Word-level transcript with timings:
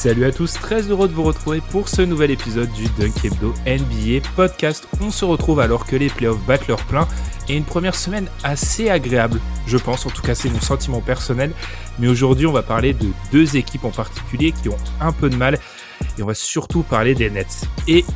Salut 0.00 0.24
à 0.24 0.32
tous, 0.32 0.54
très 0.54 0.80
heureux 0.80 1.08
de 1.08 1.12
vous 1.12 1.24
retrouver 1.24 1.60
pour 1.60 1.90
ce 1.90 2.00
nouvel 2.00 2.30
épisode 2.30 2.72
du 2.72 2.84
Dunk 2.98 3.22
Hebdo 3.22 3.52
NBA 3.66 4.26
podcast. 4.34 4.88
On 5.02 5.10
se 5.10 5.26
retrouve 5.26 5.60
alors 5.60 5.84
que 5.84 5.94
les 5.94 6.08
playoffs 6.08 6.40
battent 6.46 6.68
leur 6.68 6.82
plein 6.86 7.06
et 7.50 7.56
une 7.58 7.64
première 7.64 7.94
semaine 7.94 8.26
assez 8.42 8.88
agréable, 8.88 9.38
je 9.66 9.76
pense, 9.76 10.06
en 10.06 10.08
tout 10.08 10.22
cas 10.22 10.34
c'est 10.34 10.48
mon 10.48 10.62
sentiment 10.62 11.02
personnel. 11.02 11.52
Mais 11.98 12.08
aujourd'hui 12.08 12.46
on 12.46 12.52
va 12.52 12.62
parler 12.62 12.94
de 12.94 13.08
deux 13.30 13.58
équipes 13.58 13.84
en 13.84 13.90
particulier 13.90 14.52
qui 14.52 14.70
ont 14.70 14.76
un 15.02 15.12
peu 15.12 15.28
de 15.28 15.36
mal 15.36 15.58
et 16.16 16.22
on 16.22 16.26
va 16.26 16.32
surtout 16.32 16.82
parler 16.82 17.14
des 17.14 17.28
Nets. 17.28 17.66
Et 17.86 18.06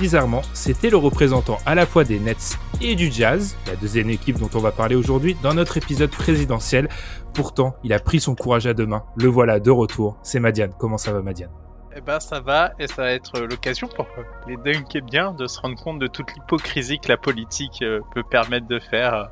bizarrement, 0.00 0.40
c'était 0.54 0.88
le 0.88 0.96
représentant 0.96 1.58
à 1.66 1.74
la 1.74 1.84
fois 1.84 2.04
des 2.04 2.18
Nets 2.18 2.58
et 2.80 2.94
du 2.94 3.12
Jazz, 3.12 3.56
la 3.66 3.76
deuxième 3.76 4.08
équipe 4.08 4.38
dont 4.38 4.50
on 4.54 4.60
va 4.60 4.72
parler 4.72 4.96
aujourd'hui, 4.96 5.36
dans 5.42 5.52
notre 5.52 5.76
épisode 5.76 6.10
présidentiel. 6.10 6.88
Pourtant, 7.36 7.76
il 7.84 7.92
a 7.92 8.00
pris 8.00 8.18
son 8.20 8.34
courage 8.34 8.66
à 8.66 8.74
deux 8.74 8.86
mains. 8.86 9.04
Le 9.16 9.28
voilà 9.28 9.60
de 9.60 9.70
retour. 9.70 10.18
C'est 10.22 10.40
Madiane. 10.40 10.72
Comment 10.78 10.98
ça 10.98 11.12
va, 11.12 11.20
Madiane? 11.22 11.50
Eh 11.94 12.00
ben 12.02 12.20
ça 12.20 12.40
va, 12.40 12.72
et 12.78 12.86
ça 12.88 13.02
va 13.02 13.12
être 13.12 13.40
l'occasion 13.40 13.88
pour 13.88 14.06
les 14.46 14.56
dunks 14.58 14.98
bien 15.10 15.32
de 15.32 15.46
se 15.46 15.58
rendre 15.60 15.82
compte 15.82 15.98
de 15.98 16.06
toute 16.06 16.30
l'hypocrisie 16.34 16.98
que 16.98 17.08
la 17.08 17.16
politique 17.16 17.80
euh, 17.82 18.00
peut 18.14 18.22
permettre 18.22 18.66
de 18.66 18.78
faire. 18.78 19.30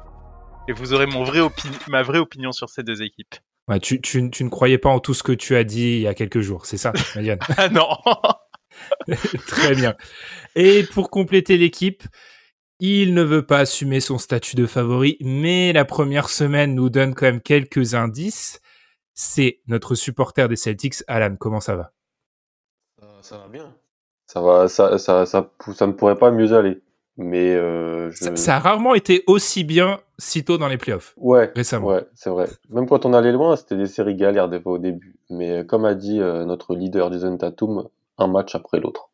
Et 0.67 0.73
vous 0.73 0.95
aurez 0.95 1.05
mon 1.07 1.25
vrai 1.25 1.41
opi- 1.41 1.69
ma 1.89 2.03
vraie 2.03 2.19
opinion 2.21 2.53
sur 2.53 2.71
ces 2.71 2.83
deux 2.83 3.03
équipes. 3.03 3.35
Ouais, 3.69 3.81
tu, 3.81 4.01
tu- 4.01 4.31
tu 4.31 4.45
ne 4.45 4.49
croyais 4.49 4.79
pas 4.79 4.89
en 4.89 4.99
tout 4.99 5.13
ce 5.13 5.23
que 5.23 5.33
tu 5.33 5.57
as 5.57 5.65
dit 5.65 5.93
il 5.97 6.01
y 6.01 6.07
a 6.09 6.15
quelques 6.15 6.41
jours, 6.41 6.65
c'est 6.65 6.79
ça, 6.79 6.93
Madiane? 7.17 7.39
Ah 7.59 7.69
non 7.69 7.89
Très 9.47 9.75
bien. 9.75 9.95
Et 10.57 10.85
pour 10.85 11.11
compléter 11.11 11.57
l'équipe, 11.59 12.03
il 12.81 13.15
ne 13.15 13.23
veut 13.23 13.47
pas 13.47 13.59
assumer 13.59 14.01
son 14.01 14.19
statut 14.19 14.57
de 14.57 14.67
favori, 14.67 15.17
mais 15.21 15.73
la 15.73 15.85
première 15.85 16.29
semaine 16.29 16.75
nous 16.75 16.91
donne 16.91 17.15
quand 17.15 17.27
même 17.27 17.41
quelques 17.41 17.95
indices. 17.95 18.61
C'est 19.15 19.61
notre 19.69 19.95
supporter 19.95 20.49
des 20.49 20.57
Celtics, 20.57 21.05
Alan. 21.07 21.37
Comment 21.39 21.61
ça 21.61 21.77
va? 21.77 21.93
Ça, 22.99 23.07
ça 23.23 23.39
va 23.39 23.49
bien. 23.49 23.73
Ça 24.27 24.41
va, 24.41 24.69
ça, 24.69 24.99
ça, 24.99 25.25
ça, 25.27 25.51
ça 25.75 25.87
ne 25.87 25.93
pourrait 25.93 26.19
pas 26.19 26.31
mieux 26.31 26.53
aller. 26.53 26.83
Mais 27.17 27.55
euh, 27.55 28.11
je... 28.11 28.25
ça, 28.25 28.37
ça 28.37 28.57
a 28.57 28.59
rarement 28.59 28.95
été 28.95 29.23
aussi 29.29 29.63
bien 29.63 30.01
si 30.19 30.45
tôt 30.45 30.59
dans 30.59 30.67
les 30.67 30.79
playoffs. 30.79 31.15
ouais, 31.17 31.53
récemment. 31.55 31.89
ouais, 31.89 32.05
c'est 32.15 32.31
vrai. 32.31 32.49
Même 32.71 32.89
quand 32.89 33.07
on 33.07 33.13
allait 33.13 33.33
loin, 33.33 33.55
c'était 33.57 33.77
des 33.77 33.87
séries 33.87 34.17
galères 34.17 34.49
des 34.49 34.61
fois 34.61 34.73
au 34.73 34.79
début. 34.79 35.17
Mais 35.31 35.61
euh, 35.61 35.65
comme 35.65 35.85
a 35.85 35.95
dit 35.95 36.21
euh, 36.21 36.45
notre 36.45 36.75
leader 36.75 37.13
Jason 37.13 37.37
Tatum, 37.37 37.89
un 38.19 38.27
match 38.27 38.55
après 38.55 38.81
l'autre. 38.81 39.11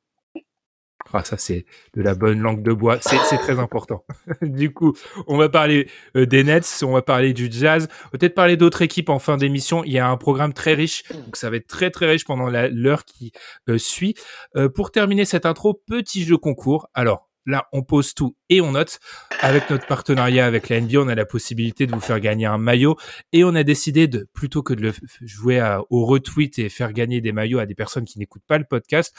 Ah, 1.12 1.24
ça, 1.24 1.36
c'est 1.36 1.64
de 1.94 2.02
la 2.02 2.14
bonne 2.14 2.40
langue 2.40 2.62
de 2.62 2.72
bois. 2.72 2.98
C'est 3.00 3.38
très 3.38 3.58
important. 3.58 4.04
du 4.42 4.72
coup, 4.72 4.94
on 5.26 5.36
va 5.36 5.48
parler 5.48 5.88
euh, 6.16 6.24
des 6.24 6.44
Nets, 6.44 6.82
on 6.82 6.92
va 6.92 7.02
parler 7.02 7.32
du 7.32 7.48
Jazz, 7.50 7.88
peut-être 8.12 8.34
parler 8.34 8.56
d'autres 8.56 8.82
équipes 8.82 9.08
en 9.08 9.18
fin 9.18 9.36
d'émission. 9.36 9.82
Il 9.84 9.92
y 9.92 9.98
a 9.98 10.08
un 10.08 10.16
programme 10.16 10.52
très 10.52 10.74
riche, 10.74 11.02
donc 11.12 11.36
ça 11.36 11.50
va 11.50 11.56
être 11.56 11.66
très 11.66 11.90
très 11.90 12.06
riche 12.06 12.24
pendant 12.24 12.48
l'heure 12.48 13.04
qui 13.04 13.32
euh, 13.68 13.78
suit. 13.78 14.14
Euh, 14.56 14.68
pour 14.68 14.92
terminer 14.92 15.24
cette 15.24 15.46
intro, 15.46 15.74
petit 15.74 16.24
jeu 16.24 16.36
concours. 16.36 16.88
Alors, 16.94 17.28
là, 17.44 17.66
on 17.72 17.82
pose 17.82 18.14
tout 18.14 18.36
et 18.48 18.60
on 18.60 18.72
note. 18.72 19.00
Avec 19.40 19.68
notre 19.68 19.86
partenariat 19.86 20.46
avec 20.46 20.68
la 20.68 20.80
NBA, 20.80 21.00
on 21.00 21.08
a 21.08 21.16
la 21.16 21.27
possibilité 21.27 21.86
de 21.86 21.92
vous 21.92 22.00
faire 22.00 22.20
gagner 22.20 22.46
un 22.46 22.58
maillot 22.58 22.96
et 23.32 23.42
on 23.42 23.54
a 23.56 23.64
décidé 23.64 24.06
de, 24.06 24.28
plutôt 24.32 24.62
que 24.62 24.74
de 24.74 24.82
le 24.82 24.92
jouer 25.22 25.60
au 25.90 26.04
retweet 26.04 26.58
et 26.60 26.68
faire 26.68 26.92
gagner 26.92 27.20
des 27.20 27.32
maillots 27.32 27.58
à 27.58 27.66
des 27.66 27.74
personnes 27.74 28.04
qui 28.04 28.18
n'écoutent 28.18 28.46
pas 28.46 28.58
le 28.58 28.64
podcast, 28.64 29.14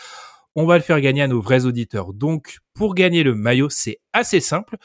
on 0.56 0.66
va 0.66 0.78
le 0.78 0.84
faire 0.84 1.02
gagner 1.02 1.22
à 1.22 1.28
nos 1.28 1.42
vrais 1.42 1.66
auditeurs. 1.66 2.14
Donc, 2.14 2.60
pour 2.74 2.96
gagner 2.96 3.24
le 3.24 3.36
maillot, 3.36 3.70
c'est 3.70 4.00
assez 4.14 4.40
simple. 4.40 4.78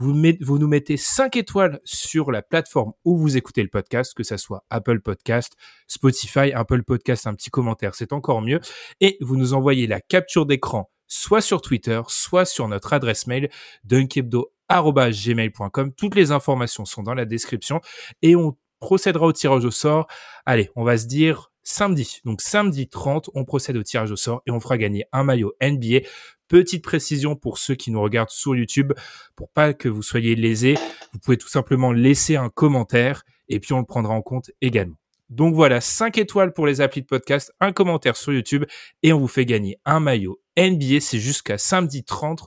Vous, 0.00 0.12
nous 0.12 0.66
mettez 0.66 0.96
5 0.96 1.36
étoiles 1.36 1.78
sur 1.84 2.32
la 2.32 2.42
plateforme 2.42 2.94
où 3.04 3.16
vous 3.16 3.36
écoutez 3.36 3.62
le 3.62 3.68
podcast, 3.68 4.12
que 4.14 4.24
ça 4.24 4.38
soit 4.38 4.64
Apple 4.68 4.98
Podcast, 5.00 5.52
Spotify, 5.86 6.50
Apple 6.52 6.82
Podcast, 6.82 7.28
un 7.28 7.34
petit 7.34 7.50
commentaire, 7.50 7.94
c'est 7.94 8.12
encore 8.12 8.42
mieux. 8.42 8.58
Et 9.00 9.16
vous 9.20 9.36
nous 9.36 9.54
envoyez 9.54 9.86
la 9.86 10.00
capture 10.00 10.46
d'écran 10.46 10.90
soit 11.06 11.40
sur 11.40 11.62
Twitter, 11.62 12.02
soit 12.08 12.44
sur 12.44 12.66
notre 12.68 12.92
adresse 12.92 13.26
mail 13.26 13.48
dunkebdo@gmail.com. 13.84 15.92
Toutes 15.92 16.16
les 16.16 16.32
informations 16.32 16.84
sont 16.84 17.02
dans 17.02 17.14
la 17.14 17.24
description 17.24 17.80
et 18.22 18.36
on 18.36 18.56
procédera 18.80 19.24
au 19.26 19.32
tirage 19.32 19.64
au 19.64 19.70
sort. 19.70 20.06
Allez, 20.44 20.68
on 20.76 20.84
va 20.84 20.98
se 20.98 21.06
dire 21.06 21.50
samedi. 21.64 22.20
Donc 22.24 22.40
samedi 22.40 22.88
30, 22.88 23.30
on 23.34 23.44
procède 23.44 23.76
au 23.76 23.82
tirage 23.82 24.12
au 24.12 24.16
sort 24.16 24.42
et 24.46 24.50
on 24.50 24.60
fera 24.60 24.78
gagner 24.78 25.04
un 25.12 25.24
maillot 25.24 25.54
NBA. 25.60 26.06
Petite 26.46 26.84
précision 26.84 27.34
pour 27.34 27.58
ceux 27.58 27.74
qui 27.74 27.90
nous 27.90 28.00
regardent 28.00 28.30
sur 28.30 28.54
YouTube, 28.54 28.92
pour 29.34 29.48
pas 29.50 29.72
que 29.72 29.88
vous 29.88 30.02
soyez 30.02 30.36
lésés, 30.36 30.74
vous 31.12 31.18
pouvez 31.18 31.38
tout 31.38 31.48
simplement 31.48 31.90
laisser 31.90 32.36
un 32.36 32.50
commentaire 32.50 33.24
et 33.48 33.58
puis 33.58 33.72
on 33.72 33.80
le 33.80 33.86
prendra 33.86 34.14
en 34.14 34.22
compte 34.22 34.50
également. 34.60 34.96
Donc 35.30 35.54
voilà, 35.54 35.80
5 35.80 36.18
étoiles 36.18 36.52
pour 36.52 36.66
les 36.66 36.80
applis 36.80 37.00
de 37.00 37.06
podcast, 37.06 37.52
un 37.60 37.72
commentaire 37.72 38.16
sur 38.16 38.32
YouTube 38.32 38.64
et 39.02 39.12
on 39.12 39.18
vous 39.18 39.26
fait 39.26 39.46
gagner 39.46 39.78
un 39.84 39.98
maillot 39.98 40.38
NBA. 40.56 41.00
C'est 41.00 41.18
jusqu'à 41.18 41.56
samedi 41.56 42.04
30, 42.04 42.46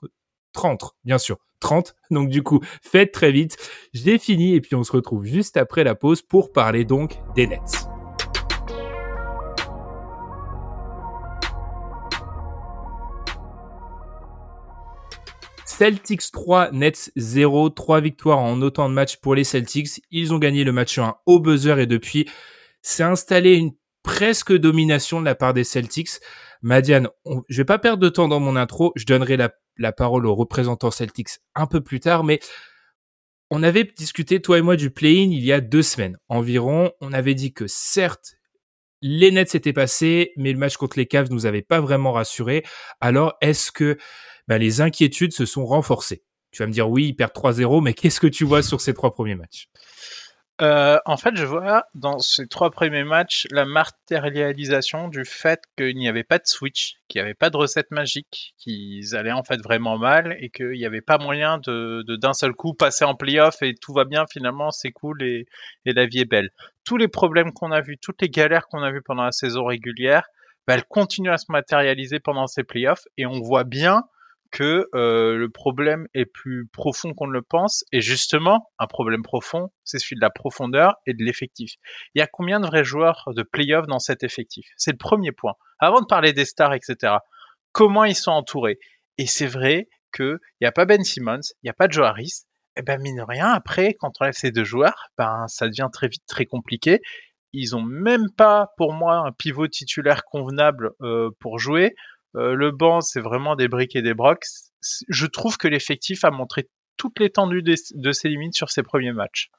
30, 0.53 0.95
bien 1.03 1.17
sûr, 1.17 1.37
30. 1.59 1.95
Donc 2.11 2.29
du 2.29 2.43
coup, 2.43 2.61
faites 2.83 3.11
très 3.11 3.31
vite. 3.31 3.57
J'ai 3.93 4.19
fini 4.19 4.53
et 4.53 4.61
puis 4.61 4.75
on 4.75 4.83
se 4.83 4.91
retrouve 4.91 5.25
juste 5.25 5.57
après 5.57 5.83
la 5.83 5.95
pause 5.95 6.21
pour 6.21 6.51
parler 6.51 6.85
donc 6.85 7.17
des 7.35 7.47
Nets. 7.47 7.96
Celtics 15.77 16.31
3, 16.31 16.71
Nets 16.71 17.11
0, 17.17 17.69
3 17.69 18.01
victoires 18.01 18.39
en 18.39 18.59
autant 18.63 18.89
de 18.89 18.95
matchs 18.95 19.17
pour 19.17 19.35
les 19.35 19.43
Celtics. 19.43 20.01
Ils 20.09 20.33
ont 20.33 20.39
gagné 20.39 20.63
le 20.63 20.71
match 20.71 20.97
1 20.97 21.13
au 21.27 21.39
buzzer 21.39 21.77
et 21.77 21.85
depuis, 21.85 22.27
s'est 22.81 23.03
installé 23.03 23.53
une 23.53 23.73
presque 24.01 24.53
domination 24.53 25.19
de 25.19 25.25
la 25.25 25.35
part 25.35 25.53
des 25.53 25.63
Celtics. 25.63 26.19
Madiane, 26.63 27.09
on- 27.25 27.43
je 27.47 27.57
vais 27.57 27.65
pas 27.65 27.77
perdre 27.77 28.01
de 28.01 28.09
temps 28.09 28.27
dans 28.27 28.39
mon 28.39 28.55
intro, 28.55 28.91
je 28.95 29.05
donnerai 29.05 29.37
la, 29.37 29.51
la 29.77 29.91
parole 29.91 30.25
aux 30.25 30.33
représentants 30.33 30.89
Celtics 30.89 31.29
un 31.53 31.67
peu 31.67 31.81
plus 31.81 31.99
tard, 31.99 32.23
mais 32.23 32.39
on 33.51 33.61
avait 33.61 33.83
discuté, 33.83 34.41
toi 34.41 34.57
et 34.57 34.63
moi, 34.63 34.77
du 34.77 34.89
play-in 34.89 35.29
il 35.29 35.45
y 35.45 35.53
a 35.53 35.61
deux 35.61 35.83
semaines 35.83 36.17
environ. 36.27 36.91
On 37.01 37.13
avait 37.13 37.35
dit 37.35 37.53
que 37.53 37.67
certes, 37.67 38.36
les 39.01 39.31
Nets 39.31 39.49
s'étaient 39.49 39.73
passés, 39.73 40.31
mais 40.37 40.51
le 40.51 40.57
match 40.57 40.77
contre 40.77 40.97
les 40.97 41.05
Cavs 41.05 41.31
nous 41.31 41.45
avait 41.45 41.61
pas 41.61 41.79
vraiment 41.79 42.11
rassurés. 42.11 42.63
Alors, 42.99 43.35
est-ce 43.41 43.71
que 43.71 43.97
ben, 44.47 44.57
les 44.57 44.81
inquiétudes 44.81 45.33
se 45.33 45.45
sont 45.45 45.65
renforcées? 45.65 46.23
Tu 46.51 46.63
vas 46.63 46.67
me 46.67 46.73
dire 46.73 46.89
oui, 46.89 47.07
ils 47.07 47.15
perdent 47.15 47.33
3-0, 47.33 47.83
mais 47.83 47.93
qu'est-ce 47.93 48.19
que 48.19 48.27
tu 48.27 48.45
vois 48.45 48.63
sur 48.63 48.81
ces 48.81 48.93
trois 48.93 49.13
premiers 49.13 49.35
matchs? 49.35 49.67
Euh, 50.59 50.97
en 51.05 51.17
fait, 51.17 51.35
je 51.35 51.45
vois 51.45 51.85
dans 51.93 52.17
ces 52.17 52.47
trois 52.47 52.71
premiers 52.71 53.03
matchs 53.03 53.45
la 53.51 53.65
matérialisation 53.65 55.07
du 55.07 55.23
fait 55.23 55.61
qu'il 55.77 55.95
n'y 55.97 56.09
avait 56.09 56.23
pas 56.23 56.39
de 56.39 56.47
switch, 56.47 56.95
qu'il 57.07 57.21
n'y 57.21 57.25
avait 57.25 57.35
pas 57.35 57.51
de 57.51 57.57
recette 57.57 57.91
magique, 57.91 58.55
qu'ils 58.57 59.15
allaient 59.15 59.31
en 59.31 59.43
fait 59.43 59.61
vraiment 59.61 59.99
mal 59.99 60.35
et 60.39 60.49
qu'il 60.49 60.71
n'y 60.71 60.85
avait 60.85 61.01
pas 61.01 61.19
moyen 61.19 61.59
de 61.59 62.03
d'un 62.15 62.33
seul 62.33 62.53
coup 62.53 62.73
passer 62.73 63.05
en 63.05 63.13
playoff 63.13 63.61
et 63.61 63.75
tout 63.75 63.93
va 63.93 64.03
bien 64.03 64.25
finalement, 64.31 64.71
c'est 64.71 64.91
cool 64.91 65.21
et, 65.21 65.45
et 65.85 65.93
la 65.93 66.07
vie 66.07 66.21
est 66.21 66.25
belle. 66.25 66.49
Tous 66.83 66.97
les 66.97 67.07
problèmes 67.07 67.53
qu'on 67.53 67.71
a 67.71 67.81
vus, 67.81 67.99
toutes 67.99 68.23
les 68.23 68.29
galères 68.29 68.67
qu'on 68.67 68.81
a 68.81 68.89
vues 68.89 69.03
pendant 69.03 69.25
la 69.25 69.31
saison 69.31 69.63
régulière, 69.65 70.27
bah, 70.65 70.73
elles 70.73 70.85
continuent 70.85 71.31
à 71.31 71.37
se 71.37 71.51
matérialiser 71.51 72.19
pendant 72.19 72.47
ces 72.47 72.63
playoffs 72.63 73.05
et 73.17 73.27
on 73.27 73.41
voit 73.41 73.63
bien 73.63 74.05
que 74.51 74.87
euh, 74.95 75.35
le 75.35 75.49
problème 75.49 76.07
est 76.13 76.25
plus 76.25 76.67
profond 76.67 77.13
qu'on 77.13 77.27
ne 77.27 77.33
le 77.33 77.41
pense. 77.41 77.83
Et 77.91 78.01
justement, 78.01 78.71
un 78.79 78.87
problème 78.87 79.23
profond, 79.23 79.69
c'est 79.83 79.99
celui 79.99 80.15
de 80.15 80.21
la 80.21 80.29
profondeur 80.29 80.95
et 81.05 81.13
de 81.13 81.23
l'effectif. 81.23 81.73
Il 82.13 82.19
y 82.19 82.21
a 82.21 82.27
combien 82.27 82.59
de 82.59 82.67
vrais 82.67 82.83
joueurs 82.83 83.29
de 83.35 83.43
playoff 83.43 83.87
dans 83.87 83.99
cet 83.99 84.23
effectif? 84.23 84.67
C'est 84.77 84.91
le 84.91 84.97
premier 84.97 85.31
point. 85.31 85.53
Avant 85.79 86.01
de 86.01 86.05
parler 86.05 86.33
des 86.33 86.45
stars, 86.45 86.73
etc., 86.73 87.17
comment 87.71 88.03
ils 88.03 88.15
sont 88.15 88.31
entourés? 88.31 88.79
Et 89.17 89.27
c'est 89.27 89.47
vrai 89.47 89.87
qu'il 90.13 90.39
n'y 90.61 90.67
a 90.67 90.71
pas 90.71 90.85
Ben 90.85 91.03
Simmons, 91.03 91.41
il 91.61 91.65
n'y 91.65 91.69
a 91.69 91.73
pas 91.73 91.87
Joe 91.89 92.05
Harris. 92.05 92.43
et 92.75 92.81
ben 92.81 93.01
mine 93.01 93.17
de 93.17 93.21
rien, 93.21 93.47
après, 93.47 93.95
quand 93.95 94.11
on 94.19 94.23
enlève 94.23 94.33
ces 94.33 94.51
deux 94.51 94.63
joueurs, 94.63 95.09
ben 95.17 95.45
ça 95.47 95.67
devient 95.67 95.89
très 95.91 96.07
vite 96.07 96.23
très 96.27 96.45
compliqué. 96.45 97.01
Ils 97.53 97.75
ont 97.75 97.81
même 97.81 98.29
pas, 98.35 98.73
pour 98.77 98.93
moi, 98.93 99.17
un 99.25 99.31
pivot 99.31 99.67
titulaire 99.67 100.23
convenable 100.25 100.91
euh, 101.01 101.29
pour 101.39 101.59
jouer. 101.59 101.95
Euh, 102.37 102.53
le 102.53 102.71
banc, 102.71 103.01
c'est 103.01 103.21
vraiment 103.21 103.55
des 103.55 103.67
briques 103.67 103.95
et 103.95 104.01
des 104.01 104.13
brocs. 104.13 104.45
Je 105.09 105.25
trouve 105.25 105.57
que 105.57 105.67
l'effectif 105.67 106.23
a 106.23 106.31
montré 106.31 106.69
toute 106.95 107.19
l'étendue 107.19 107.61
de 107.63 108.11
ses 108.11 108.29
limites 108.29 108.55
sur 108.55 108.69
ses 108.69 108.83
premiers 108.83 109.13
matchs. 109.13 109.49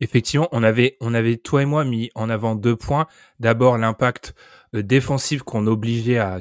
Effectivement, 0.00 0.48
on 0.52 0.62
avait, 0.62 0.96
on 1.00 1.14
avait 1.14 1.36
toi 1.36 1.62
et 1.62 1.64
moi 1.64 1.84
mis 1.84 2.10
en 2.14 2.28
avant 2.28 2.54
deux 2.54 2.76
points. 2.76 3.06
D'abord, 3.40 3.78
l'impact 3.78 4.34
euh, 4.74 4.82
défensif 4.82 5.42
qu'on 5.42 5.66
obligeait 5.66 6.18
à, 6.18 6.40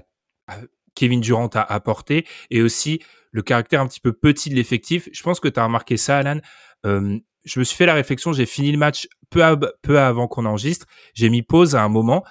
Kevin 0.94 1.20
Durant 1.20 1.48
à 1.48 1.62
apporter 1.62 2.26
et 2.52 2.62
aussi 2.62 3.02
le 3.32 3.42
caractère 3.42 3.82
un 3.82 3.88
petit 3.88 4.00
peu 4.00 4.14
petit 4.14 4.50
de 4.50 4.56
l'effectif. 4.56 5.10
Je 5.12 5.24
pense 5.24 5.40
que 5.40 5.48
tu 5.48 5.60
as 5.60 5.66
remarqué 5.66 5.98
ça, 5.98 6.18
Alan. 6.20 6.40
Euh, 6.86 7.18
je 7.44 7.60
me 7.60 7.64
suis 7.64 7.76
fait 7.76 7.86
la 7.86 7.94
réflexion, 7.94 8.34
j'ai 8.34 8.46
fini 8.46 8.72
le 8.72 8.78
match 8.78 9.08
peu, 9.30 9.42
peu 9.82 10.00
avant 10.00 10.28
qu'on 10.28 10.46
enregistre. 10.46 10.86
J'ai 11.14 11.30
mis 11.30 11.42
pause 11.42 11.76
à 11.76 11.84
un 11.84 11.90
moment. 11.90 12.24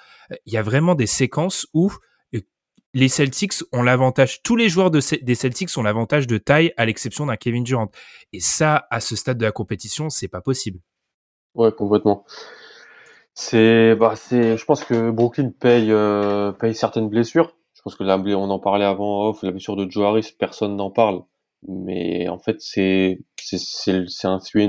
Il 0.45 0.53
y 0.53 0.57
a 0.57 0.63
vraiment 0.63 0.95
des 0.95 1.05
séquences 1.05 1.67
où 1.73 1.91
les 2.95 3.09
Celtics 3.09 3.53
ont 3.73 3.83
l'avantage, 3.83 4.41
tous 4.41 4.55
les 4.55 4.69
joueurs 4.69 4.89
de, 4.89 5.01
des 5.21 5.35
Celtics 5.35 5.69
ont 5.77 5.83
l'avantage 5.83 6.27
de 6.27 6.37
taille 6.37 6.73
à 6.77 6.85
l'exception 6.85 7.25
d'un 7.25 7.35
Kevin 7.35 7.63
Durant. 7.63 7.91
Et 8.31 8.39
ça, 8.39 8.87
à 8.89 9.01
ce 9.01 9.17
stade 9.17 9.37
de 9.37 9.43
la 9.43 9.51
compétition, 9.51 10.09
c'est 10.09 10.29
pas 10.29 10.39
possible. 10.39 10.79
Ouais, 11.55 11.73
complètement. 11.73 12.25
C'est, 13.33 13.95
bah, 13.95 14.13
c'est, 14.15 14.55
je 14.55 14.63
pense 14.65 14.85
que 14.85 15.11
Brooklyn 15.11 15.51
paye, 15.51 15.91
euh, 15.91 16.53
paye 16.53 16.73
certaines 16.73 17.09
blessures. 17.09 17.57
Je 17.73 17.81
pense 17.81 17.95
que 17.95 18.05
là, 18.05 18.17
on 18.17 18.49
en 18.49 18.59
parlait 18.59 18.85
avant 18.85 19.27
off, 19.27 19.43
la 19.43 19.51
blessure 19.51 19.75
de 19.75 19.91
Joe 19.91 20.05
Harris, 20.05 20.33
personne 20.39 20.77
n'en 20.77 20.89
parle. 20.89 21.21
Mais 21.67 22.29
en 22.29 22.39
fait, 22.39 22.61
c'est, 22.61 23.19
c'est, 23.37 24.05
un 24.23 24.39
3 24.39 24.61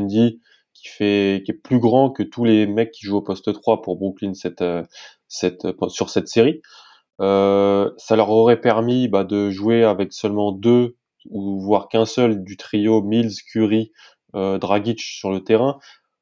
qui 0.74 0.88
fait, 0.88 1.42
qui 1.44 1.52
est 1.52 1.60
plus 1.62 1.78
grand 1.78 2.10
que 2.10 2.24
tous 2.24 2.44
les 2.44 2.66
mecs 2.66 2.90
qui 2.90 3.06
jouent 3.06 3.18
au 3.18 3.22
poste 3.22 3.52
3 3.52 3.82
pour 3.82 3.96
Brooklyn 3.96 4.34
cette, 4.34 4.62
euh, 4.62 4.82
cette, 5.28 5.64
euh, 5.64 5.88
sur 5.88 6.10
cette 6.10 6.26
série. 6.26 6.60
Euh, 7.20 7.90
ça 7.96 8.16
leur 8.16 8.30
aurait 8.30 8.60
permis 8.60 9.08
bah, 9.08 9.24
de 9.24 9.50
jouer 9.50 9.84
avec 9.84 10.12
seulement 10.12 10.52
deux 10.52 10.96
ou 11.30 11.58
voire 11.60 11.88
qu'un 11.88 12.04
seul 12.04 12.44
du 12.44 12.56
trio 12.56 13.02
Mills, 13.02 13.32
Curry, 13.50 13.90
euh, 14.34 14.58
Dragic 14.58 15.00
sur 15.00 15.30
le 15.30 15.42
terrain 15.42 15.78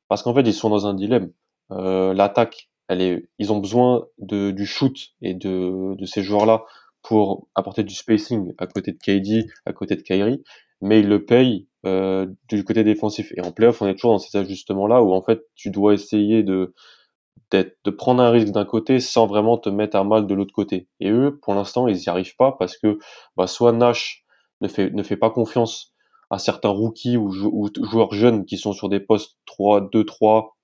parce 0.09 0.23
qu'en 0.23 0.35
fait, 0.35 0.43
ils 0.43 0.55
sont 0.55 0.71
dans 0.71 0.87
un 0.87 0.95
dilemme. 0.95 1.33
Euh, 1.73 2.15
L'attaque, 2.15 2.71
elle 2.89 3.01
est, 3.01 3.29
ils 3.39 3.53
ont 3.53 3.59
besoin 3.59 4.07
de, 4.19 4.51
du 4.51 4.67
shoot 4.67 4.97
et 5.23 5.35
de, 5.35 5.95
de 5.97 6.07
ces 6.07 6.23
joueurs-là 6.23 6.65
pour 7.03 7.49
apporter 7.55 7.83
du 7.83 7.95
spacing 7.95 8.53
à 8.59 8.67
côté 8.67 8.93
de 8.93 8.99
KD, 8.99 9.51
à 9.67 9.73
côté 9.73 9.97
de 9.97 10.03
Kyrie, 10.03 10.43
mais 10.81 11.01
ils 11.01 11.09
le 11.09 11.25
payent 11.25 11.67
euh, 11.87 12.27
du 12.49 12.65
côté 12.65 12.85
défensif. 12.85 13.33
Et 13.37 13.41
en 13.41 13.53
playoff, 13.53 13.83
on 13.83 13.89
est 13.89 13.95
toujours 13.95 14.13
dans 14.13 14.19
ces 14.19 14.37
ajustements-là 14.39 15.03
où 15.03 15.13
en 15.13 15.23
fait, 15.23 15.43
tu 15.55 15.71
dois 15.71 15.95
essayer 15.95 16.43
de 16.43 16.75
de 17.53 17.91
prendre 17.91 18.23
un 18.23 18.31
risque 18.31 18.53
d'un 18.53 18.65
côté 18.65 18.99
sans 18.99 19.27
vraiment 19.27 19.59
te 19.59 19.69
mettre 19.69 19.97
à 19.97 20.05
mal 20.05 20.27
de 20.27 20.35
l'autre 20.35 20.53
côté. 20.53 20.89
Et 20.99 21.11
eux, 21.11 21.39
pour 21.41 21.55
l'instant, 21.55 21.87
ils 21.87 21.97
n'y 21.97 22.09
arrivent 22.09 22.37
pas 22.37 22.53
parce 22.59 22.77
que 22.77 22.99
bah, 23.37 23.47
soit 23.47 23.73
Nash 23.73 24.25
ne 24.61 24.69
fait, 24.69 24.91
ne 24.91 25.03
fait 25.03 25.17
pas 25.17 25.31
confiance 25.31 25.95
à 26.31 26.39
certains 26.39 26.71
rookies 26.71 27.17
ou, 27.17 27.31
joueurs 27.31 28.13
jeunes 28.13 28.45
qui 28.45 28.57
sont 28.57 28.73
sur 28.73 28.89
des 28.89 29.01
postes 29.01 29.39
3, 29.47 29.89
2, 29.93 30.05
3, 30.05 30.57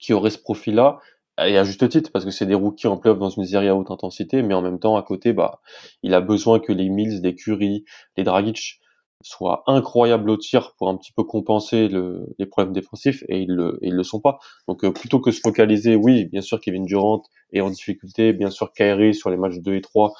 qui 0.00 0.12
auraient 0.12 0.30
ce 0.30 0.38
profil-là, 0.38 0.98
et 1.44 1.56
à 1.56 1.64
juste 1.64 1.88
titre, 1.88 2.10
parce 2.12 2.24
que 2.24 2.30
c'est 2.30 2.46
des 2.46 2.54
rookies 2.54 2.88
en 2.88 2.96
playoff 2.96 3.18
dans 3.18 3.30
une 3.30 3.44
série 3.44 3.68
à 3.68 3.76
haute 3.76 3.90
intensité, 3.90 4.42
mais 4.42 4.54
en 4.54 4.62
même 4.62 4.78
temps, 4.78 4.96
à 4.96 5.02
côté, 5.02 5.32
bah, 5.32 5.60
il 6.02 6.14
a 6.14 6.20
besoin 6.20 6.58
que 6.58 6.72
les 6.72 6.88
Mills, 6.88 7.20
les 7.22 7.34
Curry, 7.34 7.84
les 8.16 8.24
Dragic 8.24 8.80
soient 9.22 9.64
incroyables 9.66 10.30
au 10.30 10.36
tir 10.36 10.74
pour 10.78 10.88
un 10.88 10.96
petit 10.96 11.12
peu 11.12 11.24
compenser 11.24 11.88
le, 11.88 12.26
les 12.38 12.46
problèmes 12.46 12.72
défensifs, 12.72 13.24
et 13.28 13.40
ils 13.40 13.50
le, 13.50 13.78
ils 13.82 13.94
le 13.94 14.02
sont 14.02 14.20
pas. 14.20 14.38
Donc, 14.68 14.84
euh, 14.84 14.92
plutôt 14.92 15.20
que 15.20 15.30
se 15.30 15.40
focaliser, 15.40 15.96
oui, 15.96 16.26
bien 16.26 16.40
sûr, 16.40 16.60
Kevin 16.60 16.84
Durant 16.84 17.22
est 17.52 17.60
en 17.60 17.70
difficulté, 17.70 18.32
bien 18.32 18.50
sûr, 18.50 18.72
Kyrie 18.72 19.14
sur 19.14 19.30
les 19.30 19.36
matchs 19.36 19.58
2 19.58 19.74
et 19.74 19.80
3 19.80 20.12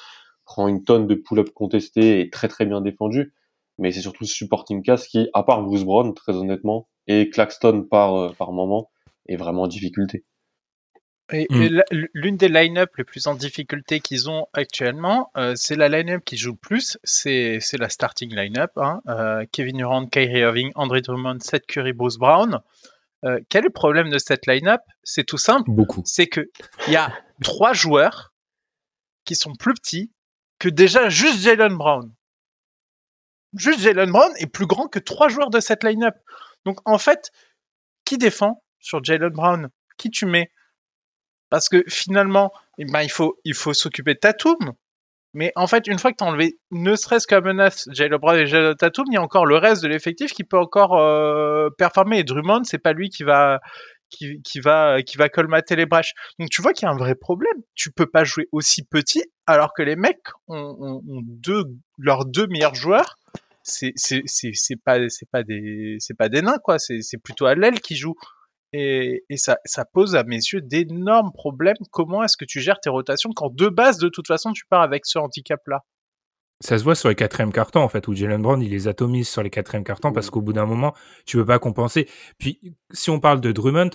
prend 0.44 0.66
une 0.66 0.82
tonne 0.82 1.06
de 1.06 1.14
pull-up 1.14 1.50
contestés 1.50 2.20
et 2.20 2.30
très 2.30 2.48
très 2.48 2.64
bien 2.64 2.80
défendu, 2.80 3.34
mais 3.78 3.92
c'est 3.92 4.00
surtout 4.00 4.24
supporting 4.24 4.82
cast 4.82 5.06
qui, 5.08 5.28
à 5.34 5.42
part 5.42 5.62
Bruce 5.62 5.84
Brown, 5.84 6.14
très 6.14 6.34
honnêtement, 6.34 6.88
et 7.06 7.30
Claxton 7.30 7.84
par, 7.88 8.14
euh, 8.16 8.32
par 8.32 8.52
moment, 8.52 8.90
est 9.28 9.36
vraiment 9.36 9.62
en 9.62 9.68
difficulté. 9.68 10.24
Et, 11.30 11.46
mm. 11.50 11.82
l'une 12.14 12.36
des 12.36 12.48
line-up 12.48 12.96
les 12.96 13.04
plus 13.04 13.26
en 13.26 13.34
difficulté 13.34 14.00
qu'ils 14.00 14.30
ont 14.30 14.46
actuellement, 14.54 15.30
euh, 15.36 15.54
c'est 15.56 15.76
la 15.76 15.88
line-up 15.88 16.22
qui 16.25 16.36
joue 16.36 16.52
le 16.52 16.56
plus, 16.56 16.98
c'est 17.04 17.60
la 17.78 17.88
starting 17.88 18.34
line-up. 18.34 18.72
Hein. 18.76 19.00
Euh, 19.08 19.44
Kevin 19.52 19.76
Durant, 19.76 20.06
Kyrie 20.06 20.40
Irving, 20.40 20.72
Andre 20.75 21.00
Drummond, 21.00 21.38
Seth 21.40 21.66
Curry, 21.66 21.92
Bruce 21.92 22.16
Brown. 22.16 22.60
quel 23.22 23.62
est 23.62 23.69
le 23.69 23.70
problème 23.70 24.10
de 24.10 24.19
cette 24.19 24.46
line-up? 24.46 24.80
C'est 25.02 25.25
tout 25.25 25.38
simple. 25.38 25.70
Beaucoup. 25.70 26.02
C'est 26.04 26.28
que 26.28 26.48
il 26.86 26.92
y 26.92 26.96
a 26.96 27.12
trois 27.42 27.72
joueurs 27.72 28.32
qui 29.24 29.34
sont 29.34 29.54
plus 29.54 29.74
petits 29.74 30.10
que 30.58 30.69
déjà 30.69 31.08
juste 31.08 31.40
Jalen 31.40 31.76
Brown 31.76 32.12
juste 33.54 33.81
Jalen 33.81 34.10
Brown 34.10 34.32
est 34.38 34.46
plus 34.46 34.66
grand 34.66 34.88
que 34.88 34.98
trois 34.98 35.28
joueurs 35.28 35.50
de 35.50 35.60
cette 35.60 35.84
line-up. 35.84 36.16
Donc 36.64 36.78
en 36.84 36.98
fait, 36.98 37.31
qui 38.04 38.19
défend 38.19 38.62
sur 38.81 39.02
Jalen 39.02 39.31
Brown? 39.31 39.69
Qui 39.96 40.10
tu 40.10 40.26
mets? 40.26 40.50
Parce 41.50 41.68
que 41.68 41.84
finalement, 41.88 42.52
eh 42.78 42.84
ben, 42.84 43.02
il 43.02 43.10
faut, 43.10 43.38
il 43.44 43.54
faut 43.54 43.74
s'occuper 43.74 44.14
de 44.14 44.18
Tatum. 44.18 44.72
Mais 45.34 45.52
en 45.56 45.66
fait, 45.66 45.86
une 45.86 45.98
fois 45.98 46.10
que 46.10 46.16
tu 46.16 46.24
as 46.24 46.26
enlevé 46.26 46.58
ne 46.70 46.96
serait-ce 46.96 47.26
qu'à 47.26 47.40
menace 47.40 47.88
Jalen 47.92 48.18
Brown 48.18 48.38
et 48.38 48.46
Jalen 48.46 48.74
Tatum, 48.74 49.04
il 49.10 49.14
y 49.14 49.16
a 49.18 49.22
encore 49.22 49.46
le 49.46 49.56
reste 49.56 49.82
de 49.82 49.88
l'effectif 49.88 50.32
qui 50.32 50.44
peut 50.44 50.58
encore 50.58 50.98
euh, 50.98 51.68
performer. 51.76 52.20
Et 52.20 52.24
Drummond, 52.24 52.64
c'est 52.64 52.78
pas 52.78 52.92
lui 52.92 53.10
qui 53.10 53.24
va, 53.24 53.60
qui, 54.10 54.40
qui, 54.42 54.60
va 54.60 55.02
qui 55.02 55.18
va 55.18 55.28
colmater 55.28 55.76
les 55.76 55.86
brèches. 55.86 56.14
Donc 56.38 56.48
tu 56.50 56.62
vois 56.62 56.72
qu'il 56.72 56.86
y 56.86 56.88
a 56.88 56.92
un 56.92 56.96
vrai 56.96 57.14
problème. 57.14 57.62
Tu 57.74 57.90
peux 57.92 58.06
pas 58.06 58.24
jouer 58.24 58.48
aussi 58.52 58.82
petit 58.84 59.22
alors 59.46 59.74
que 59.74 59.82
les 59.82 59.96
mecs 59.96 60.28
ont, 60.48 61.02
ont 61.06 61.22
deux 61.24 61.64
leurs 61.98 62.24
deux 62.24 62.46
meilleurs 62.46 62.74
joueurs 62.74 63.16
c'est 63.68 63.92
c'est 63.96 64.22
c'est 64.26 64.76
pas 64.76 64.98
c'est 65.08 65.28
pas 65.30 65.42
des 65.42 65.96
c'est 66.00 66.16
pas 66.16 66.28
des 66.28 66.42
nains 66.42 66.58
quoi 66.62 66.78
c'est 66.78 67.02
c'est 67.02 67.18
plutôt 67.18 67.46
à 67.46 67.54
qui 67.72 67.96
joue 67.96 68.14
et, 68.73 69.25
et 69.29 69.37
ça 69.37 69.59
ça 69.65 69.85
pose 69.85 70.17
à 70.17 70.25
mes 70.25 70.37
yeux 70.37 70.61
d'énormes 70.61 71.32
problèmes 71.32 71.76
comment 71.91 72.23
est-ce 72.23 72.37
que 72.37 72.44
tu 72.44 72.61
gères 72.61 72.81
tes 72.81 72.91
rotations 72.91 73.31
quand 73.35 73.55
de 73.55 73.69
base 73.69 73.99
de 73.99 74.09
toute 74.09 74.26
façon 74.26 74.53
tu 74.53 74.65
pars 74.69 74.82
avec 74.82 75.06
ce 75.06 75.19
handicap 75.19 75.61
là 75.67 75.85
ça 76.61 76.76
se 76.76 76.82
voit 76.82 76.97
sur 76.97 77.09
les 77.09 77.15
quatrièmes 77.15 77.53
cartons 77.53 77.81
en 77.81 77.88
fait 77.88 78.09
où 78.09 78.15
Jalen 78.15 78.43
Brown 78.43 78.61
il 78.61 78.70
les 78.70 78.88
atomise 78.88 79.29
sur 79.29 79.43
les 79.43 79.50
quatrièmes 79.50 79.85
cartons 79.85 80.12
parce 80.12 80.29
qu'au 80.29 80.41
bout 80.41 80.53
d'un 80.53 80.67
moment 80.67 80.94
tu 81.25 81.37
peux 81.37 81.47
pas 81.47 81.59
compenser 81.59 82.09
puis 82.38 82.61
si 82.93 83.11
on 83.11 83.20
parle 83.20 83.41
de 83.41 83.53
Drummond 83.53 83.91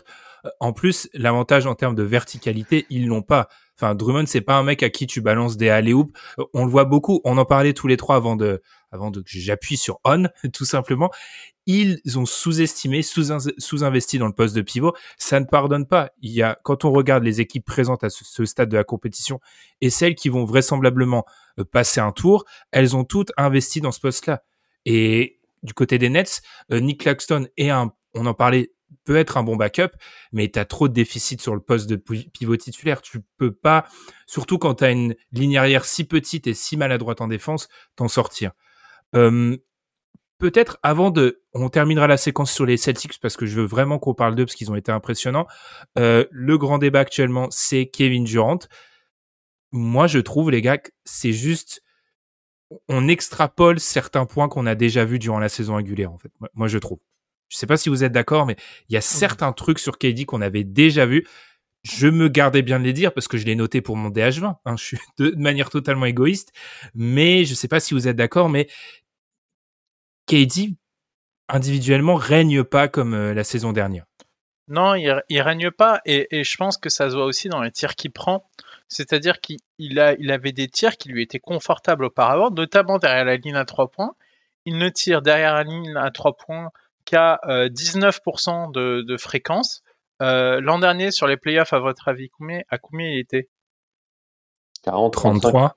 en 0.60 0.74
plus, 0.74 1.10
l'avantage 1.14 1.66
en 1.66 1.75
termes 1.75 1.96
de 1.96 2.04
verticalité, 2.04 2.86
ils 2.89 3.08
l'ont 3.08 3.22
pas. 3.22 3.48
Enfin, 3.77 3.96
Drummond, 3.96 4.25
c'est 4.27 4.42
pas 4.42 4.56
un 4.56 4.63
mec 4.63 4.84
à 4.84 4.89
qui 4.89 5.08
tu 5.08 5.22
balances 5.22 5.58
des 5.58 5.70
alley 5.70 5.94
-oops. 5.94 6.12
On 6.53 6.65
le 6.65 6.72
voit 6.72 6.86
beaucoup. 6.86 7.22
On 7.24 7.38
en 7.38 7.46
parlait 7.46 7.74
tous 7.74 7.88
les 7.88 7.98
trois 7.98 8.18
avant 8.18 8.36
de, 8.36 8.62
avant 8.93 9.12
que 9.12 9.21
j'appuie 9.25 9.75
sur 9.75 10.00
on, 10.05 10.29
tout 10.53 10.65
simplement. 10.65 11.12
Ils 11.65 12.01
ont 12.17 12.25
sous-estimé, 12.25 13.01
sous-investi 13.01 14.17
dans 14.17 14.27
le 14.27 14.33
poste 14.33 14.55
de 14.55 14.62
pivot. 14.62 14.93
Ça 15.17 15.39
ne 15.39 15.45
pardonne 15.45 15.88
pas. 15.88 16.12
Il 16.21 16.31
y 16.31 16.41
a, 16.41 16.59
quand 16.63 16.85
on 16.85 16.91
regarde 16.91 17.23
les 17.23 17.41
équipes 17.41 17.65
présentes 17.65 18.03
à 18.03 18.09
ce, 18.09 18.45
stade 18.45 18.69
de 18.69 18.77
la 18.77 18.83
compétition 18.83 19.39
et 19.81 19.89
celles 19.89 20.15
qui 20.15 20.29
vont 20.29 20.45
vraisemblablement 20.45 21.25
euh, 21.59 21.63
passer 21.63 22.01
un 22.01 22.12
tour, 22.12 22.45
elles 22.71 22.95
ont 22.95 23.05
toutes 23.05 23.31
investi 23.38 23.81
dans 23.81 23.91
ce 23.91 24.00
poste-là. 24.00 24.43
Et 24.85 25.39
du 25.63 25.73
côté 25.73 25.97
des 25.97 26.09
Nets, 26.09 26.41
euh, 26.71 26.81
Nick 26.81 27.01
Claxton 27.01 27.47
est 27.55 27.69
un, 27.69 27.93
on 28.13 28.25
en 28.25 28.33
parlait 28.33 28.73
peut 29.05 29.17
être 29.17 29.38
un 29.38 29.43
bon 29.43 29.55
backup, 29.55 29.89
mais 30.31 30.50
tu 30.50 30.59
as 30.59 30.65
trop 30.65 30.88
de 30.88 30.93
déficit 30.93 31.41
sur 31.41 31.55
le 31.55 31.62
poste 31.62 31.89
de 31.89 31.95
pivot 31.95 32.57
titulaire. 32.57 33.01
Tu 33.01 33.19
peux 33.38 33.51
pas, 33.51 33.88
surtout 34.27 34.57
quand 34.57 34.75
tu 34.75 34.83
as 34.83 34.91
une 34.91 35.15
ligne 35.31 35.57
arrière 35.57 35.83
si 35.83 36.03
petite 36.03 36.47
et 36.47 36.53
si 36.53 36.77
maladroite 36.77 37.19
en 37.19 37.27
défense, 37.27 37.67
t'en 37.95 38.07
sortir. 38.07 38.51
Peut-être 40.43 40.77
avant 40.84 41.10
de, 41.10 41.41
on 41.53 41.70
terminera 41.70 42.05
la 42.05 42.17
séquence 42.17 42.51
sur 42.51 42.65
les 42.65 42.75
Celtics 42.75 43.17
parce 43.22 43.38
que 43.38 43.46
je 43.46 43.55
veux 43.62 43.65
vraiment 43.65 43.98
qu'on 43.98 44.13
parle 44.13 44.36
d'eux 44.36 44.43
parce 44.46 44.55
qu'ils 44.55 44.70
ont 44.72 44.75
été 44.75 44.91
impressionnants. 44.91 45.48
Euh, 45.98 46.25
le 46.32 46.58
grand 46.58 46.79
débat 46.79 47.00
actuellement, 47.00 47.48
c'est 47.50 47.86
Kevin 47.86 48.25
Durant. 48.25 48.60
Moi, 49.72 50.08
je 50.08 50.20
trouve 50.20 50.51
les 50.51 50.62
gars, 50.62 50.79
c'est 51.05 51.32
juste, 51.32 51.82
on 52.89 53.08
extrapole 53.08 53.79
certains 53.79 54.25
points 54.25 54.50
qu'on 54.50 54.65
a 54.65 54.75
déjà 54.75 55.05
vus 55.05 55.17
durant 55.17 55.39
la 55.39 55.48
saison 55.48 55.75
régulière 55.75 56.12
en 56.12 56.17
fait. 56.17 56.32
Moi, 56.55 56.67
je 56.67 56.77
trouve. 56.77 57.00
Je 57.48 57.55
sais 57.55 57.65
pas 57.67 57.77
si 57.77 57.88
vous 57.88 58.03
êtes 58.03 58.12
d'accord, 58.12 58.46
mais 58.46 58.58
il 58.89 58.96
y 58.96 58.98
a 58.98 59.01
certains 59.01 59.53
trucs 59.53 59.79
sur 59.79 59.98
KD 59.98 60.25
qu'on 60.25 60.41
avait 60.41 60.65
déjà 60.65 61.05
vus. 61.05 61.25
Je 61.84 62.08
me 62.08 62.27
gardais 62.27 62.63
bien 62.63 62.79
de 62.79 62.84
les 62.84 62.91
dire 62.91 63.13
parce 63.13 63.29
que 63.29 63.38
je 63.38 63.46
l'ai 63.46 63.55
noté 63.55 63.79
pour 63.79 63.96
mon 63.96 64.10
DH20. 64.10 64.55
Hein. 64.65 64.75
Je 64.75 64.84
suis 64.84 64.98
de, 65.20 65.34
manière 65.38 65.70
totalement 65.70 66.05
égoïste, 66.05 66.51
mais 66.96 67.46
je 67.46 67.53
sais 67.53 67.70
pas 67.70 67.79
si 67.79 67.93
vous 67.93 68.10
êtes 68.10 68.17
d'accord, 68.17 68.50
mais 68.50 68.67
KD 70.27 70.75
individuellement 71.50 72.15
règne 72.15 72.63
pas 72.63 72.88
comme 72.88 73.13
euh, 73.13 73.34
la 73.34 73.44
saison 73.44 73.74
dernière. 73.74 74.06
Non, 74.68 74.96
il, 74.96 75.22
il 75.30 75.42
règne 75.42 75.72
pas 75.72 76.01
et, 76.06 76.39
et, 76.39 76.44
je 76.44 76.58
pense 76.58 76.77
que 76.77 76.89
ça 76.89 77.10
se 77.10 77.15
voit 77.15 77.25
aussi 77.25 77.50
dans 77.50 77.62
les 77.62 77.72
tirs 77.72 77.96
qu'il 77.96 78.12
prend. 78.12 78.50
C'est-à-dire 78.88 79.39
qu'il 79.42 80.00
a, 80.00 80.13
il 80.13 80.32
avait 80.32 80.51
des 80.51 80.70
tirs 80.70 80.98
qui 80.98 81.10
lui 81.10 81.22
étaient 81.22 81.39
confortables 81.39 82.06
auparavant, 82.06 82.50
notamment 82.51 82.98
derrière 82.98 83.25
la 83.25 83.38
ligne 83.38 83.56
à 83.56 83.65
trois 83.65 83.89
points. 83.89 84.15
Il 84.65 84.77
ne 84.77 84.88
tire 84.89 85.22
derrière 85.22 85.53
la 85.53 85.63
ligne 85.63 85.96
à 85.98 86.12
trois 86.12 86.38
points 86.38 86.70
qui 87.06 87.15
a 87.15 87.39
19% 87.46 88.72
de, 88.72 89.01
de, 89.01 89.18
fréquence. 89.18 89.84
L'an 90.22 90.80
dernier, 90.80 91.12
sur 91.12 91.27
les 91.27 91.36
playoffs, 91.38 91.74
à 91.74 91.80
votre 91.80 92.08
avis, 92.08 92.30
combien, 92.30 92.62
à 92.70 92.77
combien 92.77 93.10
il 93.10 93.20
était? 93.20 93.50
40, 94.84 95.13
33. 95.13 95.75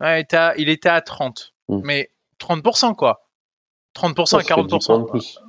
Ouais, 0.00 0.18
il, 0.18 0.22
était 0.22 0.36
à, 0.36 0.54
il 0.56 0.68
était 0.68 0.88
à 0.88 1.00
30. 1.00 1.52
Mmh. 1.68 1.80
Mais 1.84 2.10
30% 2.38 2.94
quoi. 2.94 3.28
30% 3.94 4.38
à 4.38 4.42
40%. 4.42 5.40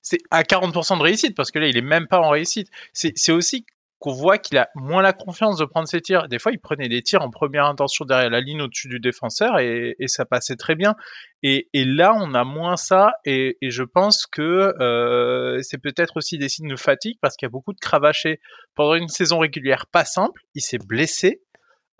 C'est 0.00 0.18
à 0.30 0.42
40% 0.42 0.98
de 0.98 1.02
réussite 1.02 1.36
parce 1.36 1.50
que 1.50 1.58
là, 1.58 1.66
il 1.68 1.76
est 1.76 1.82
même 1.82 2.08
pas 2.08 2.20
en 2.20 2.30
réussite. 2.30 2.68
C'est 2.92 3.32
aussi 3.32 3.64
qu'on 4.02 4.12
voit 4.12 4.36
qu'il 4.36 4.58
a 4.58 4.68
moins 4.74 5.00
la 5.00 5.12
confiance 5.12 5.58
de 5.58 5.64
prendre 5.64 5.86
ses 5.86 6.00
tirs. 6.00 6.26
Des 6.26 6.40
fois, 6.40 6.50
il 6.50 6.58
prenait 6.58 6.88
des 6.88 7.02
tirs 7.02 7.22
en 7.22 7.30
première 7.30 7.66
intention 7.66 8.04
derrière 8.04 8.30
la 8.30 8.40
ligne 8.40 8.60
au-dessus 8.60 8.88
du 8.88 8.98
défenseur 8.98 9.60
et, 9.60 9.94
ça 10.06 10.24
passait 10.24 10.56
très 10.56 10.74
bien. 10.74 10.96
Et, 11.44 11.68
là, 11.72 12.12
on 12.16 12.34
a 12.34 12.42
moins 12.42 12.76
ça 12.76 13.12
et, 13.24 13.56
je 13.62 13.84
pense 13.84 14.26
que 14.26 14.74
euh, 14.80 15.60
c'est 15.62 15.78
peut-être 15.78 16.16
aussi 16.16 16.36
des 16.36 16.48
signes 16.48 16.68
de 16.68 16.76
fatigue 16.76 17.16
parce 17.22 17.36
qu'il 17.36 17.46
y 17.46 17.50
a 17.50 17.50
beaucoup 17.50 17.72
de 17.72 17.78
cravachés 17.78 18.40
pendant 18.74 18.94
une 18.94 19.08
saison 19.08 19.38
régulière 19.38 19.86
pas 19.86 20.04
simple. 20.04 20.42
Il 20.56 20.62
s'est 20.62 20.78
blessé. 20.78 21.40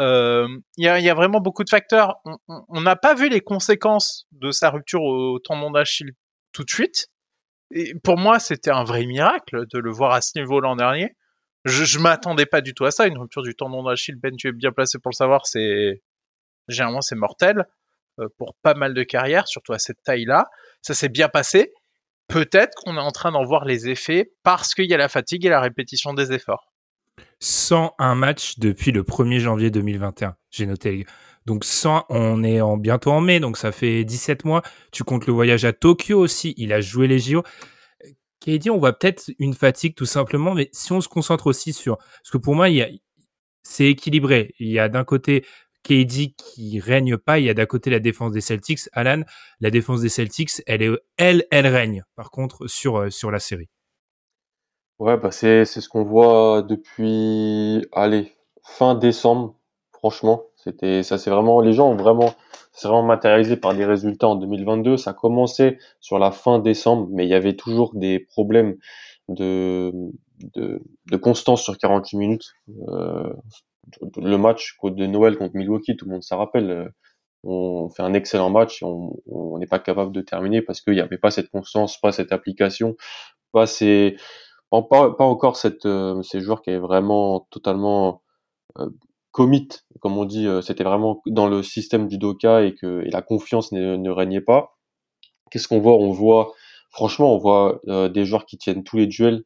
Euh, 0.00 0.49
il 0.76 0.84
y, 0.84 0.88
a, 0.88 1.14
vraiment 1.14 1.40
beaucoup 1.40 1.64
de 1.64 1.68
facteurs. 1.68 2.16
On 2.46 2.80
n'a 2.80 2.96
pas 2.96 3.14
vu 3.14 3.28
les 3.28 3.40
conséquences 3.40 4.26
de 4.32 4.50
sa 4.50 4.70
rupture 4.70 5.02
au 5.02 5.38
tendon 5.38 5.70
d'Achille 5.70 6.12
tout 6.52 6.64
de 6.64 6.70
suite. 6.70 7.08
Et 7.70 7.94
pour 8.02 8.18
moi, 8.18 8.38
c'était 8.38 8.70
un 8.70 8.84
vrai 8.84 9.06
miracle 9.06 9.66
de 9.72 9.78
le 9.78 9.90
voir 9.90 10.12
à 10.12 10.20
ce 10.20 10.38
niveau 10.38 10.61
l'an 10.61 10.76
dernier. 10.76 11.16
Je, 11.64 11.84
je 11.84 11.99
m'attendais 11.99 12.46
pas 12.46 12.61
du 12.61 12.75
tout 12.75 12.84
à 12.84 12.90
ça. 12.90 13.06
Une 13.06 13.18
rupture 13.18 13.42
du 13.42 13.54
tendon 13.54 13.82
d'Achille, 13.82 14.16
Ben, 14.16 14.34
tu 14.37 14.49
es 14.49 14.52
bien 14.52 14.72
placé 14.72 14.99
pour 14.99 15.11
le 15.11 15.16
savoir. 15.16 15.42
Généralement 16.68 17.00
c'est 17.00 17.16
mortel 17.16 17.66
euh, 18.20 18.28
pour 18.38 18.54
pas 18.62 18.75
mal 18.75 18.94
de 18.94 19.02
carrières, 19.02 19.49
surtout 19.49 19.72
à 19.72 19.78
cette 19.78 20.02
taille-là. 20.02 20.49
Ça 20.80 20.94
s'est 20.94 21.08
bien 21.08 21.28
passé. 21.28 21.72
Peut-être 22.28 22.75
qu'on 22.76 22.96
est 22.96 23.00
en 23.00 23.11
train 23.11 23.32
d'en 23.32 23.44
voir 23.44 23.64
les 23.64 23.88
effets 23.88 24.32
parce 24.42 24.75
qu'il 24.75 24.90
y 24.90 24.94
a 24.94 24.96
la 24.96 25.08
fatigue 25.08 25.44
et 25.44 25.49
la 25.49 25.61
répétition 25.61 26.14
des 26.14 26.32
efforts. 26.32 26.72
101 27.40 28.14
matchs 28.14 28.59
depuis 28.59 28.92
le 28.92 29.02
1er 29.02 29.38
janvier 29.38 29.71
2021. 29.71 30.37
J'ai 30.50 30.66
noté. 30.66 31.07
Donc 31.45 31.64
100, 31.64 32.07
on 32.09 32.45
est 32.45 32.61
en, 32.61 32.76
bientôt 32.76 33.11
en 33.11 33.21
mai, 33.21 33.40
donc 33.40 33.57
ça 33.57 33.73
fait 33.73 34.04
17 34.04 34.45
mois. 34.45 34.62
Tu 34.92 35.02
comptes 35.02 35.26
le 35.26 35.33
voyage 35.33 35.64
à 35.64 35.73
Tokyo 35.73 36.19
aussi. 36.19 36.54
Il 36.57 36.73
a 36.73 36.81
joué 36.81 37.09
les 37.09 37.19
JO. 37.19 37.42
KD, 38.40 38.71
on 38.71 38.78
voit 38.78 38.92
peut-être 38.92 39.31
une 39.38 39.54
fatigue 39.54 39.95
tout 39.95 40.07
simplement, 40.07 40.54
mais 40.54 40.69
si 40.73 40.92
on 40.92 41.00
se 41.00 41.09
concentre 41.09 41.47
aussi 41.47 41.73
sur, 41.73 41.97
parce 41.97 42.31
que 42.33 42.38
pour 42.38 42.54
moi, 42.54 42.69
c'est 43.62 43.87
équilibré. 43.87 44.54
Il 44.59 44.69
y 44.69 44.78
a 44.78 44.88
d'un 44.88 45.04
côté 45.04 45.45
KD 45.85 46.35
qui 46.37 46.81
règne 46.81 47.16
pas, 47.16 47.38
il 47.38 47.47
y 47.47 47.50
a 47.50 47.54
d'un 47.54 47.66
côté 47.66 47.90
la 47.90 48.00
défense 48.00 48.33
des 48.33 48.40
Celtics. 48.40 48.88
Alan, 48.92 49.23
la 49.61 49.71
défense 49.71 50.00
des 50.00 50.09
Celtics, 50.09 50.62
elle 50.66 50.83
est, 50.83 50.90
elle, 51.16 51.45
elle 51.50 51.66
règne. 51.66 52.04
Par 52.14 52.31
contre, 52.31 52.66
sur 52.69 52.99
euh, 52.99 53.11
sur 53.11 53.31
la 53.31 53.40
série. 53.40 53.69
Ouais, 55.02 55.16
bah 55.16 55.32
c'est 55.32 55.64
c'est 55.64 55.80
ce 55.80 55.88
qu'on 55.88 56.04
voit 56.04 56.62
depuis, 56.62 57.85
allez, 57.90 58.37
fin 58.62 58.94
décembre. 58.94 59.56
Franchement, 59.92 60.44
c'était 60.54 61.02
ça, 61.02 61.18
c'est 61.18 61.28
vraiment 61.28 61.61
les 61.61 61.73
gens 61.73 61.90
ont 61.90 61.97
vraiment 61.97 62.35
c'est 62.71 62.87
vraiment 62.87 63.02
matérialisé 63.02 63.56
par 63.56 63.75
des 63.75 63.85
résultats 63.85 64.28
en 64.28 64.37
2022. 64.37 64.97
Ça 64.97 65.12
commençait 65.12 65.78
sur 65.99 66.21
la 66.21 66.30
fin 66.30 66.61
décembre, 66.61 67.09
mais 67.11 67.26
il 67.26 67.30
y 67.30 67.35
avait 67.35 67.56
toujours 67.56 67.90
des 67.97 68.21
problèmes 68.21 68.76
de 69.28 69.92
de, 70.54 71.16
constance 71.16 71.62
sur 71.64 71.76
48 71.78 72.16
minutes. 72.16 72.52
Euh, 72.88 73.32
le 74.16 74.37
match 74.37 74.76
de 74.85 75.06
Noël 75.06 75.37
contre 75.37 75.56
Milwaukee, 75.56 75.97
tout 75.97 76.04
le 76.04 76.12
monde 76.12 76.23
s'en 76.23 76.38
rappelle. 76.38 76.71
Euh, 76.71 76.88
on 77.44 77.88
fait 77.88 78.04
un 78.04 78.14
excellent 78.14 78.50
match 78.50 78.85
on 78.85 79.59
n'est 79.59 79.66
pas 79.66 79.80
capable 79.80 80.12
de 80.12 80.21
terminer 80.21 80.62
parce 80.62 80.80
qu'il 80.80 80.94
n'y 80.94 81.00
avait 81.00 81.18
pas 81.18 81.32
cette 81.32 81.50
constance, 81.50 82.00
pas 82.00 82.12
cette 82.12 82.30
application, 82.32 82.94
pas 83.52 83.66
ces 83.66 84.16
pas, 84.81 85.12
pas 85.12 85.25
encore 85.25 85.57
cette, 85.57 85.85
euh, 85.85 86.23
ces 86.23 86.41
joueurs 86.41 86.62
qui 86.62 86.71
avaient 86.71 86.79
vraiment 86.79 87.47
totalement 87.50 88.23
euh, 88.79 88.88
commit, 89.33 89.69
comme 90.00 90.17
on 90.17 90.25
dit, 90.25 90.47
euh, 90.47 90.62
c'était 90.62 90.85
vraiment 90.85 91.21
dans 91.26 91.49
le 91.49 91.62
système 91.62 92.09
du 92.09 92.17
Doka 92.19 92.62
et 92.64 92.75
que 92.75 93.02
et 93.07 93.11
la 93.11 93.23
confiance 93.23 93.73
ne, 93.73 93.97
ne 93.97 94.11
régnait 94.11 94.41
pas. 94.41 94.79
Qu'est-ce 95.50 95.69
qu'on 95.69 95.81
voit? 95.81 95.97
On 95.97 96.11
voit, 96.12 96.55
franchement, 96.91 97.35
on 97.35 97.38
voit 97.38 97.81
euh, 97.88 98.09
des 98.09 98.25
joueurs 98.25 98.47
qui 98.47 98.57
tiennent 98.57 98.85
tous 98.85 98.97
les 98.97 99.07
duels. 99.07 99.45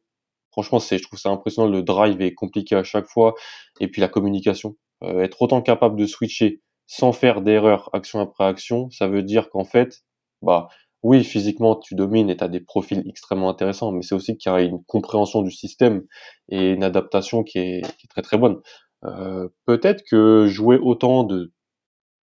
Franchement, 0.51 0.79
c'est, 0.79 0.97
je 0.97 1.03
trouve 1.03 1.19
ça 1.19 1.29
impressionnant. 1.29 1.69
Le 1.69 1.83
drive 1.83 2.21
est 2.21 2.33
compliqué 2.33 2.75
à 2.75 2.83
chaque 2.83 3.07
fois, 3.07 3.35
et 3.79 3.87
puis 3.89 4.01
la 4.01 4.07
communication, 4.07 4.75
être 5.03 5.41
autant 5.41 5.61
capable 5.61 5.97
de 5.99 6.07
switcher 6.07 6.61
sans 6.87 7.11
faire 7.11 7.41
d'erreur 7.41 7.89
action 7.93 8.19
après 8.21 8.45
action, 8.45 8.89
ça 8.91 9.07
veut 9.07 9.21
dire 9.21 9.49
qu'en 9.49 9.65
fait, 9.65 10.03
bah 10.41 10.69
oui, 11.03 11.23
physiquement, 11.23 11.75
tu 11.75 11.95
domines 11.95 12.29
et 12.29 12.37
tu 12.37 12.43
as 12.43 12.47
des 12.47 12.59
profils 12.59 13.03
extrêmement 13.07 13.49
intéressants, 13.49 13.91
mais 13.91 14.01
c'est 14.01 14.15
aussi 14.15 14.37
qu'il 14.37 14.51
y 14.51 14.55
a 14.55 14.61
une 14.61 14.83
compréhension 14.85 15.41
du 15.41 15.51
système 15.51 16.03
et 16.49 16.71
une 16.71 16.83
adaptation 16.83 17.43
qui 17.43 17.59
est, 17.59 17.81
très 18.09 18.21
très 18.21 18.37
bonne. 18.37 18.57
Euh, 19.05 19.49
peut-être 19.65 20.03
que 20.09 20.47
jouer 20.47 20.77
autant 20.77 21.23
de 21.23 21.53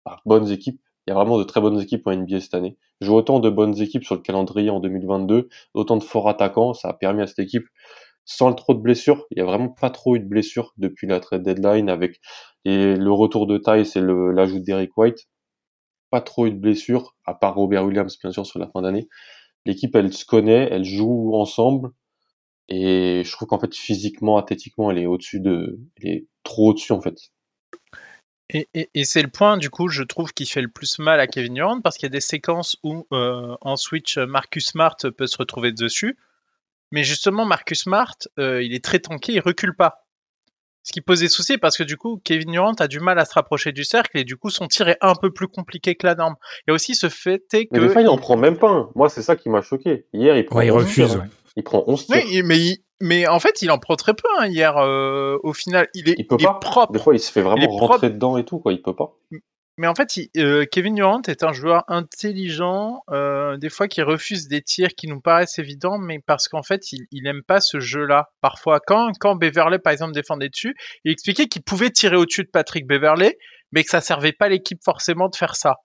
bah, 0.05 0.19
bonnes 0.25 0.49
équipes, 0.51 0.81
il 1.07 1.11
y 1.11 1.13
a 1.13 1.15
vraiment 1.15 1.37
de 1.39 1.43
très 1.43 1.61
bonnes 1.61 1.79
équipes 1.79 2.05
en 2.07 2.15
NBA 2.15 2.41
cette 2.41 2.53
année, 2.55 2.77
jouer 3.01 3.17
autant 3.17 3.39
de 3.39 3.49
bonnes 3.49 3.79
équipes 3.81 4.03
sur 4.03 4.15
le 4.15 4.21
calendrier 4.21 4.69
en 4.69 4.79
2022, 4.81 5.49
autant 5.73 5.97
de 5.97 6.03
forts 6.03 6.27
attaquants, 6.29 6.73
ça 6.73 6.89
a 6.89 6.93
permis 6.93 7.21
à 7.21 7.27
cette 7.27 7.39
équipe, 7.39 7.67
sans 8.25 8.53
trop 8.53 8.73
de 8.73 8.79
blessures, 8.81 9.25
il 9.31 9.37
y 9.39 9.41
a 9.41 9.45
vraiment 9.45 9.69
pas 9.69 9.89
trop 9.89 10.17
eu 10.17 10.19
de 10.19 10.27
blessures 10.27 10.73
depuis 10.77 11.07
la 11.07 11.21
trade 11.21 11.43
deadline 11.43 11.89
avec 11.89 12.19
le 12.65 13.09
retour 13.11 13.47
de 13.47 13.57
taille, 13.57 13.85
c'est 13.85 14.01
l'ajout 14.01 14.59
d'Eric 14.59 14.97
White 14.97 15.27
pas 16.09 16.21
trop 16.21 16.47
eu 16.47 16.51
de 16.51 16.57
blessures, 16.57 17.15
à 17.25 17.33
part 17.33 17.55
Robert 17.55 17.85
Williams, 17.85 18.17
bien 18.21 18.31
sûr, 18.31 18.45
sur 18.45 18.59
la 18.59 18.67
fin 18.67 18.81
d'année. 18.81 19.07
L'équipe, 19.65 19.95
elle 19.95 20.13
se 20.13 20.25
connaît, 20.25 20.69
elle 20.71 20.85
joue 20.85 21.35
ensemble. 21.35 21.91
Et 22.69 23.23
je 23.25 23.31
trouve 23.31 23.47
qu'en 23.47 23.59
fait, 23.59 23.75
physiquement, 23.75 24.37
athlétiquement, 24.37 24.91
elle 24.91 24.97
est 24.97 25.05
au-dessus 25.05 25.39
de, 25.39 25.79
elle 25.97 26.09
est 26.09 26.27
trop 26.43 26.69
au-dessus, 26.69 26.91
en 26.91 27.01
fait. 27.01 27.17
Et, 28.49 28.69
et, 28.73 29.03
c'est 29.03 29.21
le 29.21 29.27
point, 29.27 29.57
du 29.57 29.69
coup, 29.69 29.89
je 29.89 30.03
trouve 30.03 30.31
qui 30.33 30.45
fait 30.45 30.61
le 30.61 30.69
plus 30.69 30.99
mal 30.99 31.19
à 31.19 31.27
Kevin 31.27 31.53
Durant 31.53 31.81
parce 31.81 31.97
qu'il 31.97 32.05
y 32.05 32.11
a 32.11 32.17
des 32.17 32.21
séquences 32.21 32.77
où, 32.81 33.05
euh, 33.11 33.57
en 33.59 33.75
switch, 33.75 34.17
Marcus 34.17 34.67
Smart 34.67 34.95
peut 35.17 35.27
se 35.27 35.37
retrouver 35.37 35.73
dessus. 35.73 36.17
Mais 36.91 37.03
justement, 37.03 37.45
Marcus 37.45 37.81
Smart, 37.83 38.15
euh, 38.39 38.63
il 38.63 38.73
est 38.73 38.83
très 38.83 38.99
tanké, 38.99 39.33
il 39.33 39.41
recule 39.41 39.75
pas. 39.75 40.06
Ce 40.87 40.93
qui 40.93 41.01
posait 41.01 41.27
souci 41.27 41.57
parce 41.57 41.75
que 41.75 41.83
du 41.83 41.97
coup, 41.97 42.21
Kevin 42.23 42.49
Durant 42.49 42.71
a 42.79 42.87
du 42.87 43.01
mal 43.01 43.19
à 43.19 43.25
se 43.25 43.33
rapprocher 43.33 43.73
du 43.73 43.83
cercle 43.83 44.17
et 44.17 44.23
du 44.23 44.37
coup, 44.37 44.49
son 44.49 44.67
tir 44.67 44.87
est 44.87 44.97
un 45.01 45.15
peu 45.15 45.33
plus 45.33 45.49
compliqué 45.49 45.95
que 45.95 46.07
la 46.07 46.15
norme. 46.15 46.35
Il 46.61 46.69
y 46.69 46.71
a 46.71 46.75
aussi 46.75 46.95
ce 46.95 47.09
fait 47.09 47.39
que. 47.51 47.67
Mais 47.73 47.81
des 47.81 47.89
fois, 47.89 48.01
il 48.01 48.07
en 48.07 48.17
prend 48.17 48.37
même 48.37 48.57
pas 48.57 48.69
un. 48.69 48.89
Moi, 48.95 49.09
c'est 49.09 49.21
ça 49.21 49.35
qui 49.35 49.49
m'a 49.49 49.61
choqué. 49.61 50.05
Hier, 50.13 50.37
il 50.37 50.45
prend 50.45 50.61
il 50.61 50.71
refuse. 50.71 51.19
Il 51.57 51.63
prend 51.63 51.83
11 51.87 52.05
tirs. 52.05 52.15
Oui, 52.15 52.41
mais, 52.45 52.77
mais 53.01 53.27
en 53.27 53.41
fait, 53.41 53.61
il 53.61 53.69
en 53.69 53.79
prend 53.79 53.97
très 53.97 54.13
peu 54.13 54.29
hein, 54.39 54.47
hier. 54.47 54.77
Euh, 54.77 55.37
au 55.43 55.51
final, 55.51 55.89
il 55.93 56.07
est, 56.07 56.15
il 56.17 56.25
peut 56.25 56.37
pas. 56.37 56.53
propre. 56.53 56.93
Des 56.93 56.99
fois, 56.99 57.13
il 57.13 57.19
se 57.19 57.33
fait 57.33 57.41
vraiment 57.41 57.67
rentrer 57.67 58.09
dedans 58.09 58.37
et 58.37 58.45
tout, 58.45 58.59
quoi. 58.59 58.71
Il 58.71 58.81
peut 58.81 58.95
pas. 58.95 59.13
Mais 59.79 59.85
en 59.85 59.93
fait, 59.93 60.09
euh, 60.37 60.65
Kevin 60.65 60.95
Durant 60.95 61.21
est 61.27 61.43
un 61.43 61.53
joueur 61.53 61.83
intelligent, 61.87 63.03
euh, 63.11 63.57
des 63.57 63.69
fois 63.69 63.87
qui 63.87 64.01
refuse 64.01 64.47
des 64.47 64.63
tirs 64.63 64.95
qui 64.95 65.07
nous 65.07 65.21
paraissent 65.21 65.59
évidents, 65.59 65.99
mais 65.99 66.19
parce 66.19 66.47
qu'en 66.47 66.63
fait, 66.63 66.91
il, 66.91 67.05
il 67.11 67.27
aime 67.27 67.43
pas 67.43 67.61
ce 67.61 67.79
jeu-là. 67.79 68.29
Parfois, 68.41 68.79
quand, 68.79 69.11
quand 69.19 69.35
Beverley, 69.35 69.77
par 69.77 69.93
exemple, 69.93 70.13
défendait 70.13 70.49
dessus, 70.49 70.75
il 71.03 71.11
expliquait 71.11 71.45
qu'il 71.45 71.61
pouvait 71.61 71.91
tirer 71.91 72.15
au-dessus 72.15 72.43
de 72.43 72.49
Patrick 72.49 72.87
Beverley, 72.87 73.37
mais 73.71 73.83
que 73.83 73.91
ça 73.91 74.01
servait 74.01 74.33
pas 74.33 74.49
l'équipe 74.49 74.79
forcément 74.83 75.29
de 75.29 75.35
faire 75.35 75.55
ça, 75.55 75.75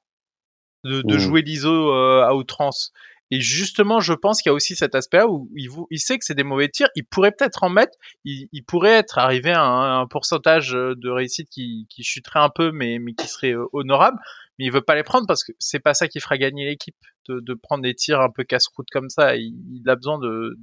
de, 0.84 1.02
de 1.02 1.14
mmh. 1.14 1.18
jouer 1.18 1.42
l'ISO 1.42 1.92
euh, 1.92 2.25
à 2.25 2.34
outrance. 2.34 2.92
Et 3.34 3.40
justement, 3.40 3.98
je 3.98 4.12
pense 4.12 4.42
qu'il 4.42 4.50
y 4.50 4.52
a 4.52 4.54
aussi 4.54 4.76
cet 4.76 4.94
aspect-là 4.94 5.26
où 5.26 5.50
il, 5.56 5.70
il, 5.88 5.98
sait 5.98 6.18
que 6.18 6.24
c'est 6.26 6.34
des 6.34 6.44
mauvais 6.44 6.68
tirs. 6.68 6.88
Il 6.96 7.06
pourrait 7.06 7.32
peut-être 7.32 7.62
en 7.62 7.70
mettre. 7.70 7.96
Il, 8.26 8.46
il, 8.52 8.62
pourrait 8.62 8.92
être 8.92 9.16
arrivé 9.16 9.52
à 9.52 9.62
un, 9.62 10.06
pourcentage 10.06 10.72
de 10.72 11.08
réussite 11.08 11.48
qui, 11.48 11.86
qui, 11.88 12.04
chuterait 12.04 12.40
un 12.40 12.50
peu, 12.50 12.72
mais, 12.72 12.98
mais 12.98 13.14
qui 13.14 13.26
serait 13.26 13.54
euh, 13.54 13.64
honorable. 13.72 14.18
Mais 14.58 14.66
il 14.66 14.70
veut 14.70 14.82
pas 14.82 14.94
les 14.94 15.02
prendre 15.02 15.26
parce 15.26 15.44
que 15.44 15.52
c'est 15.58 15.80
pas 15.80 15.94
ça 15.94 16.08
qui 16.08 16.20
fera 16.20 16.36
gagner 16.36 16.66
l'équipe 16.66 16.94
de, 17.26 17.40
de, 17.40 17.54
prendre 17.54 17.82
des 17.82 17.94
tirs 17.94 18.20
un 18.20 18.28
peu 18.28 18.44
casse-croûte 18.44 18.88
comme 18.92 19.08
ça. 19.08 19.34
Il, 19.34 19.54
il, 19.72 19.88
a 19.88 19.96
besoin 19.96 20.18
de, 20.18 20.58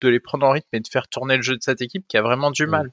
de 0.00 0.08
les 0.08 0.20
prendre 0.20 0.46
en 0.46 0.52
rythme 0.52 0.68
et 0.74 0.80
de 0.80 0.86
faire 0.86 1.08
tourner 1.08 1.34
le 1.34 1.42
jeu 1.42 1.56
de 1.56 1.62
cette 1.62 1.82
équipe 1.82 2.06
qui 2.06 2.16
a 2.18 2.22
vraiment 2.22 2.52
du 2.52 2.68
mal. 2.68 2.92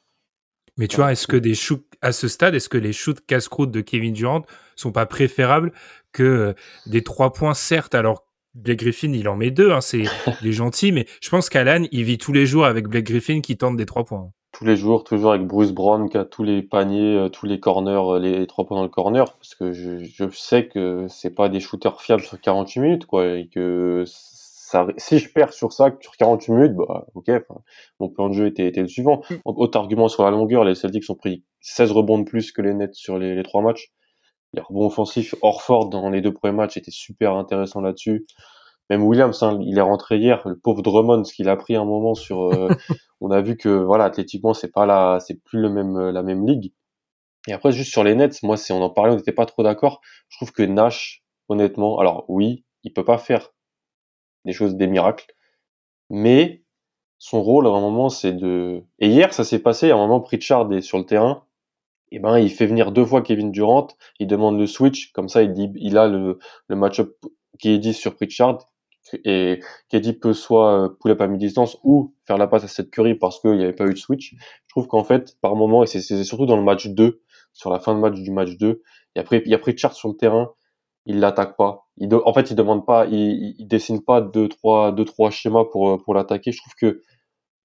Mais 0.78 0.88
tu 0.88 0.96
vois, 0.96 1.12
est-ce 1.12 1.28
que 1.28 1.38
des 1.38 1.54
shoots 1.54 1.86
à 2.02 2.14
ce 2.14 2.28
stade, 2.28 2.56
est-ce 2.56 2.70
que 2.70 2.80
les 2.80 2.94
shoots 2.94 3.24
casse-croûte 3.28 3.70
de 3.70 3.82
Kevin 3.82 4.14
Durant 4.14 4.44
sont 4.76 4.92
pas 4.92 5.06
préférables 5.06 5.72
que 6.14 6.24
euh, 6.24 6.54
des 6.88 7.04
trois 7.04 7.32
points, 7.32 7.54
certes, 7.54 7.94
alors 7.94 8.29
Blake 8.56 8.80
Griffin, 8.80 9.14
il 9.14 9.28
en 9.30 9.36
met 9.36 9.52
deux, 9.52 9.72
hein, 9.72 9.82
c'est 9.82 10.04
il 10.42 10.48
est 10.48 10.54
gentil, 10.54 10.92
mais 10.92 11.06
je 11.22 11.30
pense 11.30 11.50
qu'Alan, 11.50 11.86
il 11.92 12.04
vit 12.04 12.18
tous 12.18 12.34
les 12.34 12.46
jours 12.46 12.66
avec 12.66 12.88
Blake 12.88 13.06
Griffin 13.06 13.42
qui 13.42 13.58
tente 13.58 13.78
des 13.78 13.86
trois 13.86 14.04
points. 14.04 14.32
Tous 14.52 14.66
les 14.66 14.76
jours, 14.76 15.04
toujours 15.04 15.32
avec 15.32 15.46
Bruce 15.46 15.72
Brown 15.72 16.10
qui 16.10 16.18
a 16.18 16.26
tous 16.26 16.44
les 16.44 16.64
paniers, 16.64 17.16
euh, 17.16 17.30
tous 17.30 17.46
les 17.46 17.60
corners, 17.60 18.16
euh, 18.16 18.20
les 18.20 18.48
trois 18.48 18.66
points 18.66 18.78
dans 18.78 18.84
le 18.84 18.90
corner, 18.90 19.32
parce 19.34 19.54
que 19.54 19.72
je, 19.72 20.04
je 20.04 20.26
sais 20.32 20.68
que 20.68 21.06
c'est 21.08 21.36
pas 21.36 21.50
des 21.50 21.60
shooters 21.60 22.02
fiables 22.02 22.24
sur 22.24 22.42
48 22.42 22.80
minutes, 22.80 23.06
quoi, 23.06 23.38
et 23.38 23.48
que 23.48 24.04
ça, 24.70 24.88
si 24.98 25.18
je 25.18 25.32
perds 25.32 25.54
sur 25.54 25.74
ça 25.74 25.96
sur 26.00 26.16
48 26.16 26.52
minutes, 26.52 26.76
bah 26.76 27.08
ok, 27.16 27.32
mon 28.00 28.10
plan 28.10 28.30
de 28.30 28.34
jeu 28.34 28.46
était, 28.46 28.68
était 28.68 28.82
le 28.82 28.88
suivant. 28.88 29.22
Mm. 29.30 29.36
Autre 29.46 29.80
argument 29.80 30.08
sur 30.08 30.24
la 30.24 30.32
longueur, 30.32 30.64
les 30.64 30.76
Celtics 30.76 31.10
ont 31.10 31.16
pris 31.16 31.44
16 31.62 31.92
rebonds 31.92 32.20
de 32.20 32.24
plus 32.24 32.52
que 32.52 32.62
les 32.62 32.74
Nets 32.76 32.94
sur 32.94 33.18
les, 33.18 33.36
les 33.36 33.44
trois 33.44 33.64
matchs. 33.64 33.92
Les 34.54 34.62
rebonds 34.62 34.88
offensifs, 34.88 35.36
Orford 35.42 35.90
dans 35.90 36.10
les 36.10 36.22
deux 36.22 36.34
premiers 36.34 36.56
matchs 36.56 36.78
était 36.78 36.92
super 36.92 37.36
intéressant 37.36 37.82
là-dessus. 37.82 38.26
même 38.90 39.04
Williams, 39.04 39.44
hein, 39.44 39.60
il 39.62 39.78
est 39.78 39.82
rentré 39.82 40.18
hier, 40.18 40.42
le 40.48 40.58
pauvre 40.58 40.82
Drummond, 40.82 41.24
ce 41.24 41.34
qu'il 41.34 41.50
a 41.50 41.56
pris 41.56 41.76
un 41.76 41.86
moment 41.86 42.16
sur, 42.16 42.52
euh, 42.52 42.68
on 43.22 43.32
a 43.32 43.42
vu 43.42 43.58
que 43.58 43.70
voilà, 43.70 44.06
athlétiquement, 44.06 44.54
c'est 44.54 44.72
pas 44.72 44.86
là, 44.86 45.20
c'est 45.20 45.42
plus 45.44 45.60
le 45.60 45.70
même, 45.70 46.10
la 46.10 46.24
même 46.24 46.46
ligue. 46.48 46.74
Et 47.48 47.54
après, 47.54 47.72
juste 47.72 47.92
sur 47.92 48.04
les 48.04 48.16
Nets, 48.16 48.44
moi, 48.44 48.58
c'est, 48.58 48.74
on 48.74 48.82
en 48.82 48.90
parlait, 48.90 49.14
on 49.14 49.16
n'était 49.16 49.32
pas 49.32 49.46
trop 49.46 49.64
d'accord. 49.64 50.02
Je 50.30 50.38
trouve 50.38 50.52
que 50.52 50.64
Nash, 50.64 51.24
honnêtement, 51.48 52.00
alors 52.00 52.26
oui, 52.28 52.66
il 52.84 52.94
peut 52.94 53.06
pas 53.06 53.18
faire 53.18 53.52
des 54.46 54.54
choses, 54.54 54.76
des 54.76 54.88
miracles, 54.88 55.34
mais 56.10 56.64
son 57.18 57.44
rôle 57.44 57.68
à 57.68 57.72
un 57.72 57.82
moment, 57.82 58.10
c'est 58.10 58.34
de. 58.34 58.84
Et 59.00 59.10
hier, 59.10 59.34
ça 59.34 59.44
s'est 59.44 59.60
passé. 59.60 59.92
À 59.92 59.96
un 59.96 59.98
moment, 59.98 60.22
Pritchard 60.22 60.72
est 60.74 60.82
sur 60.82 60.98
le 60.98 61.06
terrain. 61.06 61.44
Et 62.12 62.20
ben, 62.20 62.40
il 62.40 62.50
fait 62.50 62.66
venir 62.66 62.92
deux 62.92 63.06
fois 63.06 63.22
Kevin 63.22 63.52
Durant. 63.52 63.88
Il 64.20 64.28
demande 64.28 64.58
le 64.58 64.68
switch. 64.68 65.12
Comme 65.12 65.30
ça, 65.30 65.44
il 65.44 65.54
dit, 65.54 65.72
il 65.76 65.98
a 65.98 66.08
le, 66.08 66.40
le 66.68 66.76
match-up 66.76 67.14
qui 67.60 67.70
est 67.70 67.80
dit 67.80 67.94
sur 67.94 68.16
Pritchard 68.16 68.70
et 69.26 69.60
KD 69.90 70.20
peut 70.20 70.34
soit 70.34 70.86
euh, 70.86 70.90
pull 71.00 71.12
up 71.12 71.22
à 71.22 71.28
mi-distance 71.28 71.78
ou 71.84 72.14
faire 72.26 72.38
la 72.38 72.48
passe 72.48 72.64
à 72.64 72.68
cette 72.68 72.92
Curry 72.92 73.16
parce 73.16 73.40
qu'il 73.40 73.56
n'y 73.56 73.64
avait 73.64 73.74
pas 73.74 73.86
eu 73.86 73.94
de 73.94 73.98
switch. 74.00 74.36
Je 74.36 74.70
trouve 74.70 74.88
qu'en 74.88 75.04
fait, 75.04 75.38
par 75.42 75.56
moment, 75.56 75.84
et 75.84 75.88
c'est 75.88 76.24
surtout 76.24 76.46
dans 76.46 76.58
le 76.58 76.64
match 76.64 76.88
2, 76.88 77.22
sur 77.54 77.72
la 77.72 77.80
fin 77.80 77.96
de 77.96 78.00
match 78.00 78.16
du 78.16 78.32
match 78.32 78.58
2, 78.58 78.82
et 79.16 79.20
après, 79.20 79.42
il 79.46 79.52
y 79.52 79.56
a 79.56 79.60
Pritchard 79.60 79.94
sur 79.94 80.10
le 80.10 80.16
terrain, 80.16 80.54
il 81.06 81.20
l'attaque 81.20 81.58
pas. 81.58 81.88
Il 81.98 82.14
en 82.14 82.34
fait, 82.34 82.52
il 82.52 82.56
demande 82.56 82.86
pas, 82.86 83.06
il, 83.08 83.56
il 83.58 83.68
dessine 83.68 84.04
pas 84.04 84.22
deux 84.22 84.48
trois 84.48 84.92
deux 84.92 85.06
trois 85.06 85.32
schémas 85.32 85.66
pour 85.66 85.90
euh, 85.90 85.98
pour 85.98 86.14
l'attaquer. 86.14 86.52
Je 86.52 86.60
trouve 86.60 86.76
que 86.76 87.02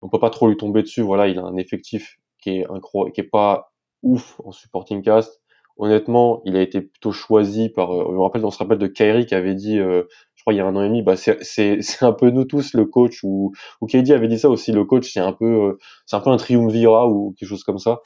on 0.02 0.08
peut 0.08 0.18
pas 0.18 0.30
trop 0.30 0.48
lui 0.48 0.56
tomber 0.56 0.82
dessus. 0.82 1.02
Voilà, 1.02 1.28
il 1.28 1.38
a 1.38 1.42
un 1.42 1.56
effectif 1.56 2.18
qui 2.42 2.58
est 2.58 2.66
incroyable, 2.70 3.12
qui 3.12 3.20
est 3.20 3.24
pas 3.24 3.73
ouf 4.04 4.40
en 4.44 4.52
supporting 4.52 5.02
cast. 5.02 5.40
Honnêtement, 5.76 6.40
il 6.44 6.56
a 6.56 6.62
été 6.62 6.80
plutôt 6.80 7.12
choisi 7.12 7.68
par. 7.68 7.92
Euh, 7.92 8.04
on 8.08 8.12
me 8.12 8.20
rappelle, 8.20 8.44
on 8.44 8.50
se 8.50 8.58
rappelle 8.58 8.78
de 8.78 8.86
Kyrie 8.86 9.26
qui 9.26 9.34
avait 9.34 9.54
dit, 9.54 9.78
euh, 9.78 10.04
je 10.36 10.42
crois 10.42 10.54
il 10.54 10.58
y 10.58 10.60
a 10.60 10.66
un 10.66 10.76
an 10.76 10.82
et 10.82 10.88
demi, 10.88 11.02
bah 11.02 11.16
c'est 11.16 11.38
un 12.02 12.12
peu 12.12 12.30
nous 12.30 12.44
tous 12.44 12.74
le 12.74 12.84
coach 12.86 13.24
ou 13.24 13.52
ou 13.80 13.86
KD 13.86 14.12
avait 14.12 14.28
dit 14.28 14.38
ça 14.38 14.48
aussi. 14.50 14.72
Le 14.72 14.84
coach 14.84 15.12
c'est 15.12 15.20
un 15.20 15.32
peu 15.32 15.78
c'est 16.06 16.16
un 16.16 16.20
peu 16.20 16.30
un 16.30 16.36
triumvirat 16.36 17.08
ou 17.08 17.34
quelque 17.38 17.48
chose 17.48 17.64
comme 17.64 17.78
ça. 17.78 18.00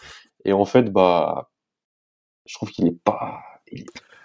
Et 0.44 0.52
en 0.52 0.64
fait, 0.64 0.90
bah 0.92 1.50
je 2.46 2.54
trouve 2.54 2.70
qu'il 2.70 2.86
est 2.86 2.98
pas 3.04 3.42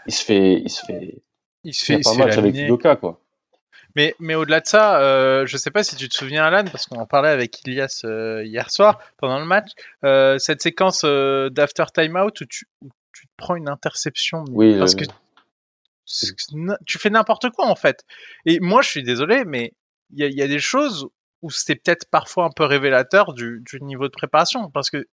il 0.07 0.13
se 0.13 0.23
fait, 0.23 0.61
il 0.61 0.69
se 0.69 0.85
fait, 0.85 1.23
il 1.63 1.73
se 1.73 1.85
fait, 1.85 1.99
pas 2.01 2.13
match 2.15 2.37
avec 2.37 2.55
Udoka, 2.55 2.95
quoi. 2.95 3.22
Mais, 3.95 4.15
mais 4.19 4.35
au-delà 4.35 4.59
de 4.59 4.65
ça, 4.65 4.99
euh, 5.01 5.45
je 5.45 5.55
sais 5.57 5.69
pas 5.69 5.83
si 5.83 5.95
tu 5.95 6.09
te 6.09 6.15
souviens, 6.15 6.43
Alan, 6.45 6.65
parce 6.65 6.87
qu'on 6.87 6.99
en 6.99 7.05
parlait 7.05 7.29
avec 7.29 7.61
Ilias 7.65 8.01
euh, 8.05 8.43
hier 8.43 8.71
soir 8.71 8.99
pendant 9.17 9.39
le 9.39 9.45
match, 9.45 9.69
euh, 10.03 10.39
cette 10.39 10.61
séquence 10.61 11.03
euh, 11.05 11.49
d'after 11.49 11.85
timeout 11.93 12.41
où 12.41 12.45
tu, 12.45 12.65
où 12.81 12.89
tu 13.13 13.27
te 13.27 13.31
prends 13.37 13.55
une 13.55 13.69
interception. 13.69 14.45
Oui, 14.49 14.77
parce 14.77 14.95
que 14.95 15.05
tu 16.85 16.97
fais 16.97 17.09
n'importe 17.09 17.49
quoi 17.51 17.67
en 17.67 17.75
fait. 17.75 18.03
Et 18.45 18.59
moi, 18.59 18.81
je 18.81 18.89
suis 18.89 19.03
désolé, 19.03 19.45
mais 19.45 19.73
il 20.11 20.19
y 20.19 20.23
a, 20.23 20.27
y 20.27 20.41
a, 20.41 20.47
des 20.47 20.59
choses 20.59 21.07
où 21.41 21.51
c'était 21.51 21.75
peut-être 21.75 22.09
parfois 22.09 22.45
un 22.45 22.51
peu 22.55 22.65
révélateur 22.65 23.33
du, 23.33 23.61
du 23.63 23.79
niveau 23.81 24.07
de 24.07 24.11
préparation, 24.11 24.69
parce 24.71 24.89
que 24.89 25.05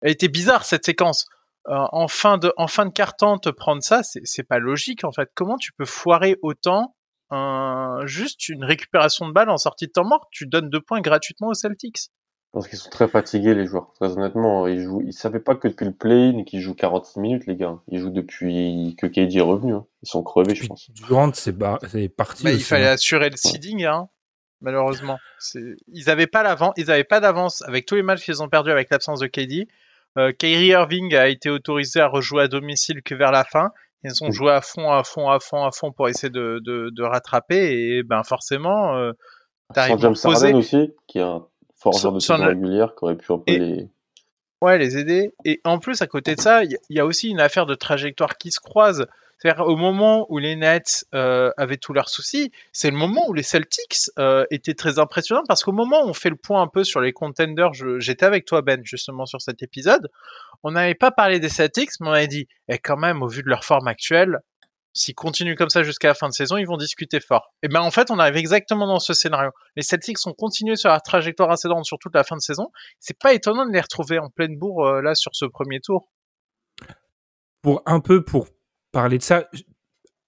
elle 0.00 0.10
était 0.10 0.28
bizarre 0.28 0.64
cette 0.64 0.84
séquence. 0.84 1.26
Euh, 1.68 1.74
en 1.92 2.08
fin 2.08 2.38
de 2.38 2.52
en 2.56 2.66
fin 2.66 2.86
de 2.86 2.90
carton 2.90 3.38
te 3.38 3.48
prendre 3.48 3.84
ça, 3.84 4.02
c'est 4.02 4.42
pas 4.42 4.58
logique 4.58 5.04
en 5.04 5.12
fait. 5.12 5.30
Comment 5.34 5.56
tu 5.56 5.72
peux 5.72 5.84
foirer 5.84 6.36
autant 6.42 6.96
un, 7.32 8.06
juste 8.06 8.48
une 8.48 8.64
récupération 8.64 9.26
de 9.26 9.32
balle 9.32 9.50
en 9.50 9.56
sortie 9.56 9.86
de 9.86 9.92
temps 9.92 10.04
mort 10.04 10.28
Tu 10.30 10.46
donnes 10.46 10.70
deux 10.70 10.80
points 10.80 11.00
gratuitement 11.00 11.48
aux 11.48 11.54
Celtics. 11.54 12.10
Parce 12.52 12.68
qu'ils 12.68 12.78
sont 12.78 12.90
très 12.90 13.08
fatigués 13.08 13.54
les 13.54 13.66
joueurs. 13.66 13.92
Très 13.94 14.12
honnêtement, 14.12 14.66
ils 14.66 14.82
jouent. 14.82 15.02
Ils 15.06 15.14
savaient 15.14 15.40
pas 15.40 15.54
que 15.54 15.68
depuis 15.68 15.86
le 15.86 15.94
play-in 15.94 16.44
qu'ils 16.44 16.60
jouent 16.60 16.74
46 16.74 17.18
minutes 17.20 17.46
les 17.46 17.56
gars. 17.56 17.78
Ils 17.88 17.98
jouent 17.98 18.10
depuis 18.10 18.94
que 18.98 19.06
KD 19.06 19.36
est 19.36 19.40
revenu. 19.40 19.74
Hein. 19.74 19.86
Ils 20.02 20.08
sont 20.08 20.22
crevés, 20.22 20.54
je 20.54 20.66
pense. 20.66 20.90
Durant 20.90 21.32
c'est 21.32 21.56
parti. 22.08 22.44
Bah, 22.44 22.52
il 22.52 22.62
fallait 22.62 22.88
hein. 22.88 22.92
assurer 22.92 23.30
le 23.30 23.36
seeding, 23.38 23.86
hein, 23.86 24.08
malheureusement. 24.60 25.18
Ils 25.88 26.10
avaient 26.10 26.26
pas 26.26 26.42
l'avant, 26.42 26.74
ils 26.76 26.90
avaient 26.90 27.04
pas 27.04 27.20
d'avance 27.20 27.62
avec 27.62 27.86
tous 27.86 27.94
les 27.94 28.02
matchs 28.02 28.22
qu'ils 28.22 28.42
ont 28.42 28.48
perdus 28.50 28.70
avec 28.70 28.90
l'absence 28.90 29.20
de 29.20 29.28
KD. 29.28 29.66
Euh, 30.18 30.32
Kyrie 30.32 30.66
Irving 30.66 31.14
a 31.14 31.28
été 31.28 31.48
autorisé 31.48 32.00
à 32.00 32.06
rejouer 32.06 32.42
à 32.42 32.48
domicile 32.48 33.02
que 33.02 33.14
vers 33.14 33.32
la 33.32 33.44
fin. 33.44 33.70
Ils 34.04 34.24
ont 34.24 34.30
joué 34.32 34.50
à 34.50 34.60
fond, 34.60 34.90
à 34.90 35.04
fond, 35.04 35.28
à 35.28 35.38
fond, 35.38 35.64
à 35.64 35.70
fond 35.70 35.92
pour 35.92 36.08
essayer 36.08 36.30
de, 36.30 36.60
de, 36.64 36.90
de 36.90 37.02
rattraper 37.02 37.96
et 37.96 38.02
ben 38.02 38.22
forcément. 38.24 38.96
Euh, 38.96 39.12
Sans 39.74 39.98
James 39.98 40.14
Harden 40.24 40.54
aussi, 40.56 40.92
qui 41.06 41.18
est 41.18 41.22
un 41.22 41.46
fort 41.76 41.92
joueur 41.92 42.12
de 42.14 42.18
saison 42.18 42.44
régulière, 42.44 42.94
qui 42.96 43.04
aurait 43.04 43.16
pu 43.16 43.32
un 43.32 43.38
peu 43.38 43.52
les. 43.56 43.88
Ouais, 44.62 44.78
les 44.78 44.96
aider. 44.96 45.34
Et 45.44 45.60
en 45.64 45.80
plus, 45.80 46.02
à 46.02 46.06
côté 46.06 46.36
de 46.36 46.40
ça, 46.40 46.62
il 46.62 46.78
y, 46.88 47.00
a 47.00 47.04
aussi 47.04 47.28
une 47.28 47.40
affaire 47.40 47.66
de 47.66 47.74
trajectoire 47.74 48.36
qui 48.36 48.52
se 48.52 48.60
croise. 48.60 49.08
C'est-à-dire 49.36 49.66
au 49.66 49.74
moment 49.74 50.24
où 50.28 50.38
les 50.38 50.54
Nets 50.54 51.04
euh, 51.16 51.50
avaient 51.56 51.78
tous 51.78 51.92
leurs 51.92 52.08
soucis, 52.08 52.52
c'est 52.70 52.88
le 52.88 52.96
moment 52.96 53.22
où 53.26 53.34
les 53.34 53.42
Celtics 53.42 54.08
euh, 54.20 54.44
étaient 54.52 54.74
très 54.74 55.00
impressionnants 55.00 55.42
parce 55.48 55.64
qu'au 55.64 55.72
moment 55.72 56.04
où 56.04 56.10
on 56.10 56.14
fait 56.14 56.30
le 56.30 56.36
point 56.36 56.62
un 56.62 56.68
peu 56.68 56.84
sur 56.84 57.00
les 57.00 57.12
contenders, 57.12 57.72
j'étais 57.98 58.24
avec 58.24 58.44
toi 58.44 58.62
Ben 58.62 58.80
justement 58.84 59.26
sur 59.26 59.40
cet 59.42 59.64
épisode, 59.64 60.08
on 60.62 60.70
n'avait 60.70 60.94
pas 60.94 61.10
parlé 61.10 61.40
des 61.40 61.48
Celtics, 61.48 61.90
mais 61.98 62.08
on 62.08 62.12
avait 62.12 62.28
dit, 62.28 62.46
et 62.68 62.74
eh, 62.74 62.78
quand 62.78 62.96
même 62.96 63.20
au 63.24 63.26
vu 63.26 63.42
de 63.42 63.48
leur 63.48 63.64
forme 63.64 63.88
actuelle, 63.88 64.38
s'ils 64.92 65.14
continuent 65.14 65.54
comme 65.54 65.70
ça 65.70 65.82
jusqu'à 65.82 66.08
la 66.08 66.14
fin 66.14 66.28
de 66.28 66.34
saison, 66.34 66.56
ils 66.56 66.66
vont 66.66 66.76
discuter 66.76 67.20
fort. 67.20 67.52
Et 67.62 67.68
ben 67.68 67.80
en 67.80 67.90
fait, 67.90 68.10
on 68.10 68.18
arrive 68.18 68.36
exactement 68.36 68.86
dans 68.86 68.98
ce 68.98 69.12
scénario. 69.14 69.50
Les 69.76 69.82
Celtics 69.82 70.18
ont 70.26 70.32
continué 70.32 70.76
sur 70.76 70.90
leur 70.90 71.02
trajectoire 71.02 71.50
ascendante 71.50 71.84
sur 71.84 71.98
toute 71.98 72.14
la 72.14 72.24
fin 72.24 72.36
de 72.36 72.42
saison. 72.42 72.68
C'est 73.00 73.18
pas 73.18 73.32
étonnant 73.32 73.66
de 73.66 73.72
les 73.72 73.80
retrouver 73.80 74.18
en 74.18 74.28
pleine 74.28 74.56
bourre 74.56 74.86
euh, 74.86 75.02
là 75.02 75.14
sur 75.14 75.34
ce 75.34 75.46
premier 75.46 75.80
tour. 75.80 76.08
Pour 77.62 77.82
un 77.86 78.00
peu 78.00 78.24
pour 78.24 78.48
parler 78.92 79.18
de 79.18 79.22
ça. 79.22 79.48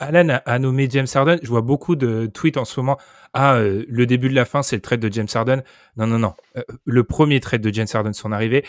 Alan 0.00 0.40
a, 0.44 0.58
nommé 0.58 0.88
James 0.90 1.06
Harden. 1.14 1.38
Je 1.42 1.48
vois 1.48 1.62
beaucoup 1.62 1.94
de 1.94 2.26
tweets 2.26 2.56
en 2.56 2.64
ce 2.64 2.80
moment. 2.80 2.98
Ah, 3.32 3.54
euh, 3.54 3.84
le 3.88 4.06
début 4.06 4.28
de 4.28 4.34
la 4.34 4.44
fin, 4.44 4.62
c'est 4.62 4.76
le 4.76 4.82
trade 4.82 5.00
de 5.00 5.10
James 5.12 5.28
Harden. 5.32 5.62
Non, 5.96 6.06
non, 6.06 6.18
non. 6.18 6.34
Euh, 6.56 6.62
le 6.84 7.04
premier 7.04 7.40
trade 7.40 7.60
de 7.60 7.72
James 7.72 7.86
Harden, 7.92 8.12
son 8.12 8.32
arrivée, 8.32 8.64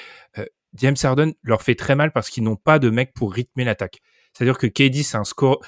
James 0.75 0.95
Harden 1.01 1.33
leur 1.41 1.61
fait 1.61 1.75
très 1.75 1.95
mal 1.95 2.11
parce 2.11 2.29
qu'ils 2.29 2.43
n'ont 2.43 2.55
pas 2.57 2.79
de 2.79 2.89
mec 2.89 3.13
pour 3.13 3.33
rythmer 3.33 3.63
l'attaque. 3.63 4.01
C'est-à-dire 4.35 4.57
que 4.57 4.67
KD, 4.67 5.03
c'est 5.03 5.17
un 5.17 5.23
score, 5.23 5.61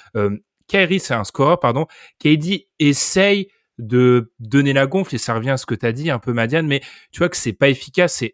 Kyrie, 0.67 0.99
c'est 0.99 1.13
un 1.13 1.23
score, 1.23 1.59
pardon. 1.59 1.87
KD 2.19 2.67
essaye 2.79 3.47
de 3.77 4.31
donner 4.39 4.73
la 4.73 4.87
gonfle 4.87 5.15
et 5.15 5.17
ça 5.17 5.33
revient 5.33 5.51
à 5.51 5.57
ce 5.57 5.65
que 5.65 5.75
tu 5.75 5.85
as 5.85 5.91
dit 5.91 6.09
un 6.09 6.19
peu, 6.19 6.33
Madiane, 6.33 6.67
mais 6.67 6.81
tu 7.11 7.19
vois 7.19 7.29
que 7.29 7.37
c'est 7.37 7.53
pas 7.53 7.69
efficace. 7.69 8.15
C'est 8.15 8.33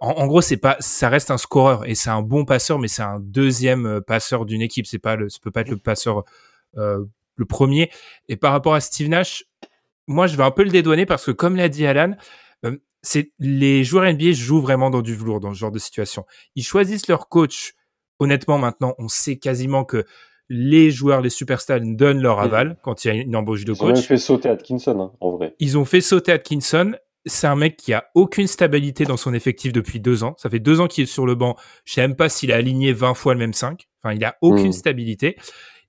en, 0.00 0.26
gros, 0.26 0.42
c'est 0.42 0.58
pas, 0.58 0.76
ça 0.80 1.08
reste 1.08 1.30
un 1.30 1.38
scoreur 1.38 1.88
et 1.88 1.94
c'est 1.94 2.10
un 2.10 2.22
bon 2.22 2.44
passeur, 2.44 2.78
mais 2.78 2.88
c'est 2.88 3.02
un 3.02 3.20
deuxième 3.20 3.86
euh, 3.86 4.00
passeur 4.00 4.44
d'une 4.44 4.60
équipe. 4.60 4.86
C'est 4.86 4.98
pas 4.98 5.16
le, 5.16 5.28
ça 5.28 5.38
peut 5.42 5.50
pas 5.50 5.62
être 5.62 5.70
le 5.70 5.78
passeur 5.78 6.24
euh, 6.76 7.04
le 7.36 7.44
premier. 7.46 7.90
Et 8.28 8.36
par 8.36 8.52
rapport 8.52 8.74
à 8.74 8.80
Steve 8.80 9.08
Nash, 9.08 9.44
moi, 10.06 10.26
je 10.26 10.36
vais 10.36 10.42
un 10.42 10.50
peu 10.50 10.62
le 10.62 10.70
dédouaner 10.70 11.06
parce 11.06 11.24
que, 11.24 11.30
comme 11.30 11.56
l'a 11.56 11.68
dit 11.68 11.86
Alan, 11.86 12.14
euh, 12.66 12.76
les 13.38 13.84
joueurs 13.84 14.12
NBA 14.12 14.32
jouent 14.32 14.60
vraiment 14.60 14.90
dans 14.90 15.02
du 15.02 15.14
velours 15.14 15.40
dans 15.40 15.54
ce 15.54 15.58
genre 15.58 15.70
de 15.70 15.78
situation. 15.78 16.26
Ils 16.54 16.64
choisissent 16.64 17.08
leur 17.08 17.28
coach. 17.28 17.74
Honnêtement, 18.18 18.58
maintenant, 18.58 18.94
on 18.98 19.08
sait 19.08 19.36
quasiment 19.36 19.84
que 19.84 20.04
les 20.48 20.90
joueurs, 20.90 21.20
les 21.20 21.30
superstars 21.30 21.80
donnent 21.82 22.22
leur 22.22 22.40
aval 22.40 22.76
quand 22.82 23.04
il 23.04 23.08
y 23.08 23.10
a 23.10 23.14
une 23.14 23.36
embauche 23.36 23.64
de 23.64 23.74
coach. 23.74 23.98
Ils 23.98 24.00
ont 24.00 24.02
fait 24.02 24.16
sauter 24.16 24.48
Atkinson, 24.48 24.98
hein, 24.98 25.12
en 25.20 25.30
vrai. 25.32 25.54
Ils 25.58 25.76
ont 25.76 25.84
fait 25.84 26.00
sauter 26.00 26.32
Atkinson 26.32 26.94
c'est 27.28 27.46
un 27.46 27.56
mec 27.56 27.76
qui 27.76 27.92
a 27.92 28.06
aucune 28.14 28.46
stabilité 28.46 29.04
dans 29.04 29.16
son 29.16 29.34
effectif 29.34 29.72
depuis 29.72 30.00
deux 30.00 30.24
ans. 30.24 30.34
Ça 30.38 30.50
fait 30.50 30.58
deux 30.58 30.80
ans 30.80 30.86
qu'il 30.86 31.04
est 31.04 31.06
sur 31.06 31.26
le 31.26 31.34
banc. 31.34 31.56
Je 31.84 31.94
sais 31.94 32.00
même 32.00 32.16
pas 32.16 32.28
s'il 32.28 32.52
a 32.52 32.56
aligné 32.56 32.92
20 32.92 33.14
fois 33.14 33.34
le 33.34 33.38
même 33.38 33.52
5. 33.52 33.88
Enfin, 34.02 34.14
il 34.14 34.24
a 34.24 34.36
aucune 34.40 34.68
mmh. 34.68 34.72
stabilité. 34.72 35.36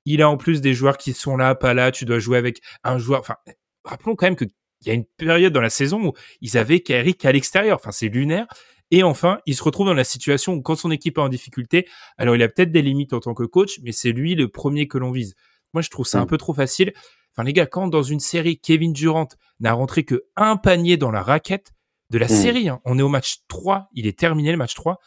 Il 0.06 0.22
a 0.22 0.30
en 0.30 0.38
plus 0.38 0.62
des 0.62 0.74
joueurs 0.74 0.98
qui 0.98 1.14
sont 1.14 1.38
là, 1.38 1.56
pas 1.56 1.74
là. 1.74 1.92
Tu 1.92 2.06
dois 2.06 2.20
jouer 2.20 2.38
avec 2.38 2.62
un 2.84 2.98
joueur. 2.98 3.20
Enfin, 3.20 3.36
rappelons 3.84 4.16
quand 4.16 4.26
même 4.26 4.36
qu'il 4.36 4.50
y 4.86 4.90
a 4.90 4.94
une 4.94 5.06
période 5.06 5.54
dans 5.54 5.62
la 5.62 5.70
saison 5.70 6.08
où 6.08 6.14
ils 6.42 6.58
avaient 6.58 6.82
Kyrie 6.82 7.18
à 7.24 7.32
l'extérieur. 7.32 7.78
Enfin, 7.80 7.92
c'est 7.92 8.10
lunaire. 8.10 8.48
Et 8.92 9.04
enfin, 9.04 9.40
il 9.46 9.56
se 9.56 9.64
retrouve 9.64 9.86
dans 9.88 9.94
la 9.94 10.04
situation 10.04 10.54
où 10.54 10.62
quand 10.62 10.76
son 10.76 10.92
équipe 10.92 11.18
est 11.18 11.22
en 11.22 11.30
difficulté, 11.30 11.88
alors 12.18 12.36
il 12.36 12.42
a 12.42 12.50
peut-être 12.50 12.72
des 12.72 12.82
limites 12.82 13.14
en 13.14 13.20
tant 13.20 13.34
que 13.34 13.44
coach, 13.44 13.80
mais 13.84 13.92
c'est 13.92 14.12
lui 14.12 14.36
le 14.36 14.48
premier 14.48 14.88
que 14.88 14.98
l'on 14.98 15.12
vise. 15.12 15.36
Moi, 15.74 15.82
je 15.82 15.90
trouve 15.90 16.08
ça 16.08 16.20
un 16.20 16.24
mmh. 16.24 16.28
peu 16.28 16.38
trop 16.38 16.54
facile. 16.54 16.94
Enfin, 17.36 17.44
les 17.44 17.54
gars, 17.54 17.68
quand 17.68 17.88
dans 17.88 18.02
une 18.02 18.20
série, 18.20 18.60
Kevin 18.60 18.94
Durant 18.94 19.28
n'a 19.60 19.74
rentré 19.74 20.04
que 20.04 20.26
un 20.36 20.58
panier 20.58 20.98
dans 20.98 21.12
la 21.12 21.22
raquette 21.22 21.74
de 22.10 22.18
la 22.18 22.26
mmh. 22.26 22.30
série, 22.30 22.70
hein, 22.70 22.80
on 22.86 22.98
est 22.98 23.04
au 23.04 23.10
match 23.10 23.38
3, 23.48 23.90
il 23.94 24.08
est 24.08 24.18
terminé 24.18 24.52
le 24.52 24.58
match 24.58 24.74
3. 24.74 25.00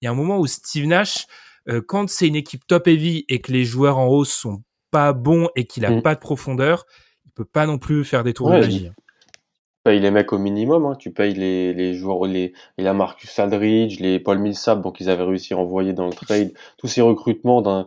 Il 0.00 0.06
y 0.06 0.08
a 0.08 0.10
un 0.10 0.14
moment 0.14 0.38
où 0.38 0.46
Steve 0.48 0.86
Nash, 0.86 1.26
euh, 1.68 1.80
quand 1.86 2.08
c'est 2.08 2.26
une 2.26 2.34
équipe 2.34 2.66
top 2.66 2.88
heavy 2.88 3.24
et 3.28 3.40
que 3.40 3.52
les 3.52 3.64
joueurs 3.64 3.98
en 3.98 4.08
haut 4.08 4.24
sont 4.24 4.64
pas 4.90 5.12
bons 5.12 5.48
et 5.54 5.64
qu'il 5.64 5.84
a 5.86 5.90
mmh. 5.90 6.02
pas 6.02 6.16
de 6.16 6.20
profondeur, 6.20 6.84
il 7.24 7.30
peut 7.30 7.44
pas 7.44 7.66
non 7.66 7.78
plus 7.78 8.04
faire 8.04 8.24
des 8.24 8.34
tours 8.34 8.50
de 8.50 8.58
magie. 8.58 8.90
Tu 9.84 9.90
payes 9.90 10.00
les 10.00 10.12
mecs 10.12 10.32
au 10.32 10.38
minimum, 10.38 10.86
hein. 10.86 10.94
tu 10.94 11.12
payes 11.12 11.34
les, 11.34 11.74
les 11.74 11.94
joueurs, 11.94 12.24
les, 12.26 12.52
il 12.78 12.86
a 12.86 12.94
Marcus 12.94 13.36
Aldridge, 13.40 13.98
les 13.98 14.20
Paul 14.20 14.38
Millsap, 14.38 14.80
donc 14.80 15.00
ils 15.00 15.10
avaient 15.10 15.24
réussi 15.24 15.54
à 15.54 15.58
envoyer 15.58 15.92
dans 15.92 16.06
le 16.06 16.12
trade, 16.12 16.52
tous 16.78 16.86
ces 16.86 17.00
recrutements 17.00 17.62
d'un, 17.62 17.86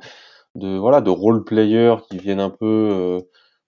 de, 0.56 0.78
voilà, 0.78 1.00
de 1.00 1.10
role 1.10 1.46
players 1.46 1.96
qui 2.10 2.18
viennent 2.18 2.42
un 2.42 2.50
peu, 2.50 2.66
euh, 2.66 3.20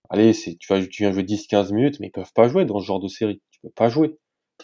allez, 0.10 0.34
c'est, 0.34 0.58
tu, 0.58 0.74
vas, 0.74 0.86
tu 0.86 1.04
viens 1.04 1.14
jouer 1.14 1.24
10-15 1.24 1.74
minutes, 1.74 2.02
mais 2.02 2.08
ils 2.08 2.12
peuvent 2.12 2.34
pas 2.34 2.50
jouer 2.50 2.66
dans 2.66 2.80
ce 2.80 2.86
genre 2.86 3.00
de 3.00 3.08
série. 3.08 3.42
Tu 3.52 3.60
peux 3.62 3.70
pas 3.70 3.90
jouer. 3.90 4.18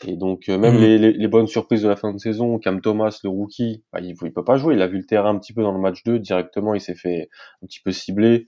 Et 0.05 0.17
donc, 0.17 0.49
euh, 0.49 0.57
même 0.57 0.75
mmh. 0.75 0.81
les, 0.81 0.97
les, 0.97 1.13
les, 1.13 1.27
bonnes 1.27 1.47
surprises 1.47 1.83
de 1.83 1.87
la 1.87 1.95
fin 1.95 2.11
de 2.11 2.17
saison, 2.17 2.57
Cam 2.59 2.81
Thomas, 2.81 3.17
le 3.23 3.29
rookie, 3.29 3.83
bah, 3.93 3.99
il, 4.01 4.15
il 4.21 4.33
peut 4.33 4.43
pas 4.43 4.57
jouer. 4.57 4.75
Il 4.75 4.81
a 4.81 4.87
vu 4.87 4.97
le 4.97 5.05
terrain 5.05 5.29
un 5.29 5.39
petit 5.39 5.53
peu 5.53 5.61
dans 5.61 5.71
le 5.71 5.79
match 5.79 6.03
2, 6.03 6.19
directement, 6.19 6.73
il 6.73 6.81
s'est 6.81 6.95
fait 6.95 7.29
un 7.61 7.67
petit 7.67 7.79
peu 7.79 7.91
cibler. 7.91 8.45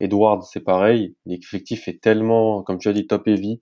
Edward, 0.00 0.42
c'est 0.42 0.60
pareil. 0.60 1.16
L'effectif 1.26 1.88
est 1.88 2.00
tellement, 2.00 2.62
comme 2.62 2.78
tu 2.78 2.88
as 2.88 2.92
dit, 2.92 3.06
top 3.06 3.26
heavy. 3.28 3.60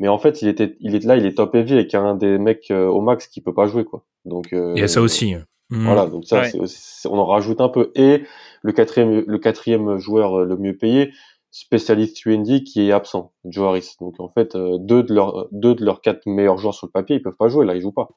Mais 0.00 0.08
en 0.08 0.18
fait, 0.18 0.42
il 0.42 0.48
était, 0.48 0.76
il 0.80 0.94
est 0.96 1.04
là, 1.04 1.16
il 1.16 1.24
est 1.26 1.36
top 1.36 1.54
heavy 1.54 1.74
avec 1.74 1.94
un 1.94 2.14
des 2.16 2.38
mecs 2.38 2.70
euh, 2.72 2.86
au 2.88 3.00
max 3.00 3.26
qui 3.28 3.40
peut 3.40 3.54
pas 3.54 3.66
jouer, 3.68 3.84
quoi. 3.84 4.04
Donc, 4.24 4.52
euh, 4.52 4.72
Il 4.74 4.80
y 4.80 4.84
a 4.84 4.88
ça 4.88 5.00
aussi. 5.02 5.34
hein. 5.34 5.44
Mm. 5.70 5.84
Voilà, 5.84 6.06
donc 6.06 6.24
ça, 6.26 6.40
Ouais. 6.40 6.50
c'est 6.50 6.58
aussi- 6.58 7.06
on 7.06 7.16
en 7.18 7.26
rajoute 7.26 7.60
un 7.60 7.68
peu. 7.68 7.92
Et 7.94 8.24
le 8.62 8.72
quatrième, 8.72 9.22
le 9.26 9.38
quatrième 9.38 9.98
joueur 9.98 10.40
euh, 10.40 10.44
le 10.44 10.56
mieux 10.56 10.76
payé, 10.76 11.12
spécialiste 11.52 12.24
UND, 12.26 12.64
qui 12.64 12.88
est 12.88 12.92
absent, 12.92 13.32
Joe 13.44 13.68
Harris. 13.68 13.94
Donc 14.00 14.18
en 14.20 14.28
fait, 14.28 14.56
euh, 14.56 14.78
deux 14.78 15.02
de 15.02 15.12
leurs 15.14 15.46
deux 15.52 15.74
de 15.74 15.84
leurs 15.84 16.00
quatre 16.00 16.26
meilleurs 16.26 16.58
joueurs 16.58 16.74
sur 16.74 16.86
le 16.86 16.92
papier, 16.92 17.16
ils 17.16 17.22
peuvent 17.22 17.36
pas 17.38 17.48
jouer. 17.48 17.66
Là, 17.66 17.74
ils 17.76 17.80
jouent 17.82 17.92
pas. 17.92 18.08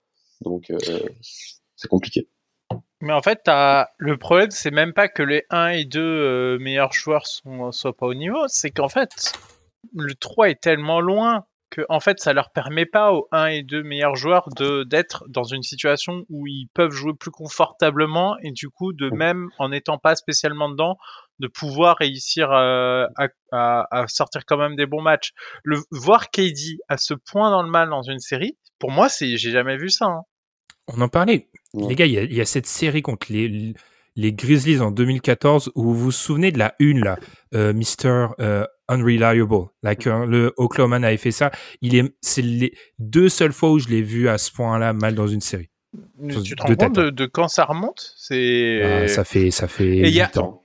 Donc 0.41 0.71
euh, 0.71 0.77
c'est 1.75 1.87
compliqué. 1.89 2.27
Mais 3.01 3.13
en 3.13 3.21
fait, 3.21 3.41
t'as- 3.43 3.89
le 3.97 4.17
problème, 4.17 4.49
c'est 4.51 4.71
même 4.71 4.93
pas 4.93 5.07
que 5.07 5.21
les 5.21 5.43
1 5.49 5.67
et 5.69 5.85
2 5.85 5.99
euh, 6.01 6.57
meilleurs 6.59 6.93
joueurs 6.93 7.27
sont, 7.27 7.71
soient 7.71 7.95
pas 7.95 8.05
au 8.07 8.13
niveau, 8.13 8.39
c'est 8.47 8.71
qu'en 8.71 8.87
fait, 8.89 9.33
le 9.95 10.15
3 10.15 10.49
est 10.49 10.61
tellement 10.61 11.01
loin 11.01 11.45
que 11.73 11.81
en 11.89 11.99
fait, 11.99 12.19
ça 12.19 12.33
leur 12.33 12.51
permet 12.51 12.85
pas 12.85 13.11
aux 13.13 13.27
1 13.31 13.47
et 13.47 13.63
2 13.63 13.81
meilleurs 13.83 14.15
joueurs 14.15 14.47
de 14.57 14.83
d'être 14.83 15.23
dans 15.27 15.43
une 15.43 15.63
situation 15.63 16.23
où 16.29 16.45
ils 16.47 16.67
peuvent 16.73 16.91
jouer 16.91 17.13
plus 17.19 17.31
confortablement 17.31 18.35
et 18.43 18.51
du 18.51 18.69
coup, 18.69 18.93
de 18.93 19.09
même 19.17 19.49
en 19.59 19.69
n'étant 19.69 19.97
pas 19.97 20.15
spécialement 20.15 20.69
dedans, 20.69 20.97
de 21.39 21.47
pouvoir 21.47 21.97
réussir 21.97 22.51
euh, 22.51 23.05
à, 23.17 23.27
à- 23.51 23.87
à 23.91 24.07
sortir 24.07 24.41
quand 24.45 24.57
même 24.57 24.75
des 24.75 24.85
bons 24.85 25.01
matchs. 25.01 25.31
Le 25.63 25.79
voir 25.91 26.29
KD 26.29 26.77
à 26.89 26.97
ce 26.97 27.13
point 27.13 27.49
dans 27.49 27.63
le 27.63 27.69
mal 27.69 27.89
dans 27.89 28.03
une 28.03 28.19
série, 28.19 28.57
pour 28.79 28.91
moi, 28.91 29.09
c'est 29.09 29.35
j'ai 29.37 29.51
jamais 29.51 29.77
vu 29.77 29.89
ça. 29.89 30.05
hein. 30.05 30.21
On 30.87 30.99
en 31.01 31.07
parlait. 31.09 31.49
Ouais. 31.73 31.87
Les 31.89 31.95
gars, 31.95 32.05
il 32.05 32.11
y, 32.11 32.17
a- 32.17 32.23
il 32.23 32.33
y 32.33 32.41
a 32.41 32.45
cette 32.45 32.67
série 32.67 33.01
contre 33.01 33.27
les, 33.31 33.73
les 34.15 34.31
Grizzlies 34.33 34.79
en 34.79 34.91
2014 34.91 35.71
où 35.75 35.83
vous 35.83 35.95
vous 35.95 36.11
souvenez 36.11 36.51
de 36.51 36.59
la 36.59 36.75
une, 36.79 37.03
là, 37.03 37.17
euh, 37.55 37.73
Mr. 37.73 38.27
euh, 38.39 38.65
Unreliable. 38.87 39.67
Là, 39.81 39.95
que 39.95 40.09
le 40.25 40.53
Oklahoma 40.57 40.97
avait 40.97 41.17
fait 41.17 41.31
ça. 41.31 41.51
Il 41.81 41.95
est, 41.95 42.13
c'est 42.21 42.41
les 42.41 42.73
deux 42.99 43.29
seules 43.29 43.53
fois 43.53 43.71
où 43.71 43.79
je 43.79 43.87
l'ai 43.89 44.01
vu 44.01 44.29
à 44.29 44.37
ce 44.37 44.51
point-là 44.51 44.93
mal 44.93 45.15
dans 45.15 45.27
une 45.27 45.41
série. 45.41 45.69
Mais 46.19 46.33
tu 46.41 46.55
te 46.55 46.63
de 46.63 46.69
rends 46.69 46.75
compte 46.75 46.95
de, 46.95 47.09
de 47.09 47.25
quand 47.25 47.47
ça 47.47 47.65
remonte? 47.65 48.13
C'est 48.17 48.81
Ah, 48.83 49.07
ça 49.07 49.23
fait, 49.23 49.51
ça 49.51 49.67
fait 49.67 49.85
Et 49.97 50.07
il 50.07 50.13
y 50.13 50.21
a- 50.21 50.25
8 50.27 50.37
ans. 50.37 50.63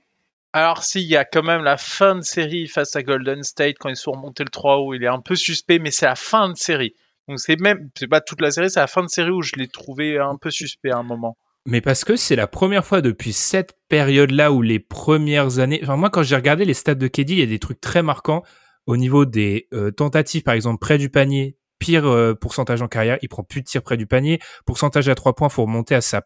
alors 0.53 0.83
s'il 0.83 1.03
y 1.03 1.15
a 1.15 1.23
quand 1.25 1.43
même 1.43 1.63
la 1.63 1.77
fin 1.77 2.15
de 2.15 2.21
série 2.21 2.67
face 2.67 2.95
à 2.95 3.03
Golden 3.03 3.43
State 3.43 3.75
quand 3.79 3.89
ils 3.89 3.95
sont 3.95 4.11
remontés 4.11 4.43
le 4.43 4.49
3 4.49 4.81
où 4.83 4.93
il 4.95 5.03
est 5.03 5.07
un 5.07 5.19
peu 5.21 5.35
suspect, 5.35 5.77
mais 5.79 5.91
c'est 5.91 6.05
la 6.07 6.15
fin 6.15 6.49
de 6.49 6.57
série. 6.57 6.93
Donc 7.27 7.39
c'est 7.39 7.59
même 7.59 7.89
c'est 7.97 8.07
pas 8.07 8.21
toute 8.21 8.41
la 8.41 8.49
série, 8.51 8.69
c'est 8.71 8.79
la 8.79 8.87
fin 8.87 9.03
de 9.03 9.09
série 9.09 9.29
où 9.31 9.41
je 9.43 9.53
l'ai 9.55 9.67
trouvé 9.67 10.17
un 10.17 10.35
peu 10.35 10.49
suspect 10.49 10.91
à 10.91 10.97
un 10.97 11.03
moment. 11.03 11.37
Mais 11.65 11.81
parce 11.81 12.03
que 12.03 12.15
c'est 12.15 12.35
la 12.35 12.47
première 12.47 12.85
fois 12.85 13.01
depuis 13.01 13.33
cette 13.33 13.77
période-là 13.89 14.51
où 14.51 14.61
les 14.61 14.79
premières 14.79 15.59
années. 15.59 15.79
Enfin, 15.83 15.97
moi, 15.97 16.09
quand 16.09 16.23
j'ai 16.23 16.35
regardé 16.35 16.65
les 16.65 16.73
stats 16.73 16.95
de 16.95 17.07
KD, 17.07 17.31
il 17.31 17.39
y 17.39 17.43
a 17.43 17.45
des 17.45 17.59
trucs 17.59 17.81
très 17.81 18.01
marquants 18.01 18.43
au 18.87 18.97
niveau 18.97 19.25
des 19.25 19.67
euh, 19.73 19.91
tentatives, 19.91 20.43
par 20.43 20.53
exemple, 20.55 20.79
près 20.79 20.97
du 20.97 21.09
panier. 21.09 21.57
Pire 21.77 22.05
euh, 22.07 22.33
pourcentage 22.33 22.81
en 22.81 22.87
carrière, 22.87 23.17
il 23.21 23.29
prend 23.29 23.43
plus 23.43 23.61
de 23.61 23.65
tirs 23.65 23.83
près 23.83 23.97
du 23.97 24.05
panier. 24.07 24.39
Pourcentage 24.65 25.07
à 25.09 25.15
trois 25.15 25.33
points, 25.35 25.49
faut 25.49 25.63
remonter 25.63 25.95
à 25.95 26.01
sa 26.01 26.23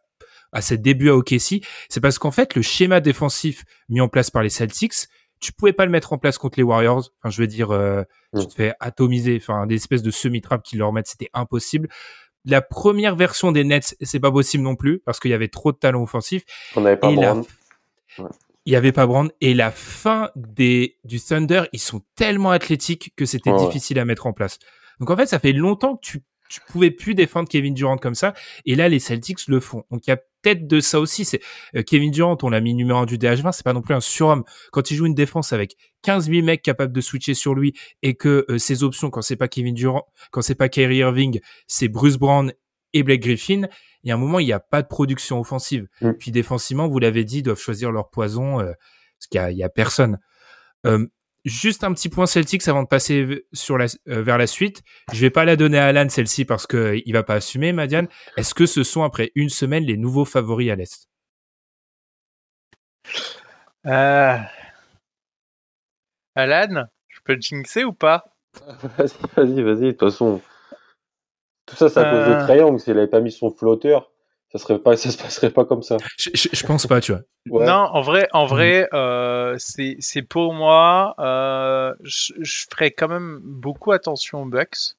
à 0.51 0.61
ses 0.61 0.77
débuts 0.77 1.09
à 1.09 1.15
OKC. 1.15 1.65
C'est 1.89 1.99
parce 1.99 2.19
qu'en 2.19 2.31
fait, 2.31 2.55
le 2.55 2.61
schéma 2.61 3.01
défensif 3.01 3.63
mis 3.89 4.01
en 4.01 4.07
place 4.07 4.29
par 4.29 4.43
les 4.43 4.49
Celtics, 4.49 4.93
tu 5.39 5.51
pouvais 5.51 5.73
pas 5.73 5.85
le 5.85 5.91
mettre 5.91 6.13
en 6.13 6.17
place 6.19 6.37
contre 6.37 6.57
les 6.57 6.63
Warriors. 6.63 7.09
Enfin, 7.19 7.29
je 7.31 7.41
veux 7.41 7.47
dire, 7.47 7.71
euh, 7.71 8.03
tu 8.35 8.41
Mm. 8.43 8.47
te 8.47 8.53
fais 8.53 8.73
atomiser. 8.79 9.37
Enfin, 9.41 9.65
des 9.67 9.75
espèces 9.75 10.03
de 10.03 10.11
semi-traps 10.11 10.63
qu'ils 10.67 10.79
leur 10.79 10.93
mettent, 10.93 11.07
c'était 11.07 11.29
impossible. 11.33 11.89
La 12.45 12.61
première 12.61 13.15
version 13.15 13.51
des 13.51 13.63
Nets, 13.63 13.95
c'est 14.01 14.19
pas 14.19 14.31
possible 14.31 14.63
non 14.63 14.75
plus 14.75 14.99
parce 14.99 15.19
qu'il 15.19 15.31
y 15.31 15.33
avait 15.33 15.47
trop 15.47 15.71
de 15.71 15.77
talent 15.77 16.01
offensif. 16.01 16.43
On 16.75 16.81
n'avait 16.81 16.97
pas 16.97 17.11
la-. 17.11 17.35
Ouais. 17.35 18.29
Il 18.65 18.71
y 18.71 18.75
avait 18.75 18.91
pas 18.91 19.05
Brand 19.05 19.29
et 19.41 19.53
la 19.53 19.71
fin 19.71 20.29
des 20.35 20.97
du 21.03 21.19
Thunder, 21.19 21.63
ils 21.73 21.79
sont 21.79 22.01
tellement 22.15 22.51
athlétiques 22.51 23.13
que 23.15 23.25
c'était 23.25 23.51
ouais. 23.51 23.65
difficile 23.65 23.99
à 23.99 24.05
mettre 24.05 24.25
en 24.25 24.33
place. 24.33 24.59
Donc 24.99 25.09
en 25.09 25.17
fait, 25.17 25.25
ça 25.25 25.39
fait 25.39 25.51
longtemps 25.51 25.95
que 25.95 26.01
tu 26.01 26.23
tu 26.53 26.59
pouvais 26.71 26.91
plus 26.91 27.15
défendre 27.15 27.49
Kevin 27.49 27.73
Durant 27.73 27.97
comme 27.97 28.13
ça 28.13 28.33
et 28.65 28.75
là 28.75 28.87
les 28.89 28.99
Celtics 28.99 29.47
le 29.47 29.59
font. 29.59 29.83
Donc 29.89 30.05
il 30.05 30.11
y 30.11 30.13
a 30.13 30.17
peut-être 30.17 30.67
de 30.67 30.79
ça 30.79 30.99
aussi, 30.99 31.25
c'est 31.25 31.41
euh, 31.75 31.81
Kevin 31.81 32.11
Durant, 32.11 32.37
on 32.43 32.49
l'a 32.49 32.61
mis 32.61 32.75
numéro 32.75 32.99
1 32.99 33.05
du 33.05 33.17
DH20, 33.17 33.51
c'est 33.53 33.63
pas 33.63 33.73
non 33.73 33.81
plus 33.81 33.95
un 33.95 34.01
surhomme. 34.01 34.43
Quand 34.71 34.91
il 34.91 34.95
joue 34.95 35.05
une 35.05 35.15
défense 35.15 35.51
avec 35.51 35.75
15 36.03 36.29
000 36.29 36.45
mecs 36.45 36.61
capables 36.61 36.93
de 36.93 37.01
switcher 37.01 37.33
sur 37.33 37.55
lui 37.55 37.73
et 38.03 38.13
que 38.13 38.45
euh, 38.49 38.59
ses 38.59 38.83
options 38.83 39.09
quand 39.09 39.23
c'est 39.23 39.35
pas 39.35 39.47
Kevin 39.47 39.73
Durant, 39.73 40.05
quand 40.31 40.41
c'est 40.41 40.55
pas 40.55 40.69
Kyrie 40.69 40.97
Irving, 40.97 41.39
c'est 41.65 41.87
Bruce 41.87 42.17
Brown 42.17 42.53
et 42.93 43.01
Blake 43.01 43.21
Griffin, 43.21 43.63
il 44.03 44.09
y 44.09 44.11
a 44.11 44.15
un 44.15 44.17
moment, 44.17 44.39
il 44.39 44.45
n'y 44.45 44.53
a 44.53 44.59
pas 44.59 44.81
de 44.83 44.87
production 44.87 45.39
offensive. 45.39 45.87
Mm. 46.01 46.11
Puis 46.19 46.31
défensivement, 46.31 46.87
vous 46.87 46.99
l'avez 46.99 47.23
dit, 47.23 47.39
ils 47.39 47.43
doivent 47.43 47.59
choisir 47.59 47.91
leur 47.91 48.09
poison 48.09 48.59
euh, 48.59 48.73
parce 49.17 49.27
qu'il 49.31 49.41
y 49.41 49.43
a, 49.43 49.51
il 49.51 49.57
y 49.57 49.63
a 49.63 49.69
personne. 49.69 50.19
Euh, 50.85 51.07
juste 51.45 51.83
un 51.83 51.93
petit 51.93 52.09
point 52.09 52.25
Celtics 52.25 52.67
avant 52.67 52.83
de 52.83 52.87
passer 52.87 53.45
sur 53.53 53.77
la, 53.77 53.85
euh, 54.07 54.21
vers 54.23 54.37
la 54.37 54.47
suite. 54.47 54.81
Je 55.11 55.19
vais 55.21 55.29
pas 55.29 55.45
la 55.45 55.55
donner 55.55 55.77
à 55.79 55.87
Alan 55.87 56.07
celle-ci 56.09 56.45
parce 56.45 56.67
que 56.67 56.77
euh, 56.77 57.01
il 57.05 57.13
va 57.13 57.23
pas 57.23 57.35
assumer, 57.35 57.73
Madiane. 57.73 58.07
Est-ce 58.37 58.53
que 58.53 58.65
ce 58.65 58.83
sont 58.83 59.03
après 59.03 59.31
une 59.35 59.49
semaine 59.49 59.83
les 59.83 59.97
nouveaux 59.97 60.25
favoris 60.25 60.69
à 60.71 60.75
l'est? 60.75 61.07
Euh... 63.85 64.37
Alan, 66.35 66.85
je 67.09 67.19
peux 67.23 67.37
jinxer 67.39 67.83
ou 67.83 67.93
pas? 67.93 68.23
Vas-y, 68.97 69.17
vas-y, 69.35 69.61
vas-y. 69.63 69.81
De 69.87 69.91
toute 69.91 69.99
façon, 70.11 70.41
tout 71.65 71.75
ça, 71.75 71.89
c'est 71.89 71.99
à 71.99 72.03
cause 72.03 72.27
Euh. 72.29 72.39
de 72.41 72.45
Triangle. 72.45 72.79
S'il 72.79 72.97
avait 72.97 73.07
pas 73.07 73.19
mis 73.19 73.31
son 73.31 73.49
flotteur, 73.49 74.11
ça 74.53 74.59
serait 74.59 74.79
pas, 74.79 74.95
ça 74.97 75.11
se 75.11 75.17
passerait 75.17 75.49
pas 75.51 75.65
comme 75.65 75.81
ça. 75.81 75.97
je, 76.17 76.29
je, 76.33 76.47
je 76.53 76.65
pense 76.65 76.87
pas, 76.87 77.01
tu 77.01 77.11
vois. 77.11 77.21
Ouais. 77.49 77.65
Non, 77.65 77.73
en 77.73 78.01
vrai, 78.01 78.27
en 78.33 78.45
vrai, 78.45 78.87
euh, 78.93 79.55
c'est 79.57 79.97
c'est 79.99 80.21
pour 80.21 80.53
moi. 80.53 81.15
Euh, 81.19 81.93
je, 82.03 82.33
je 82.39 82.65
ferais 82.71 82.91
quand 82.91 83.07
même 83.09 83.39
beaucoup 83.43 83.91
attention 83.91 84.43
aux 84.43 84.45
Bucks. 84.45 84.95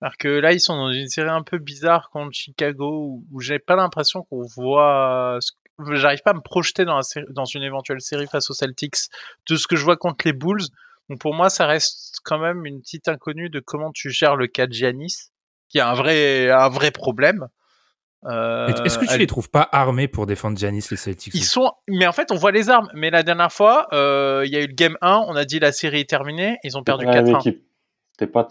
Alors 0.00 0.16
que 0.16 0.28
là, 0.28 0.52
ils 0.52 0.60
sont 0.60 0.76
dans 0.76 0.90
une 0.90 1.08
série 1.08 1.28
un 1.30 1.42
peu 1.42 1.58
bizarre 1.58 2.10
contre 2.10 2.32
Chicago, 2.32 2.90
où, 2.90 3.24
où 3.30 3.40
j'ai 3.40 3.58
pas 3.60 3.76
l'impression 3.76 4.22
qu'on 4.24 4.42
voit. 4.42 5.38
ce 5.40 5.52
que- 5.52 5.94
J'arrive 5.94 6.22
pas 6.22 6.32
à 6.32 6.34
me 6.34 6.40
projeter 6.40 6.84
dans, 6.84 6.96
la 6.96 7.02
série- 7.02 7.26
dans 7.30 7.44
une 7.44 7.62
éventuelle 7.62 8.00
série 8.00 8.26
face 8.26 8.50
aux 8.50 8.54
Celtics 8.54 8.96
de 9.48 9.56
ce 9.56 9.66
que 9.66 9.74
je 9.76 9.84
vois 9.84 9.96
contre 9.96 10.26
les 10.26 10.32
Bulls. 10.32 10.62
Donc 11.08 11.18
pour 11.20 11.34
moi, 11.34 11.50
ça 11.50 11.66
reste 11.66 12.16
quand 12.24 12.38
même 12.38 12.66
une 12.66 12.80
petite 12.80 13.08
inconnue 13.08 13.48
de 13.48 13.58
comment 13.60 13.90
tu 13.92 14.10
gères 14.10 14.36
le 14.36 14.46
cas 14.48 14.66
de 14.66 14.72
Giannis, 14.72 15.30
qui 15.68 15.80
a 15.80 15.88
un 15.88 15.94
vrai, 15.94 16.50
un 16.50 16.68
vrai 16.68 16.90
problème. 16.90 17.48
Euh, 18.24 18.68
Est-ce 18.84 18.98
que 18.98 19.04
tu 19.04 19.10
à- 19.12 19.16
les 19.18 19.26
trouves 19.26 19.50
pas 19.50 19.68
armés 19.72 20.06
pour 20.06 20.26
défendre 20.26 20.56
Giannis 20.56 20.86
les 20.90 20.96
Celtics 20.96 21.34
ils 21.34 21.44
sont, 21.44 21.72
mais 21.88 22.06
en 22.06 22.12
fait, 22.12 22.30
on 22.30 22.36
voit 22.36 22.52
les 22.52 22.70
armes. 22.70 22.88
Mais 22.94 23.10
la 23.10 23.22
dernière 23.24 23.52
fois, 23.52 23.88
euh, 23.92 24.42
il 24.46 24.52
y 24.52 24.56
a 24.56 24.60
eu 24.60 24.66
le 24.68 24.74
game 24.74 24.96
1, 25.00 25.24
on 25.26 25.34
a 25.34 25.44
dit 25.44 25.58
la 25.58 25.72
série 25.72 26.00
est 26.00 26.08
terminée, 26.08 26.56
ils 26.62 26.76
ont 26.78 26.84
perdu 26.84 27.04
C'était 27.04 27.10
pas 27.18 27.22
la 27.22 27.22
même 27.24 27.34
4-1. 27.34 27.40
équipe. 27.40 27.64
C'était 28.12 28.26
pas, 28.30 28.46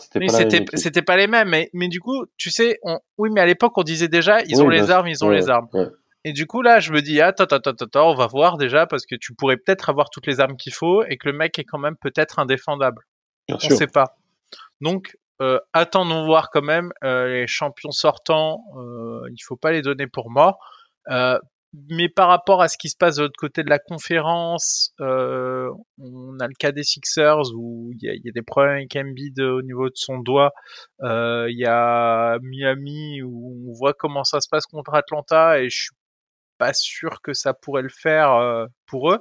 c'était 0.77 1.01
pas 1.03 1.15
les 1.17 1.27
mêmes, 1.27 1.47
mais, 1.47 1.69
mais 1.73 1.88
du 1.88 1.99
coup, 2.01 2.25
tu 2.36 2.49
sais, 2.51 2.79
on, 2.84 2.99
oui, 3.17 3.29
mais 3.31 3.39
à 3.41 3.45
l'époque, 3.45 3.77
on 3.77 3.84
disait 3.84 4.10
déjà, 4.10 4.41
ils 4.43 4.55
Oui, 4.57 4.63
ont 4.63 4.67
les 4.69 4.91
armes, 4.91 5.07
ils 5.07 5.23
ont 5.23 5.29
Ouais, 5.29 5.36
les 5.36 5.49
armes. 5.49 5.67
ouais. 5.73 5.88
Et 6.25 6.34
du 6.34 6.45
coup, 6.47 6.62
là, 6.62 6.79
je 6.81 6.91
me 6.91 7.01
dis, 7.01 7.21
attends, 7.21 7.45
attends, 7.45 7.57
attends, 7.71 7.86
attends, 7.86 8.12
on 8.12 8.15
va 8.15 8.27
voir 8.27 8.57
déjà, 8.57 8.86
parce 8.88 9.05
que 9.05 9.15
tu 9.15 9.34
pourrais 9.34 9.57
peut-être 9.57 9.89
avoir 9.89 10.10
toutes 10.10 10.27
les 10.27 10.39
armes 10.41 10.57
qu'il 10.57 10.73
faut, 10.73 11.03
et 11.05 11.15
que 11.17 11.29
le 11.29 11.38
mec 11.38 11.57
est 11.57 11.63
quand 11.63 11.79
même 11.79 11.95
peut-être 11.95 12.39
indéfendable. 12.39 13.03
Bien 13.47 13.55
On 13.57 13.60
sûr. 13.60 13.77
sait 13.77 13.88
pas. 13.88 14.17
Donc, 14.81 15.15
euh, 15.41 15.60
attendons 15.73 16.25
voir 16.25 16.49
quand 16.51 16.62
même 16.62 16.91
euh, 17.04 17.27
les 17.27 17.47
champions 17.47 17.91
sortants. 17.91 18.63
Euh, 18.77 19.27
il 19.32 19.41
faut 19.43 19.58
pas 19.58 19.71
les 19.71 19.82
donner 19.82 20.08
pour 20.08 20.30
morts. 20.30 20.60
Euh, 21.10 21.39
mais 21.89 22.10
par 22.10 22.27
rapport 22.27 22.62
à 22.62 22.67
ce 22.67 22.77
qui 22.77 22.89
se 22.89 22.97
passe 22.97 23.15
de 23.15 23.23
l'autre 23.23 23.39
côté 23.39 23.63
de 23.63 23.69
la 23.69 23.80
conférence, 23.80 24.93
on 24.99 26.39
a 26.39 26.47
le 26.47 26.54
cas 26.60 26.73
des 26.73 26.84
Sixers 26.84 27.54
où 27.56 27.91
il 27.93 28.21
y 28.23 28.30
a, 28.30 28.32
des 28.34 28.41
problèmes 28.41 28.75
avec 28.75 28.95
Embiid 28.97 29.39
au 29.39 29.62
niveau 29.62 29.88
de 29.88 29.95
son 29.95 30.19
doigt. 30.19 30.51
Il 31.01 31.58
y 31.58 31.65
a 31.65 32.38
Miami 32.41 33.21
où 33.23 33.69
on 33.69 33.73
voit 33.73 33.93
comment 33.93 34.25
ça 34.25 34.41
se 34.41 34.49
passe 34.49 34.65
contre 34.65 34.93
Atlanta 34.93 35.62
et 35.62 35.69
je 35.69 35.84
suis 35.84 35.95
pas 36.58 36.73
sûr 36.73 37.21
que 37.21 37.32
ça 37.32 37.54
pourrait 37.54 37.84
le 37.84 37.89
faire 37.89 38.67
pour 38.86 39.13
eux. 39.13 39.19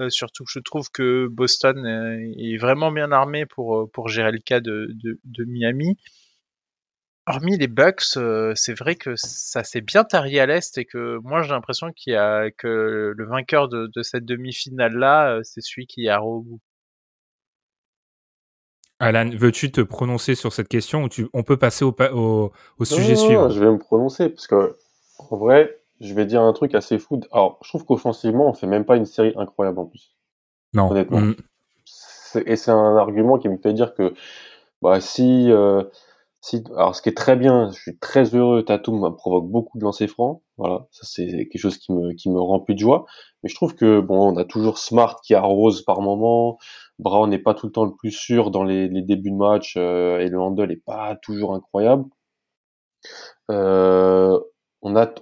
Euh, 0.00 0.08
surtout 0.10 0.44
que 0.44 0.50
je 0.52 0.58
trouve 0.60 0.90
que 0.90 1.28
Boston 1.28 1.84
euh, 1.86 2.32
est 2.38 2.56
vraiment 2.56 2.90
bien 2.92 3.12
armé 3.12 3.46
pour, 3.46 3.76
euh, 3.82 3.86
pour 3.92 4.08
gérer 4.08 4.32
le 4.32 4.38
cas 4.38 4.60
de, 4.60 4.88
de, 4.94 5.20
de 5.24 5.44
Miami. 5.44 5.96
Hormis 7.26 7.58
les 7.58 7.66
Bucks, 7.66 8.16
euh, 8.16 8.52
c'est 8.54 8.74
vrai 8.78 8.94
que 8.94 9.16
ça 9.16 9.64
s'est 9.64 9.80
bien 9.80 10.04
tari 10.04 10.38
à 10.38 10.46
l'Est 10.46 10.78
et 10.78 10.84
que 10.84 11.18
moi 11.24 11.42
j'ai 11.42 11.48
l'impression 11.50 11.90
qu'il 11.92 12.12
y 12.12 12.16
a 12.16 12.50
que 12.52 13.12
le 13.16 13.26
vainqueur 13.26 13.68
de, 13.68 13.88
de 13.92 14.02
cette 14.04 14.24
demi-finale-là, 14.24 15.38
euh, 15.38 15.40
c'est 15.42 15.60
celui 15.62 15.86
qui 15.88 16.02
ira 16.02 16.22
au 16.24 16.42
bout. 16.42 16.60
Alan, 19.00 19.28
veux-tu 19.28 19.70
te 19.70 19.82
prononcer 19.82 20.34
sur 20.34 20.54
cette 20.54 20.68
question 20.68 21.04
ou 21.04 21.08
tu, 21.10 21.26
on 21.34 21.42
peut 21.42 21.58
passer 21.58 21.84
au, 21.84 21.92
pa- 21.92 22.12
au, 22.12 22.52
au 22.78 22.84
sujet 22.86 23.16
Non, 23.16 23.18
non, 23.18 23.24
suivant? 23.24 23.48
non, 23.48 23.50
je 23.50 23.58
vais 23.58 23.72
me 23.72 23.78
prononcer 23.78 24.28
parce 24.28 24.46
que, 24.46 24.76
en 25.18 25.36
vrai, 25.36 25.81
je 26.02 26.14
vais 26.14 26.26
dire 26.26 26.42
un 26.42 26.52
truc 26.52 26.74
assez 26.74 26.98
fou. 26.98 27.20
Alors, 27.32 27.58
je 27.62 27.68
trouve 27.70 27.84
qu'offensivement, 27.86 28.48
on 28.48 28.54
fait 28.54 28.66
même 28.66 28.84
pas 28.84 28.96
une 28.96 29.06
série 29.06 29.32
incroyable 29.36 29.78
en 29.80 29.86
plus. 29.86 30.16
Non. 30.74 30.90
honnêtement. 30.90 31.20
Mm. 31.20 31.36
C'est- 31.84 32.44
Et 32.48 32.56
c'est 32.56 32.70
un 32.72 32.96
argument 32.96 33.38
qui 33.38 33.48
me 33.48 33.58
fait 33.58 33.72
dire 33.74 33.94
que, 33.94 34.14
bah, 34.82 35.00
si, 35.00 35.50
euh, 35.52 35.84
si, 36.40 36.64
alors 36.76 36.96
ce 36.96 37.02
qui 37.02 37.08
est 37.10 37.16
très 37.16 37.36
bien, 37.36 37.70
je 37.72 37.80
suis 37.80 37.98
très 37.98 38.34
heureux, 38.34 38.64
Tatum 38.64 39.14
provoque 39.16 39.48
beaucoup 39.50 39.78
de 39.78 39.84
lancers 39.84 40.08
francs, 40.10 40.42
Voilà, 40.58 40.86
ça 40.92 41.06
c'est 41.06 41.26
quelque 41.26 41.58
chose 41.58 41.78
qui 41.78 41.92
me 41.92 42.12
qui 42.14 42.30
me 42.30 42.40
remplit 42.40 42.74
de 42.74 42.80
joie. 42.80 43.06
Mais 43.42 43.48
je 43.50 43.54
trouve 43.56 43.74
que 43.76 44.00
bon, 44.00 44.32
on 44.34 44.36
a 44.38 44.44
toujours 44.44 44.78
Smart 44.78 45.20
qui 45.22 45.34
arrose 45.34 45.82
par 45.84 46.00
moment. 46.02 46.58
Brown 46.98 47.28
n'est 47.30 47.38
pas 47.38 47.54
tout 47.54 47.66
le 47.66 47.72
temps 47.72 47.84
le 47.86 47.94
plus 47.96 48.12
sûr 48.12 48.50
dans 48.50 48.64
les, 48.64 48.88
les 48.88 49.02
débuts 49.02 49.30
de 49.32 49.36
match 49.36 49.74
euh, 49.76 50.18
et 50.20 50.28
le 50.28 50.40
handle 50.40 50.70
est 50.72 50.76
pas 50.84 51.16
toujours 51.22 51.54
incroyable. 51.54 52.04
Euh, 53.50 54.38
on 54.82 54.96
a, 54.96 55.12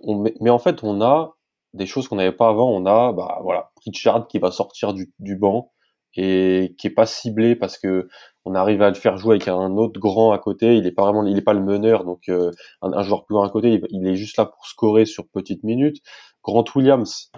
mais 0.40 0.50
en 0.50 0.58
fait, 0.58 0.82
on 0.82 1.00
a 1.02 1.36
des 1.74 1.86
choses 1.86 2.08
qu'on 2.08 2.16
n'avait 2.16 2.32
pas 2.32 2.48
avant. 2.48 2.70
On 2.70 2.86
a, 2.86 3.12
bah 3.12 3.38
voilà, 3.42 3.70
Pritchard 3.76 4.26
qui 4.28 4.38
va 4.38 4.50
sortir 4.50 4.94
du, 4.94 5.12
du 5.18 5.36
banc 5.36 5.72
et 6.16 6.74
qui 6.78 6.88
est 6.88 6.90
pas 6.90 7.06
ciblé 7.06 7.54
parce 7.54 7.78
que 7.78 8.08
on 8.44 8.54
arrive 8.54 8.82
à 8.82 8.88
le 8.88 8.94
faire 8.94 9.16
jouer 9.16 9.36
avec 9.36 9.48
un 9.48 9.76
autre 9.76 10.00
grand 10.00 10.32
à 10.32 10.38
côté. 10.38 10.76
Il 10.76 10.86
est 10.86 10.92
pas 10.92 11.04
vraiment, 11.04 11.24
il 11.24 11.36
est 11.38 11.42
pas 11.42 11.52
le 11.52 11.62
meneur, 11.62 12.04
donc 12.04 12.28
euh, 12.28 12.50
un, 12.82 13.02
joueur 13.02 13.24
plus 13.24 13.34
grand 13.34 13.44
à 13.44 13.50
côté, 13.50 13.80
il, 13.90 14.06
est 14.06 14.16
juste 14.16 14.36
là 14.38 14.46
pour 14.46 14.66
scorer 14.66 15.04
sur 15.04 15.28
petites 15.28 15.62
minutes. 15.62 15.98
Grant 16.42 16.64
Williams, 16.74 17.30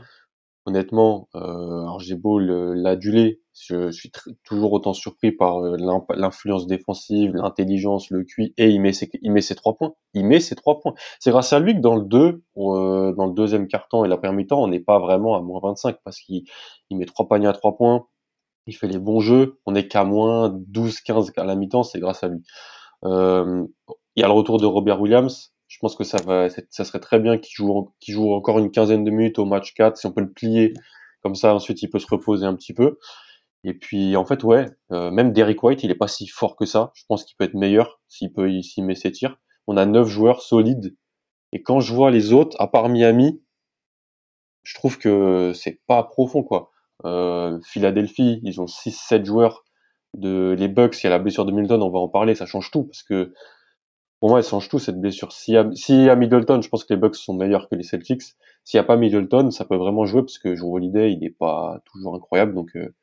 honnêtement, 0.66 1.28
euh, 1.34 1.40
alors 1.82 2.00
j'ai 2.00 2.14
beau 2.14 2.38
l'aduler, 2.38 3.41
je, 3.54 3.90
suis 3.90 4.10
toujours 4.44 4.72
autant 4.72 4.92
surpris 4.92 5.32
par 5.32 5.58
euh, 5.58 5.76
l'influence 6.14 6.66
défensive, 6.66 7.34
l'intelligence, 7.34 8.10
le 8.10 8.24
QI, 8.24 8.54
et 8.56 8.68
il 8.70 8.80
met 8.80 8.92
ses, 8.92 9.54
trois 9.54 9.74
points. 9.74 9.94
Il 10.14 10.26
met 10.26 10.40
ses 10.40 10.54
trois 10.54 10.80
points. 10.80 10.94
C'est 11.20 11.30
grâce 11.30 11.52
à 11.52 11.60
lui 11.60 11.74
que 11.74 11.80
dans 11.80 11.96
le 11.96 12.02
2, 12.02 12.42
euh, 12.56 13.12
dans 13.12 13.26
le 13.26 13.32
deuxième 13.32 13.68
carton 13.68 14.04
et 14.04 14.08
la 14.08 14.16
première 14.16 14.34
mi-temps, 14.34 14.62
on 14.62 14.68
n'est 14.68 14.80
pas 14.80 14.98
vraiment 14.98 15.36
à 15.36 15.40
moins 15.42 15.60
25 15.62 15.96
parce 16.04 16.18
qu'il 16.18 16.44
il 16.90 16.96
met 16.96 17.04
trois 17.04 17.28
paniers 17.28 17.48
à 17.48 17.52
trois 17.52 17.76
points, 17.76 18.06
il 18.66 18.74
fait 18.74 18.88
les 18.88 18.98
bons 18.98 19.20
jeux, 19.20 19.60
on 19.66 19.72
n'est 19.72 19.88
qu'à 19.88 20.04
moins 20.04 20.48
12-15 20.48 21.32
à 21.36 21.44
la 21.44 21.54
mi-temps, 21.56 21.82
c'est 21.82 22.00
grâce 22.00 22.24
à 22.24 22.28
lui. 22.28 22.42
Euh, 23.04 23.66
il 24.16 24.20
y 24.20 24.24
a 24.24 24.28
le 24.28 24.32
retour 24.34 24.60
de 24.60 24.66
Robert 24.66 25.00
Williams. 25.00 25.52
Je 25.68 25.78
pense 25.78 25.96
que 25.96 26.04
ça 26.04 26.18
va, 26.22 26.48
ça 26.48 26.84
serait 26.84 27.00
très 27.00 27.18
bien 27.18 27.38
qu'il 27.38 27.54
joue, 27.54 27.92
qu'il 27.98 28.14
joue 28.14 28.32
encore 28.32 28.58
une 28.58 28.70
quinzaine 28.70 29.04
de 29.04 29.10
minutes 29.10 29.38
au 29.38 29.46
match 29.46 29.72
4, 29.74 29.96
si 29.96 30.06
on 30.06 30.12
peut 30.12 30.20
le 30.20 30.30
plier 30.30 30.74
comme 31.22 31.34
ça, 31.34 31.54
ensuite 31.54 31.82
il 31.82 31.88
peut 31.88 31.98
se 31.98 32.06
reposer 32.06 32.44
un 32.44 32.54
petit 32.54 32.74
peu. 32.74 32.98
Et 33.64 33.74
puis 33.74 34.16
en 34.16 34.24
fait, 34.24 34.42
ouais, 34.44 34.66
euh, 34.90 35.10
même 35.10 35.32
Derrick 35.32 35.62
White, 35.62 35.82
il 35.84 35.90
est 35.90 35.96
pas 35.96 36.08
si 36.08 36.26
fort 36.26 36.56
que 36.56 36.66
ça. 36.66 36.90
Je 36.94 37.04
pense 37.08 37.24
qu'il 37.24 37.36
peut 37.36 37.44
être 37.44 37.54
meilleur 37.54 38.00
s'il 38.08 38.32
peut, 38.32 38.50
s'il 38.62 38.84
met 38.84 38.94
ses 38.94 39.12
tirs. 39.12 39.38
On 39.66 39.76
a 39.76 39.86
neuf 39.86 40.08
joueurs 40.08 40.42
solides. 40.42 40.96
Et 41.52 41.62
quand 41.62 41.80
je 41.80 41.94
vois 41.94 42.10
les 42.10 42.32
autres, 42.32 42.56
à 42.60 42.66
part 42.66 42.88
Miami, 42.88 43.42
je 44.64 44.74
trouve 44.74 44.98
que 44.98 45.52
c'est 45.54 45.80
pas 45.86 46.02
profond 46.02 46.42
quoi. 46.42 46.70
Euh, 47.04 47.58
Philadelphie, 47.64 48.40
ils 48.42 48.60
ont 48.60 48.66
6-7 48.66 49.24
joueurs. 49.24 49.64
De 50.14 50.54
les 50.58 50.68
Bucks, 50.68 51.02
il 51.02 51.04
y 51.04 51.06
a 51.06 51.10
la 51.10 51.18
blessure 51.18 51.46
de 51.46 51.52
Milton, 51.52 51.82
on 51.82 51.88
va 51.88 51.98
en 51.98 52.08
parler, 52.08 52.34
ça 52.34 52.44
change 52.44 52.70
tout 52.70 52.84
parce 52.84 53.02
que 53.02 53.32
pour 54.22 54.30
moi, 54.30 54.40
ça 54.40 54.50
change 54.50 54.68
tout 54.68 54.78
cette 54.78 55.00
blessure. 55.00 55.32
S'il 55.32 55.54
y, 55.54 55.56
a, 55.56 55.68
s'il 55.74 56.02
y 56.02 56.08
a 56.08 56.14
Middleton, 56.14 56.62
je 56.62 56.68
pense 56.68 56.84
que 56.84 56.94
les 56.94 57.00
Bucks 57.00 57.16
sont 57.16 57.34
meilleurs 57.34 57.68
que 57.68 57.74
les 57.74 57.82
Celtics. 57.82 58.22
S'il 58.62 58.78
n'y 58.78 58.80
a 58.80 58.84
pas 58.84 58.96
Middleton, 58.96 59.50
ça 59.50 59.64
peut 59.64 59.74
vraiment 59.74 60.06
jouer 60.06 60.22
parce 60.22 60.38
que 60.38 60.54
Joe 60.54 60.68
Holiday, 60.72 61.12
il 61.12 61.18
n'est 61.18 61.30
pas 61.30 61.80
toujours 61.86 62.14
incroyable. 62.14 62.54
Donc, 62.54 62.76
euh, 62.76 62.94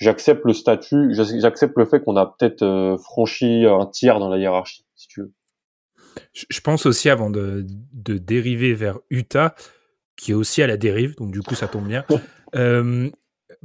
j'accepte 0.00 0.44
le 0.44 0.52
statut, 0.52 1.12
j'accepte 1.12 1.76
le 1.76 1.84
fait 1.84 2.02
qu'on 2.02 2.16
a 2.16 2.26
peut-être 2.26 2.62
euh, 2.62 2.96
franchi 2.98 3.66
un 3.66 3.86
tiers 3.86 4.18
dans 4.18 4.28
la 4.28 4.38
hiérarchie, 4.38 4.86
si 4.96 5.08
tu 5.08 5.20
veux. 5.20 5.32
Je 6.48 6.60
pense 6.60 6.86
aussi, 6.86 7.08
avant 7.08 7.30
de, 7.30 7.64
de, 7.92 8.18
dériver 8.18 8.74
vers 8.74 8.98
Utah, 9.10 9.54
qui 10.16 10.32
est 10.32 10.34
aussi 10.34 10.60
à 10.62 10.66
la 10.66 10.76
dérive, 10.76 11.14
donc 11.16 11.30
du 11.30 11.40
coup 11.42 11.54
ça 11.54 11.68
tombe 11.68 11.86
bien. 11.86 12.04
euh, 12.56 13.08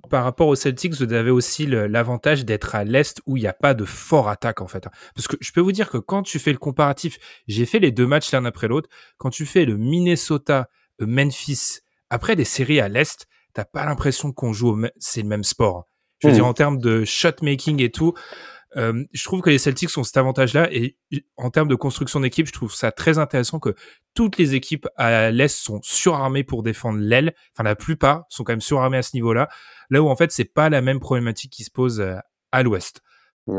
par 0.10 0.24
rapport 0.24 0.48
aux 0.48 0.56
Celtics, 0.56 0.94
vous 0.94 1.14
avez 1.14 1.32
aussi 1.32 1.66
l'avantage 1.66 2.46
d'être 2.46 2.76
à 2.76 2.84
l'Est 2.84 3.22
où 3.26 3.38
il 3.38 3.42
n'y 3.42 3.48
a 3.48 3.54
pas 3.54 3.74
de 3.74 3.86
fort 3.86 4.30
attaque 4.30 4.62
en 4.62 4.68
fait. 4.68 4.88
Parce 5.16 5.28
que 5.28 5.38
je 5.40 5.52
peux 5.52 5.62
vous 5.62 5.72
dire 5.72 5.90
que 5.90 5.98
quand 5.98 6.22
tu 6.22 6.38
fais 6.38 6.52
le 6.52 6.58
comparatif, 6.58 7.18
j'ai 7.48 7.66
fait 7.66 7.80
les 7.80 7.92
deux 7.92 8.06
matchs 8.06 8.32
l'un 8.32 8.46
après 8.46 8.68
l'autre, 8.68 8.90
quand 9.18 9.30
tu 9.30 9.46
fais 9.46 9.66
le 9.66 9.78
Minnesota, 9.78 10.70
euh, 11.02 11.08
Memphis, 11.08 11.80
après 12.10 12.36
des 12.36 12.46
séries 12.46 12.80
à 12.80 12.90
l'Est, 12.90 13.26
t'as 13.54 13.66
pas 13.66 13.86
l'impression 13.86 14.32
qu'on 14.32 14.54
joue, 14.54 14.80
c'est 15.00 15.22
le 15.22 15.28
même 15.28 15.44
sport. 15.44 15.88
Je 16.26 16.30
veux 16.30 16.32
mmh. 16.34 16.36
dire, 16.36 16.46
en 16.46 16.54
termes 16.54 16.78
de 16.80 17.06
shot 17.06 17.30
making 17.42 17.82
et 17.82 17.92
tout, 17.92 18.14
euh, 18.78 19.06
je 19.14 19.24
trouve 19.24 19.42
que 19.42 19.50
les 19.50 19.58
Celtics 19.58 19.98
ont 19.98 20.04
cet 20.04 20.18
avantage-là 20.18 20.68
et 20.72 20.98
en 21.38 21.50
termes 21.50 21.68
de 21.68 21.76
construction 21.76 22.20
d'équipe, 22.20 22.48
je 22.48 22.52
trouve 22.52 22.74
ça 22.74 22.92
très 22.92 23.18
intéressant 23.18 23.60
que 23.60 23.74
toutes 24.14 24.38
les 24.38 24.54
équipes 24.54 24.88
à 24.98 25.32
l'Est 25.32 25.56
sont 25.56 25.80
surarmées 25.82 26.44
pour 26.44 26.62
défendre 26.62 27.00
l'aile. 27.00 27.34
Enfin, 27.54 27.64
la 27.64 27.76
plupart 27.76 28.26
sont 28.30 28.44
quand 28.44 28.54
même 28.54 28.62
surarmées 28.62 28.98
à 28.98 29.04
ce 29.04 29.12
niveau-là. 29.16 29.48
Là 29.90 30.02
où 30.02 30.10
en 30.10 30.16
fait, 30.16 30.32
c'est 30.32 30.46
pas 30.46 30.70
la 30.70 30.82
même 30.82 31.00
problématique 31.00 31.54
qui 31.54 31.64
se 31.64 31.72
pose 31.72 32.02
euh, 32.02 32.16
à 32.52 32.64
l'Ouest. 32.64 33.02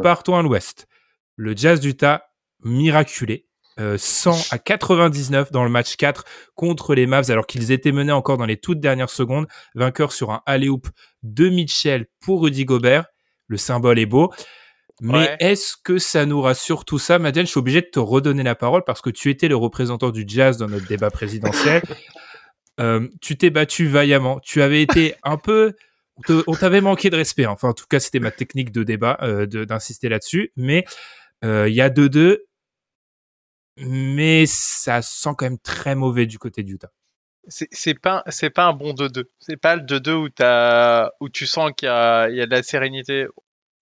Partons 0.02 0.36
à 0.36 0.42
l'Ouest. 0.42 0.88
Le 1.36 1.56
Jazz 1.56 1.80
d'Utah, 1.80 2.30
miraculé. 2.64 3.45
100 3.78 4.30
euh, 4.30 4.36
à 4.50 4.58
99 4.58 5.52
dans 5.52 5.64
le 5.64 5.70
match 5.70 5.96
4 5.96 6.24
contre 6.54 6.94
les 6.94 7.06
Mavs 7.06 7.30
alors 7.30 7.46
qu'ils 7.46 7.72
étaient 7.72 7.92
menés 7.92 8.12
encore 8.12 8.38
dans 8.38 8.46
les 8.46 8.56
toutes 8.56 8.80
dernières 8.80 9.10
secondes. 9.10 9.46
Vainqueur 9.74 10.12
sur 10.12 10.30
un 10.30 10.42
alley-oop 10.46 10.88
de 11.22 11.48
Mitchell 11.48 12.06
pour 12.20 12.42
Rudy 12.42 12.64
Gobert. 12.64 13.06
Le 13.48 13.56
symbole 13.56 13.98
est 13.98 14.06
beau. 14.06 14.32
Mais 15.02 15.36
est-ce 15.40 15.74
que 15.82 15.98
ça 15.98 16.24
nous 16.24 16.40
rassure 16.40 16.84
tout 16.84 16.98
ça? 16.98 17.18
Madeleine, 17.18 17.46
je 17.46 17.50
suis 17.50 17.58
obligé 17.58 17.82
de 17.82 17.86
te 17.86 17.98
redonner 17.98 18.42
la 18.42 18.54
parole 18.54 18.82
parce 18.84 19.02
que 19.02 19.10
tu 19.10 19.28
étais 19.30 19.48
le 19.48 19.56
représentant 19.56 20.10
du 20.10 20.24
jazz 20.26 20.56
dans 20.56 20.68
notre 20.68 20.86
débat 20.86 21.10
présidentiel. 21.10 21.82
euh, 22.80 23.06
tu 23.20 23.36
t'es 23.36 23.50
battu 23.50 23.86
vaillamment. 23.86 24.40
Tu 24.40 24.62
avais 24.62 24.82
été 24.82 25.14
un 25.22 25.36
peu... 25.36 25.74
On 26.46 26.54
t'avait 26.54 26.80
manqué 26.80 27.10
de 27.10 27.16
respect. 27.16 27.44
Enfin, 27.44 27.68
en 27.68 27.74
tout 27.74 27.84
cas, 27.90 28.00
c'était 28.00 28.20
ma 28.20 28.30
technique 28.30 28.72
de 28.72 28.84
débat 28.84 29.18
euh, 29.20 29.44
d'insister 29.46 30.08
là-dessus. 30.08 30.50
Mais 30.56 30.86
euh, 31.44 31.68
il 31.68 31.74
y 31.74 31.82
a 31.82 31.90
2-2 31.90 32.38
mais 33.76 34.46
ça 34.46 35.02
sent 35.02 35.30
quand 35.36 35.46
même 35.46 35.58
très 35.58 35.94
mauvais 35.94 36.26
du 36.26 36.38
côté 36.38 36.62
d'Utah. 36.62 36.90
C'est 37.48 37.94
pas 37.94 38.24
c'est 38.28 38.50
pas 38.50 38.64
un 38.64 38.72
bon 38.72 38.92
2-2. 38.92 39.24
C'est 39.38 39.56
pas 39.56 39.76
le 39.76 39.82
2-2 39.82 40.10
où 40.14 40.28
as, 40.40 41.12
où 41.20 41.28
tu 41.28 41.46
sens 41.46 41.70
qu'il 41.76 41.86
y 41.88 41.90
y 41.90 42.40
a 42.40 42.46
de 42.46 42.50
la 42.50 42.62
sérénité. 42.62 43.26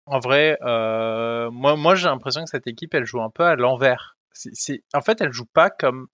En 0.06 0.18
vrai, 0.18 0.58
euh, 0.62 1.50
moi 1.50 1.76
moi 1.76 1.94
j'ai 1.94 2.06
l'impression 2.06 2.42
que 2.44 2.50
cette 2.50 2.66
équipe 2.66 2.94
elle 2.94 3.04
joue 3.04 3.20
un 3.22 3.30
peu 3.30 3.44
à 3.44 3.56
l'envers. 3.56 4.16
C'est 4.32 4.82
en 4.94 5.02
fait 5.02 5.20
elle 5.20 5.32
joue 5.32 5.46
pas 5.46 5.70
comme 5.70 6.08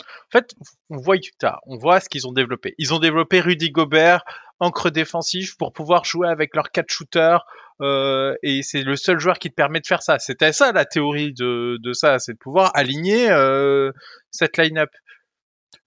en 0.00 0.30
fait, 0.30 0.54
on 0.90 0.96
voit 0.96 1.16
Utah, 1.16 1.60
on 1.66 1.76
voit 1.76 2.00
ce 2.00 2.08
qu'ils 2.08 2.26
ont 2.26 2.32
développé. 2.32 2.74
Ils 2.78 2.92
ont 2.94 2.98
développé 2.98 3.40
Rudy 3.40 3.70
Gobert, 3.70 4.24
encre 4.60 4.90
défensif, 4.90 5.56
pour 5.56 5.72
pouvoir 5.72 6.04
jouer 6.04 6.28
avec 6.28 6.54
leurs 6.54 6.70
quatre 6.70 6.90
shooters, 6.90 7.44
euh, 7.80 8.36
et 8.42 8.62
c'est 8.62 8.82
le 8.82 8.96
seul 8.96 9.18
joueur 9.18 9.38
qui 9.38 9.50
te 9.50 9.54
permet 9.54 9.80
de 9.80 9.86
faire 9.86 10.02
ça. 10.02 10.18
C'était 10.18 10.52
ça 10.52 10.72
la 10.72 10.84
théorie 10.84 11.32
de, 11.32 11.78
de 11.82 11.92
ça, 11.92 12.18
c'est 12.18 12.34
de 12.34 12.38
pouvoir 12.38 12.70
aligner 12.74 13.30
euh, 13.30 13.90
cette 14.30 14.56
line-up. 14.56 14.90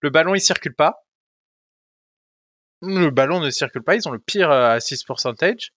Le 0.02 0.10
ballon 0.10 0.36
il 0.36 0.42
circule 0.42 0.76
pas. 0.76 1.06
Le 2.82 3.10
ballon 3.10 3.40
ne 3.40 3.50
circule 3.50 3.84
pas, 3.84 3.96
ils 3.96 4.08
ont 4.08 4.12
le 4.12 4.20
pire 4.20 4.52
euh, 4.52 4.70
assist 4.70 5.08
percentage. 5.08 5.72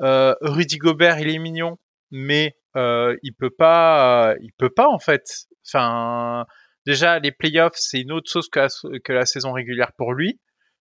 Euh, 0.00 0.34
Rudy 0.40 0.78
Gobert 0.78 1.18
il 1.18 1.28
est 1.28 1.38
mignon, 1.38 1.78
mais 2.10 2.56
il 2.74 3.32
peut 3.38 3.50
pas, 3.50 4.34
il 4.40 4.52
peut 4.52 4.70
pas 4.70 4.88
en 4.88 4.98
fait. 4.98 5.46
Enfin, 5.66 6.46
déjà 6.86 7.18
les 7.18 7.32
playoffs 7.32 7.74
c'est 7.74 8.00
une 8.00 8.12
autre 8.12 8.30
chose 8.30 8.48
que 8.48 8.60
la, 8.60 8.68
que 9.02 9.12
la 9.12 9.26
saison 9.26 9.52
régulière 9.52 9.92
pour 9.96 10.12
lui, 10.12 10.38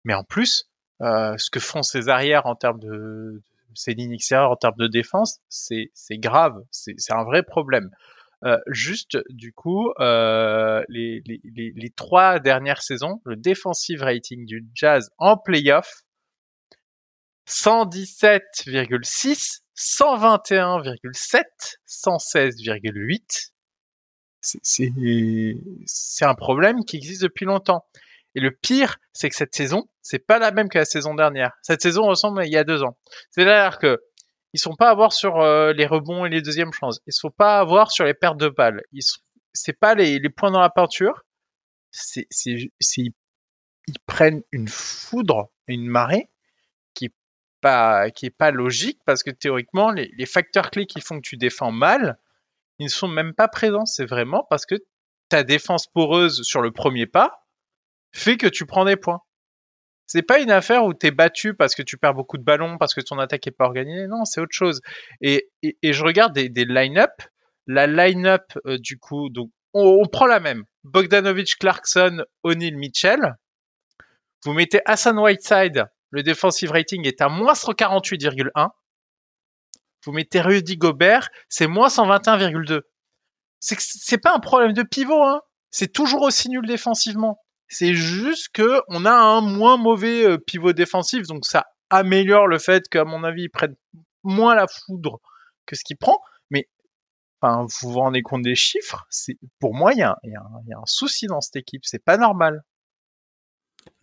mais 0.05 0.15
en 0.15 0.23
plus 0.23 0.70
ce 1.01 1.49
que 1.49 1.59
font 1.59 1.83
ses 1.83 2.09
arrières 2.09 2.45
en 2.45 2.55
termes 2.55 2.79
de, 2.79 3.41
ces 3.75 3.93
lignes 3.93 4.13
extérieures 4.13 4.51
en 4.51 4.55
termes 4.55 4.77
de 4.77 4.87
défense, 4.87 5.39
c'est 5.49 5.89
grave, 6.11 6.55
c'est 6.71 6.95
un 7.11 7.23
vrai 7.23 7.43
problème. 7.43 7.89
Euh, 8.43 8.57
juste, 8.67 9.19
du 9.29 9.53
coup, 9.53 9.91
euh, 9.99 10.83
les, 10.89 11.21
les, 11.27 11.39
les, 11.43 11.71
les, 11.75 11.89
trois 11.91 12.39
dernières 12.39 12.81
saisons, 12.81 13.21
le 13.23 13.35
defensive 13.35 14.01
rating 14.01 14.47
du 14.47 14.65
Jazz 14.73 15.11
en 15.19 15.37
playoff, 15.37 16.01
117,6, 17.47 19.59
121,7, 19.77 21.43
116,8. 21.87 23.51
C'est 25.85 26.25
un 26.25 26.33
problème 26.33 26.83
qui 26.83 26.97
existe 26.97 27.21
depuis 27.21 27.45
longtemps. 27.45 27.85
Et 28.35 28.39
le 28.39 28.51
pire, 28.51 28.97
c'est 29.13 29.29
que 29.29 29.35
cette 29.35 29.53
saison, 29.53 29.89
c'est 30.01 30.25
pas 30.25 30.39
la 30.39 30.51
même 30.51 30.69
que 30.69 30.77
la 30.77 30.85
saison 30.85 31.13
dernière. 31.15 31.51
Cette 31.61 31.81
saison 31.81 32.03
ressemble 32.03 32.41
à 32.41 32.45
il 32.45 32.51
y 32.51 32.57
a 32.57 32.63
deux 32.63 32.83
ans. 32.83 32.97
C'est-à-dire 33.29 33.77
que 33.77 33.99
ils 34.53 34.59
sont 34.59 34.75
pas 34.75 34.89
à 34.89 34.95
voir 34.95 35.13
sur 35.13 35.39
euh, 35.39 35.71
les 35.73 35.85
rebonds 35.85 36.25
et 36.25 36.29
les 36.29 36.41
deuxièmes 36.41 36.73
chances. 36.73 36.99
Ils 37.07 37.13
sont 37.13 37.31
pas 37.31 37.59
à 37.59 37.63
voir 37.63 37.91
sur 37.91 38.03
les 38.05 38.13
pertes 38.13 38.37
de 38.37 38.49
balles. 38.49 38.81
Ils 38.91 39.03
sont, 39.03 39.19
c'est 39.53 39.77
pas 39.77 39.95
les, 39.95 40.19
les, 40.19 40.29
points 40.29 40.51
dans 40.51 40.59
la 40.59 40.69
peinture. 40.69 41.23
C'est, 41.91 42.27
c'est, 42.29 42.69
ils 42.91 43.99
prennent 44.05 44.43
une 44.51 44.67
foudre, 44.67 45.51
une 45.67 45.87
marée 45.87 46.29
qui 46.93 47.05
est 47.05 47.13
pas, 47.61 48.11
qui 48.11 48.25
est 48.25 48.35
pas 48.37 48.51
logique 48.51 48.99
parce 49.05 49.23
que 49.23 49.31
théoriquement, 49.31 49.91
les, 49.91 50.11
les 50.17 50.25
facteurs 50.25 50.69
clés 50.69 50.85
qui 50.85 51.01
font 51.01 51.17
que 51.17 51.27
tu 51.27 51.37
défends 51.37 51.71
mal, 51.71 52.17
ils 52.79 52.85
ne 52.85 52.89
sont 52.89 53.07
même 53.07 53.33
pas 53.33 53.47
présents. 53.47 53.85
C'est 53.85 54.05
vraiment 54.05 54.45
parce 54.49 54.65
que 54.65 54.75
ta 55.29 55.43
défense 55.43 55.87
poreuse 55.87 56.41
sur 56.43 56.61
le 56.61 56.71
premier 56.71 57.07
pas, 57.07 57.45
fait 58.13 58.37
que 58.37 58.47
tu 58.47 58.65
prends 58.65 58.85
des 58.85 58.97
points. 58.97 59.21
C'est 60.07 60.23
pas 60.23 60.39
une 60.39 60.51
affaire 60.51 60.83
où 60.83 60.93
t'es 60.93 61.11
battu 61.11 61.53
parce 61.53 61.73
que 61.73 61.81
tu 61.81 61.97
perds 61.97 62.13
beaucoup 62.13 62.37
de 62.37 62.43
ballons, 62.43 62.77
parce 62.77 62.93
que 62.93 63.01
ton 63.01 63.17
attaque 63.17 63.47
est 63.47 63.51
pas 63.51 63.65
organisée. 63.65 64.07
Non, 64.07 64.25
c'est 64.25 64.41
autre 64.41 64.53
chose. 64.53 64.81
Et, 65.21 65.49
et, 65.63 65.93
je 65.93 66.03
regarde 66.03 66.33
des, 66.33 66.49
des 66.49 66.65
line-up. 66.65 67.11
La 67.65 67.87
line-up, 67.87 68.43
euh, 68.65 68.77
du 68.77 68.97
coup, 68.97 69.29
donc, 69.29 69.51
on, 69.73 70.05
prend 70.07 70.25
la 70.25 70.39
même. 70.39 70.65
Bogdanovic, 70.83 71.57
Clarkson, 71.57 72.25
O'Neill, 72.43 72.77
Mitchell. 72.77 73.35
Vous 74.43 74.53
mettez 74.53 74.81
Hassan 74.85 75.17
Whiteside, 75.17 75.85
le 76.09 76.23
defensive 76.23 76.71
rating 76.71 77.07
est 77.07 77.21
à 77.21 77.29
moins 77.29 77.53
148,1. 77.53 78.69
Vous 80.03 80.11
mettez 80.11 80.41
Rudy 80.41 80.77
Gobert, 80.77 81.29
c'est 81.47 81.67
moins 81.67 81.87
121,2. 81.87 82.81
C'est 83.59 83.79
c'est 83.79 84.17
pas 84.17 84.33
un 84.35 84.39
problème 84.39 84.73
de 84.73 84.83
pivot, 84.83 85.23
hein. 85.23 85.41
C'est 85.69 85.93
toujours 85.93 86.23
aussi 86.23 86.49
nul 86.49 86.65
défensivement. 86.65 87.40
C'est 87.71 87.93
juste 87.93 88.49
que 88.49 88.81
on 88.89 89.05
a 89.05 89.13
un 89.13 89.39
moins 89.39 89.77
mauvais 89.77 90.25
euh, 90.25 90.37
pivot 90.37 90.73
défensif, 90.73 91.25
donc 91.27 91.45
ça 91.45 91.67
améliore 91.89 92.47
le 92.47 92.59
fait 92.59 92.87
qu'à 92.89 93.05
mon 93.05 93.23
avis, 93.23 93.43
il 93.43 93.49
prenne 93.49 93.75
moins 94.23 94.55
la 94.55 94.67
foudre 94.67 95.21
que 95.65 95.77
ce 95.77 95.83
qu'il 95.85 95.95
prend. 95.95 96.19
Mais 96.49 96.67
enfin, 97.39 97.65
vous 97.81 97.91
vous 97.91 97.99
rendez 97.99 98.23
compte 98.23 98.41
des 98.41 98.55
chiffres 98.55 99.05
C'est 99.09 99.37
pour 99.59 99.73
moi, 99.73 99.93
il 99.93 99.99
y, 99.99 100.29
y 100.29 100.35
a 100.35 100.77
un 100.77 100.85
souci 100.85 101.27
dans 101.27 101.39
cette 101.39 101.55
équipe. 101.55 101.85
C'est 101.85 102.03
pas 102.03 102.17
normal. 102.17 102.61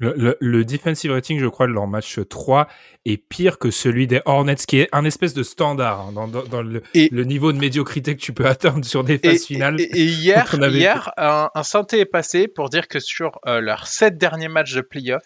Le, 0.01 0.15
le, 0.17 0.37
le 0.41 0.65
defensive 0.65 1.11
rating, 1.11 1.41
je 1.41 1.47
crois, 1.47 1.67
de 1.67 1.73
leur 1.73 1.89
match 1.89 2.21
3 2.29 2.69
est 3.05 3.17
pire 3.17 3.59
que 3.59 3.71
celui 3.73 4.07
des 4.07 4.21
Hornets, 4.27 4.55
qui 4.55 4.79
est 4.79 4.89
un 4.93 5.05
espèce 5.05 5.35
de 5.35 5.43
standard 5.43 6.01
hein, 6.01 6.13
dans, 6.13 6.29
dans, 6.29 6.45
dans 6.45 6.63
le, 6.63 6.83
Et- 6.95 7.09
le 7.11 7.25
niveau 7.25 7.53
de 7.53 7.59
médiocrité 7.59 8.15
que 8.17 8.21
tu 8.21 8.33
peux 8.33 8.47
atteindre 8.47 8.85
sur 8.85 9.03
des 9.03 9.15
Et, 9.15 9.19
phases 9.31 9.45
finales. 9.45 9.81
et- 9.81 9.85
et 9.85 10.05
hier, 10.05 10.49
On 10.57 10.63
avait- 10.63 10.79
hier 10.79 11.13
un, 11.17 11.51
un 11.53 11.63
synthé 11.65 11.99
est 12.01 12.05
passé 12.07 12.47
pour 12.47 12.69
dire 12.71 12.87
que 12.87 13.01
sur 13.01 13.41
euh, 13.47 13.61
leurs 13.61 13.89
sept 13.89 14.17
derniers 14.19 14.49
matchs 14.49 14.75
de 14.75 14.83
playoff, 14.83 15.23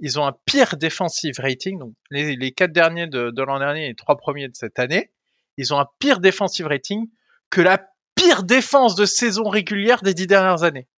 ils 0.00 0.18
ont 0.18 0.26
un 0.26 0.34
pire 0.46 0.76
defensive 0.78 1.34
rating. 1.38 1.78
Donc 1.78 1.92
les, 2.10 2.34
les 2.34 2.52
quatre 2.52 2.72
derniers 2.72 3.06
de, 3.06 3.30
de 3.30 3.42
l'an 3.42 3.58
dernier 3.58 3.84
et 3.84 3.88
les 3.88 3.94
trois 3.94 4.16
premiers 4.16 4.48
de 4.48 4.56
cette 4.56 4.78
année, 4.78 5.10
ils 5.58 5.74
ont 5.74 5.78
un 5.78 5.86
pire 5.98 6.18
defensive 6.18 6.66
rating 6.66 7.08
que 7.50 7.60
la 7.60 7.78
pire 8.14 8.42
défense 8.42 8.94
de 8.94 9.04
saison 9.04 9.48
régulière 9.50 10.00
des 10.02 10.14
dix 10.14 10.26
dernières 10.26 10.62
années. 10.62 10.88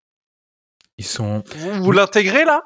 Ils 0.99 1.05
sont. 1.05 1.43
Vous, 1.57 1.83
vous 1.83 1.93
l'intégrez 1.93 2.45
là? 2.45 2.63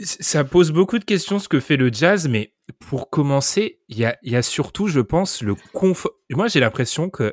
Ça 0.00 0.42
pose 0.42 0.72
beaucoup 0.72 0.98
de 0.98 1.04
questions 1.04 1.38
ce 1.38 1.48
que 1.48 1.60
fait 1.60 1.76
le 1.76 1.92
jazz, 1.92 2.26
mais 2.26 2.52
pour 2.80 3.10
commencer, 3.10 3.80
il 3.88 3.96
y 3.96 4.04
a, 4.04 4.16
il 4.22 4.32
y 4.32 4.36
a 4.36 4.42
surtout, 4.42 4.88
je 4.88 4.98
pense, 4.98 5.40
le 5.40 5.54
confort. 5.72 6.10
Moi, 6.30 6.48
j'ai 6.48 6.58
l'impression 6.58 7.10
que 7.10 7.32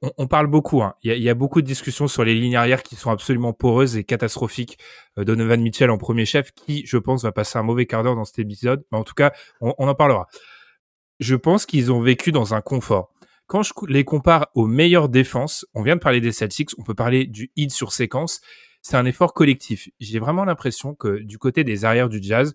on, 0.00 0.12
on 0.16 0.26
parle 0.28 0.46
beaucoup. 0.46 0.84
hein. 0.84 0.94
Il, 1.02 1.08
y 1.08 1.12
a, 1.12 1.16
il 1.16 1.22
y 1.22 1.28
a 1.28 1.34
beaucoup 1.34 1.60
de 1.60 1.66
discussions 1.66 2.06
sur 2.06 2.22
les 2.22 2.34
lignes 2.36 2.54
arrière 2.54 2.84
qui 2.84 2.94
sont 2.94 3.10
absolument 3.10 3.52
poreuses 3.52 3.96
et 3.96 4.04
catastrophiques. 4.04 4.78
Euh, 5.18 5.24
Donovan 5.24 5.60
Mitchell 5.60 5.90
en 5.90 5.98
premier 5.98 6.26
chef, 6.26 6.52
qui, 6.52 6.86
je 6.86 6.96
pense, 6.96 7.24
va 7.24 7.32
passer 7.32 7.58
un 7.58 7.64
mauvais 7.64 7.86
quart 7.86 8.04
d'heure 8.04 8.14
dans 8.14 8.24
cet 8.24 8.38
épisode. 8.38 8.84
Mais 8.92 8.98
en 8.98 9.02
tout 9.02 9.14
cas, 9.14 9.32
on, 9.60 9.74
on 9.78 9.88
en 9.88 9.94
parlera. 9.96 10.28
Je 11.18 11.34
pense 11.34 11.66
qu'ils 11.66 11.90
ont 11.90 12.00
vécu 12.00 12.30
dans 12.30 12.54
un 12.54 12.60
confort. 12.60 13.12
Quand 13.50 13.64
je 13.64 13.72
les 13.88 14.04
compare 14.04 14.46
aux 14.54 14.68
meilleures 14.68 15.08
défenses, 15.08 15.66
on 15.74 15.82
vient 15.82 15.96
de 15.96 16.00
parler 16.00 16.20
des 16.20 16.30
Celtics, 16.30 16.70
on 16.78 16.84
peut 16.84 16.94
parler 16.94 17.26
du 17.26 17.50
hit 17.56 17.72
sur 17.72 17.92
séquence 17.92 18.40
c'est 18.82 18.96
un 18.96 19.04
effort 19.04 19.34
collectif. 19.34 19.88
J'ai 20.00 20.18
vraiment 20.18 20.44
l'impression 20.44 20.94
que 20.94 21.18
du 21.18 21.38
côté 21.38 21.64
des 21.64 21.84
arrières 21.84 22.08
du 22.08 22.22
Jazz, 22.22 22.54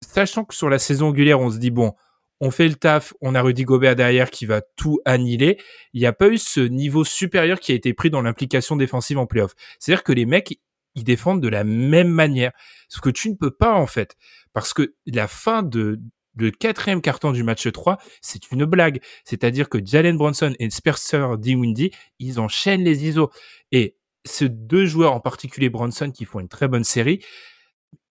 sachant 0.00 0.44
que 0.44 0.54
sur 0.54 0.68
la 0.68 0.78
saison 0.78 1.10
régulière, 1.10 1.40
on 1.40 1.50
se 1.50 1.58
dit 1.58 1.70
bon, 1.70 1.94
on 2.40 2.50
fait 2.50 2.68
le 2.68 2.74
taf, 2.74 3.14
on 3.20 3.34
a 3.34 3.42
Rudy 3.42 3.64
Gobert 3.64 3.96
derrière 3.96 4.30
qui 4.30 4.46
va 4.46 4.60
tout 4.60 5.00
annihiler. 5.04 5.58
Il 5.92 6.00
n'y 6.00 6.06
a 6.06 6.12
pas 6.12 6.28
eu 6.28 6.38
ce 6.38 6.60
niveau 6.60 7.04
supérieur 7.04 7.60
qui 7.60 7.72
a 7.72 7.74
été 7.74 7.94
pris 7.94 8.10
dans 8.10 8.22
l'implication 8.22 8.76
défensive 8.76 9.18
en 9.18 9.26
playoff. 9.26 9.54
C'est-à-dire 9.78 10.02
que 10.02 10.12
les 10.12 10.26
mecs, 10.26 10.58
ils 10.96 11.04
défendent 11.04 11.40
de 11.40 11.48
la 11.48 11.64
même 11.64 12.10
manière. 12.10 12.52
Ce 12.88 13.00
que 13.00 13.10
tu 13.10 13.30
ne 13.30 13.36
peux 13.36 13.52
pas 13.52 13.74
en 13.74 13.86
fait, 13.86 14.16
parce 14.52 14.74
que 14.74 14.94
la 15.06 15.28
fin 15.28 15.62
de 15.62 16.00
le 16.36 16.50
quatrième 16.50 17.00
carton 17.00 17.32
du 17.32 17.42
match 17.42 17.70
3, 17.70 17.98
c'est 18.20 18.50
une 18.50 18.64
blague. 18.64 19.00
C'est-à-dire 19.24 19.68
que 19.68 19.78
Jalen 19.84 20.16
Bronson 20.16 20.54
et 20.58 20.70
Spencer 20.70 21.38
Dinwiddie, 21.38 21.90
ils 22.18 22.40
enchaînent 22.40 22.84
les 22.84 23.04
ISO. 23.04 23.30
Et 23.72 23.96
ces 24.24 24.48
deux 24.48 24.86
joueurs, 24.86 25.12
en 25.12 25.20
particulier 25.20 25.68
Bronson, 25.68 26.10
qui 26.10 26.24
font 26.24 26.40
une 26.40 26.48
très 26.48 26.68
bonne 26.68 26.84
série, 26.84 27.24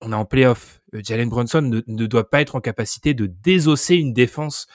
on 0.01 0.11
est 0.11 0.15
en 0.15 0.25
playoff. 0.25 0.81
Euh, 0.93 1.01
Jalen 1.03 1.29
Bronson 1.29 1.61
ne, 1.61 2.05
doit 2.05 2.29
pas 2.29 2.41
être 2.41 2.55
en 2.55 2.61
capacité 2.61 3.13
de 3.13 3.25
désosser 3.25 3.95
une 3.95 4.13
défense. 4.13 4.67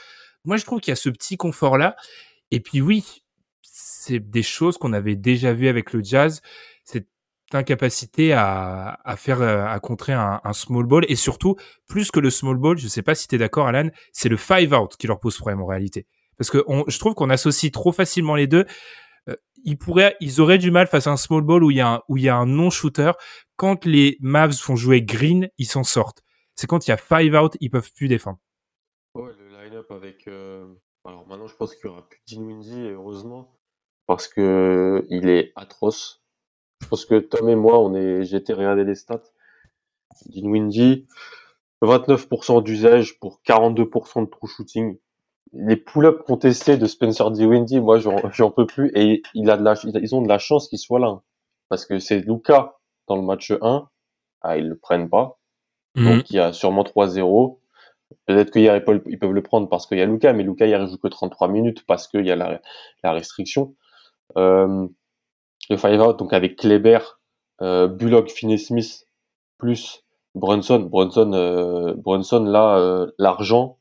Moi, 0.44 0.56
je 0.56 0.64
trouve 0.64 0.80
qu'il 0.80 0.90
y 0.90 0.92
a 0.92 0.96
ce 0.96 1.08
petit 1.08 1.36
confort-là. 1.36 1.96
Et 2.50 2.60
puis 2.60 2.80
oui, 2.80 3.24
c'est 3.62 4.18
des 4.18 4.42
choses 4.42 4.78
qu'on 4.78 4.92
avait 4.92 5.16
déjà 5.16 5.52
vues 5.52 5.68
avec 5.68 5.92
le 5.92 6.02
Jazz. 6.02 6.40
Cette 6.84 7.08
incapacité 7.52 8.32
à, 8.32 8.98
à 9.04 9.16
faire, 9.16 9.40
euh, 9.40 9.64
à 9.64 9.78
contrer 9.80 10.12
un, 10.12 10.40
small 10.52 10.84
ball. 10.84 11.04
Et 11.08 11.16
surtout, 11.16 11.56
plus 11.86 12.10
que 12.10 12.20
le 12.20 12.30
small 12.30 12.56
ball, 12.56 12.78
je 12.78 12.88
sais 12.88 13.02
pas 13.02 13.14
si 13.14 13.28
tu 13.28 13.34
es 13.34 13.38
d'accord, 13.38 13.66
Alan, 13.68 13.88
c'est 14.12 14.28
le 14.28 14.36
five 14.36 14.72
out 14.74 14.96
qui 14.96 15.06
leur 15.06 15.20
pose 15.20 15.36
problème 15.38 15.60
en 15.62 15.66
réalité. 15.66 16.06
Parce 16.36 16.50
que 16.50 16.64
je 16.86 16.98
trouve 16.98 17.14
qu'on 17.14 17.30
associe 17.30 17.72
trop 17.72 17.92
facilement 17.92 18.36
les 18.36 18.46
deux. 18.46 18.64
Euh, 19.28 19.34
ils 19.64 19.76
pourraient, 19.76 20.16
ils 20.20 20.40
auraient 20.40 20.58
du 20.58 20.70
mal 20.70 20.86
face 20.86 21.06
à 21.06 21.10
un 21.10 21.16
small 21.16 21.42
ball 21.42 21.64
où 21.64 21.70
il 21.70 21.78
y 21.78 21.80
a 21.80 21.88
un, 21.94 22.02
où 22.08 22.16
il 22.16 22.22
y 22.22 22.28
a 22.28 22.36
un 22.36 22.46
non-shooter. 22.46 23.12
Quand 23.56 23.84
les 23.84 24.16
Mavs 24.20 24.54
font 24.54 24.76
jouer 24.76 25.02
Green, 25.02 25.48
ils 25.58 25.66
s'en 25.66 25.84
sortent. 25.84 26.22
C'est 26.54 26.66
quand 26.66 26.86
il 26.86 26.90
y 26.90 26.92
a 26.92 26.96
five 26.96 27.34
out, 27.34 27.56
ils 27.60 27.70
peuvent 27.70 27.90
plus 27.92 28.08
défendre. 28.08 28.38
Le 29.14 29.64
line-up 29.64 29.90
avec. 29.90 30.28
euh, 30.28 30.66
Alors 31.04 31.26
maintenant, 31.26 31.46
je 31.48 31.56
pense 31.56 31.74
qu'il 31.74 31.86
y 31.86 31.92
aura 31.92 32.08
plus 32.08 32.18
de 32.20 32.24
Dinwiddie, 32.36 32.88
heureusement, 32.90 33.56
parce 34.06 34.28
que 34.28 35.04
il 35.10 35.28
est 35.28 35.52
atroce. 35.56 36.22
Je 36.82 36.88
pense 36.88 37.04
que 37.04 37.18
Tom 37.18 37.48
et 37.48 37.56
moi, 37.56 37.78
on 37.80 37.94
est. 37.94 38.24
J'ai 38.24 38.36
été 38.36 38.52
regarder 38.52 38.84
les 38.84 38.94
stats. 38.94 39.22
Dinwiddie, 40.26 41.06
29% 41.82 42.62
d'usage 42.62 43.18
pour 43.18 43.40
42% 43.46 44.24
de 44.24 44.30
true 44.30 44.48
shooting. 44.48 44.98
Les 45.52 45.76
pull-ups 45.76 46.24
contestés 46.26 46.76
de 46.76 46.86
Spencer 46.86 47.30
Dinwiddie, 47.30 47.80
moi, 47.80 47.98
j'en 47.98 48.50
peux 48.50 48.66
plus. 48.66 48.90
Et 48.94 49.22
il 49.34 49.50
a 49.50 49.56
de 49.56 49.64
la, 49.64 49.74
ils 49.84 50.14
ont 50.14 50.22
de 50.22 50.28
la 50.28 50.38
chance 50.38 50.68
qu'il 50.68 50.78
soit 50.78 51.00
là, 51.00 51.20
parce 51.68 51.86
que 51.86 51.98
c'est 51.98 52.20
Luca 52.20 52.76
dans 53.06 53.16
le 53.16 53.22
match 53.22 53.52
1. 53.60 53.88
Ah, 54.42 54.56
ils 54.56 54.68
le 54.68 54.76
prennent 54.76 55.08
pas. 55.08 55.38
Donc 55.96 56.30
il 56.30 56.36
y 56.36 56.38
a 56.38 56.52
sûrement 56.52 56.84
3-0. 56.84 57.58
Peut-être 58.26 58.50
qu'hier 58.52 58.76
ils 58.76 58.84
peuvent, 58.84 59.02
ils 59.06 59.18
peuvent 59.18 59.32
le 59.32 59.42
prendre 59.42 59.68
parce 59.68 59.86
qu'il 59.86 59.98
y 59.98 60.02
a 60.02 60.06
Lucas, 60.06 60.32
mais 60.32 60.42
Lucas 60.42 60.66
hier 60.66 60.80
il 60.80 60.88
joue 60.88 60.98
que 60.98 61.08
33 61.08 61.48
minutes 61.48 61.84
parce 61.86 62.08
qu'il 62.08 62.24
y 62.24 62.30
a 62.30 62.36
la, 62.36 62.60
la 63.02 63.12
restriction. 63.12 63.74
Euh, 64.36 64.86
le 65.70 65.76
five 65.76 66.00
out 66.00 66.18
donc 66.18 66.32
avec 66.32 66.56
Kleber, 66.56 66.98
euh, 67.62 67.88
Bullock, 67.88 68.30
Finney-Smith 68.30 69.06
plus 69.58 70.04
Brunson. 70.34 70.80
Brunson, 70.80 71.32
euh, 71.32 71.94
Brunson 71.96 72.44
là, 72.44 72.78
euh, 72.78 73.10
l'argent, 73.18 73.78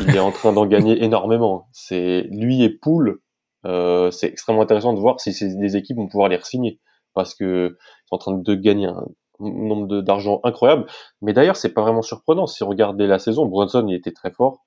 il 0.00 0.14
est 0.14 0.20
en 0.20 0.32
train 0.32 0.52
d'en 0.52 0.66
gagner 0.66 1.02
énormément. 1.04 1.68
C'est 1.72 2.22
lui 2.30 2.62
et 2.62 2.70
Poole. 2.70 3.20
Euh, 3.66 4.10
c'est 4.10 4.26
extrêmement 4.26 4.62
intéressant 4.62 4.94
de 4.94 5.00
voir 5.00 5.20
si 5.20 5.32
ces, 5.34 5.54
des 5.56 5.76
équipes 5.76 5.98
vont 5.98 6.08
pouvoir 6.08 6.28
les 6.30 6.36
re-signer 6.36 6.80
parce 7.12 7.34
que 7.34 7.76
ils 7.76 8.08
sont 8.08 8.14
en 8.14 8.18
train 8.18 8.38
de 8.38 8.54
gagner 8.54 8.86
un 8.86 9.04
nombre 9.40 10.00
d'argent 10.00 10.40
incroyable. 10.44 10.86
Mais 11.20 11.32
d'ailleurs, 11.32 11.56
c'est 11.56 11.74
pas 11.74 11.82
vraiment 11.82 12.02
surprenant. 12.02 12.46
Si 12.46 12.62
on 12.62 12.68
regardait 12.68 13.06
la 13.06 13.18
saison, 13.18 13.46
Brunson, 13.46 13.84
il 13.88 13.94
était 13.94 14.12
très 14.12 14.30
fort. 14.30 14.64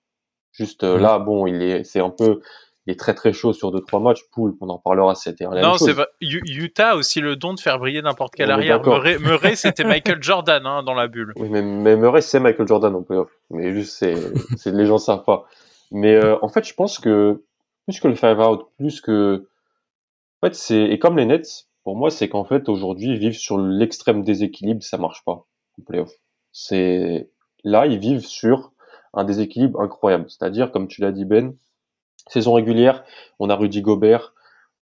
Juste 0.52 0.84
euh, 0.84 0.98
Mhm. 0.98 1.02
là, 1.02 1.20
bon, 1.20 1.48
il 1.48 1.62
est, 1.64 1.84
c'est 1.84 2.00
un 2.00 2.12
peu, 2.12 2.42
il 2.86 2.92
est 2.92 3.00
très 3.00 3.14
très 3.14 3.32
chaud 3.32 3.54
sur 3.54 3.72
deux 3.72 3.80
trois 3.80 4.00
matchs. 4.00 4.24
Pool, 4.32 4.56
on 4.60 4.70
en 4.70 4.78
parlera, 4.78 5.16
c'était 5.16 5.46
Non, 5.46 5.78
c'est 5.78 5.94
vrai. 5.94 6.08
Utah 6.22 6.92
a 6.92 6.96
aussi 6.96 7.22
le 7.22 7.36
don 7.36 7.54
de 7.54 7.60
faire 7.60 7.80
briller 7.80 8.02
n'importe 8.02 8.36
quel 8.36 8.50
On 8.50 8.54
arrière. 8.54 8.82
Murray, 8.84 9.18
Murray, 9.20 9.56
c'était 9.56 9.84
Michael 9.86 10.22
Jordan 10.22 10.66
hein, 10.66 10.84
dans 10.84 10.94
la 10.94 11.08
bulle. 11.08 11.34
Oui, 11.38 11.48
mais, 11.50 11.62
mais 11.62 11.96
Murray, 11.96 12.22
c'est 12.22 12.40
Michael 12.40 12.68
Jordan 12.68 12.94
en 12.96 13.04
playoff. 13.04 13.32
Mais 13.50 13.74
juste, 13.74 13.98
c'est, 13.98 14.16
c'est 14.58 14.72
les 14.72 14.86
gens 14.86 14.98
savent 14.98 15.24
pas. 15.24 15.46
Mais 15.92 16.16
euh, 16.16 16.38
en 16.42 16.50
fait, 16.50 16.66
je 16.66 16.74
pense 16.74 17.00
que 17.00 17.44
plus 17.86 18.00
que 18.00 18.08
le 18.08 18.16
five 18.16 18.40
out, 18.40 18.68
plus 18.78 19.00
que, 19.00 19.48
en 20.42 20.48
fait, 20.48 20.56
c'est 20.56 20.82
et 20.82 21.00
comme 21.00 21.18
les 21.18 21.26
Nets, 21.26 21.68
pour 21.84 21.96
moi, 21.96 22.10
c'est 22.10 22.28
qu'en 22.28 22.44
fait 22.44 22.68
aujourd'hui, 22.68 23.12
ils 23.12 23.18
vivent 23.18 23.38
sur 23.38 23.58
l'extrême 23.58 24.24
déséquilibre, 24.24 24.84
ça 24.84 24.98
marche 24.98 25.24
pas 25.24 25.46
en 25.80 25.84
playoff. 25.86 26.12
C'est 26.52 27.30
là, 27.64 27.86
ils 27.86 28.00
vivent 28.00 28.26
sur 28.26 28.72
un 29.14 29.24
déséquilibre 29.24 29.80
incroyable. 29.80 30.26
C'est-à-dire, 30.30 30.72
comme 30.72 30.88
tu 30.88 31.02
l'as 31.02 31.12
dit 31.12 31.26
Ben, 31.26 31.56
saison 32.28 32.54
régulière, 32.54 33.04
on 33.40 33.50
a 33.50 33.56
Rudy 33.56 33.82
Gobert. 33.82 34.34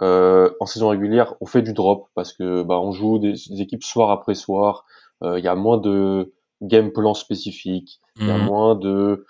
Euh, 0.03 0.51
en 0.61 0.67
saison 0.67 0.89
régulière, 0.89 1.35
on 1.41 1.47
fait 1.47 1.63
du 1.63 1.73
drop 1.73 2.09
parce 2.15 2.33
que 2.35 2.63
bah, 2.63 2.79
on 2.81 2.93
joue 2.93 3.19
des, 3.19 3.33
des 3.33 3.61
équipes 3.63 3.83
soir 3.85 4.11
après 4.11 4.35
soir. 4.35 4.85
Euh, 5.23 5.39
Il 5.39 5.45
y 5.45 5.49
a 5.49 5.55
moins 5.55 5.79
de 5.79 6.35
game 6.63 6.93
plan 6.93 7.15
spécifiques. 7.15 8.01
Il 8.19 8.27
y 8.27 8.31
a 8.31 8.37
Mhm. 8.39 8.45
moins 8.45 8.75
de 8.75 9.25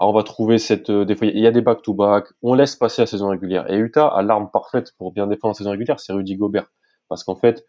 ah, 0.00 0.06
on 0.08 0.12
va 0.12 0.22
trouver 0.22 0.58
cette 0.58 0.90
euh, 0.90 1.04
des 1.04 1.16
fois 1.16 1.26
il 1.26 1.38
y 1.38 1.46
a 1.46 1.50
des 1.52 1.60
back 1.60 1.82
to 1.82 1.92
back. 1.94 2.24
On 2.42 2.54
laisse 2.54 2.76
passer 2.76 3.02
la 3.02 3.06
saison 3.06 3.28
régulière. 3.28 3.70
Et 3.70 3.76
Utah 3.76 4.06
a 4.08 4.22
l'arme 4.22 4.48
parfaite 4.52 4.92
pour 4.98 5.12
bien 5.12 5.26
défendre 5.26 5.52
la 5.54 5.58
saison 5.58 5.70
régulière, 5.70 5.98
c'est 6.00 6.12
Rudy 6.12 6.36
Gobert 6.36 6.66
parce 7.08 7.22
qu'en 7.24 7.36
fait 7.36 7.64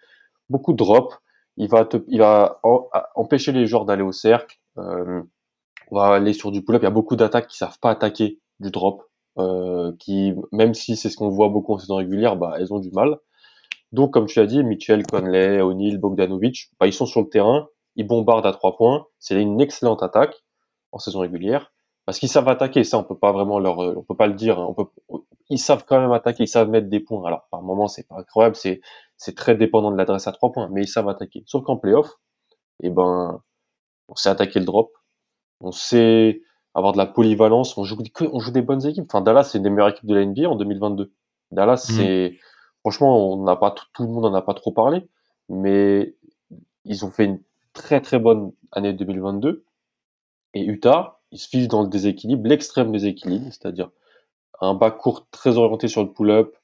beaucoup 0.49 0.73
de 0.73 0.77
drop. 0.77 1.13
Il 1.57 1.67
va 1.69 1.83
te, 1.85 1.97
il 2.07 2.19
va 2.19 2.59
en- 2.63 2.87
empêcher 3.15 3.51
les 3.51 3.65
joueurs 3.67 3.83
d'aller 3.85 4.01
au 4.03 4.13
cercle. 4.13 4.57
Euh, 4.77 5.21
on 5.91 5.97
va 5.97 6.07
aller 6.15 6.31
sur 6.33 6.51
du 6.51 6.63
pull-up. 6.63 6.81
Il 6.81 6.85
y 6.85 6.87
a 6.87 6.91
beaucoup 6.91 7.15
d'attaques 7.17 7.47
qui 7.47 7.57
savent 7.57 7.79
pas 7.81 7.89
attaquer 7.91 8.39
du 8.61 8.71
drop, 8.71 9.03
euh, 9.39 9.91
qui 9.99 10.33
même 10.51 10.73
si 10.73 10.95
c'est 10.95 11.09
ce 11.09 11.17
qu'on 11.17 11.29
voit 11.29 11.49
beaucoup 11.49 11.73
en 11.73 11.77
saison 11.79 11.95
régulière, 11.95 12.35
bah 12.37 12.55
elles 12.59 12.73
ont 12.73 12.79
du 12.79 12.91
mal. 12.91 13.17
Donc 13.91 14.13
comme 14.13 14.25
tu 14.27 14.39
l'as 14.39 14.45
dit, 14.45 14.63
Mitchell, 14.63 15.05
Conley, 15.07 15.61
O'Neal, 15.61 15.97
Bogdanovic, 15.97 16.71
bah, 16.79 16.87
ils 16.87 16.93
sont 16.93 17.05
sur 17.05 17.21
le 17.21 17.29
terrain, 17.29 17.67
ils 17.95 18.05
bombardent 18.07 18.45
à 18.45 18.51
trois 18.53 18.77
points. 18.77 19.07
C'est 19.19 19.41
une 19.41 19.59
excellente 19.61 20.03
attaque 20.03 20.35
en 20.91 20.99
saison 20.99 21.19
régulière 21.19 21.71
parce 22.05 22.19
qu'ils 22.19 22.29
savent 22.29 22.47
attaquer. 22.49 22.83
Ça, 22.83 22.97
on 22.99 23.03
peut 23.03 23.17
pas 23.17 23.31
vraiment 23.31 23.59
leur, 23.59 23.79
on 23.79 24.03
peut 24.03 24.15
pas 24.15 24.27
le 24.27 24.33
dire. 24.33 24.59
hein. 24.59 24.67
On 24.69 24.73
peut, 24.73 24.89
ils 25.49 25.59
savent 25.59 25.85
quand 25.87 25.99
même 25.99 26.11
attaquer, 26.11 26.43
ils 26.43 26.47
savent 26.47 26.69
mettre 26.69 26.89
des 26.89 26.99
points. 26.99 27.25
Alors 27.25 27.47
par 27.51 27.61
moment, 27.63 27.87
c'est 27.87 28.07
pas 28.07 28.17
incroyable, 28.19 28.55
c'est 28.55 28.81
c'est 29.17 29.35
très 29.35 29.55
dépendant 29.55 29.91
de 29.91 29.97
l'adresse 29.97 30.27
à 30.27 30.31
trois 30.31 30.51
points, 30.51 30.69
mais 30.71 30.83
ils 30.83 30.87
savent 30.87 31.09
attaquer. 31.09 31.43
Sauf 31.47 31.63
qu'en 31.63 31.77
playoff, 31.77 32.09
eh 32.83 32.89
ben 32.89 33.41
on 34.09 34.15
sait 34.15 34.29
attaquer 34.29 34.59
le 34.59 34.65
drop, 34.65 34.91
on 35.61 35.71
sait 35.71 36.41
avoir 36.79 36.93
de 36.93 36.97
la 36.97 37.05
polyvalence, 37.05 37.77
on 37.77 37.83
joue, 37.83 37.97
on 38.31 38.39
joue 38.39 38.51
des 38.51 38.61
bonnes 38.61 38.85
équipes. 38.85 39.05
Enfin, 39.07 39.21
Dallas, 39.21 39.45
c'est 39.45 39.57
une 39.59 39.63
des 39.63 39.69
meilleures 39.69 39.89
équipes 39.89 40.07
de 40.07 40.15
la 40.15 40.25
NBA 40.25 40.49
en 40.49 40.55
2022. 40.55 41.11
Dallas, 41.51 41.85
mm. 41.89 41.93
c'est, 41.93 42.37
franchement, 42.81 43.33
on 43.33 43.43
n'a 43.43 43.55
pas, 43.55 43.73
tout 43.93 44.03
le 44.03 44.09
monde 44.09 44.23
n'en 44.23 44.33
a 44.33 44.41
pas 44.41 44.53
trop 44.53 44.71
parlé, 44.71 45.07
mais 45.49 46.15
ils 46.85 47.05
ont 47.05 47.11
fait 47.11 47.25
une 47.25 47.39
très 47.73 48.01
très 48.01 48.19
bonne 48.19 48.51
année 48.71 48.93
2022. 48.93 49.63
Et 50.55 50.63
Utah, 50.63 51.19
ils 51.31 51.39
se 51.39 51.47
fichent 51.47 51.67
dans 51.67 51.83
le 51.83 51.89
déséquilibre, 51.89 52.47
l'extrême 52.47 52.91
déséquilibre, 52.91 53.45
c'est-à-dire 53.45 53.91
un 54.61 54.73
bas 54.73 54.91
court 54.91 55.27
très 55.31 55.57
orienté 55.57 55.87
sur 55.87 56.03
le 56.03 56.11
pull-up, 56.11 56.55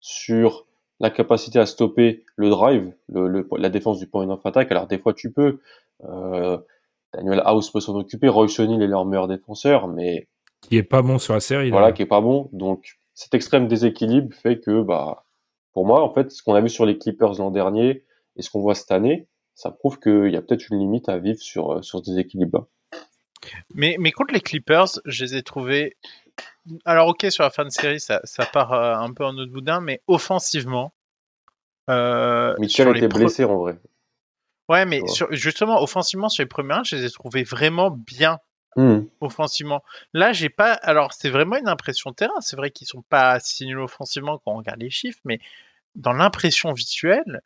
sur 0.00 0.66
la 1.00 1.10
capacité 1.10 1.58
à 1.58 1.66
stopper 1.66 2.24
le 2.36 2.50
drive, 2.50 2.94
le, 3.08 3.48
la 3.58 3.68
défense 3.68 3.98
du 3.98 4.06
point 4.06 4.28
of 4.28 4.44
attack. 4.46 4.70
Alors 4.70 4.86
des 4.86 4.98
fois 4.98 5.12
tu 5.12 5.32
peux, 5.32 5.58
euh, 6.04 6.58
Daniel 7.14 7.42
House 7.44 7.70
peut 7.70 7.80
s'en 7.80 7.96
occuper, 7.96 8.28
Roy 8.28 8.46
O'Neal 8.58 8.82
est 8.82 8.86
leur 8.86 9.04
meilleur 9.04 9.28
défenseur, 9.28 9.88
mais 9.88 10.28
qui 10.62 10.76
est 10.76 10.82
pas 10.82 11.02
bon 11.02 11.18
sur 11.18 11.34
la 11.34 11.40
série. 11.40 11.70
Voilà, 11.70 11.92
qui 11.92 12.02
est 12.02 12.06
pas 12.06 12.20
bon. 12.20 12.48
Donc 12.52 12.98
cet 13.14 13.34
extrême 13.34 13.68
déséquilibre 13.68 14.34
fait 14.34 14.60
que, 14.60 14.82
bah, 14.82 15.24
pour 15.72 15.86
moi, 15.86 16.02
en 16.02 16.12
fait, 16.12 16.30
ce 16.30 16.42
qu'on 16.42 16.54
a 16.54 16.60
vu 16.60 16.68
sur 16.68 16.86
les 16.86 16.98
Clippers 16.98 17.34
l'an 17.38 17.50
dernier 17.50 18.04
et 18.36 18.42
ce 18.42 18.50
qu'on 18.50 18.60
voit 18.60 18.74
cette 18.74 18.92
année, 18.92 19.28
ça 19.54 19.70
prouve 19.70 19.98
qu'il 19.98 20.30
y 20.30 20.36
a 20.36 20.42
peut-être 20.42 20.70
une 20.70 20.78
limite 20.78 21.08
à 21.08 21.18
vivre 21.18 21.40
sur, 21.40 21.72
euh, 21.72 21.82
sur 21.82 21.98
ce 21.98 22.10
déséquilibre-là. 22.10 22.64
Mais, 23.74 23.96
mais 23.98 24.12
contre 24.12 24.32
les 24.32 24.40
Clippers, 24.40 25.00
je 25.04 25.24
les 25.24 25.36
ai 25.36 25.42
trouvés. 25.42 25.96
Alors, 26.84 27.08
ok, 27.08 27.26
sur 27.28 27.42
la 27.42 27.50
fin 27.50 27.64
de 27.64 27.70
série, 27.70 28.00
ça, 28.00 28.20
ça 28.24 28.46
part 28.46 28.72
euh, 28.72 28.94
un 28.94 29.12
peu 29.12 29.24
en 29.24 29.36
autre 29.36 29.52
boudin, 29.52 29.80
mais 29.80 30.00
offensivement. 30.06 30.92
Euh, 31.90 32.54
Mitchell 32.58 32.96
était 32.96 33.08
blessé 33.08 33.44
en 33.44 33.56
vrai. 33.56 33.78
Ouais, 34.72 34.86
mais 34.86 35.02
justement, 35.32 35.82
offensivement, 35.82 36.30
sur 36.30 36.42
les 36.42 36.48
premiers 36.48 36.82
je 36.84 36.96
les 36.96 37.04
ai 37.04 37.10
trouvés 37.10 37.42
vraiment 37.42 37.90
bien. 37.90 38.38
Mmh. 38.76 39.00
Offensivement. 39.20 39.82
Là, 40.14 40.32
j'ai 40.32 40.48
pas. 40.48 40.72
Alors, 40.72 41.12
c'est 41.12 41.28
vraiment 41.28 41.56
une 41.56 41.68
impression 41.68 42.14
terrain. 42.14 42.40
C'est 42.40 42.56
vrai 42.56 42.70
qu'ils 42.70 42.86
sont 42.86 43.02
pas 43.02 43.38
si 43.38 43.66
nuls 43.66 43.80
offensivement 43.80 44.38
quand 44.38 44.52
on 44.52 44.56
regarde 44.56 44.80
les 44.80 44.88
chiffres, 44.88 45.20
mais 45.26 45.40
dans 45.94 46.14
l'impression 46.14 46.72
visuelle, 46.72 47.42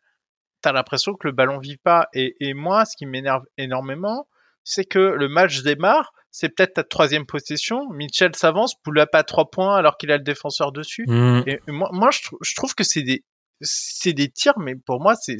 t'as 0.61 0.71
l'impression 0.71 1.15
que 1.15 1.27
le 1.27 1.33
ballon 1.33 1.59
vit 1.59 1.75
pas. 1.75 2.07
Et, 2.13 2.37
et 2.39 2.53
moi, 2.53 2.85
ce 2.85 2.95
qui 2.95 3.05
m'énerve 3.05 3.43
énormément, 3.57 4.25
c'est 4.63 4.85
que 4.85 4.99
le 4.99 5.27
match 5.27 5.63
démarre, 5.63 6.13
c'est 6.31 6.47
peut-être 6.47 6.75
ta 6.75 6.85
troisième 6.85 7.25
possession, 7.25 7.89
Mitchell 7.89 8.33
s'avance, 8.33 8.75
poule 8.75 9.05
pas 9.11 9.23
trois 9.23 9.51
points 9.51 9.75
alors 9.75 9.97
qu'il 9.97 10.11
a 10.11 10.17
le 10.17 10.23
défenseur 10.23 10.71
dessus. 10.71 11.03
Mmh. 11.07 11.43
Et, 11.45 11.59
moi, 11.67 11.89
moi 11.91 12.09
je, 12.11 12.19
je, 12.41 12.55
trouve 12.55 12.73
que 12.73 12.85
c'est 12.85 13.01
des, 13.01 13.25
c'est 13.61 14.13
des 14.13 14.29
tirs, 14.29 14.57
mais 14.59 14.75
pour 14.75 15.01
moi, 15.01 15.15
c'est, 15.15 15.37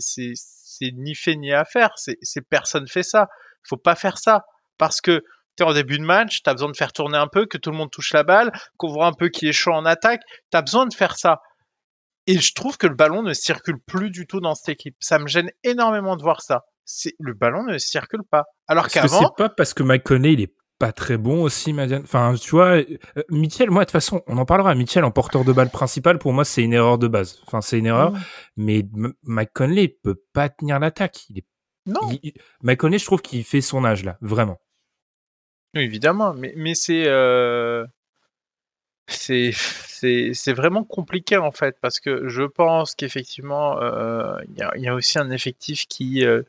ni 0.94 1.16
fait 1.16 1.36
ni 1.36 1.54
à 1.54 1.66
faire. 1.66 1.92
C'est, 1.96 2.42
personne 2.50 2.88
fait 2.88 3.04
ça. 3.04 3.28
Faut 3.68 3.78
pas 3.78 3.96
faire 3.96 4.18
ça 4.18 4.46
parce 4.78 5.02
que 5.02 5.24
t'es 5.56 5.64
en 5.64 5.74
début 5.74 5.98
de 5.98 6.04
match, 6.04 6.42
t'as 6.44 6.54
besoin 6.54 6.72
de 6.72 6.78
faire 6.78 6.94
tourner 6.94 7.18
un 7.18 7.28
peu, 7.28 7.46
que 7.46 7.58
tout 7.58 7.72
le 7.72 7.78
monde 7.78 7.92
touche 7.92 8.14
la 8.14 8.24
balle, 8.24 8.52
qu'on 8.78 8.92
voit 8.92 9.08
un 9.08 9.14
peu 9.14 9.30
qui 9.30 9.48
est 9.48 9.54
chaud 9.54 9.74
en 9.74 9.86
attaque. 9.86 10.22
T'as 10.52 10.62
besoin 10.62 10.86
de 10.86 10.94
faire 10.94 11.18
ça. 11.18 11.42
Et 12.28 12.40
je 12.40 12.54
trouve 12.54 12.78
que 12.78 12.88
le 12.88 12.96
ballon 12.96 13.24
ne 13.24 13.34
circule 13.34 13.80
plus 13.86 14.12
du 14.12 14.28
tout 14.28 14.42
dans 14.42 14.54
cette 14.54 14.70
équipe. 14.70 14.96
Ça 15.00 15.18
me 15.18 15.28
gêne 15.28 15.50
énormément 15.64 16.16
de 16.16 16.22
voir 16.22 16.42
ça. 16.42 16.66
Le 17.20 17.34
ballon 17.34 17.64
ne 17.64 17.78
circule 17.78 18.24
pas. 18.30 18.44
Alors 18.68 18.88
qu'avant, 18.88 19.20
c'est 19.20 19.36
pas 19.38 19.50
parce 19.50 19.74
que 19.74 19.84
Conley 19.98 20.34
il 20.34 20.42
est 20.42 20.57
pas 20.80 20.92
très 20.92 21.18
bon 21.18 21.44
aussi, 21.44 21.74
Madiane. 21.74 22.04
Enfin, 22.04 22.36
tu 22.40 22.52
vois, 22.52 22.78
euh, 22.78 22.98
Mitchell, 23.30 23.70
moi, 23.70 23.84
de 23.84 23.86
toute 23.86 23.94
façon, 23.94 24.22
on 24.28 24.38
en 24.38 24.46
parlera. 24.46 24.76
Mitchell 24.76 25.04
en 25.04 25.12
porteur 25.12 25.44
de 25.44 25.52
balle 25.52 25.70
principal, 25.70 26.20
pour 26.20 26.34
moi, 26.34 26.46
c'est 26.46 26.64
une 26.64 26.74
erreur 26.74 26.98
de 26.98 27.08
base. 27.08 27.42
Enfin, 27.48 27.62
c'est 27.62 27.80
une 27.80 27.88
erreur. 27.88 28.14
Mais 28.56 28.86
Mike 29.24 29.52
Conley 29.54 29.88
peut 29.88 30.22
pas 30.34 30.50
tenir 30.50 30.80
l'attaque. 30.80 31.30
Il 31.30 31.40
est... 31.40 31.46
Non. 31.86 32.02
Mike 32.62 32.80
Conley, 32.80 33.00
je 33.00 33.06
trouve 33.06 33.22
qu'il 33.22 33.44
fait 33.44 33.62
son 33.62 33.86
âge, 33.86 34.04
là. 34.04 34.18
Vraiment. 34.22 34.60
évidemment. 35.74 36.34
Mais, 36.34 36.54
mais 36.56 36.76
c'est, 36.76 37.08
euh... 37.08 37.86
c'est, 39.08 39.52
c'est, 39.54 40.54
vraiment 40.54 40.84
compliqué, 40.84 41.38
en 41.38 41.52
fait. 41.52 41.78
Parce 41.82 42.00
que 42.00 42.28
je 42.28 42.44
pense 42.44 42.94
qu'effectivement, 42.94 43.82
euh, 43.82 44.38
il 44.50 44.58
y, 44.58 44.62
a, 44.62 44.78
y, 44.78 44.88
a, 44.88 44.94
aussi 44.94 45.18
un 45.18 45.32
effectif 45.32 45.88
qui 45.88 46.26
a 46.26 46.44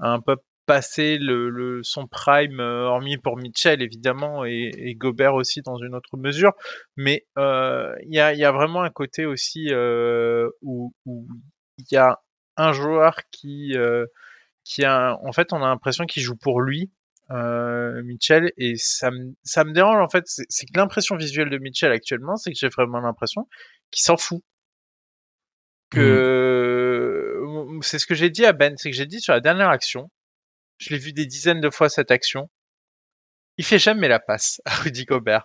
un 0.00 0.20
peu 0.20 0.36
passer 0.68 1.16
le, 1.18 1.80
son 1.82 2.06
prime, 2.06 2.60
euh, 2.60 2.84
hormis 2.84 3.16
pour 3.16 3.38
Mitchell 3.38 3.80
évidemment 3.80 4.44
et, 4.44 4.94
Gobert 4.96 5.34
aussi 5.34 5.62
dans 5.62 5.78
une 5.78 5.94
autre 5.94 6.18
mesure. 6.18 6.52
Mais 6.96 7.26
euh, 7.38 7.94
il 8.02 8.14
y, 8.14 8.20
a, 8.20 8.52
vraiment 8.52 8.82
un 8.82 8.90
côté 8.90 9.24
aussi 9.24 9.68
euh, 9.70 10.46
où 10.60 10.92
il 11.78 11.86
y 11.90 11.96
a 11.96 12.20
un 12.58 12.72
joueur 12.72 13.16
qui, 13.30 13.74
qui 14.64 14.84
a, 14.84 15.16
en 15.24 15.32
fait, 15.32 15.54
on 15.54 15.62
a 15.62 15.68
l'impression 15.68 16.04
qu'il 16.04 16.22
joue 16.22 16.36
pour 16.36 16.60
lui. 16.60 16.92
Mitchell 17.30 18.52
et 18.56 18.76
ça 18.76 19.10
me, 19.10 19.34
ça 19.42 19.64
me 19.64 19.72
dérange 19.72 20.02
en 20.02 20.08
fait 20.08 20.24
c'est 20.26 20.64
que 20.64 20.78
l'impression 20.78 21.14
visuelle 21.14 21.50
de 21.50 21.58
Mitchell 21.58 21.92
actuellement 21.92 22.36
c'est 22.36 22.50
que 22.50 22.56
j'ai 22.58 22.70
vraiment 22.70 23.00
l'impression 23.00 23.46
qu'il 23.90 24.02
s'en 24.02 24.16
fout 24.16 24.42
que 25.90 27.42
mmh. 27.44 27.82
c'est 27.82 27.98
ce 27.98 28.06
que 28.06 28.14
j'ai 28.14 28.30
dit 28.30 28.46
à 28.46 28.54
Ben 28.54 28.78
c'est 28.78 28.90
que 28.90 28.96
j'ai 28.96 29.04
dit 29.04 29.20
sur 29.20 29.34
la 29.34 29.40
dernière 29.40 29.68
action 29.68 30.10
je 30.78 30.90
l'ai 30.90 30.98
vu 30.98 31.12
des 31.12 31.26
dizaines 31.26 31.60
de 31.60 31.70
fois 31.70 31.88
cette 31.88 32.10
action. 32.10 32.48
Il 33.56 33.64
fait 33.64 33.78
jamais 33.78 34.08
la 34.08 34.20
passe 34.20 34.60
à 34.64 34.74
Rudy 34.76 35.04
Gobert. 35.04 35.44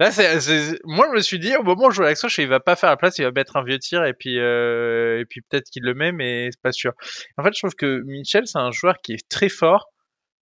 Là, 0.00 0.10
c'est, 0.10 0.78
moi, 0.84 1.06
je 1.10 1.14
me 1.14 1.20
suis 1.20 1.38
dit, 1.38 1.54
au 1.56 1.62
moment 1.62 1.88
où 1.88 1.90
je 1.90 1.96
joue 1.96 2.02
l'action, 2.02 2.26
je 2.26 2.40
il 2.40 2.48
va 2.48 2.58
pas 2.58 2.74
faire 2.74 2.88
la 2.88 2.96
place, 2.96 3.18
il 3.18 3.24
va 3.24 3.32
mettre 3.32 3.56
un 3.56 3.62
vieux 3.62 3.78
tir 3.78 4.02
et 4.06 4.14
puis, 4.14 4.38
euh, 4.38 5.22
puis 5.28 5.42
peut-être 5.42 5.68
qu'il 5.68 5.82
le 5.82 5.92
met, 5.92 6.10
mais 6.10 6.48
c'est 6.50 6.60
pas 6.62 6.72
sûr. 6.72 6.92
En 7.36 7.44
fait, 7.44 7.52
je 7.52 7.58
trouve 7.58 7.74
que 7.74 8.00
Mitchell, 8.06 8.46
c'est 8.46 8.58
un 8.58 8.70
joueur 8.70 8.96
qui 9.02 9.12
est 9.12 9.28
très 9.28 9.50
fort, 9.50 9.92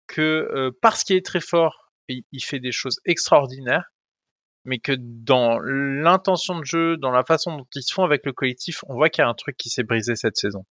que 0.08 0.22
euh, 0.56 0.72
parce 0.82 1.04
qu'il 1.04 1.18
est 1.18 1.26
très 1.26 1.42
fort, 1.42 1.92
il, 2.08 2.24
il, 2.32 2.42
fait 2.42 2.62
des 2.62 2.72
choses 2.72 3.02
extraordinaires, 3.04 3.92
mais 4.64 4.80
que 4.80 4.94
dans 4.98 5.60
l'intention 5.60 6.58
de 6.60 6.66
jeu, 6.66 6.96
dans 6.96 7.12
la 7.12 7.26
façon 7.26 7.58
dont 7.58 7.68
ils 7.76 7.84
se 7.84 7.94
font 7.94 8.04
avec 8.06 8.26
le 8.26 8.32
collectif, 8.32 8.86
on 8.88 8.94
voit 8.96 9.10
qu'il 9.10 9.22
y 9.22 9.26
a 9.26 9.30
un 9.30 9.34
truc 9.34 9.58
qui 9.58 9.70
s'est 9.70 9.84
brisé 9.84 10.16
cette 10.16 10.38
saison. 10.38 10.66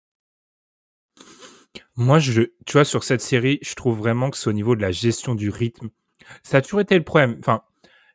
Moi, 1.95 2.19
je, 2.19 2.43
tu 2.65 2.73
vois, 2.73 2.85
sur 2.85 3.03
cette 3.03 3.21
série, 3.21 3.59
je 3.61 3.73
trouve 3.75 3.97
vraiment 3.97 4.29
que 4.29 4.37
c'est 4.37 4.49
au 4.49 4.53
niveau 4.53 4.75
de 4.75 4.81
la 4.81 4.91
gestion 4.91 5.35
du 5.35 5.49
rythme. 5.49 5.89
Ça 6.43 6.57
a 6.57 6.61
toujours 6.61 6.81
été 6.81 6.95
le 6.95 7.03
problème. 7.03 7.37
Enfin, 7.39 7.63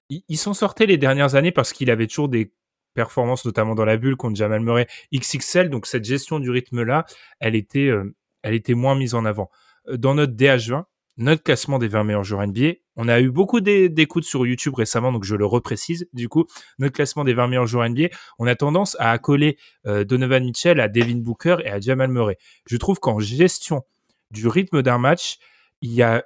ils 0.08 0.36
s'en 0.36 0.54
sortaient 0.54 0.86
les 0.86 0.98
dernières 0.98 1.34
années 1.34 1.52
parce 1.52 1.72
qu'il 1.72 1.90
avait 1.90 2.06
toujours 2.06 2.28
des 2.28 2.52
performances, 2.94 3.44
notamment 3.44 3.74
dans 3.74 3.84
la 3.84 3.96
bulle 3.96 4.16
contre 4.16 4.36
Jamal 4.36 4.60
Murray 4.60 4.86
XXL. 5.14 5.70
Donc, 5.70 5.86
cette 5.86 6.04
gestion 6.04 6.38
du 6.38 6.50
rythme-là, 6.50 7.06
elle 7.40 7.54
était, 7.54 7.88
euh, 7.88 8.14
elle 8.42 8.54
était 8.54 8.74
moins 8.74 8.94
mise 8.94 9.14
en 9.14 9.24
avant. 9.24 9.50
Euh, 9.88 9.96
dans 9.96 10.14
notre 10.14 10.34
DH20, 10.34 10.84
notre 11.16 11.42
classement 11.42 11.78
des 11.78 11.88
20 11.88 12.04
meilleurs 12.04 12.24
joueurs 12.24 12.46
NBA. 12.46 12.74
On 12.96 13.08
a 13.08 13.20
eu 13.20 13.30
beaucoup 13.30 13.60
d'écoutes 13.60 14.24
sur 14.24 14.46
YouTube 14.46 14.74
récemment, 14.74 15.12
donc 15.12 15.24
je 15.24 15.34
le 15.34 15.46
reprécise. 15.46 16.08
Du 16.12 16.28
coup, 16.28 16.46
notre 16.78 16.94
classement 16.94 17.24
des 17.24 17.34
20 17.34 17.48
meilleurs 17.48 17.66
joueurs 17.66 17.88
NBA, 17.88 18.08
on 18.38 18.46
a 18.46 18.54
tendance 18.54 18.96
à 18.98 19.10
accoler 19.10 19.58
euh, 19.86 20.04
Donovan 20.04 20.44
Mitchell 20.44 20.80
à 20.80 20.88
Devin 20.88 21.18
Booker 21.18 21.56
et 21.64 21.70
à 21.70 21.80
Jamal 21.80 22.10
Murray. 22.10 22.38
Je 22.66 22.76
trouve 22.76 22.98
qu'en 22.98 23.18
gestion 23.18 23.82
du 24.30 24.48
rythme 24.48 24.82
d'un 24.82 24.98
match, 24.98 25.38
il 25.80 25.92
y 25.92 26.02
a, 26.02 26.24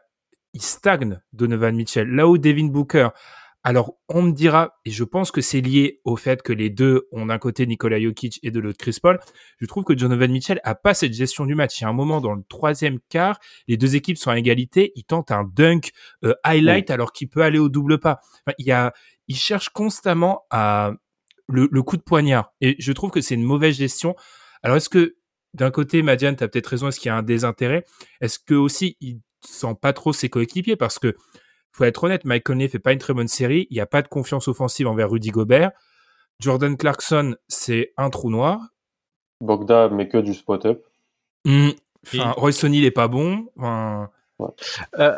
il 0.53 0.63
stagne 0.63 1.21
Donovan 1.33 1.75
Mitchell. 1.75 2.09
Là 2.09 2.29
où 2.29 2.39
Devin 2.39 2.67
Booker 2.67 3.09
alors, 3.67 3.99
on 4.09 4.23
me 4.23 4.31
dira, 4.31 4.79
et 4.85 4.93
je 4.93 5.03
pense 5.03 5.33
que 5.33 5.41
c'est 5.41 5.61
lié 5.61 6.01
au 6.05 6.15
fait 6.15 6.41
que 6.41 6.53
les 6.53 6.71
deux 6.71 7.09
ont 7.11 7.27
d'un 7.27 7.39
côté 7.39 7.67
Nikola 7.67 8.01
Jokic 8.01 8.39
et 8.45 8.53
de 8.53 8.61
l'autre 8.61 8.79
Chris 8.79 8.99
Paul. 9.03 9.19
Je 9.59 9.67
trouve 9.67 9.83
que 9.83 9.93
Donovan 9.93 10.31
Mitchell 10.31 10.61
a 10.63 10.77
pas 10.77 10.95
cette 10.95 11.13
gestion 11.13 11.47
du 11.47 11.57
match. 11.57 11.81
Il 11.81 11.83
y 11.83 11.85
a 11.85 11.89
un 11.89 11.93
moment 11.93 12.21
dans 12.21 12.35
le 12.35 12.45
troisième 12.49 13.01
quart, 13.09 13.41
les 13.67 13.77
deux 13.77 13.97
équipes 13.97 14.19
sont 14.19 14.31
à 14.31 14.39
égalité. 14.39 14.93
Il 14.95 15.03
tente 15.03 15.33
un 15.33 15.43
dunk 15.43 15.91
euh, 16.23 16.33
highlight 16.45 16.93
alors 16.93 17.11
qu'il 17.11 17.29
peut 17.29 17.43
aller 17.43 17.59
au 17.59 17.69
double 17.69 17.99
pas. 17.99 18.21
il 18.59 18.67
y 18.67 18.71
a, 18.71 18.93
il 19.27 19.35
cherche 19.35 19.71
constamment 19.71 20.45
à 20.51 20.93
le, 21.49 21.67
coup 21.83 21.97
de 21.97 22.03
poignard. 22.03 22.53
Et 22.61 22.77
je 22.79 22.93
trouve 22.93 23.11
que 23.11 23.21
c'est 23.21 23.35
une 23.35 23.43
mauvaise 23.43 23.75
gestion. 23.75 24.15
Alors, 24.63 24.77
est-ce 24.77 24.89
que 24.89 25.17
d'un 25.55 25.73
côté, 25.73 26.03
Madiane, 26.03 26.37
tu 26.37 26.45
as 26.45 26.49
peut-être 26.49 26.69
raison, 26.69 26.87
est-ce 26.87 27.01
qu'il 27.01 27.09
y 27.09 27.13
a 27.13 27.17
un 27.17 27.25
désintérêt? 27.25 27.85
Est-ce 28.21 28.39
que 28.39 28.55
aussi 28.55 28.97
il 29.01 29.23
sent 29.45 29.75
pas 29.83 29.93
trop 29.93 30.13
ses 30.13 30.29
coéquipiers? 30.29 30.77
Parce 30.77 31.01
que 31.01 31.17
faut 31.77 31.85
être 31.85 32.05
honnête, 32.05 32.25
Mike 32.25 32.45
Conley 32.45 32.69
fait 32.69 32.79
pas 32.79 32.93
une 32.93 32.99
très 32.99 33.13
bonne 33.13 33.29
série. 33.29 33.67
Il 33.71 33.75
n'y 33.75 33.81
a 33.81 33.87
pas 33.87 34.01
de 34.01 34.09
confiance 34.09 34.49
offensive 34.49 34.87
envers 34.87 35.11
Rudy 35.11 35.29
Gobert. 35.29 35.73
Jordan 36.41 36.75
Clarkson, 36.75 37.37
c'est 37.49 37.93
un 37.99 38.09
trou 38.09 38.31
noir. 38.31 38.61
Bogda 39.43 39.91
met 39.91 40.09
que 40.09 40.17
du 40.17 40.33
spot-up. 40.33 40.83
Mmh. 41.45 41.71
Enfin, 42.07 42.35
O'Neal 42.39 42.85
est 42.85 42.91
pas 42.91 43.09
bon. 43.09 43.47
Euh, 44.99 45.17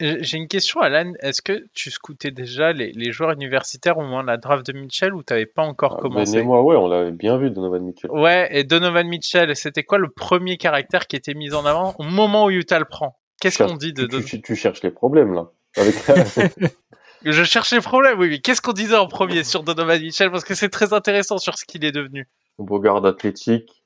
j'ai 0.00 0.38
une 0.38 0.48
question, 0.48 0.80
Alan. 0.80 1.12
Est-ce 1.20 1.40
que 1.40 1.66
tu 1.72 1.92
scoutais 1.92 2.32
déjà 2.32 2.72
les, 2.72 3.12
joueurs 3.12 3.30
universitaires 3.30 3.96
au 3.96 4.02
moment 4.02 4.22
de 4.22 4.26
la 4.26 4.38
draft 4.38 4.66
de 4.66 4.72
Mitchell 4.72 5.14
ou 5.14 5.22
tu 5.22 5.32
n'avais 5.32 5.46
pas 5.46 5.62
encore 5.62 5.98
ah, 5.98 6.02
commencé? 6.02 6.38
Ben, 6.38 6.46
moi, 6.46 6.62
ouais, 6.62 6.74
on 6.74 6.88
l'avait 6.88 7.12
bien 7.12 7.38
vu, 7.38 7.50
Donovan 7.50 7.84
Mitchell. 7.84 8.10
Ouais, 8.10 8.48
et 8.50 8.64
Donovan 8.64 9.06
Mitchell, 9.06 9.54
c'était 9.54 9.84
quoi 9.84 9.98
le 9.98 10.08
premier 10.08 10.56
caractère 10.56 11.06
qui 11.06 11.14
était 11.14 11.34
mis 11.34 11.54
en 11.54 11.64
avant 11.64 11.94
au 12.00 12.02
moment 12.02 12.46
où 12.46 12.50
Utah 12.50 12.80
le 12.80 12.86
prend? 12.86 13.20
Qu'est-ce 13.40 13.62
qu'on 13.62 13.76
dit 13.76 13.92
de 13.92 14.06
tu, 14.06 14.56
cherches 14.56 14.82
les 14.82 14.90
problèmes, 14.90 15.32
là. 15.34 15.52
Je 17.24 17.44
cherchais 17.44 17.76
le 17.76 17.82
problème, 17.82 18.18
oui, 18.18 18.28
mais 18.28 18.40
qu'est-ce 18.40 18.60
qu'on 18.60 18.72
disait 18.72 18.96
en 18.96 19.06
premier 19.06 19.44
sur 19.44 19.62
Donovan 19.62 20.00
Mitchell? 20.00 20.30
Parce 20.30 20.44
que 20.44 20.54
c'est 20.54 20.70
très 20.70 20.92
intéressant 20.92 21.38
sur 21.38 21.56
ce 21.56 21.64
qu'il 21.64 21.84
est 21.84 21.92
devenu. 21.92 22.28
Beau 22.58 22.80
garde 22.80 23.06
athlétique, 23.06 23.84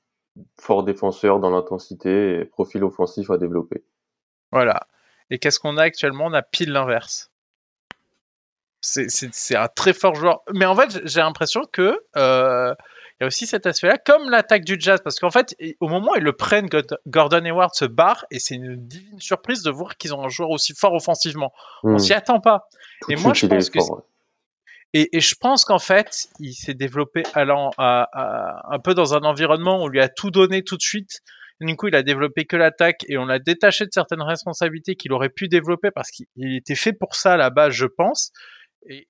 fort 0.58 0.84
défenseur 0.84 1.38
dans 1.38 1.50
l'intensité 1.50 2.40
et 2.40 2.44
profil 2.46 2.82
offensif 2.82 3.30
à 3.30 3.36
développer. 3.36 3.84
Voilà. 4.52 4.86
Et 5.30 5.38
qu'est-ce 5.38 5.58
qu'on 5.58 5.76
a 5.76 5.82
actuellement? 5.82 6.26
On 6.26 6.32
a 6.32 6.42
pile 6.42 6.72
l'inverse. 6.72 7.30
C'est 8.80 9.56
un 9.56 9.68
très 9.68 9.92
fort 9.92 10.14
joueur. 10.14 10.42
Mais 10.54 10.64
en 10.64 10.74
fait, 10.76 11.06
j'ai 11.06 11.20
l'impression 11.20 11.62
que 11.70 12.00
euh, 12.16 12.74
il 13.18 13.22
y 13.22 13.24
a 13.24 13.26
aussi 13.28 13.46
cet 13.46 13.64
aspect-là, 13.64 13.96
comme 13.96 14.28
l'attaque 14.28 14.64
du 14.64 14.76
Jazz, 14.78 15.00
parce 15.02 15.18
qu'en 15.18 15.30
fait, 15.30 15.56
au 15.80 15.88
moment 15.88 16.12
où 16.12 16.16
ils 16.16 16.22
le 16.22 16.34
prennent, 16.34 16.68
Gordon 17.06 17.44
Hayward 17.44 17.74
se 17.74 17.86
barre, 17.86 18.26
et 18.30 18.38
c'est 18.38 18.56
une 18.56 18.76
divine 18.76 19.20
surprise 19.20 19.62
de 19.62 19.70
voir 19.70 19.96
qu'ils 19.96 20.14
ont 20.14 20.22
un 20.22 20.28
joueur 20.28 20.50
aussi 20.50 20.74
fort 20.74 20.92
offensivement. 20.92 21.50
On 21.82 21.94
hmm. 21.94 21.98
s'y 21.98 22.12
attend 22.12 22.40
pas. 22.40 22.68
et 23.08 23.16
moi, 23.16 23.32
je 23.32 23.46
pense 23.46 23.70
que 23.70 23.78
et, 24.92 25.16
et, 25.16 25.20
je 25.20 25.34
pense 25.34 25.64
qu'en 25.64 25.78
fait, 25.78 26.28
il 26.40 26.52
s'est 26.54 26.74
développé 26.74 27.22
allant 27.34 27.70
à, 27.76 28.08
un 28.70 28.78
peu 28.78 28.94
dans 28.94 29.14
un 29.14 29.20
environnement 29.24 29.80
où 29.80 29.84
on 29.84 29.88
lui 29.88 30.00
a 30.00 30.08
tout 30.08 30.30
donné 30.30 30.62
tout 30.62 30.76
de 30.76 30.82
suite. 30.82 31.20
du 31.60 31.76
coup, 31.76 31.88
il 31.88 31.96
a 31.96 32.02
développé 32.02 32.44
que 32.44 32.56
l'attaque 32.56 33.04
et 33.08 33.18
on 33.18 33.24
l'a 33.24 33.38
détaché 33.38 33.84
de 33.84 33.90
certaines 33.92 34.22
responsabilités 34.22 34.94
qu'il 34.94 35.12
aurait 35.12 35.28
pu 35.28 35.48
développer 35.48 35.90
parce 35.90 36.10
qu'il 36.10 36.26
était 36.56 36.74
fait 36.74 36.92
pour 36.92 37.14
ça 37.14 37.36
là-bas, 37.36 37.70
je 37.70 37.86
pense 37.86 38.32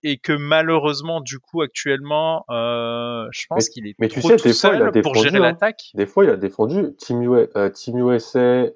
et, 0.02 0.18
que 0.18 0.32
malheureusement, 0.32 1.20
du 1.20 1.38
coup, 1.38 1.62
actuellement, 1.62 2.44
euh, 2.50 3.26
je 3.30 3.46
pense 3.48 3.68
qu'il 3.68 3.86
est 3.86 3.94
mais 3.98 4.08
trop 4.08 4.20
tu 4.20 4.26
sais, 4.28 4.36
tout 4.36 4.52
seul 4.52 4.78
fois, 4.78 4.90
il 4.92 4.98
a 4.98 5.02
pour 5.02 5.14
gérer 5.14 5.36
hein. 5.38 5.42
l'attaque. 5.42 5.90
Des 5.94 6.06
fois, 6.06 6.24
il 6.24 6.30
a 6.30 6.36
défendu 6.36 6.94
Team, 6.96 7.22
USA, 7.22 7.48
euh, 7.56 7.68
Team 7.70 7.98
USA 7.98 8.66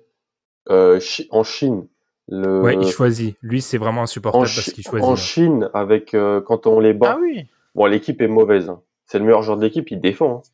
euh, 0.69 1.01
en 1.31 1.43
Chine. 1.43 1.87
Le... 2.29 2.61
Ouais, 2.61 2.77
il 2.77 2.87
choisit. 2.89 3.37
Lui, 3.43 3.61
c'est 3.61 3.79
vraiment 3.79 4.03
insupportable 4.03 4.45
parce 4.45 4.71
qu'il 4.71 4.85
choisit. 4.85 5.09
En 5.09 5.17
Chine, 5.17 5.71
avec 5.75 6.15
euh, 6.15 6.41
quand 6.41 6.67
on 6.67 6.81
les 6.81 6.93
bat. 6.93 7.17
Ah 7.17 7.21
oui. 7.21 7.47
Bon, 7.75 7.87
l'équipe 7.87 8.21
est 8.21 8.29
mauvaise. 8.29 8.69
Hein. 8.69 8.83
C'est 9.07 9.19
le 9.19 9.25
meilleur 9.25 9.43
joueur 9.43 9.57
de 9.57 9.65
l'équipe, 9.65 9.91
il 9.91 10.01
défend, 10.01 10.43
hein, 10.45 10.51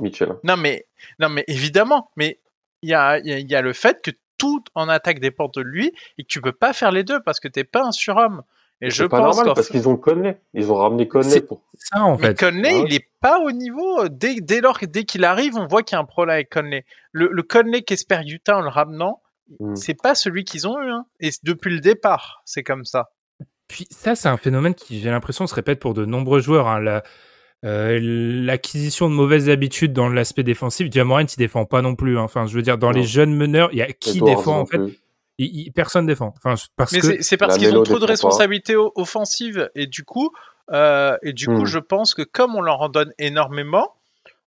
Mitchell. 0.00 0.36
Non, 0.44 0.56
mais 0.56 0.86
non, 1.18 1.28
mais 1.28 1.44
évidemment. 1.48 2.10
Mais 2.16 2.40
il 2.82 2.90
y 2.90 2.94
a, 2.94 3.18
y 3.18 3.54
a 3.54 3.62
le 3.62 3.72
fait 3.72 4.00
que 4.02 4.12
tout 4.38 4.62
en 4.74 4.88
attaque 4.88 5.18
dépend 5.18 5.48
de 5.48 5.60
lui 5.60 5.92
et 6.16 6.22
que 6.22 6.28
tu 6.28 6.40
peux 6.40 6.52
pas 6.52 6.72
faire 6.72 6.92
les 6.92 7.04
deux 7.04 7.20
parce 7.20 7.40
que 7.40 7.48
t'es 7.48 7.64
pas 7.64 7.84
un 7.84 7.92
surhomme. 7.92 8.42
Et 8.80 8.90
je 8.90 9.04
pas 9.04 9.18
pense 9.18 9.36
normal 9.36 9.54
parce 9.54 9.68
qu'ils 9.68 9.88
ont 9.88 9.96
Conley. 9.96 10.40
Ils 10.54 10.70
ont 10.70 10.76
ramené 10.76 11.08
Conley 11.08 11.40
pour. 11.40 11.62
Ça, 11.74 12.02
en 12.02 12.16
fait. 12.16 12.28
Mais 12.28 12.34
Conley, 12.34 12.72
ah 12.74 12.84
il 12.86 12.94
est 12.94 13.08
pas 13.20 13.40
au 13.40 13.50
niveau. 13.50 14.02
Euh, 14.02 14.08
dès, 14.08 14.36
dès 14.36 14.60
lors, 14.60 14.78
dès 14.82 15.04
qu'il 15.04 15.24
arrive, 15.24 15.56
on 15.56 15.66
voit 15.66 15.82
qu'il 15.82 15.96
y 15.96 15.98
a 15.98 16.00
un 16.00 16.04
problème 16.04 16.34
avec 16.34 16.50
Conley. 16.50 16.84
Le, 17.12 17.28
le 17.32 17.42
Conley 17.42 17.82
qu'espère 17.82 18.22
Utah 18.24 18.58
en 18.58 18.60
le 18.60 18.68
ramenant, 18.68 19.20
hmm. 19.58 19.74
c'est 19.74 20.00
pas 20.00 20.14
celui 20.14 20.44
qu'ils 20.44 20.68
ont 20.68 20.80
eu. 20.80 20.90
Hein. 20.90 21.06
Et 21.18 21.30
depuis 21.42 21.74
le 21.74 21.80
départ, 21.80 22.42
c'est 22.44 22.62
comme 22.62 22.84
ça. 22.84 23.10
Puis 23.66 23.86
ça, 23.90 24.14
c'est 24.14 24.28
un 24.28 24.36
phénomène 24.36 24.74
qui, 24.74 25.00
j'ai 25.00 25.10
l'impression, 25.10 25.46
se 25.46 25.54
répète 25.54 25.80
pour 25.80 25.94
de 25.94 26.04
nombreux 26.04 26.40
joueurs. 26.40 26.68
Hein. 26.68 26.80
La, 26.80 27.02
euh, 27.64 27.98
l'acquisition 28.00 29.10
de 29.10 29.14
mauvaises 29.14 29.48
habitudes 29.48 29.92
dans 29.92 30.08
l'aspect 30.08 30.44
défensif, 30.44 30.92
Jamorant, 30.92 31.20
il 31.20 31.36
défend 31.36 31.64
pas 31.64 31.82
non 31.82 31.96
plus. 31.96 32.16
Hein. 32.16 32.22
Enfin, 32.22 32.46
je 32.46 32.54
veux 32.54 32.62
dire, 32.62 32.78
dans 32.78 32.92
les 32.92 33.02
jeunes 33.02 33.34
meneurs, 33.34 33.70
il 33.72 33.78
y 33.78 33.82
a 33.82 33.86
qui 33.92 34.20
défend 34.20 34.60
en 34.60 34.66
fait? 34.66 34.80
Personne 35.74 36.06
défend. 36.06 36.34
Enfin, 36.36 36.54
parce 36.76 36.92
Mais 36.92 37.22
c'est 37.22 37.36
parce 37.36 37.58
qu'ils 37.58 37.76
ont 37.76 37.82
trop 37.82 37.98
de 37.98 38.04
responsabilités 38.04 38.76
offensives 38.76 39.70
et 39.74 39.86
du 39.86 40.04
coup, 40.04 40.30
euh, 40.72 41.16
et 41.22 41.32
du 41.32 41.46
coup, 41.46 41.62
hmm. 41.62 41.66
je 41.66 41.78
pense 41.78 42.14
que 42.14 42.22
comme 42.22 42.54
on 42.56 42.60
leur 42.60 42.80
en 42.80 42.88
donne 42.88 43.12
énormément, 43.18 43.94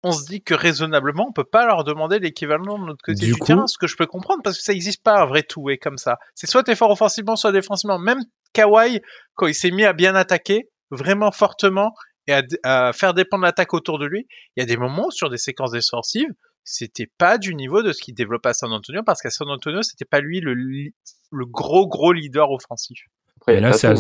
on 0.04 0.12
se 0.12 0.26
dit 0.26 0.42
que 0.42 0.56
raisonnablement, 0.56 1.28
on 1.30 1.32
peut 1.32 1.44
pas 1.44 1.66
leur 1.66 1.84
demander 1.84 2.20
l'équivalent 2.20 2.80
de 2.80 2.86
notre 2.86 3.04
côté 3.04 3.26
du, 3.26 3.36
terrain, 3.36 3.68
ce 3.68 3.78
que 3.78 3.86
je 3.86 3.96
peux 3.96 4.08
comprendre 4.08 4.42
parce 4.44 4.58
que 4.58 4.64
ça 4.64 4.74
n'existe 4.74 5.04
pas 5.04 5.22
un 5.22 5.26
vrai 5.26 5.44
tout 5.44 5.70
et 5.70 5.78
comme 5.78 5.98
ça. 5.98 6.18
C'est 6.34 6.50
soit 6.50 6.64
t'es 6.64 6.76
fort 6.76 6.90
offensivement, 6.90 7.36
soit 7.36 7.52
défensivement. 7.52 8.00
Même 8.00 8.24
Kawhi, 8.54 9.02
quand 9.36 9.48
il 9.48 9.54
s'est 9.54 9.72
mis 9.72 9.86
à 9.86 9.94
bien 9.94 10.16
attaquer, 10.16 10.70
vraiment 10.90 11.32
fortement 11.32 11.94
et 12.28 12.34
à, 12.34 12.42
à 12.64 12.94
faire 12.94 13.14
dépendre 13.14 13.44
l'attaque 13.44 13.74
autour 13.76 14.00
de 14.00 14.06
lui, 14.06 14.28
il 14.56 14.62
y 14.62 14.64
a 14.64 14.66
des 14.66 14.78
moments 14.78 15.12
sur 15.12 15.30
des 15.30 15.38
séquences 15.38 15.72
défensives 15.72 16.34
c'était 16.64 17.10
pas 17.18 17.38
du 17.38 17.56
niveau 17.56 17.84
de 17.84 17.92
ce 17.92 18.02
qu'il 18.02 18.14
développait 18.14 18.50
à 18.50 18.54
San 18.54 18.72
Antonio 18.72 19.02
parce 19.04 19.22
qu'à 19.22 19.30
San 19.30 19.50
Antonio 19.50 19.82
c'était 19.82 20.06
pas 20.06 20.20
lui 20.20 20.40
le, 20.40 20.54
le 20.54 21.46
gros 21.46 21.88
gros 21.88 22.14
leader 22.14 22.52
offensif. 22.52 23.08
Après, 23.38 23.60
là 23.60 23.74
c'est 23.74 23.94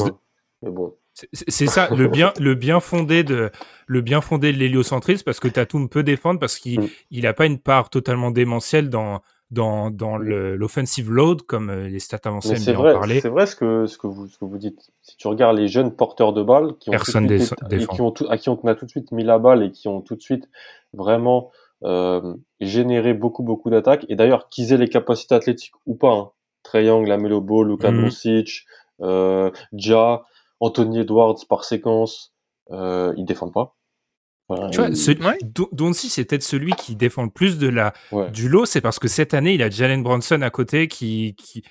bon. 0.61 0.95
C'est 1.13 1.67
ça 1.67 1.89
le 1.93 2.07
bien 2.07 2.31
le 2.39 2.55
bien 2.55 2.79
fondé 2.79 3.23
de 3.23 3.51
le 3.85 4.01
bien 4.01 4.21
fondé 4.21 4.53
de 4.53 4.57
l'héliocentrisme 4.57 5.23
parce 5.25 5.41
que 5.41 5.49
Tatum 5.49 5.89
peut 5.89 6.03
défendre 6.03 6.39
parce 6.39 6.57
qu'il 6.57 6.79
mm. 6.79 6.89
il 7.11 7.27
a 7.27 7.33
pas 7.33 7.45
une 7.45 7.59
part 7.59 7.89
totalement 7.89 8.31
démentielle 8.31 8.89
dans 8.89 9.21
dans, 9.51 9.91
dans 9.91 10.17
mm. 10.17 10.53
l'offensive 10.53 11.11
load 11.11 11.41
comme 11.41 11.69
euh, 11.69 11.89
les 11.89 11.99
stats 11.99 12.21
avancés 12.23 12.51
aiment 12.55 12.63
bien 12.63 12.77
en 12.77 12.99
parler. 12.99 13.19
C'est 13.19 13.29
vrai 13.29 13.45
ce 13.45 13.57
que 13.57 13.85
ce 13.87 13.97
que 13.97 14.07
vous 14.07 14.27
ce 14.27 14.37
que 14.37 14.45
vous 14.45 14.57
dites. 14.57 14.91
Si 15.01 15.17
tu 15.17 15.27
regardes 15.27 15.57
les 15.57 15.67
jeunes 15.67 15.93
porteurs 15.93 16.31
de 16.31 16.43
balles 16.43 16.77
qui 16.79 16.89
ont 16.89 16.93
Personne 16.93 17.27
tout 17.27 17.87
qui 17.87 18.01
ont 18.01 18.13
à 18.29 18.37
qui 18.37 18.49
on 18.49 18.55
a 18.65 18.75
tout 18.75 18.85
de 18.85 18.91
suite 18.91 19.11
mis 19.11 19.25
la 19.25 19.37
balle 19.37 19.63
et 19.63 19.71
qui 19.71 19.89
ont 19.89 19.99
tout 20.01 20.15
de 20.15 20.21
suite 20.21 20.47
vraiment 20.93 21.51
euh, 21.83 22.35
générer 22.59 23.13
beaucoup 23.13 23.43
beaucoup 23.43 23.69
d'attaques 23.69 24.05
et 24.09 24.15
d'ailleurs 24.15 24.49
qu'ils 24.49 24.73
aient 24.73 24.77
les 24.77 24.89
capacités 24.89 25.35
athlétiques 25.35 25.73
ou 25.85 25.95
pas 25.95 26.13
hein. 26.13 26.31
Young, 26.73 27.07
Lamelo 27.07 27.41
Ball, 27.41 27.67
Luka 27.67 27.91
mm 27.91 28.01
Doncic, 28.01 28.65
euh, 29.01 29.49
Ja, 29.73 30.23
Anthony 30.59 30.99
Edwards 30.99 31.39
par 31.49 31.63
séquence, 31.63 32.33
euh, 32.71 33.13
ils 33.17 33.25
défendent 33.25 33.53
pas. 33.53 33.75
tu 34.71 34.77
vois, 34.77 34.93
c'est 34.93 35.15
peut-être 36.25 36.43
celui 36.43 36.71
qui 36.73 36.95
défend 36.95 37.23
le 37.23 37.29
plus 37.29 37.57
de 37.57 37.67
la 37.67 37.93
du 38.31 38.47
lot, 38.47 38.65
c'est 38.65 38.81
parce 38.81 38.99
que 38.99 39.07
cette 39.07 39.33
année 39.33 39.53
il 39.53 39.63
a 39.63 39.69
Jalen 39.69 40.03
Bronson 40.03 40.41
à 40.41 40.49
côté 40.49 40.87
qui 40.87 41.35
qui 41.35 41.63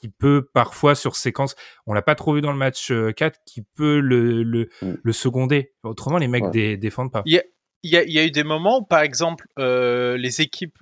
qui 0.00 0.08
peut 0.08 0.48
parfois 0.52 0.94
sur 0.94 1.16
séquence, 1.16 1.56
on 1.86 1.92
l'a 1.92 2.02
pas 2.02 2.14
trop 2.14 2.34
vu 2.34 2.40
dans 2.40 2.52
le 2.52 2.58
match 2.58 2.88
4, 2.88 2.92
euh, 2.92 3.30
qui 3.46 3.62
peut 3.62 4.00
le, 4.00 4.42
le, 4.42 4.68
mm. 4.82 4.92
le 5.02 5.12
seconder. 5.12 5.72
Autrement, 5.82 6.18
les 6.18 6.28
mecs 6.28 6.50
défendent 6.50 7.12
pas 7.12 7.22
il 7.26 7.32
y, 7.32 7.38
a, 7.38 7.42
eu 7.84 8.30
des 8.30 8.44
moments 8.44 8.78
où, 8.78 8.84
par 8.84 9.00
exemple, 9.00 9.46
euh, 9.58 10.16
les 10.16 10.40
équipes 10.40 10.78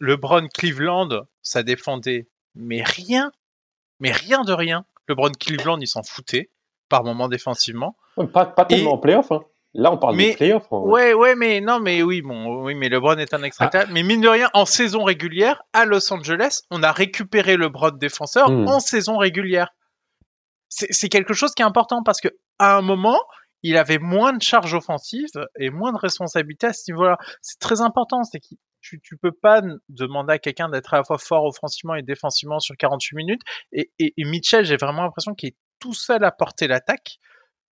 LeBron 0.00 0.48
Cleveland, 0.48 1.08
ça 1.42 1.62
défendait, 1.62 2.28
mais 2.54 2.82
rien, 2.82 3.32
mais 3.98 4.12
rien 4.12 4.42
de 4.42 4.52
rien. 4.52 4.84
LeBron 5.08 5.32
Cleveland, 5.32 5.78
ils 5.80 5.88
s'en 5.88 6.02
foutaient 6.02 6.50
par 6.88 7.04
moment 7.04 7.28
défensivement. 7.28 7.96
Pas, 8.32 8.46
pas 8.46 8.64
tellement 8.64 8.94
en 8.94 8.98
playoff. 8.98 9.32
Hein. 9.32 9.42
Là, 9.72 9.92
on 9.92 9.98
parle 9.98 10.16
de 10.16 10.34
playoff. 10.34 10.66
Ouais, 10.70 11.14
ouais, 11.14 11.36
mais 11.36 11.60
non, 11.60 11.78
mais 11.78 12.02
oui, 12.02 12.22
bon, 12.22 12.64
oui, 12.64 12.74
mais 12.74 12.88
LeBron 12.88 13.16
est 13.18 13.32
un 13.32 13.42
extrait. 13.42 13.70
Ah. 13.72 13.84
Mais 13.90 14.02
mine 14.02 14.20
de 14.20 14.28
rien, 14.28 14.50
en 14.52 14.66
saison 14.66 15.04
régulière, 15.04 15.62
à 15.72 15.84
Los 15.84 16.12
Angeles, 16.12 16.62
on 16.70 16.82
a 16.82 16.90
récupéré 16.90 17.56
le 17.56 17.66
LeBron 17.66 17.92
défenseur 17.92 18.50
hmm. 18.50 18.66
en 18.66 18.80
saison 18.80 19.16
régulière. 19.16 19.68
C'est 20.68 21.08
quelque 21.08 21.34
chose 21.34 21.52
qui 21.52 21.62
est 21.62 21.66
important 21.66 22.04
parce 22.04 22.20
que 22.20 22.28
à 22.60 22.76
un 22.76 22.80
moment, 22.80 23.18
il 23.62 23.76
avait 23.76 23.98
moins 23.98 24.32
de 24.32 24.42
charges 24.42 24.74
offensives 24.74 25.28
et 25.58 25.70
moins 25.70 25.92
de 25.92 25.98
responsabilités 25.98 26.68
à 26.68 26.72
ce 26.72 26.90
niveau-là. 26.90 27.18
C'est 27.42 27.58
très 27.58 27.80
important, 27.80 28.22
c'est 28.24 28.40
que 28.40 28.54
tu, 28.80 29.00
tu 29.00 29.16
peux 29.16 29.32
pas 29.32 29.62
demander 29.88 30.34
à 30.34 30.38
quelqu'un 30.38 30.68
d'être 30.68 30.94
à 30.94 30.98
la 30.98 31.04
fois 31.04 31.18
fort 31.18 31.44
offensivement 31.44 31.94
et 31.94 32.02
défensivement 32.02 32.60
sur 32.60 32.76
48 32.76 33.16
minutes. 33.16 33.42
Et, 33.72 33.90
et, 33.98 34.12
Mitchell, 34.24 34.64
j'ai 34.64 34.76
vraiment 34.76 35.02
l'impression 35.02 35.34
qu'il 35.34 35.50
est 35.50 35.56
tout 35.78 35.94
seul 35.94 36.24
à 36.24 36.30
porter 36.30 36.66
l'attaque. 36.66 37.18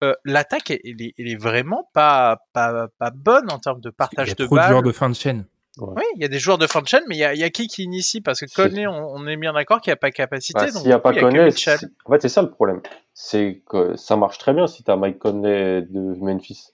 Euh, 0.05 0.15
l'attaque, 0.25 0.71
elle, 0.71 0.81
est, 1.01 1.41
vraiment 1.41 1.89
pas, 1.93 2.39
pas, 2.53 2.89
pas 2.99 3.11
bonne 3.11 3.51
en 3.51 3.59
termes 3.59 3.81
de 3.81 3.91
partage 3.91 4.35
de 4.35 4.35
balles. 4.35 4.37
Il 4.37 4.41
y 4.41 4.45
a 4.45 4.47
trop 4.47 4.57
de 4.59 4.63
joueurs 4.63 4.83
de 4.83 4.93
fin 4.93 5.09
de 5.09 5.15
chaîne. 5.15 5.47
Oui, 5.79 6.03
il 6.17 6.23
y 6.23 6.25
a 6.25 6.29
des 6.29 6.39
joueurs 6.39 6.59
de 6.59 6.67
fin 6.67 6.83
de 6.83 6.89
chaîne, 6.89 7.03
mais 7.09 7.17
il 7.17 7.19
y 7.19 7.25
a, 7.25 7.35
y 7.35 7.45
a, 7.45 7.51
qui 7.51 7.69
qui 7.69 7.85
initie? 7.85 8.21
Parce 8.21 8.41
que 8.41 8.47
Conley, 8.55 8.87
on, 8.87 9.27
est 9.27 9.37
bien 9.37 9.53
d'accord 9.53 9.81
qu'il 9.81 9.91
n'y 9.91 9.95
a 9.95 9.97
pas 9.97 10.11
capacité. 10.11 10.59
Bah, 10.61 10.71
S'il 10.71 10.87
n'y 10.87 10.93
a 10.93 10.99
pas 10.99 11.13
Conley, 11.13 11.49
en 11.49 11.51
fait, 11.51 12.21
c'est 12.21 12.29
ça 12.29 12.43
le 12.43 12.51
problème. 12.51 12.81
C'est 13.15 13.63
que 13.69 13.97
ça 13.97 14.17
marche 14.17 14.39
très 14.39 14.53
bien 14.53 14.67
si 14.67 14.83
tu 14.83 14.91
as 14.91 14.97
Mike 14.97 15.19
Conley 15.19 15.83
de 15.83 16.15
Memphis. 16.21 16.73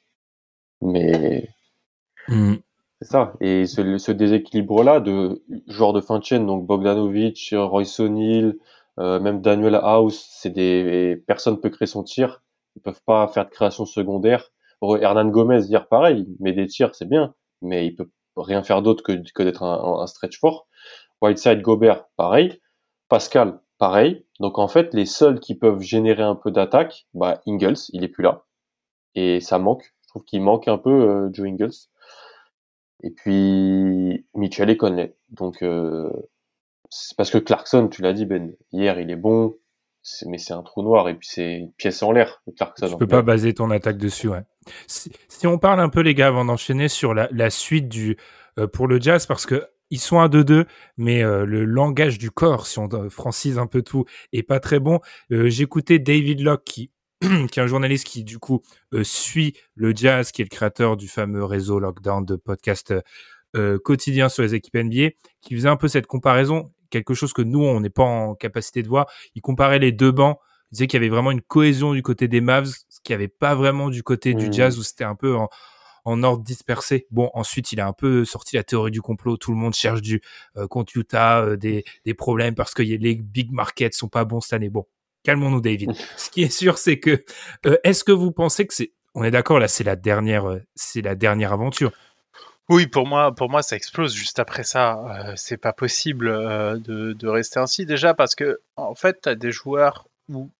Mais. 0.80 1.48
Hmm. 2.28 2.54
C'est 3.00 3.08
ça. 3.08 3.34
Et 3.40 3.66
ce, 3.66 3.98
ce 3.98 4.12
déséquilibre-là 4.12 5.00
de 5.00 5.42
joueurs 5.66 5.92
de 5.92 6.00
fin 6.00 6.18
de 6.18 6.24
chaîne, 6.24 6.46
donc 6.46 6.66
Bogdanovic, 6.66 7.54
Royce 7.56 8.00
O'Neill, 8.00 8.56
euh, 8.98 9.20
même 9.20 9.40
Daniel 9.40 9.74
House, 9.74 10.26
c'est 10.30 10.50
des. 10.50 11.22
Personne 11.26 11.60
peut 11.60 11.70
créer 11.70 11.86
son 11.86 12.02
tir. 12.02 12.42
Ils 12.76 12.82
peuvent 12.82 13.02
pas 13.04 13.28
faire 13.28 13.44
de 13.44 13.50
création 13.50 13.84
secondaire. 13.84 14.50
Hernan 14.82 15.28
Gomez, 15.28 15.62
dire 15.62 15.88
pareil, 15.88 16.26
mais 16.40 16.52
des 16.52 16.66
tirs, 16.66 16.94
c'est 16.94 17.08
bien. 17.08 17.34
Mais 17.62 17.86
il 17.86 17.94
peut 17.94 18.10
rien 18.36 18.62
faire 18.62 18.82
d'autre 18.82 19.02
que, 19.02 19.12
que 19.34 19.42
d'être 19.42 19.62
un, 19.62 20.00
un, 20.00 20.06
stretch 20.06 20.38
fort. 20.38 20.66
Whiteside, 21.20 21.62
Gobert, 21.62 22.06
pareil. 22.16 22.60
Pascal, 23.08 23.60
pareil. 23.78 24.26
Donc 24.40 24.58
en 24.58 24.68
fait, 24.68 24.92
les 24.94 25.06
seuls 25.06 25.40
qui 25.40 25.54
peuvent 25.54 25.80
générer 25.80 26.22
un 26.22 26.34
peu 26.34 26.50
d'attaque, 26.50 27.06
bah 27.14 27.40
Ingles, 27.46 27.78
il 27.92 28.04
est 28.04 28.08
plus 28.08 28.22
là. 28.22 28.44
Et 29.14 29.40
ça 29.40 29.58
manque. 29.58 29.94
Je 30.02 30.08
trouve 30.08 30.24
qu'il 30.24 30.42
manque 30.42 30.68
un 30.68 30.78
peu 30.78 30.90
euh, 30.90 31.30
Joe 31.32 31.46
Ingles. 31.46 31.88
Et 33.02 33.10
puis 33.10 34.26
Mitchell 34.34 34.70
et 34.70 34.76
Conley. 34.76 35.16
Donc 35.30 35.62
euh, 35.62 36.10
c'est 36.90 37.16
parce 37.16 37.30
que 37.30 37.38
Clarkson, 37.38 37.88
tu 37.88 38.02
l'as 38.02 38.12
dit 38.12 38.26
Ben, 38.26 38.54
hier 38.72 38.98
il 39.00 39.10
est 39.10 39.16
bon, 39.16 39.54
mais 40.26 40.38
c'est 40.38 40.54
un 40.54 40.62
trou 40.62 40.82
noir 40.82 41.08
et 41.08 41.14
puis 41.14 41.28
c'est 41.30 41.54
une 41.54 41.72
pièce 41.72 42.02
en 42.02 42.12
l'air. 42.12 42.42
Clarkson. 42.56 42.88
Tu 42.88 42.96
peux 42.96 43.06
pas 43.06 43.22
baser 43.22 43.54
ton 43.54 43.70
attaque 43.70 43.98
dessus, 43.98 44.28
ouais. 44.28 44.42
Si, 44.86 45.46
on 45.46 45.58
parle 45.58 45.80
un 45.80 45.88
peu 45.88 46.00
les 46.00 46.14
gars 46.14 46.28
avant 46.28 46.44
d'enchaîner 46.44 46.88
sur 46.88 47.14
la, 47.14 47.50
suite 47.50 47.88
du 47.88 48.16
euh, 48.58 48.66
pour 48.66 48.88
le 48.88 49.00
Jazz 49.00 49.26
parce 49.26 49.46
que 49.46 49.66
ils 49.90 50.00
sont 50.00 50.18
un 50.18 50.28
2-2, 50.28 50.64
mais 50.96 51.22
euh, 51.22 51.44
le 51.44 51.64
langage 51.64 52.18
du 52.18 52.30
corps, 52.30 52.66
si 52.66 52.78
on 52.78 52.88
francise 53.10 53.58
un 53.58 53.66
peu 53.66 53.82
tout, 53.82 54.06
est 54.32 54.42
pas 54.42 54.58
très 54.58 54.80
bon. 54.80 55.00
Euh, 55.30 55.48
J'écoutais 55.50 55.98
David 55.98 56.40
Locke 56.40 56.64
qui 56.64 56.90
qui 57.20 57.60
est 57.60 57.62
un 57.62 57.66
journaliste 57.66 58.06
qui 58.06 58.24
du 58.24 58.38
coup 58.38 58.62
suit 59.02 59.54
le 59.74 59.94
jazz, 59.94 60.32
qui 60.32 60.42
est 60.42 60.44
le 60.44 60.54
créateur 60.54 60.96
du 60.96 61.08
fameux 61.08 61.44
réseau 61.44 61.78
Lockdown 61.78 62.24
de 62.24 62.36
podcast 62.36 62.94
quotidien 63.84 64.28
sur 64.28 64.42
les 64.42 64.56
équipes 64.56 64.74
NBA, 64.74 65.10
qui 65.40 65.54
faisait 65.54 65.68
un 65.68 65.76
peu 65.76 65.86
cette 65.86 66.08
comparaison 66.08 66.72
quelque 66.94 67.14
chose 67.14 67.32
que 67.32 67.42
nous, 67.42 67.62
on 67.62 67.80
n'est 67.80 67.90
pas 67.90 68.04
en 68.04 68.34
capacité 68.34 68.82
de 68.82 68.88
voir. 68.88 69.06
Il 69.34 69.42
comparait 69.42 69.80
les 69.80 69.90
deux 69.90 70.12
bancs. 70.12 70.38
Il 70.70 70.74
disait 70.74 70.86
qu'il 70.86 71.00
y 71.00 71.02
avait 71.04 71.10
vraiment 71.10 71.32
une 71.32 71.42
cohésion 71.42 71.92
du 71.92 72.02
côté 72.02 72.28
des 72.28 72.40
Mavs, 72.40 72.72
n'y 73.12 73.16
avait 73.16 73.28
pas 73.28 73.54
vraiment 73.54 73.90
du 73.90 74.02
côté 74.02 74.34
du 74.34 74.46
Mhm. 74.46 74.52
Jazz 74.52 74.78
où 74.78 74.82
c'était 74.82 75.04
un 75.04 75.14
peu 75.14 75.36
en, 75.36 75.48
en 76.04 76.22
ordre 76.22 76.42
dispersé. 76.44 77.06
Bon, 77.10 77.30
ensuite, 77.34 77.72
il 77.72 77.80
a 77.80 77.86
un 77.86 77.92
peu 77.92 78.24
sorti 78.24 78.56
la 78.56 78.62
théorie 78.64 78.90
du 78.90 79.02
complot. 79.02 79.36
Tout 79.36 79.50
le 79.52 79.56
monde 79.58 79.74
cherche 79.74 80.02
du 80.02 80.20
euh, 80.56 80.66
contre 80.66 80.96
Utah 80.96 81.40
euh, 81.42 81.56
des, 81.56 81.84
des 82.04 82.14
problèmes 82.14 82.54
parce 82.54 82.74
que 82.74 82.82
y 82.82 82.94
a- 82.94 82.98
les 82.98 83.14
big 83.16 83.50
markets 83.52 83.94
sont 83.94 84.08
pas 84.08 84.24
bons 84.24 84.40
cette 84.40 84.52
année. 84.54 84.68
Bon, 84.70 84.86
calmons-nous, 85.22 85.60
David. 85.60 85.92
Ce 86.16 86.30
qui 86.30 86.42
est 86.42 86.50
sûr, 86.50 86.78
c'est 86.78 86.98
que 86.98 87.24
euh, 87.66 87.76
est-ce 87.84 88.04
que 88.04 88.12
vous 88.12 88.32
pensez 88.32 88.66
que 88.66 88.74
c'est 88.74 88.92
on 89.14 89.22
est 89.22 89.30
d'accord 89.30 89.60
là, 89.60 89.68
c'est 89.68 89.84
la 89.84 89.94
dernière, 89.96 90.46
euh, 90.50 90.58
c'est 90.74 91.00
la 91.00 91.14
dernière 91.14 91.52
aventure? 91.52 91.92
Oui, 92.68 92.86
pour 92.86 93.06
moi, 93.06 93.34
pour 93.34 93.50
moi, 93.50 93.62
ça 93.62 93.76
explose 93.76 94.14
juste 94.14 94.38
après 94.38 94.64
ça. 94.64 95.26
Euh, 95.28 95.32
c'est 95.36 95.58
pas 95.58 95.72
possible 95.74 96.28
euh, 96.28 96.78
de, 96.78 97.12
de 97.12 97.28
rester 97.28 97.60
ainsi 97.60 97.84
déjà 97.86 98.14
parce 98.14 98.34
que 98.34 98.60
en 98.76 98.94
fait, 98.94 99.18
t'as 99.22 99.34
des 99.34 99.52
joueurs 99.52 100.08
où 100.30 100.50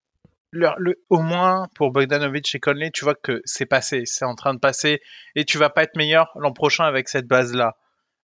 le, 0.55 0.94
au 1.11 1.20
moins 1.20 1.68
pour 1.74 1.90
Bogdanovic 1.90 2.55
et 2.55 2.61
Conley, 2.61 2.90
tu 2.92 3.05
vois 3.05 3.14
que 3.14 3.42
c'est 3.44 3.66
passé, 3.66 4.02
c'est 4.07 4.24
en 4.24 4.34
train 4.34 4.55
de 4.55 4.59
passer 4.59 5.00
et 5.34 5.44
tu 5.44 5.59
vas 5.59 5.70
pas 5.70 5.82
être 5.82 5.96
meilleur 5.96 6.30
l'an 6.36 6.52
prochain 6.52 6.84
avec 6.84 7.09
cette 7.09 7.26
base-là. 7.26 7.76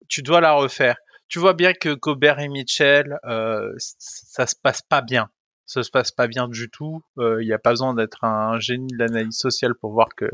Tu 0.08 0.22
dois 0.22 0.40
la 0.40 0.52
refaire. 0.52 0.96
Tu 1.28 1.38
vois 1.38 1.54
bien 1.54 1.72
que 1.72 1.94
Gobert 1.94 2.38
et 2.38 2.48
Mitchell, 2.48 3.18
euh, 3.24 3.72
ça 3.78 4.46
se 4.46 4.54
passe 4.62 4.82
pas 4.82 5.02
bien. 5.02 5.28
Ça 5.64 5.82
se 5.82 5.90
passe 5.90 6.12
pas 6.12 6.28
bien 6.28 6.46
du 6.46 6.70
tout. 6.70 7.02
Il 7.18 7.44
n'y 7.44 7.52
a 7.52 7.58
pas 7.58 7.70
besoin 7.70 7.94
d'être 7.94 8.22
un 8.22 8.60
génie 8.60 8.92
de 8.92 8.98
l'analyse 8.98 9.36
sociale 9.36 9.74
pour 9.74 9.92
voir 9.92 10.08
que, 10.16 10.30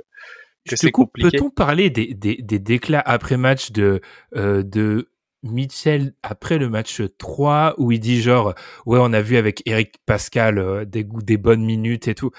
c'est 0.67 0.91
compliqué. 0.91 1.39
Peut-on 1.39 1.51
parler 1.51 1.91
des, 1.91 2.15
des, 2.15 2.37
des 2.37 2.59
déclats 2.59 3.03
après 3.05 3.37
match 3.37 3.73
de, 3.73 4.01
euh, 4.37 4.63
de 4.63 5.09
Mitchell 5.43 6.15
après 6.23 6.59
le 6.59 6.69
match 6.69 7.03
3 7.19 7.75
où 7.79 7.93
il 7.93 8.01
dit 8.01 8.23
genre 8.23 8.55
ouais 8.87 8.99
on 9.01 9.13
a 9.13 9.21
vu 9.21 9.37
avec 9.37 9.63
Eric 9.67 9.97
Pascal 10.07 10.59
euh, 10.59 10.85
des 10.85 11.05
des 11.05 11.37
bonnes 11.37 11.65
minutes 11.65 12.09
et 12.09 12.15
tout. 12.15 12.31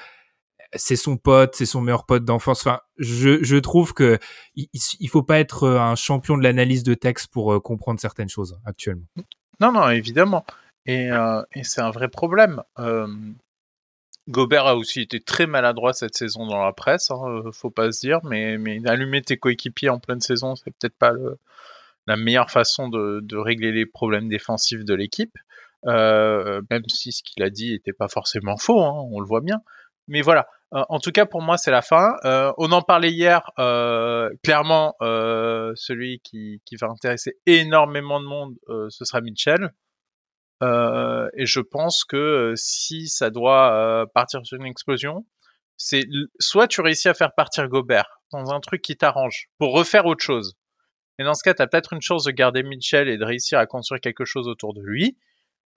C'est 0.76 0.96
son 0.96 1.18
pote, 1.18 1.54
c'est 1.56 1.68
son 1.68 1.82
meilleur 1.82 2.06
pote 2.06 2.26
d'enfance. 2.26 2.62
Enfin, 2.66 2.80
je, 2.98 3.44
je 3.44 3.58
trouve 3.58 3.94
que 3.94 4.18
il, 4.56 5.08
faut 5.08 5.22
pas 5.22 5.40
être 5.40 5.66
euh, 5.66 5.80
un 5.80 5.94
champion 5.96 6.36
de 6.36 6.42
l'analyse 6.42 6.82
de 6.82 6.96
texte 6.96 7.28
pour 7.28 7.54
euh, 7.54 7.60
comprendre 7.60 8.00
certaines 8.00 8.30
choses 8.30 8.60
actuellement. 8.66 9.06
Non, 9.60 9.72
non, 9.72 9.88
évidemment. 9.92 10.46
Et, 10.88 11.10
et 11.54 11.64
c'est 11.64 11.80
un 11.80 11.92
vrai 11.92 12.10
problème. 12.10 12.64
Gobert 14.30 14.68
a 14.68 14.76
aussi 14.76 15.02
été 15.02 15.20
très 15.20 15.48
maladroit 15.48 15.94
cette 15.94 16.16
saison 16.16 16.48
dans 16.48 16.64
la 16.64 16.72
presse, 16.72 17.12
hein, 17.12 17.42
faut 17.52 17.70
pas 17.70 17.92
se 17.92 18.00
dire, 18.00 18.20
mais, 18.24 18.58
mais 18.58 18.82
allumer 18.88 19.22
tes 19.22 19.38
coéquipiers 19.38 19.90
en 19.90 20.00
pleine 20.00 20.22
saison, 20.22 20.56
c'est 20.56 20.72
peut-être 20.72 20.98
pas 20.98 21.12
le- 21.12 21.38
la 22.08 22.16
meilleure 22.18 22.50
façon 22.52 22.90
de, 22.90 23.20
de 23.22 23.38
régler 23.38 23.72
les 23.72 23.86
problèmes 23.86 24.30
défensifs 24.30 24.86
de 24.86 24.94
l'équipe. 24.94 25.36
Euh, 25.86 26.62
même 26.70 26.84
si 26.88 27.12
ce 27.12 27.22
qu'il 27.24 27.44
a 27.44 27.50
dit 27.50 27.74
était 27.74 27.92
pas 27.94 28.08
forcément 28.08 28.58
faux, 28.58 28.82
hein, 28.82 29.06
on 29.12 29.20
le 29.20 29.26
voit 29.26 29.42
bien. 29.42 29.60
Mais 30.08 30.22
voilà. 30.22 30.48
Euh, 30.74 30.84
en 30.90 31.00
tout 31.00 31.12
cas, 31.12 31.26
pour 31.26 31.42
moi, 31.42 31.58
c'est 31.58 31.72
la 31.72 31.82
fin. 31.82 32.16
Euh, 32.26 32.52
on 32.58 32.72
en 32.72 32.82
parlait 32.82 33.12
hier. 33.12 33.52
euh, 33.60 34.30
clairement, 34.44 34.96
euh, 35.02 35.74
celui 35.76 36.20
qui, 36.24 36.62
qui 36.66 36.76
va 36.78 36.88
intéresser 36.88 37.38
énormément 37.46 38.20
de 38.22 38.26
monde, 38.26 38.56
euh, 38.70 38.88
ce 38.90 39.06
sera 39.06 39.22
Mitchell. 39.22 39.72
Et 40.62 41.46
je 41.46 41.60
pense 41.60 42.06
que 42.06 42.54
si 42.56 43.10
ça 43.10 43.30
doit 43.30 44.06
partir 44.14 44.46
sur 44.46 44.58
une 44.58 44.66
explosion, 44.66 45.26
c'est 45.76 46.06
soit 46.40 46.68
tu 46.68 46.80
réussis 46.80 47.10
à 47.10 47.14
faire 47.14 47.34
partir 47.36 47.68
Gobert 47.68 48.22
dans 48.32 48.54
un 48.54 48.62
truc 48.62 48.82
qui 48.82 48.96
t'arrange 48.96 49.50
pour 49.58 49.74
refaire 49.74 50.06
autre 50.06 50.24
chose. 50.24 50.56
Et 51.20 51.24
dans 51.24 51.34
ce 51.34 51.44
cas, 51.44 51.54
tu 51.54 51.62
as 51.62 51.68
peut-être 51.68 51.94
une 51.94 52.02
chance 52.02 52.24
de 52.24 52.32
garder 52.32 52.64
Mitchell 52.64 53.08
et 53.08 53.18
de 53.18 53.26
réussir 53.26 53.60
à 53.60 53.66
construire 53.66 54.02
quelque 54.02 54.26
chose 54.26 54.48
autour 54.48 54.74
de 54.74 54.82
lui. 54.82 55.18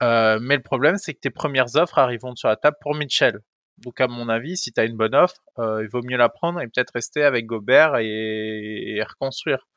Euh, 0.03 0.39
mais 0.41 0.55
le 0.55 0.61
problème, 0.63 0.97
c'est 0.97 1.13
que 1.13 1.19
tes 1.19 1.29
premières 1.29 1.75
offres 1.75 1.97
arriveront 1.99 2.35
sur 2.35 2.49
la 2.49 2.55
table 2.55 2.77
pour 2.81 2.95
Mitchell. 2.95 3.39
Donc, 3.79 4.01
à 4.01 4.07
mon 4.07 4.29
avis, 4.29 4.57
si 4.57 4.71
tu 4.73 4.79
as 4.81 4.85
une 4.85 4.97
bonne 4.97 5.13
offre, 5.15 5.41
euh, 5.59 5.83
il 5.83 5.89
vaut 5.89 6.01
mieux 6.03 6.17
la 6.17 6.29
prendre 6.29 6.59
et 6.61 6.65
peut-être 6.67 6.91
rester 6.95 7.23
avec 7.23 7.45
Gobert 7.45 7.97
et, 7.97 8.95
et 8.95 9.03
reconstruire. 9.03 9.67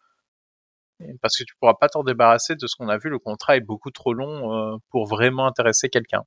Et- 1.01 1.13
Parce 1.21 1.37
que 1.37 1.45
tu 1.45 1.55
pourras 1.61 1.75
pas 1.75 1.89
t'en 1.89 2.03
débarrasser 2.05 2.55
de 2.57 2.67
ce 2.67 2.77
qu'on 2.77 2.89
a 2.89 2.97
vu. 2.97 3.11
Le 3.11 3.19
contrat 3.19 3.57
est 3.57 3.61
beaucoup 3.61 3.91
trop 3.91 4.15
long 4.15 4.55
euh, 4.55 4.77
pour 4.91 5.07
vraiment 5.07 5.47
intéresser 5.47 5.91
quelqu'un. 5.91 6.23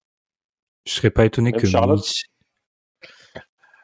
Je 0.85 0.93
serais 0.93 1.09
pas 1.11 1.25
étonné 1.25 1.51
Même 1.51 1.61
que 1.61 1.65
Charlotte 1.67 1.99
Mitch- 1.99 2.25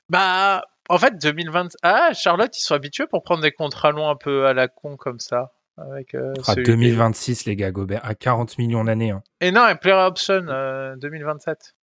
Bah, 0.09 0.63
en 0.89 0.97
fait, 0.97 1.21
2020. 1.21 1.77
Ah, 1.83 2.11
Charlotte, 2.13 2.55
ils 2.57 2.61
sont 2.61 2.73
habitués 2.75 3.07
pour 3.07 3.23
prendre 3.23 3.41
des 3.41 3.51
contrats 3.51 3.91
longs 3.91 4.09
un 4.09 4.15
peu 4.15 4.45
à 4.47 4.53
la 4.53 4.67
con 4.67 4.97
comme 4.97 5.19
ça. 5.19 5.53
Avec, 5.77 6.13
euh, 6.13 6.33
à 6.45 6.53
celui- 6.55 6.65
2026 6.65 7.45
les 7.45 7.55
gars 7.55 7.71
Gobert 7.71 8.01
à 8.03 8.13
40 8.13 8.57
millions 8.57 8.83
l'année. 8.83 9.11
hein. 9.11 9.23
Et 9.39 9.51
non, 9.51 9.65
et 9.67 9.75
Player 9.75 9.95
Option 9.95 10.45
euh, 10.49 10.95
2027. 10.97 11.73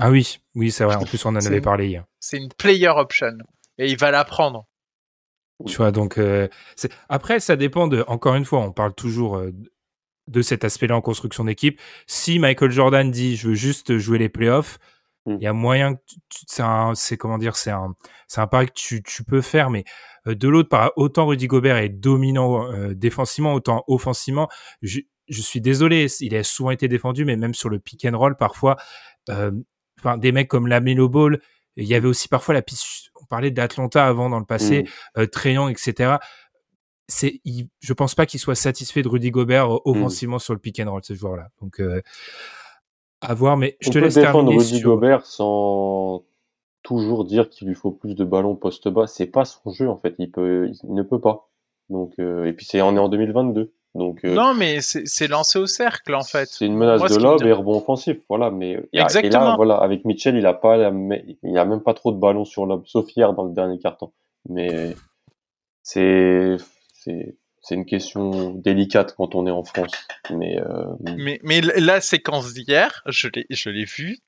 Ah 0.00 0.10
oui, 0.10 0.40
oui 0.56 0.72
c'est 0.72 0.82
vrai. 0.84 0.96
En 0.96 1.04
plus 1.04 1.24
on 1.24 1.28
en 1.30 1.36
avait 1.36 1.60
parlé 1.60 1.86
hier. 1.88 2.04
C'est 2.18 2.38
une 2.38 2.48
Player 2.52 2.88
Option. 2.88 3.38
Et 3.78 3.86
il 3.90 3.96
va 3.96 4.10
la 4.10 4.24
prendre. 4.24 4.66
Tu 5.66 5.76
vois, 5.76 5.92
donc 5.92 6.18
euh, 6.18 6.48
après 7.08 7.38
ça 7.38 7.54
dépend 7.54 7.86
de. 7.86 8.02
Encore 8.08 8.34
une 8.34 8.44
fois, 8.44 8.58
on 8.58 8.72
parle 8.72 8.94
toujours 8.94 9.36
euh, 9.36 9.52
de 10.26 10.42
cet 10.42 10.64
aspect-là 10.64 10.96
en 10.96 11.00
construction 11.00 11.44
d'équipe. 11.44 11.80
Si 12.08 12.40
Michael 12.40 12.72
Jordan 12.72 13.08
dit 13.10 13.36
je 13.36 13.48
veux 13.48 13.54
juste 13.54 13.98
jouer 13.98 14.18
les 14.18 14.28
playoffs, 14.28 14.78
il 15.26 15.34
Mm. 15.36 15.40
y 15.40 15.46
a 15.46 15.52
moyen 15.52 15.94
que 15.94 16.00
tu- 16.28 16.46
tu- 16.46 16.62
c'est 16.94 17.16
comment 17.16 17.38
dire, 17.38 17.56
c'est 17.56 17.70
un, 17.70 17.94
c'est 18.28 18.40
un 18.40 18.46
pari 18.46 18.66
que 18.66 18.72
tu, 18.74 19.02
tu 19.02 19.24
peux 19.24 19.40
faire, 19.40 19.70
mais 19.70 19.84
euh, 20.26 20.34
de 20.34 20.48
l'autre 20.48 20.68
part, 20.68 20.92
autant 20.96 21.26
Rudy 21.26 21.46
Gobert 21.46 21.76
est 21.76 21.88
dominant 21.88 22.70
euh, 22.72 22.94
défensivement, 22.94 23.54
autant 23.54 23.84
offensivement. 23.86 24.48
Je, 24.82 25.00
je 25.28 25.40
suis 25.42 25.60
désolé, 25.60 26.06
il 26.20 26.34
a 26.36 26.42
souvent 26.42 26.70
été 26.70 26.88
défendu, 26.88 27.24
mais 27.24 27.36
même 27.36 27.54
sur 27.54 27.68
le 27.68 27.78
pick 27.78 28.04
and 28.04 28.18
roll 28.18 28.36
parfois, 28.36 28.76
euh, 29.30 29.52
enfin 30.00 30.18
des 30.18 30.32
mecs 30.32 30.48
comme 30.48 30.66
Lamelo 30.66 31.08
Ball, 31.08 31.40
il 31.76 31.84
y 31.86 31.94
avait 31.94 32.08
aussi 32.08 32.28
parfois 32.28 32.54
la 32.54 32.62
piste. 32.62 33.10
On 33.20 33.24
parlait 33.26 33.50
d'Atlanta 33.52 34.04
avant 34.06 34.28
dans 34.28 34.40
le 34.40 34.44
passé 34.44 34.82
Mm. 34.82 35.20
euh, 35.20 35.26
Trae 35.26 35.52
Young, 35.52 35.70
etc. 35.70 36.16
C'est, 37.08 37.40
il- 37.44 37.68
je 37.80 37.92
pense 37.92 38.14
pas 38.14 38.26
qu'il 38.26 38.40
soit 38.40 38.54
satisfait 38.54 39.02
de 39.02 39.08
Rudy 39.08 39.30
Gobert 39.30 39.72
euh, 39.74 39.78
offensivement 39.84 40.38
sur 40.38 40.52
le 40.54 40.58
pick 40.60 40.80
and 40.80 40.90
roll 40.90 41.02
ce 41.04 41.14
joueur-là. 41.14 41.48
Donc, 41.60 41.80
euh, 41.80 42.00
à 43.22 43.34
voir. 43.34 43.56
Mais 43.56 43.76
je 43.80 43.88
On 43.88 43.92
te 43.92 43.98
peut 43.98 44.04
laisse 44.04 44.14
défendre 44.14 44.48
terminer 44.50 44.58
Rudy 44.58 44.78
sur. 44.78 44.90
Gobert 44.90 45.24
sans 45.26 46.24
toujours 46.82 47.24
dire 47.24 47.48
qu'il 47.48 47.68
lui 47.68 47.74
faut 47.74 47.92
plus 47.92 48.14
de 48.14 48.24
ballons 48.24 48.56
poste 48.56 48.88
bas. 48.88 49.06
C'est 49.06 49.26
pas 49.26 49.44
son 49.44 49.70
jeu 49.70 49.88
en 49.88 49.96
fait. 49.96 50.14
Il 50.18 50.30
peut, 50.30 50.70
il 50.82 50.94
ne 50.94 51.02
peut 51.02 51.20
pas. 51.20 51.48
Donc 51.88 52.14
euh, 52.18 52.44
et 52.44 52.52
puis 52.52 52.66
c'est 52.66 52.82
on 52.82 52.94
est 52.96 53.00
en 53.00 53.08
2022. 53.08 53.72
Donc 53.94 54.24
euh, 54.24 54.34
Non, 54.34 54.54
mais 54.54 54.78
c'est 54.80 55.28
lancé 55.28 55.58
au 55.58 55.66
cercle, 55.66 56.14
en 56.14 56.22
fait. 56.22 56.46
c'est 56.46 56.64
une 56.64 56.76
menace 56.76 57.00
Moi, 57.00 57.08
de 57.08 57.14
me 57.14 57.22
lob 57.22 57.42
et 57.42 57.52
rebond 57.52 57.76
offensif. 57.76 58.16
Voilà. 58.28 58.50
Mais 58.50 58.72
et 58.92 58.98
là, 58.98 59.04
Exactement. 59.04 59.56
voilà, 59.56 59.76
avec 59.76 60.04
Mitchell, 60.04 60.36
il 60.36 60.46
a 60.46 60.54
pas, 60.54 60.76
la 60.76 60.90
il 61.42 61.58
a 61.58 61.64
même 61.64 61.82
pas 61.82 61.92
trop 61.92 62.10
de 62.10 62.18
ballons 62.18 62.46
sur 62.46 62.64
lob, 62.64 62.84
sauf 62.86 63.14
hier 63.14 63.34
dans 63.34 63.44
le 63.44 63.52
dernier 63.52 63.78
carton. 63.78 64.10
Mais 64.48 64.96
c'est 65.82 66.56
c'est 66.94 67.36
c'est 67.62 67.76
une 67.76 67.86
question 67.86 68.50
délicate 68.50 69.14
quand 69.16 69.34
on 69.34 69.46
est 69.46 69.52
en 69.52 69.62
France. 69.62 70.06
Mais 70.30 70.60
euh, 70.60 70.84
Mais, 71.16 71.60
la 71.60 72.00
séquence 72.00 72.52
d'hier, 72.52 73.02
je 73.06 73.28
l'ai, 73.70 73.84
vue. 73.84 74.18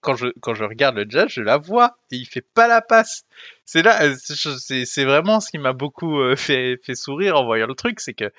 Quand 0.00 0.16
je, 0.16 0.26
quand 0.40 0.54
je 0.54 0.64
regarde 0.64 0.96
le 0.96 1.06
jazz, 1.08 1.28
je 1.28 1.40
la 1.40 1.56
vois 1.56 1.96
et 2.10 2.16
il 2.16 2.26
fait 2.26 2.42
pas 2.42 2.66
la 2.68 2.82
passe. 2.82 3.24
C'est 3.64 3.82
là, 3.82 4.02
euh, 4.02 4.14
c'est- 4.18 5.04
vraiment 5.04 5.40
ce 5.40 5.50
qui 5.50 5.58
m'a 5.58 5.72
beaucoup 5.72 6.18
euh, 6.20 6.36
fait, 6.36 6.78
fait 6.82 6.94
sourire 6.94 7.36
en 7.36 7.44
voyant 7.44 7.66
le 7.66 7.74
truc, 7.74 8.00
c'est 8.00 8.12
que 8.12 8.30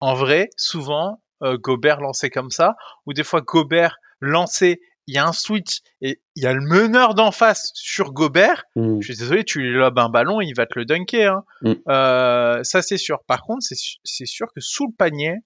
en 0.00 0.14
vrai, 0.14 0.50
souvent 0.56 1.20
Gobert 1.42 2.00
lancé 2.00 2.30
comme 2.30 2.50
ça, 2.50 2.74
ou 3.06 3.12
des 3.12 3.22
fois 3.22 3.42
Gobert 3.42 3.98
lancé, 4.20 4.80
il 5.06 5.14
y 5.14 5.18
a 5.18 5.26
un 5.26 5.32
switch 5.32 5.80
et 6.00 6.20
il 6.36 6.42
y 6.42 6.46
a 6.46 6.52
le 6.52 6.60
meneur 6.60 7.14
d'en 7.14 7.30
face 7.30 7.70
sur 7.74 8.12
Gobert. 8.12 8.64
hmm. 8.76 9.00
Je 9.00 9.12
suis 9.12 9.18
désolé, 9.18 9.44
tu 9.44 9.60
lui 9.60 9.72
lobes 9.72 9.98
un 9.98 10.08
ballon, 10.08 10.40
il 10.40 10.54
va 10.54 10.66
te 10.66 10.78
le 10.78 10.84
dunker. 10.84 11.32
Hein. 11.32 11.44
Mm. 11.62 11.72
Euh, 11.88 12.60
ça, 12.62 12.82
c'est 12.82 12.96
sûr. 12.96 13.18
Par 13.26 13.42
contre, 13.42 13.62
c'est 13.62 14.26
sûr 14.26 14.46
que 14.54 14.60
sous 14.60 14.86
le 14.86 14.92
panier, 14.96 15.36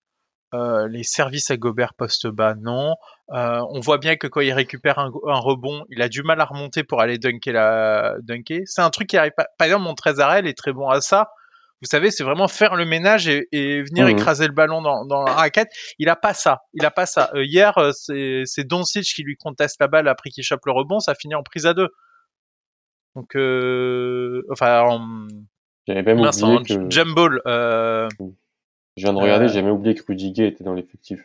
euh, 0.54 0.88
les 0.88 1.02
services 1.02 1.50
à 1.50 1.56
Gobert 1.56 1.94
poste 1.94 2.26
bas, 2.26 2.54
non. 2.54 2.94
Euh, 3.34 3.60
on 3.70 3.80
voit 3.80 3.98
bien 3.98 4.16
que 4.16 4.26
quand 4.26 4.40
il 4.40 4.52
récupère 4.52 4.98
un, 4.98 5.10
un 5.26 5.38
rebond, 5.38 5.84
il 5.90 6.00
a 6.00 6.08
du 6.08 6.22
mal 6.22 6.40
à 6.40 6.46
remonter 6.46 6.84
pour 6.84 7.00
aller 7.00 7.18
dunker 7.18 7.52
la 7.52 8.14
dunker. 8.22 8.62
C'est 8.64 8.80
un 8.80 8.90
truc 8.90 9.08
qui 9.08 9.18
arrive 9.18 9.32
pas. 9.36 9.46
Par 9.58 9.66
exemple, 9.66 9.84
mon 9.84 9.94
Trésarel 9.94 10.46
est 10.46 10.56
très 10.56 10.72
bon 10.72 10.88
à 10.88 11.00
ça. 11.00 11.28
Vous 11.80 11.86
savez, 11.88 12.10
c'est 12.10 12.24
vraiment 12.24 12.48
faire 12.48 12.74
le 12.74 12.84
ménage 12.84 13.28
et, 13.28 13.46
et 13.52 13.82
venir 13.82 14.06
Mhm. 14.06 14.10
écraser 14.18 14.46
le 14.48 14.52
ballon 14.52 14.82
dans, 14.82 15.04
dans 15.06 15.22
la 15.22 15.32
raquette. 15.32 15.68
Il 15.98 16.08
a 16.08 16.16
pas 16.16 16.34
ça. 16.34 16.62
Il 16.74 16.84
a 16.84 16.90
pas 16.90 17.06
ça. 17.06 17.30
Euh, 17.34 17.44
hier, 17.44 17.78
euh, 17.78 17.92
c'est 17.92 18.42
c'est 18.46 18.64
Doncic 18.64 19.04
qui 19.04 19.22
lui 19.22 19.36
conteste 19.36 19.76
la 19.80 19.86
balle 19.86 20.08
après 20.08 20.30
qu'il 20.30 20.42
chope 20.42 20.66
le 20.66 20.72
rebond. 20.72 20.98
Ça 21.00 21.14
finit 21.14 21.34
en 21.36 21.42
prise 21.44 21.66
à 21.66 21.74
deux. 21.74 21.88
Donc, 23.14 23.36
euh, 23.36 24.42
enfin, 24.50 24.80
en, 24.82 25.28
J'avais 25.86 26.02
même 26.02 26.20
mince, 26.20 26.42
oublié 26.42 26.56
en 26.58 26.62
que 26.62 26.90
jump 26.90 27.14
ball. 27.14 27.40
Euh, 27.46 28.08
je 28.96 29.02
viens 29.04 29.12
de 29.12 29.18
regarder, 29.18 29.44
euh, 29.46 29.48
j'ai 29.48 29.62
même 29.62 29.72
oublié 29.72 29.94
que 29.94 30.02
Rudy 30.06 30.32
Gay 30.32 30.48
était 30.48 30.64
dans 30.64 30.74
l'effectif. 30.74 31.20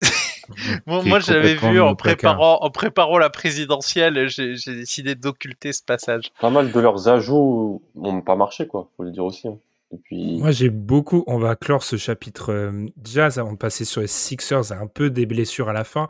Est 0.02 0.86
moi, 0.86 1.20
je 1.20 1.32
l'avais 1.32 1.54
complètement 1.56 1.70
vu 1.72 1.80
en 1.80 1.94
préparant, 1.94 2.58
en 2.62 2.70
préparant 2.70 3.18
la 3.18 3.28
présidentielle. 3.30 4.28
J'ai 4.28 4.56
j'ai 4.56 4.74
décidé 4.74 5.14
d'occulter 5.14 5.72
ce 5.72 5.82
passage. 5.82 6.30
Pas 6.40 6.50
mal 6.50 6.72
de 6.72 6.80
leurs 6.80 7.08
ajouts 7.08 7.82
n'ont 7.96 8.22
pas 8.22 8.36
marché, 8.36 8.66
quoi. 8.66 8.88
Faut 8.96 9.02
le 9.02 9.10
dire 9.10 9.24
aussi. 9.24 9.48
hein. 9.48 9.58
Moi, 10.10 10.50
j'ai 10.50 10.70
beaucoup. 10.70 11.24
On 11.26 11.38
va 11.38 11.56
clore 11.56 11.82
ce 11.82 11.96
chapitre 11.96 12.52
euh, 12.52 12.86
jazz 13.04 13.38
avant 13.38 13.52
de 13.52 13.58
passer 13.58 13.84
sur 13.84 14.00
les 14.00 14.06
Sixers. 14.06 14.72
Un 14.72 14.86
peu 14.86 15.10
des 15.10 15.26
blessures 15.26 15.68
à 15.68 15.72
la 15.72 15.84
fin. 15.84 16.08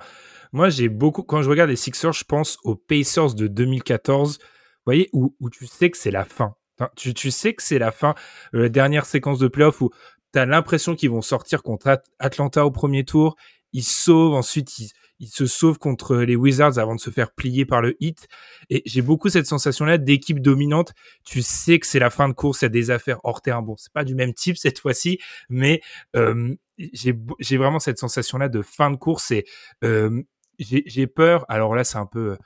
Moi, 0.53 0.69
j'ai 0.69 0.89
beaucoup. 0.89 1.23
Quand 1.23 1.43
je 1.43 1.51
regarde 1.51 1.71
les 1.71 1.77
Sixers, 1.77 2.13
je 2.13 2.25
pense 2.25 2.59
aux 2.65 2.75
Pacers 2.75 3.35
de 3.35 3.47
2014. 3.47 4.39
Vous 4.39 4.45
voyez, 4.85 5.09
où, 5.13 5.35
où 5.41 5.51
tu 5.51 5.67
sais 5.67 5.91
que 5.91 5.97
c'est 5.97 6.11
la 6.11 6.25
fin. 6.25 6.55
tu, 6.97 7.15
tu, 7.15 7.31
sais 7.31 7.55
que 7.55 7.63
c'est 7.63 7.79
la 7.79 7.93
fin. 7.93 8.15
Euh, 8.55 8.63
la 8.63 8.69
dernière 8.69 9.07
séquence 9.07 9.39
de 9.39 9.49
playoff 9.49 9.81
où 9.81 9.91
tu 10.33 10.39
as 10.39 10.47
l'impression 10.47 10.95
qu'ils 10.95 11.11
vont 11.11 11.23
sortir 11.23 11.63
contre 11.63 12.01
Atlanta 12.19 12.67
au 12.67 12.71
premier 12.71 13.05
tour. 13.05 13.37
Ils 13.73 13.85
sauvent. 13.85 14.35
Ensuite, 14.35 14.79
ils, 14.79 14.91
ils 15.21 15.29
se 15.29 15.47
sauvent 15.47 15.79
contre 15.79 16.17
les 16.17 16.37
Wizards 16.37 16.79
avant 16.79 16.95
de 16.95 17.01
se 17.01 17.11
faire 17.11 17.33
plier 17.33 17.65
par 17.65 17.83
le 17.83 17.97
hit. 18.01 18.29
Et 18.71 18.83
j'ai 18.87 19.03
beaucoup 19.03 19.29
cette 19.29 19.47
sensation-là 19.47 19.99
d'équipe 19.99 20.41
dominante. 20.41 20.93
Tu 21.25 21.43
sais 21.43 21.79
que 21.79 21.87
c'est 21.87 21.99
la 21.99 22.11
fin 22.11 22.29
de 22.29 22.35
course, 22.35 22.63
il 22.63 22.65
y 22.65 22.67
a 22.67 22.71
des 22.71 22.91
affaires 22.91 23.19
hors 23.25 23.43
terrain. 23.43 23.63
Bon, 23.63 23.77
c'est 23.77 23.93
pas 23.93 24.05
du 24.05 24.15
même 24.15 24.35
type 24.35 24.57
cette 24.57 24.79
fois-ci, 24.79 25.19
mais 25.49 25.81
euh, 26.17 26.55
j'ai 26.79 27.57
vraiment 27.57 27.81
cette 27.81 27.99
sensation-là 27.99 28.49
de 28.49 28.63
fin 28.63 28.91
de 28.91 28.97
course 28.97 29.31
et 29.31 29.45
euh, 29.85 30.23
j'ai 30.59 31.07
peur. 31.07 31.45
Alors 31.49 31.75
là, 31.75 31.85
c'est 31.85 31.99
un 31.99 32.07
peu 32.07 32.37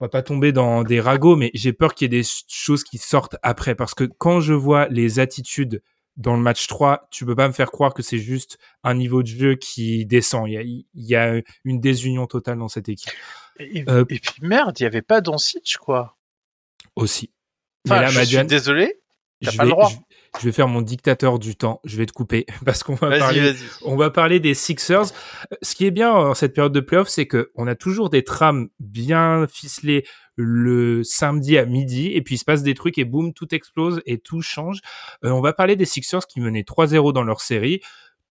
on 0.00 0.06
va 0.06 0.08
pas 0.08 0.22
tomber 0.22 0.52
dans 0.52 0.82
des 0.82 1.00
ragots, 1.00 1.36
mais 1.36 1.50
j'ai 1.54 1.72
peur 1.72 1.94
qu'il 1.94 2.12
y 2.12 2.16
ait 2.16 2.20
des 2.20 2.28
choses 2.48 2.82
qui 2.82 2.98
sortent 2.98 3.36
après. 3.42 3.74
Parce 3.74 3.94
que 3.94 4.04
quand 4.04 4.40
je 4.40 4.52
vois 4.52 4.88
les 4.88 5.20
attitudes 5.20 5.82
dans 6.16 6.36
le 6.36 6.42
match 6.42 6.66
3, 6.66 7.08
tu 7.10 7.26
peux 7.26 7.34
pas 7.34 7.48
me 7.48 7.52
faire 7.52 7.70
croire 7.70 7.94
que 7.94 8.02
c'est 8.02 8.18
juste 8.18 8.58
un 8.82 8.94
niveau 8.94 9.22
de 9.22 9.28
jeu 9.28 9.54
qui 9.56 10.06
descend. 10.06 10.48
Il 10.48 10.84
y 10.94 11.16
a, 11.16 11.40
une 11.64 11.80
désunion 11.80 12.26
totale 12.26 12.58
dans 12.58 12.68
cette 12.68 12.88
équipe. 12.88 13.12
Et, 13.58 13.84
euh, 13.88 14.04
puis 14.04 14.20
merde, 14.42 14.78
il 14.80 14.82
y 14.82 14.86
avait 14.86 15.02
pas 15.02 15.20
Doncic 15.20 15.76
quoi. 15.78 16.16
Aussi. 16.96 17.30
Enfin, 17.86 18.00
là, 18.00 18.08
je 18.08 18.20
suis 18.20 18.44
désolé. 18.46 19.00
T'as 19.42 19.52
pas 19.52 19.64
le 19.64 19.70
droit 19.70 19.90
je 20.40 20.44
vais 20.44 20.52
faire 20.52 20.68
mon 20.68 20.82
dictateur 20.82 21.38
du 21.38 21.56
temps. 21.56 21.80
Je 21.84 21.96
vais 21.96 22.06
te 22.06 22.12
couper 22.12 22.46
parce 22.64 22.82
qu'on 22.82 22.94
va 22.94 23.18
parler, 23.18 23.54
on 23.82 23.96
va 23.96 24.10
parler 24.10 24.40
des 24.40 24.54
Sixers. 24.54 25.06
Ce 25.62 25.74
qui 25.74 25.86
est 25.86 25.90
bien 25.90 26.12
en 26.12 26.34
cette 26.34 26.54
période 26.54 26.72
de 26.72 26.80
playoff, 26.80 27.08
c'est 27.08 27.26
que 27.26 27.50
on 27.54 27.66
a 27.66 27.74
toujours 27.74 28.10
des 28.10 28.24
trames 28.24 28.68
bien 28.80 29.46
ficelées 29.48 30.04
le 30.36 31.02
samedi 31.04 31.58
à 31.58 31.66
midi 31.66 32.08
et 32.12 32.22
puis 32.22 32.36
il 32.36 32.38
se 32.38 32.44
passe 32.44 32.62
des 32.62 32.74
trucs 32.74 32.98
et 32.98 33.04
boum, 33.04 33.32
tout 33.32 33.54
explose 33.54 34.02
et 34.06 34.18
tout 34.18 34.42
change. 34.42 34.80
Euh, 35.24 35.30
on 35.30 35.40
va 35.40 35.52
parler 35.52 35.76
des 35.76 35.84
Sixers 35.84 36.26
qui 36.26 36.40
menaient 36.40 36.62
3-0 36.62 37.12
dans 37.12 37.22
leur 37.22 37.40
série 37.40 37.80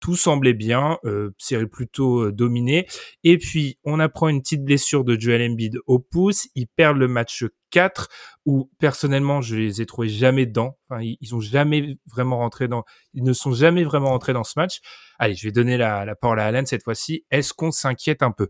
tout 0.04 0.18
semblait 0.18 0.54
bien, 0.54 1.00
euh, 1.06 1.34
série 1.38 1.66
plutôt 1.66 2.26
euh, 2.26 2.32
dominée. 2.34 2.88
Et 3.24 3.38
puis, 3.38 3.78
on 3.86 4.02
apprend 4.02 4.28
une 4.28 4.42
petite 4.42 4.62
blessure 4.66 5.06
de 5.06 5.18
Joel 5.18 5.50
Embiid 5.50 5.80
au 5.88 5.98
pouce. 5.98 6.50
Ils 6.56 6.68
perdent 6.68 6.98
le 6.98 7.08
match 7.08 7.46
4, 7.70 8.10
où 8.46 8.70
personnellement, 8.80 9.40
je 9.40 9.56
les 9.56 9.82
ai 9.82 9.86
trouvés 9.86 10.10
jamais 10.10 10.46
dedans. 10.46 10.78
Ils, 11.00 11.34
ont 11.34 11.40
jamais 11.40 11.98
vraiment 12.06 12.40
rentré 12.40 12.68
dans, 12.68 12.84
ils 13.14 13.24
ne 13.24 13.32
sont 13.32 13.54
jamais 13.54 13.86
vraiment 13.86 14.10
rentrés 14.10 14.34
dans 14.34 14.44
ce 14.44 14.56
match. 14.58 14.82
Allez, 15.20 15.36
je 15.36 15.48
vais 15.48 15.54
donner 15.54 15.78
la, 15.78 16.04
la 16.04 16.16
parole 16.16 16.42
à 16.42 16.48
Alan 16.48 16.66
cette 16.66 16.84
fois-ci. 16.84 17.24
Est-ce 17.32 17.54
qu'on 17.54 17.72
s'inquiète 17.72 18.24
un 18.24 18.32
peu? 18.32 18.50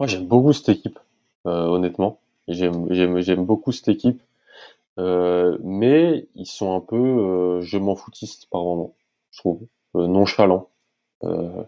Moi, 0.00 0.08
j'aime 0.08 0.26
beaucoup 0.26 0.52
cette 0.52 0.70
équipe, 0.70 0.98
honnêtement. 1.44 2.18
J'aime 2.48 3.44
beaucoup 3.44 3.72
cette 3.72 3.88
équipe. 3.88 4.22
Euh, 4.98 5.56
mais 5.62 6.28
ils 6.34 6.46
sont 6.46 6.76
un 6.76 6.80
peu 6.80 6.96
euh, 6.96 7.60
je 7.62 7.78
m'en 7.78 7.96
foutiste 7.96 8.48
par 8.50 8.62
moment, 8.62 8.94
je 9.30 9.38
trouve. 9.38 9.60
Euh, 9.96 10.06
nonchalant. 10.06 10.68
Euh, 11.24 11.64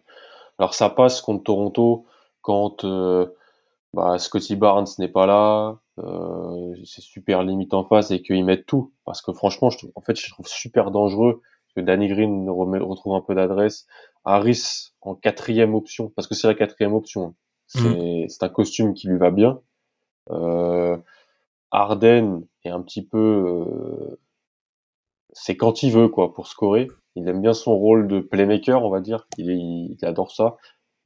alors 0.58 0.74
ça 0.74 0.90
passe 0.90 1.20
contre 1.20 1.44
Toronto 1.44 2.06
quand 2.42 2.84
euh, 2.84 3.26
bah, 3.94 4.18
Scotty 4.18 4.56
Barnes 4.56 4.86
n'est 4.98 5.08
pas 5.08 5.26
là, 5.26 5.78
c'est 6.84 7.00
super 7.02 7.42
limite 7.44 7.74
en 7.74 7.84
face 7.84 8.10
et 8.10 8.22
qu'ils 8.22 8.44
mettent 8.44 8.66
tout. 8.66 8.92
Parce 9.04 9.22
que 9.22 9.32
franchement, 9.32 9.70
je 9.70 9.78
trouve, 9.78 9.92
en 9.94 10.00
fait, 10.00 10.18
je 10.18 10.28
trouve 10.30 10.46
super 10.48 10.90
dangereux 10.90 11.42
que 11.74 11.80
Danny 11.80 12.08
Green 12.08 12.48
retrouve 12.50 13.14
un 13.14 13.20
peu 13.20 13.34
d'adresse. 13.34 13.86
Harris 14.24 14.92
en 15.00 15.14
quatrième 15.14 15.74
option, 15.74 16.10
parce 16.16 16.28
que 16.28 16.34
c'est 16.34 16.48
la 16.48 16.54
quatrième 16.54 16.94
option. 16.94 17.34
C'est 17.66 17.80
mmh. 17.80 18.28
un 18.40 18.48
costume 18.48 18.94
qui 18.94 19.08
lui 19.08 19.18
va 19.18 19.30
bien. 19.30 19.60
Euh, 20.30 20.96
Arden 21.70 22.46
est 22.64 22.70
un 22.70 22.80
petit 22.82 23.04
peu, 23.04 24.16
c'est 25.32 25.56
quand 25.56 25.82
il 25.82 25.92
veut 25.92 26.08
quoi 26.08 26.32
pour 26.32 26.46
scorer. 26.46 26.88
Il 27.16 27.28
aime 27.28 27.42
bien 27.42 27.52
son 27.52 27.76
rôle 27.76 28.08
de 28.08 28.20
playmaker, 28.20 28.82
on 28.84 28.90
va 28.90 29.00
dire. 29.00 29.26
Il, 29.38 29.50
il, 29.50 30.04
adore 30.04 30.32
ça. 30.32 30.56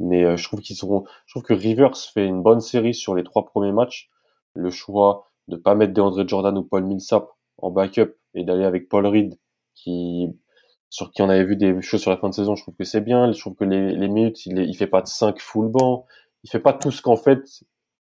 Mais 0.00 0.24
euh, 0.24 0.36
je 0.36 0.44
trouve 0.44 0.60
qu'ils 0.60 0.76
sont, 0.76 1.04
je 1.26 1.32
trouve 1.32 1.42
que 1.42 1.54
Rivers 1.54 1.96
fait 1.96 2.24
une 2.26 2.42
bonne 2.42 2.60
série 2.60 2.94
sur 2.94 3.14
les 3.14 3.24
trois 3.24 3.44
premiers 3.44 3.72
matchs. 3.72 4.10
Le 4.54 4.70
choix 4.70 5.30
de 5.48 5.56
pas 5.56 5.74
mettre 5.74 5.92
DeAndre 5.92 6.26
Jordan 6.28 6.56
ou 6.58 6.62
Paul 6.62 6.84
Millsap 6.84 7.28
en 7.58 7.70
backup 7.70 8.14
et 8.34 8.44
d'aller 8.44 8.64
avec 8.64 8.88
Paul 8.88 9.06
Reed, 9.06 9.38
qui, 9.74 10.28
sur 10.90 11.10
qui 11.10 11.22
on 11.22 11.28
avait 11.28 11.44
vu 11.44 11.56
des 11.56 11.80
choses 11.82 12.00
sur 12.00 12.10
la 12.10 12.16
fin 12.16 12.28
de 12.28 12.34
saison, 12.34 12.54
je 12.54 12.62
trouve 12.62 12.74
que 12.74 12.84
c'est 12.84 13.00
bien. 13.00 13.32
Je 13.32 13.40
trouve 13.40 13.54
que 13.54 13.64
les, 13.64 13.92
les 13.94 14.08
minutes, 14.08 14.46
il, 14.46 14.58
il 14.58 14.74
fait 14.76 14.86
pas 14.86 15.02
de 15.02 15.08
5 15.08 15.40
full 15.40 15.68
banc. 15.68 16.06
Il 16.44 16.50
fait 16.50 16.60
pas 16.60 16.72
tout 16.72 16.90
ce 16.90 17.02
qu'en 17.02 17.16
fait, 17.16 17.42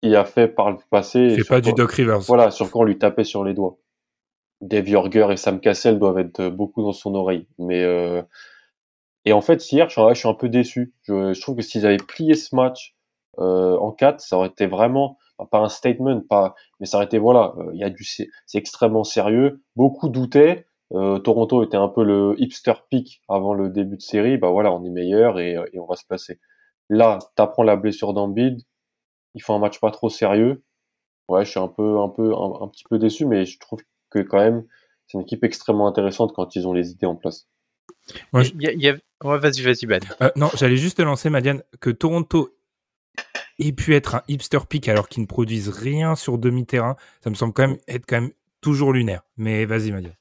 il 0.01 0.15
a 0.15 0.25
fait 0.25 0.47
par 0.47 0.71
le 0.71 0.77
passé. 0.89 1.19
Il 1.19 1.43
fait 1.43 1.47
pas 1.47 1.61
du 1.61 1.73
Doc 1.73 1.91
Rivers. 1.91 2.19
Voilà, 2.19 2.51
sur 2.51 2.69
quand 2.71 2.81
on 2.81 2.83
lui 2.83 2.97
tapait 2.97 3.23
sur 3.23 3.43
les 3.43 3.53
doigts. 3.53 3.77
Dave 4.61 4.85
Jorger 4.85 5.27
et 5.31 5.37
Sam 5.37 5.59
Cassell 5.59 5.99
doivent 5.99 6.19
être 6.19 6.49
beaucoup 6.49 6.83
dans 6.83 6.91
son 6.91 7.15
oreille. 7.15 7.47
Mais 7.57 7.83
euh... 7.83 8.21
et 9.25 9.33
en 9.33 9.41
fait 9.41 9.71
hier, 9.71 9.89
je, 9.89 10.13
suis 10.13 10.27
un 10.27 10.33
peu 10.33 10.49
déçu. 10.49 10.93
Je, 11.03 11.33
je 11.33 11.41
trouve 11.41 11.55
que 11.55 11.63
s'ils 11.63 11.85
avaient 11.85 11.97
plié 11.97 12.35
ce 12.35 12.55
match 12.55 12.95
euh, 13.39 13.77
en 13.77 13.91
4, 13.91 14.21
ça 14.21 14.37
aurait 14.37 14.49
été 14.49 14.67
vraiment 14.67 15.17
pas 15.49 15.59
un 15.59 15.69
statement, 15.69 16.21
pas, 16.29 16.53
mais 16.79 16.85
ça 16.85 16.97
aurait 16.97 17.07
été 17.07 17.17
voilà, 17.17 17.53
euh, 17.57 17.71
il 17.73 17.79
y 17.79 17.83
a 17.83 17.89
du, 17.89 18.03
c'est 18.03 18.29
extrêmement 18.53 19.03
sérieux. 19.03 19.63
Beaucoup 19.75 20.09
doutaient. 20.09 20.67
Euh, 20.93 21.17
Toronto 21.19 21.63
était 21.63 21.77
un 21.77 21.87
peu 21.87 22.03
le 22.03 22.35
hipster 22.37 22.73
pick 22.89 23.21
avant 23.27 23.53
le 23.53 23.69
début 23.69 23.95
de 23.95 24.01
série. 24.01 24.37
Bah 24.37 24.49
voilà, 24.51 24.71
on 24.71 24.83
est 24.83 24.89
meilleur 24.89 25.39
et, 25.39 25.55
et 25.73 25.79
on 25.79 25.87
va 25.87 25.95
se 25.95 26.05
passer. 26.05 26.39
Là, 26.91 27.19
t'apprends 27.35 27.63
la 27.63 27.77
blessure 27.77 28.13
d'Ambid. 28.13 28.61
Ils 29.33 29.41
font 29.41 29.55
un 29.55 29.59
match 29.59 29.79
pas 29.79 29.91
trop 29.91 30.09
sérieux. 30.09 30.61
Ouais, 31.29 31.45
je 31.45 31.51
suis 31.51 31.59
un 31.59 31.69
peu, 31.69 31.99
un 31.99 32.09
peu, 32.09 32.35
un, 32.35 32.63
un 32.63 32.67
petit 32.67 32.83
peu 32.83 32.99
déçu, 32.99 33.25
mais 33.25 33.45
je 33.45 33.57
trouve 33.59 33.79
que 34.09 34.19
quand 34.19 34.39
même, 34.39 34.65
c'est 35.07 35.17
une 35.17 35.23
équipe 35.23 35.45
extrêmement 35.45 35.87
intéressante 35.87 36.33
quand 36.35 36.53
ils 36.57 36.67
ont 36.67 36.73
les 36.73 36.91
idées 36.91 37.05
en 37.05 37.15
place. 37.15 37.47
vas-y, 39.37 39.61
vas-y, 39.61 39.85
Ben. 39.85 40.01
Euh, 40.21 40.31
non, 40.35 40.49
j'allais 40.53 40.75
juste 40.75 40.97
te 40.97 41.01
lancer, 41.01 41.29
Madiane, 41.29 41.63
que 41.79 41.91
Toronto 41.91 42.53
ait 43.57 43.71
pu 43.71 43.95
être 43.95 44.15
un 44.15 44.23
hipster 44.27 44.59
pick 44.67 44.89
alors 44.89 45.07
qu'ils 45.07 45.21
ne 45.21 45.27
produisent 45.27 45.69
rien 45.69 46.15
sur 46.15 46.37
demi-terrain, 46.37 46.97
ça 47.23 47.29
me 47.29 47.35
semble 47.35 47.53
quand 47.53 47.69
même 47.69 47.77
être 47.87 48.05
quand 48.05 48.19
même 48.19 48.31
toujours 48.59 48.91
lunaire. 48.91 49.21
Mais 49.37 49.63
vas-y, 49.63 49.91
Madiane. 49.91 50.15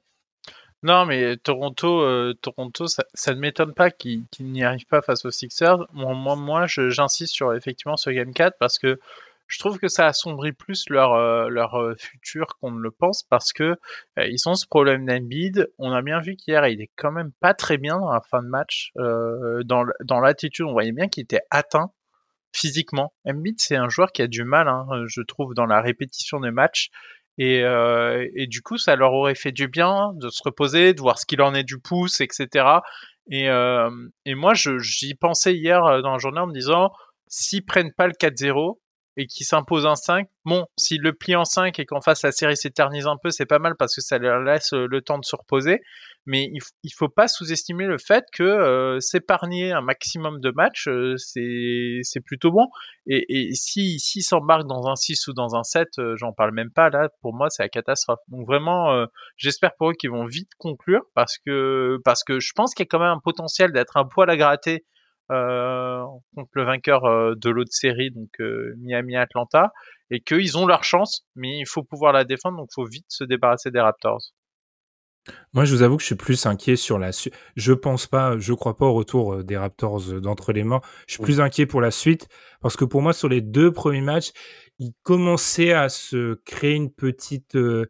Non, 0.83 1.05
mais 1.05 1.37
Toronto, 1.37 2.01
euh, 2.01 2.33
Toronto, 2.41 2.87
ça, 2.87 3.05
ne 3.29 3.41
m'étonne 3.41 3.75
pas 3.75 3.91
qu'ils 3.91 4.25
n'y 4.41 4.65
arrivent 4.65 4.87
pas 4.87 5.03
face 5.03 5.27
aux 5.27 5.31
Sixers. 5.31 5.87
Moi, 5.93 6.37
moi, 6.37 6.67
j'insiste 6.67 7.35
sur 7.35 7.53
effectivement 7.55 7.99
ce 7.99 8.09
Game 8.09 8.33
4 8.33 8.57
parce 8.59 8.79
que 8.79 8.99
je 9.47 9.59
trouve 9.59 9.79
que 9.79 9.89
ça 9.89 10.07
assombrit 10.07 10.53
plus 10.53 10.89
leur 10.89 11.13
euh, 11.15 11.49
leur 11.49 11.75
euh, 11.75 11.95
futur 11.97 12.47
qu'on 12.61 12.71
ne 12.71 12.81
le 12.81 12.91
pense 12.91 13.25
parce 13.25 13.53
que 13.53 13.77
ils 14.17 14.49
ont 14.49 14.55
ce 14.55 14.67
problème 14.67 15.05
d'Embiid. 15.05 15.71
On 15.79 15.93
a 15.93 16.01
bien 16.03 16.21
vu 16.21 16.37
qu'hier 16.37 16.67
il 16.69 16.81
est 16.81 16.91
quand 16.97 17.13
même 17.13 17.33
pas 17.41 17.53
très 17.53 17.77
bien 17.77 17.99
dans 17.99 18.13
la 18.13 18.21
fin 18.23 18.43
de 18.43 18.49
match. 18.49 18.93
dans 18.97 19.85
dans 20.01 20.21
l'attitude, 20.21 20.65
on 20.67 20.73
voyait 20.73 20.93
bien 20.93 21.09
qu'il 21.09 21.25
était 21.25 21.43
atteint 21.51 21.91
physiquement. 22.53 23.13
Embiid 23.27 23.61
c'est 23.61 23.77
un 23.77 23.89
joueur 23.89 24.13
qui 24.13 24.23
a 24.23 24.27
du 24.29 24.45
mal, 24.45 24.69
hein, 24.69 24.87
je 25.07 25.21
trouve, 25.23 25.55
dans 25.55 25.67
la 25.67 25.81
répétition 25.81 26.41
des 26.41 26.51
matchs. 26.51 26.91
Et, 27.43 27.65
et 28.37 28.47
du 28.47 28.61
coup, 28.61 28.77
ça 28.77 28.97
leur 28.97 29.15
aurait 29.15 29.35
fait 29.35 29.51
du 29.51 29.67
bien 29.67 30.13
de 30.17 30.29
se 30.29 30.43
reposer, 30.45 30.93
de 30.93 31.01
voir 31.01 31.19
ce 31.19 31.25
qu'il 31.25 31.41
en 31.41 31.55
est 31.55 31.65
du 31.65 31.79
pouce, 31.79 32.21
etc. 32.21 32.67
Et, 33.31 33.47
et 33.47 34.35
moi, 34.35 34.53
j'y 34.55 35.15
pensais 35.15 35.55
hier 35.55 35.81
dans 36.03 36.13
la 36.13 36.19
journée 36.19 36.41
en 36.41 36.47
me 36.47 36.53
disant, 36.53 36.91
s'ils 37.29 37.65
prennent 37.65 37.95
pas 37.95 38.09
le 38.09 38.13
4-0, 38.13 38.77
et 39.21 39.27
qui 39.27 39.45
s'impose 39.45 39.85
en 39.85 39.97
5. 39.97 40.27
Bon, 40.47 40.65
s'il 40.79 41.03
le 41.03 41.13
plie 41.13 41.37
en 41.37 41.45
5 41.45 41.79
et 41.79 41.85
qu'en 41.85 42.01
face 42.01 42.23
la 42.23 42.33
série 42.33 42.57
s'éternise 42.57 43.07
un 43.07 43.17
peu, 43.23 43.29
c'est 43.29 43.45
pas 43.45 43.59
mal 43.59 43.75
parce 43.79 43.95
que 43.95 44.01
ça 44.01 44.17
leur 44.17 44.41
laisse 44.41 44.73
euh, 44.73 44.87
le 44.91 45.03
temps 45.03 45.19
de 45.19 45.27
se 45.27 45.37
reposer. 45.37 45.83
Mais 46.25 46.45
il, 46.45 46.61
il 46.85 46.91
faut 46.95 47.11
pas 47.11 47.29
sous-estimer 47.29 47.85
le 47.85 47.99
fait 47.99 48.25
que 48.33 48.43
euh, 48.43 48.99
s'épargner 49.01 49.73
un 49.73 49.83
maximum 49.83 50.41
de 50.41 50.51
matchs, 50.53 50.89
euh, 50.89 51.17
c'est 51.19 52.21
plutôt 52.25 52.51
bon. 52.51 52.67
Et, 53.07 53.51
et 53.51 53.55
si 53.55 53.99
dans 54.31 54.89
un 54.89 54.97
6 54.97 55.29
ou 55.29 55.35
dans 55.35 55.55
un 55.55 55.65
7, 55.65 55.89
j'en 56.15 56.33
parle 56.33 56.55
même 56.55 56.71
pas 56.71 56.89
là. 56.89 57.11
Pour 57.21 57.35
moi, 57.35 57.51
c'est 57.51 57.63
la 57.63 57.69
catastrophe. 57.69 58.21
Donc 58.29 58.47
vraiment, 58.47 59.07
j'espère 59.37 59.73
pour 59.77 59.91
eux 59.91 59.95
qu'ils 59.95 60.11
vont 60.11 60.25
vite 60.25 60.51
conclure 60.59 61.03
parce 61.15 61.37
que 61.39 61.99
parce 62.05 62.25
que 62.25 62.41
je 62.41 62.53
pense 62.55 62.75
qu'il 62.75 62.85
y 62.85 62.87
a 62.87 62.91
quand 62.91 63.01
même 63.01 63.17
un 63.17 63.21
potentiel 63.23 63.73
d'être 63.73 63.97
un 63.97 64.05
poil 64.05 64.31
à 64.31 64.37
gratter 64.37 64.85
euh, 65.31 66.05
contre 66.35 66.51
le 66.55 66.65
vainqueur 66.65 67.05
euh, 67.05 67.35
de 67.37 67.51
l'autre 67.51 67.73
série, 67.73 68.11
donc 68.11 68.29
euh, 68.41 68.75
Miami-Atlanta, 68.79 69.73
et 70.11 70.21
qu'ils 70.21 70.59
ont 70.59 70.67
leur 70.67 70.83
chance, 70.83 71.25
mais 71.37 71.59
il 71.59 71.67
faut 71.67 71.85
pouvoir 71.85 72.13
la 72.13 72.25
défendre, 72.25 72.57
donc 72.57 72.69
il 72.73 72.75
faut 72.75 72.87
vite 72.87 73.07
se 73.09 73.23
débarrasser 73.23 73.71
des 73.71 73.81
Raptors. 73.81 74.33
Moi, 75.53 75.65
je 75.65 75.75
vous 75.75 75.83
avoue 75.83 75.97
que 75.97 76.03
je 76.03 76.07
suis 76.07 76.15
plus 76.17 76.47
inquiet 76.47 76.75
sur 76.75 76.99
la 76.99 77.13
suite. 77.13 77.35
Je 77.55 77.73
pense 77.73 78.07
pas, 78.07 78.39
je 78.39 78.53
crois 78.55 78.77
pas 78.77 78.87
au 78.87 78.95
retour 78.95 79.45
des 79.45 79.57
Raptors 79.57 80.01
d'entre 80.21 80.53
les 80.53 80.65
mains. 80.65 80.81
Je 81.07 81.15
suis 81.15 81.23
plus 81.23 81.41
inquiet 81.41 81.67
pour 81.67 81.81
la 81.81 81.91
suite 81.91 82.27
parce 82.61 82.77
que 82.77 82.85
pour 82.85 83.03
moi, 83.03 83.13
sur 83.13 83.29
les 83.29 83.41
deux 83.41 83.71
premiers 83.71 84.01
matchs, 84.01 84.33
ils 84.79 84.95
commençaient 85.03 85.73
à 85.73 85.89
se 85.89 86.41
créer 86.47 86.75
une 86.75 86.91
petite, 86.91 87.55
une 87.55 87.89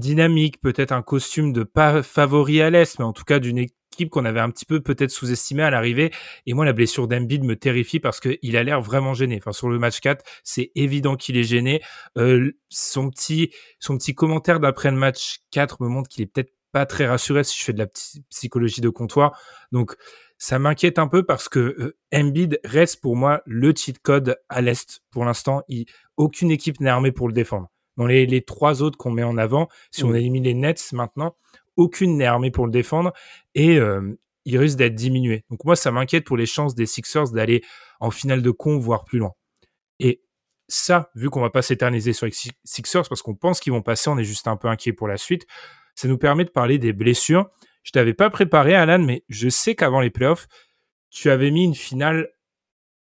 dynamique, 0.00 0.60
peut-être 0.60 0.92
un 0.92 1.02
costume 1.02 1.52
de 1.52 1.62
pas 1.62 2.02
favori 2.02 2.60
à 2.60 2.68
l'Est, 2.68 2.98
mais 2.98 3.04
en 3.04 3.12
tout 3.12 3.24
cas 3.24 3.38
d'une 3.38 3.58
équipe 3.92 4.10
qu'on 4.10 4.24
avait 4.24 4.40
un 4.40 4.50
petit 4.50 4.64
peu 4.64 4.80
peut-être 4.80 5.10
sous-estimée 5.10 5.62
à 5.62 5.70
l'arrivée. 5.70 6.12
Et 6.46 6.54
moi, 6.54 6.64
la 6.64 6.72
blessure 6.72 7.08
d'Embiid 7.08 7.44
me 7.44 7.56
terrifie 7.56 8.00
parce 8.00 8.20
qu'il 8.20 8.56
a 8.56 8.62
l'air 8.62 8.80
vraiment 8.80 9.14
gêné. 9.14 9.38
Enfin, 9.38 9.52
sur 9.52 9.68
le 9.68 9.78
match 9.78 10.00
4, 10.00 10.24
c'est 10.44 10.70
évident 10.74 11.16
qu'il 11.16 11.36
est 11.36 11.44
gêné. 11.44 11.82
Euh, 12.16 12.52
son 12.68 13.10
petit, 13.10 13.50
son 13.78 13.96
petit 13.98 14.14
commentaire 14.14 14.60
d'après 14.60 14.90
le 14.90 14.96
match 14.96 15.40
4 15.50 15.82
me 15.82 15.88
montre 15.88 16.08
qu'il 16.08 16.22
est 16.22 16.26
peut-être 16.26 16.52
pas 16.72 16.86
très 16.86 17.06
rassuré 17.06 17.42
si 17.42 17.58
je 17.58 17.64
fais 17.64 17.72
de 17.72 17.78
la 17.78 17.88
psychologie 18.30 18.80
de 18.80 18.88
comptoir. 18.88 19.38
Donc, 19.72 19.96
ça 20.38 20.58
m'inquiète 20.58 20.98
un 20.98 21.08
peu 21.08 21.24
parce 21.24 21.48
que 21.48 21.58
euh, 21.58 21.96
Embiid 22.14 22.60
reste 22.64 23.00
pour 23.00 23.16
moi 23.16 23.42
le 23.44 23.74
cheat 23.74 23.98
code 24.00 24.38
à 24.48 24.60
l'Est. 24.60 25.02
Pour 25.10 25.24
l'instant, 25.24 25.62
il, 25.68 25.86
aucune 26.16 26.50
équipe 26.50 26.80
n'est 26.80 26.90
armée 26.90 27.12
pour 27.12 27.28
le 27.28 27.34
défendre. 27.34 27.68
Dans 27.96 28.06
les, 28.06 28.24
les 28.24 28.42
trois 28.42 28.82
autres 28.82 28.96
qu'on 28.96 29.10
met 29.10 29.24
en 29.24 29.36
avant, 29.36 29.68
si 29.90 30.04
on 30.04 30.10
mm. 30.10 30.16
élimine 30.16 30.44
les 30.44 30.54
Nets 30.54 30.92
maintenant, 30.92 31.36
aucune 31.76 32.16
n'est 32.16 32.26
armée 32.26 32.50
pour 32.50 32.66
le 32.66 32.72
défendre 32.72 33.12
et 33.54 33.78
il 34.44 34.58
risque 34.58 34.78
d'être 34.78 34.94
diminué. 34.94 35.44
Donc 35.50 35.64
moi, 35.64 35.76
ça 35.76 35.90
m'inquiète 35.90 36.24
pour 36.24 36.36
les 36.36 36.46
chances 36.46 36.74
des 36.74 36.86
Sixers 36.86 37.30
d'aller 37.30 37.62
en 38.00 38.10
finale 38.10 38.42
de 38.42 38.50
con, 38.50 38.78
voire 38.78 39.04
plus 39.04 39.18
loin. 39.18 39.32
Et 39.98 40.22
ça, 40.68 41.10
vu 41.14 41.30
qu'on 41.30 41.40
va 41.40 41.50
pas 41.50 41.62
s'éterniser 41.62 42.12
sur 42.12 42.26
les 42.26 42.32
Sixers 42.64 43.08
parce 43.08 43.22
qu'on 43.22 43.34
pense 43.34 43.60
qu'ils 43.60 43.72
vont 43.72 43.82
passer, 43.82 44.08
on 44.08 44.18
est 44.18 44.24
juste 44.24 44.48
un 44.48 44.56
peu 44.56 44.68
inquiet 44.68 44.92
pour 44.92 45.08
la 45.08 45.16
suite. 45.16 45.46
Ça 45.94 46.08
nous 46.08 46.18
permet 46.18 46.44
de 46.44 46.50
parler 46.50 46.78
des 46.78 46.92
blessures. 46.92 47.50
Je 47.82 47.92
t'avais 47.92 48.14
pas 48.14 48.30
préparé, 48.30 48.74
Alan, 48.74 48.98
mais 48.98 49.24
je 49.28 49.48
sais 49.48 49.74
qu'avant 49.74 50.00
les 50.00 50.10
playoffs, 50.10 50.48
tu 51.10 51.30
avais 51.30 51.50
mis 51.50 51.64
une 51.64 51.74
finale 51.74 52.30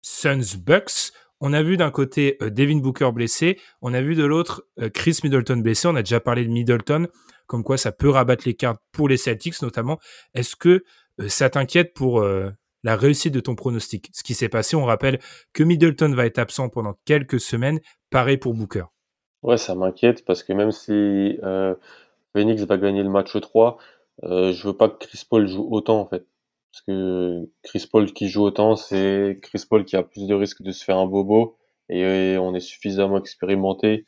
Suns 0.01 0.57
Bucks. 0.59 1.13
On 1.41 1.53
a 1.53 1.63
vu 1.63 1.77
d'un 1.77 1.91
côté 1.91 2.37
euh, 2.43 2.51
Devin 2.51 2.79
Booker 2.79 3.11
blessé, 3.13 3.59
on 3.83 3.95
a 3.95 4.01
vu 4.01 4.15
de 4.15 4.25
l'autre 4.25 4.65
euh, 4.79 4.91
Chris 4.91 5.19
Middleton 5.25 5.59
blessé. 5.59 5.89
On 5.89 5.97
a 5.97 6.03
déjà 6.03 6.21
parlé 6.21 6.45
de 6.45 6.51
Middleton, 6.51 7.09
comme 7.47 7.65
quoi 7.65 7.77
ça 7.77 7.93
peut 7.93 8.11
rabattre 8.11 8.45
les 8.47 8.55
cartes 8.55 8.81
pour 8.93 9.09
les 9.09 9.17
Celtics 9.17 9.61
notamment. 9.63 9.99
Est-ce 10.35 10.57
que 10.57 10.85
euh, 11.21 11.29
ça 11.29 11.51
t'inquiète 11.51 11.95
pour 11.95 12.23
la 12.83 12.97
réussite 12.97 13.35
de 13.35 13.41
ton 13.41 13.55
pronostic? 13.55 14.11
Ce 14.13 14.23
qui 14.23 14.35
s'est 14.35 14.49
passé, 14.49 14.77
on 14.77 14.85
rappelle 14.85 15.19
que 15.53 15.63
Middleton 15.63 16.15
va 16.15 16.27
être 16.27 16.39
absent 16.39 16.69
pendant 16.69 16.95
quelques 17.05 17.41
semaines, 17.41 17.81
pareil 18.11 18.37
pour 18.37 18.55
Booker. 18.55 18.85
Ouais, 19.43 19.57
ça 19.57 19.75
m'inquiète 19.75 20.25
parce 20.25 20.43
que 20.43 20.53
même 20.53 20.71
si 20.71 21.39
Phoenix 22.33 22.63
va 22.63 22.77
gagner 22.77 23.03
le 23.03 23.11
match 23.11 23.39
3, 23.39 23.79
euh, 24.25 24.53
je 24.53 24.67
veux 24.67 24.77
pas 24.77 24.89
que 24.89 25.07
Chris 25.07 25.23
Paul 25.29 25.47
joue 25.47 25.67
autant 25.71 26.01
en 26.01 26.07
fait. 26.07 26.27
Parce 26.73 26.83
que 26.83 27.51
Chris 27.63 27.87
Paul 27.91 28.13
qui 28.13 28.29
joue 28.29 28.43
autant, 28.43 28.77
c'est 28.77 29.39
Chris 29.43 29.65
Paul 29.69 29.85
qui 29.85 29.97
a 29.97 30.03
plus 30.03 30.27
de 30.27 30.35
risques 30.35 30.63
de 30.63 30.71
se 30.71 30.85
faire 30.85 30.99
un 30.99 31.07
bobo. 31.07 31.57
Et, 31.89 32.37
on 32.39 32.55
est 32.55 32.61
suffisamment 32.61 33.19
expérimenté, 33.19 34.07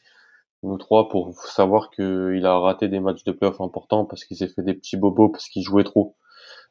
nous 0.62 0.78
trois, 0.78 1.08
pour 1.08 1.34
savoir 1.40 1.90
qu'il 1.90 2.46
a 2.46 2.58
raté 2.58 2.88
des 2.88 3.00
matchs 3.00 3.24
de 3.24 3.32
playoff 3.32 3.60
importants 3.60 4.04
parce 4.04 4.24
qu'il 4.24 4.36
s'est 4.36 4.48
fait 4.48 4.62
des 4.62 4.74
petits 4.74 4.96
bobos 4.96 5.30
parce 5.30 5.48
qu'il 5.48 5.62
jouait 5.62 5.84
trop. 5.84 6.16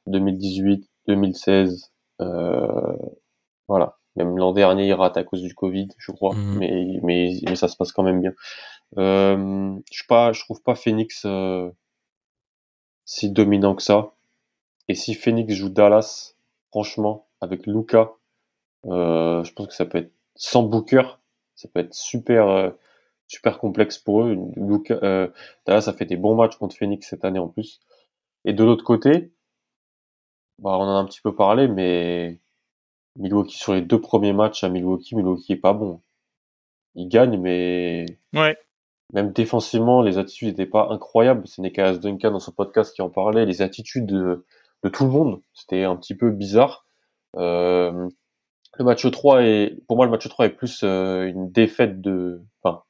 2018, 0.08 0.90
2016, 1.08 1.92
euh, 2.22 2.96
voilà. 3.68 3.98
Même 4.16 4.38
l'an 4.38 4.52
dernier, 4.52 4.88
il 4.88 4.94
rate 4.94 5.18
à 5.18 5.24
cause 5.24 5.42
du 5.42 5.54
Covid, 5.54 5.88
je 5.98 6.12
crois. 6.12 6.36
Mhm. 6.36 6.58
Mais, 6.58 7.00
mais, 7.04 7.32
mais 7.48 7.56
ça 7.56 7.68
se 7.68 7.78
passe 7.78 7.92
quand 7.92 8.04
même 8.04 8.22
bien. 8.22 8.34
Euh, 8.98 9.76
je 9.92 10.04
je 10.34 10.44
trouve 10.44 10.62
pas 10.62 10.76
Phoenix 10.76 11.24
euh, 11.26 11.70
si 13.06 13.30
dominant 13.30 13.76
que 13.76 13.84
ça. 13.84 14.12
Et 14.92 14.94
si 14.94 15.14
Phoenix 15.14 15.54
joue 15.54 15.70
Dallas, 15.70 16.36
franchement, 16.70 17.30
avec 17.40 17.66
Luca, 17.66 18.12
euh, 18.88 19.42
je 19.42 19.54
pense 19.54 19.68
que 19.68 19.74
ça 19.74 19.86
peut 19.86 20.00
être 20.00 20.12
sans 20.36 20.64
Booker, 20.64 21.18
ça 21.56 21.70
peut 21.70 21.80
être 21.80 21.94
super 21.94 22.50
euh, 22.50 22.72
super 23.26 23.58
complexe 23.58 23.98
pour 23.98 24.24
eux. 24.24 24.38
Euh, 24.92 25.30
Dallas 25.66 25.86
a 25.88 25.94
fait 25.94 26.04
des 26.04 26.18
bons 26.18 26.36
matchs 26.36 26.58
contre 26.58 26.76
Phoenix 26.76 27.08
cette 27.08 27.24
année 27.24 27.40
en 27.40 27.48
plus. 27.48 27.80
Et 28.44 28.52
de 28.52 28.66
l'autre 28.66 28.84
côté, 28.84 29.32
bah, 30.60 30.72
on 30.72 30.82
en 30.82 30.98
a 30.98 31.00
un 31.00 31.06
petit 31.06 31.22
peu 31.22 31.34
parlé, 31.34 31.70
mais 31.70 32.42
Milwaukee 33.16 33.56
sur 33.58 33.74
les 33.74 33.82
deux 33.82 34.02
premiers 34.02 34.34
matchs 34.34 34.66
à 34.66 34.68
Milwaukee, 34.68 35.16
Milwaukee 35.16 35.54
est 35.54 35.56
pas 35.56 35.72
bon. 35.72 36.02
Il 36.96 37.08
gagne, 37.08 37.40
mais 37.40 38.08
ouais. 38.34 38.58
Même 39.14 39.32
défensivement, 39.32 40.02
les 40.02 40.18
attitudes 40.18 40.50
n'étaient 40.50 40.66
pas 40.66 40.90
incroyables. 40.90 41.48
C'est 41.48 41.62
Nicolas 41.62 41.98
Duncan 41.98 42.32
dans 42.32 42.40
son 42.40 42.52
podcast 42.52 42.94
qui 42.94 43.02
en 43.02 43.10
parlait. 43.10 43.46
Les 43.46 43.62
attitudes 43.62 44.44
de, 44.84 44.90
tout 44.90 45.06
le 45.06 45.12
monde, 45.12 45.42
c'était 45.54 45.84
un 45.84 45.96
petit 45.96 46.16
peu 46.16 46.32
bizarre. 46.32 46.86
Euh, 47.38 48.10
le 48.78 48.86
match 48.86 49.10
3 49.10 49.44
est, 49.44 49.78
pour 49.88 49.98
moi, 49.98 50.06
le 50.06 50.12
match 50.12 50.28
3 50.28 50.46
est 50.46 50.50
plus 50.50 50.82
euh, 50.84 51.28
une 51.28 51.52
défaite 51.52 52.02
de, 52.02 52.42
enfin, 52.62 52.84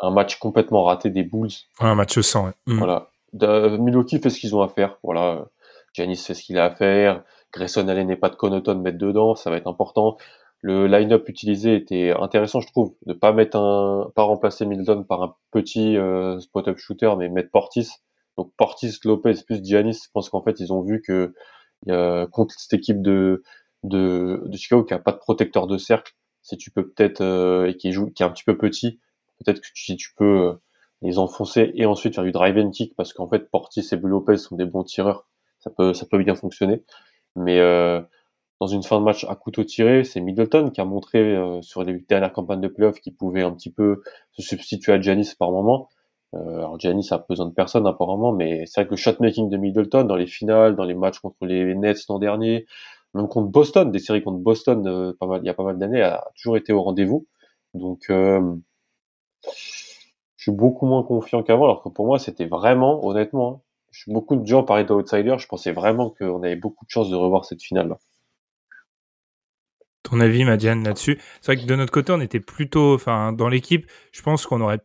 un 0.00 0.10
match 0.10 0.38
complètement 0.38 0.84
raté 0.84 1.10
des 1.10 1.22
Bulls. 1.22 1.50
un 1.80 1.94
match 1.94 2.18
sans. 2.20 2.46
Ouais. 2.46 2.52
Mm. 2.66 2.78
Voilà. 2.78 3.10
De, 3.32 3.76
Milwaukee 3.76 4.20
fait 4.20 4.30
ce 4.30 4.40
qu'ils 4.40 4.54
ont 4.54 4.62
à 4.62 4.68
faire. 4.68 4.98
Voilà. 5.02 5.46
Giannis 5.92 6.16
fait 6.16 6.34
ce 6.34 6.42
qu'il 6.42 6.58
a 6.58 6.64
à 6.64 6.70
faire. 6.70 7.22
Grayson 7.52 7.88
Allen 7.88 8.06
n'est 8.06 8.16
pas 8.16 8.28
de 8.28 8.36
Conoton 8.36 8.76
mettre 8.76 8.98
dedans, 8.98 9.34
ça 9.34 9.50
va 9.50 9.56
être 9.56 9.66
important 9.66 10.16
le 10.62 10.86
line-up 10.86 11.28
utilisé 11.28 11.74
était 11.74 12.10
intéressant, 12.10 12.60
je 12.60 12.68
trouve, 12.68 12.94
de 13.06 13.12
pas 13.12 13.32
mettre 13.32 13.56
un, 13.56 14.10
pas 14.14 14.22
remplacer 14.22 14.66
Milton 14.66 15.06
par 15.06 15.22
un 15.22 15.34
petit 15.50 15.96
euh, 15.96 16.38
spot-up 16.40 16.76
shooter, 16.78 17.12
mais 17.18 17.28
mettre 17.28 17.50
Portis. 17.50 17.88
Donc 18.40 18.54
Portis, 18.56 18.98
Lopez 19.04 19.34
plus 19.44 19.62
Giannis, 19.62 20.00
je 20.02 20.10
pense 20.14 20.30
qu'en 20.30 20.40
fait 20.40 20.60
ils 20.60 20.72
ont 20.72 20.80
vu 20.80 21.02
que 21.02 21.34
euh, 21.90 22.26
contre 22.26 22.54
cette 22.58 22.72
équipe 22.72 23.02
de, 23.02 23.42
Chicago 24.54 24.82
qui 24.82 24.94
a 24.94 24.98
pas 24.98 25.12
de 25.12 25.18
protecteur 25.18 25.66
de 25.66 25.76
cercle, 25.76 26.14
si 26.40 26.56
tu 26.56 26.70
peux 26.70 26.88
peut-être 26.88 27.20
euh, 27.20 27.66
et 27.66 27.76
qui 27.76 27.92
joue, 27.92 28.10
qui 28.10 28.22
est 28.22 28.26
un 28.26 28.30
petit 28.30 28.44
peu 28.44 28.56
petit, 28.56 28.98
peut-être 29.44 29.60
que 29.60 29.66
si 29.74 29.94
tu 29.98 30.14
peux 30.16 30.24
euh, 30.24 30.54
les 31.02 31.18
enfoncer 31.18 31.70
et 31.74 31.84
ensuite 31.84 32.14
faire 32.14 32.24
du 32.24 32.32
drive 32.32 32.56
and 32.56 32.70
kick 32.70 32.96
parce 32.96 33.12
qu'en 33.12 33.28
fait 33.28 33.50
Portis 33.50 33.86
et 33.92 33.96
Lopez 33.96 34.38
sont 34.38 34.56
des 34.56 34.64
bons 34.64 34.84
tireurs, 34.84 35.28
ça 35.58 35.70
peut 35.70 36.18
bien 36.24 36.34
fonctionner. 36.34 36.82
Mais 37.36 37.58
dans 38.58 38.66
une 38.66 38.82
fin 38.82 38.98
de 38.98 39.04
match 39.04 39.24
à 39.24 39.34
couteau 39.34 39.64
tiré, 39.64 40.02
c'est 40.04 40.22
Middleton 40.22 40.70
qui 40.70 40.80
a 40.80 40.86
montré 40.86 41.36
sur 41.60 41.84
les 41.84 41.98
dernières 42.08 42.32
campagnes 42.32 42.62
de 42.62 42.68
playoffs 42.68 43.00
qu'il 43.00 43.14
pouvait 43.14 43.42
un 43.42 43.52
petit 43.52 43.70
peu 43.70 44.02
se 44.32 44.40
substituer 44.40 44.92
à 44.92 45.00
Giannis 45.00 45.34
par 45.38 45.50
moment. 45.50 45.90
Euh, 46.34 46.58
alors 46.58 46.78
Giannis 46.78 47.08
a 47.10 47.18
besoin 47.28 47.46
de 47.46 47.52
personne 47.54 47.86
apparemment, 47.86 48.32
mais 48.32 48.64
c'est 48.66 48.80
vrai 48.80 48.86
que 48.86 48.92
le 48.92 48.96
shotmaking 48.96 49.48
de 49.50 49.56
Middleton 49.56 50.04
dans 50.04 50.16
les 50.16 50.26
finales, 50.26 50.76
dans 50.76 50.84
les 50.84 50.94
matchs 50.94 51.18
contre 51.18 51.44
les 51.46 51.74
Nets 51.74 52.06
l'an 52.08 52.18
dernier, 52.18 52.66
même 53.14 53.28
contre 53.28 53.48
Boston, 53.48 53.90
des 53.90 53.98
séries 53.98 54.22
contre 54.22 54.38
Boston, 54.38 54.86
euh, 54.86 55.12
pas 55.18 55.26
mal, 55.26 55.40
il 55.42 55.46
y 55.46 55.50
a 55.50 55.54
pas 55.54 55.64
mal 55.64 55.78
d'années, 55.78 56.02
a 56.02 56.24
toujours 56.36 56.56
été 56.56 56.72
au 56.72 56.82
rendez-vous. 56.82 57.26
Donc 57.74 58.10
euh, 58.10 58.40
je 59.44 60.42
suis 60.44 60.52
beaucoup 60.52 60.86
moins 60.86 61.02
confiant 61.02 61.42
qu'avant, 61.42 61.64
alors 61.64 61.82
que 61.82 61.88
pour 61.88 62.06
moi 62.06 62.18
c'était 62.18 62.46
vraiment, 62.46 63.04
honnêtement, 63.04 63.62
hein, 63.88 64.02
beaucoup 64.06 64.36
de 64.36 64.46
gens 64.46 64.62
parlaient 64.62 64.84
d'outsider, 64.84 65.36
je 65.38 65.48
pensais 65.48 65.72
vraiment 65.72 66.10
qu'on 66.10 66.42
avait 66.42 66.56
beaucoup 66.56 66.84
de 66.84 66.90
chances 66.90 67.10
de 67.10 67.16
revoir 67.16 67.44
cette 67.44 67.62
finale. 67.62 67.88
-là 67.88 67.96
ton 70.02 70.20
avis, 70.20 70.44
Madiane, 70.44 70.82
là-dessus? 70.84 71.20
C'est 71.40 71.52
vrai 71.52 71.62
que 71.62 71.68
de 71.68 71.76
notre 71.76 71.92
côté, 71.92 72.12
on 72.12 72.20
était 72.20 72.40
plutôt, 72.40 72.94
enfin, 72.94 73.32
dans 73.32 73.48
l'équipe, 73.48 73.86
je 74.12 74.22
pense 74.22 74.46
qu'on 74.46 74.58
n'aurait 74.58 74.80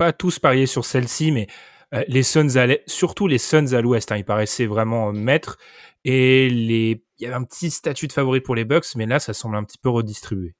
pas 0.00 0.14
tous 0.14 0.38
parié 0.38 0.64
sur 0.64 0.86
celle-ci, 0.86 1.30
mais 1.30 1.46
euh, 1.92 2.02
les 2.08 2.22
Suns 2.22 2.56
allaient, 2.56 2.82
surtout 2.86 3.26
les 3.26 3.36
Suns 3.36 3.74
à 3.74 3.82
l'ouest, 3.82 4.10
hein, 4.10 4.16
ils 4.16 4.24
paraissaient 4.24 4.64
vraiment 4.64 5.12
maîtres. 5.12 5.58
Et 6.06 6.48
les, 6.48 7.04
il 7.18 7.22
y 7.22 7.26
avait 7.26 7.34
un 7.34 7.44
petit 7.44 7.70
statut 7.70 8.06
de 8.06 8.12
favori 8.14 8.40
pour 8.40 8.54
les 8.54 8.64
Bucks, 8.64 8.96
mais 8.96 9.04
là, 9.04 9.18
ça 9.18 9.34
semble 9.34 9.56
un 9.56 9.62
petit 9.62 9.76
peu 9.76 9.90
redistribué. 9.90 10.54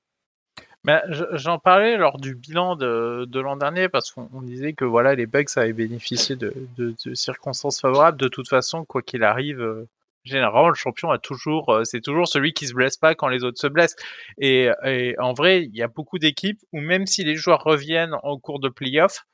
Ben, 0.84 1.00
j'en 1.32 1.58
parlais 1.58 1.96
lors 1.96 2.18
du 2.18 2.34
bilan 2.34 2.76
de, 2.76 3.40
l'an 3.40 3.56
dernier 3.56 3.88
parce 3.88 4.10
qu'on 4.10 4.42
disait 4.42 4.74
que 4.74 4.84
voilà 4.84 5.14
les 5.14 5.26
Bucks 5.26 5.56
avaient 5.56 5.72
bénéficié 5.72 6.36
de, 6.36 6.52
circonstances 7.14 7.80
favorables. 7.80 8.20
De 8.20 8.28
toute 8.28 8.48
façon, 8.48 8.84
quoi 8.84 9.00
qu'il 9.00 9.24
arrive, 9.24 9.62
euh, 9.62 9.88
généralement, 10.24 10.68
le 10.68 10.74
champion 10.74 11.10
a 11.10 11.18
toujours, 11.18 11.70
euh, 11.70 11.84
c'est 11.84 12.00
toujours 12.00 12.28
celui 12.28 12.52
qui 12.52 12.66
se 12.66 12.74
blesse 12.74 12.96
pas 12.96 13.14
quand 13.14 13.28
les 13.28 13.44
autres 13.44 13.60
se 13.60 13.66
blessent. 13.66 13.96
Et, 14.38 14.68
et 14.84 15.14
en 15.18 15.32
vrai, 15.32 15.64
il 15.64 15.76
y 15.76 15.82
a 15.82 15.88
beaucoup 15.88 16.18
d'équipes 16.18 16.60
où 16.72 16.80
même 16.80 17.06
si 17.06 17.24
les 17.24 17.36
joueurs 17.36 17.62
reviennent 17.64 18.14
en 18.22 18.38
cours 18.38 18.60
de 18.60 18.68
playoff, 18.68 19.24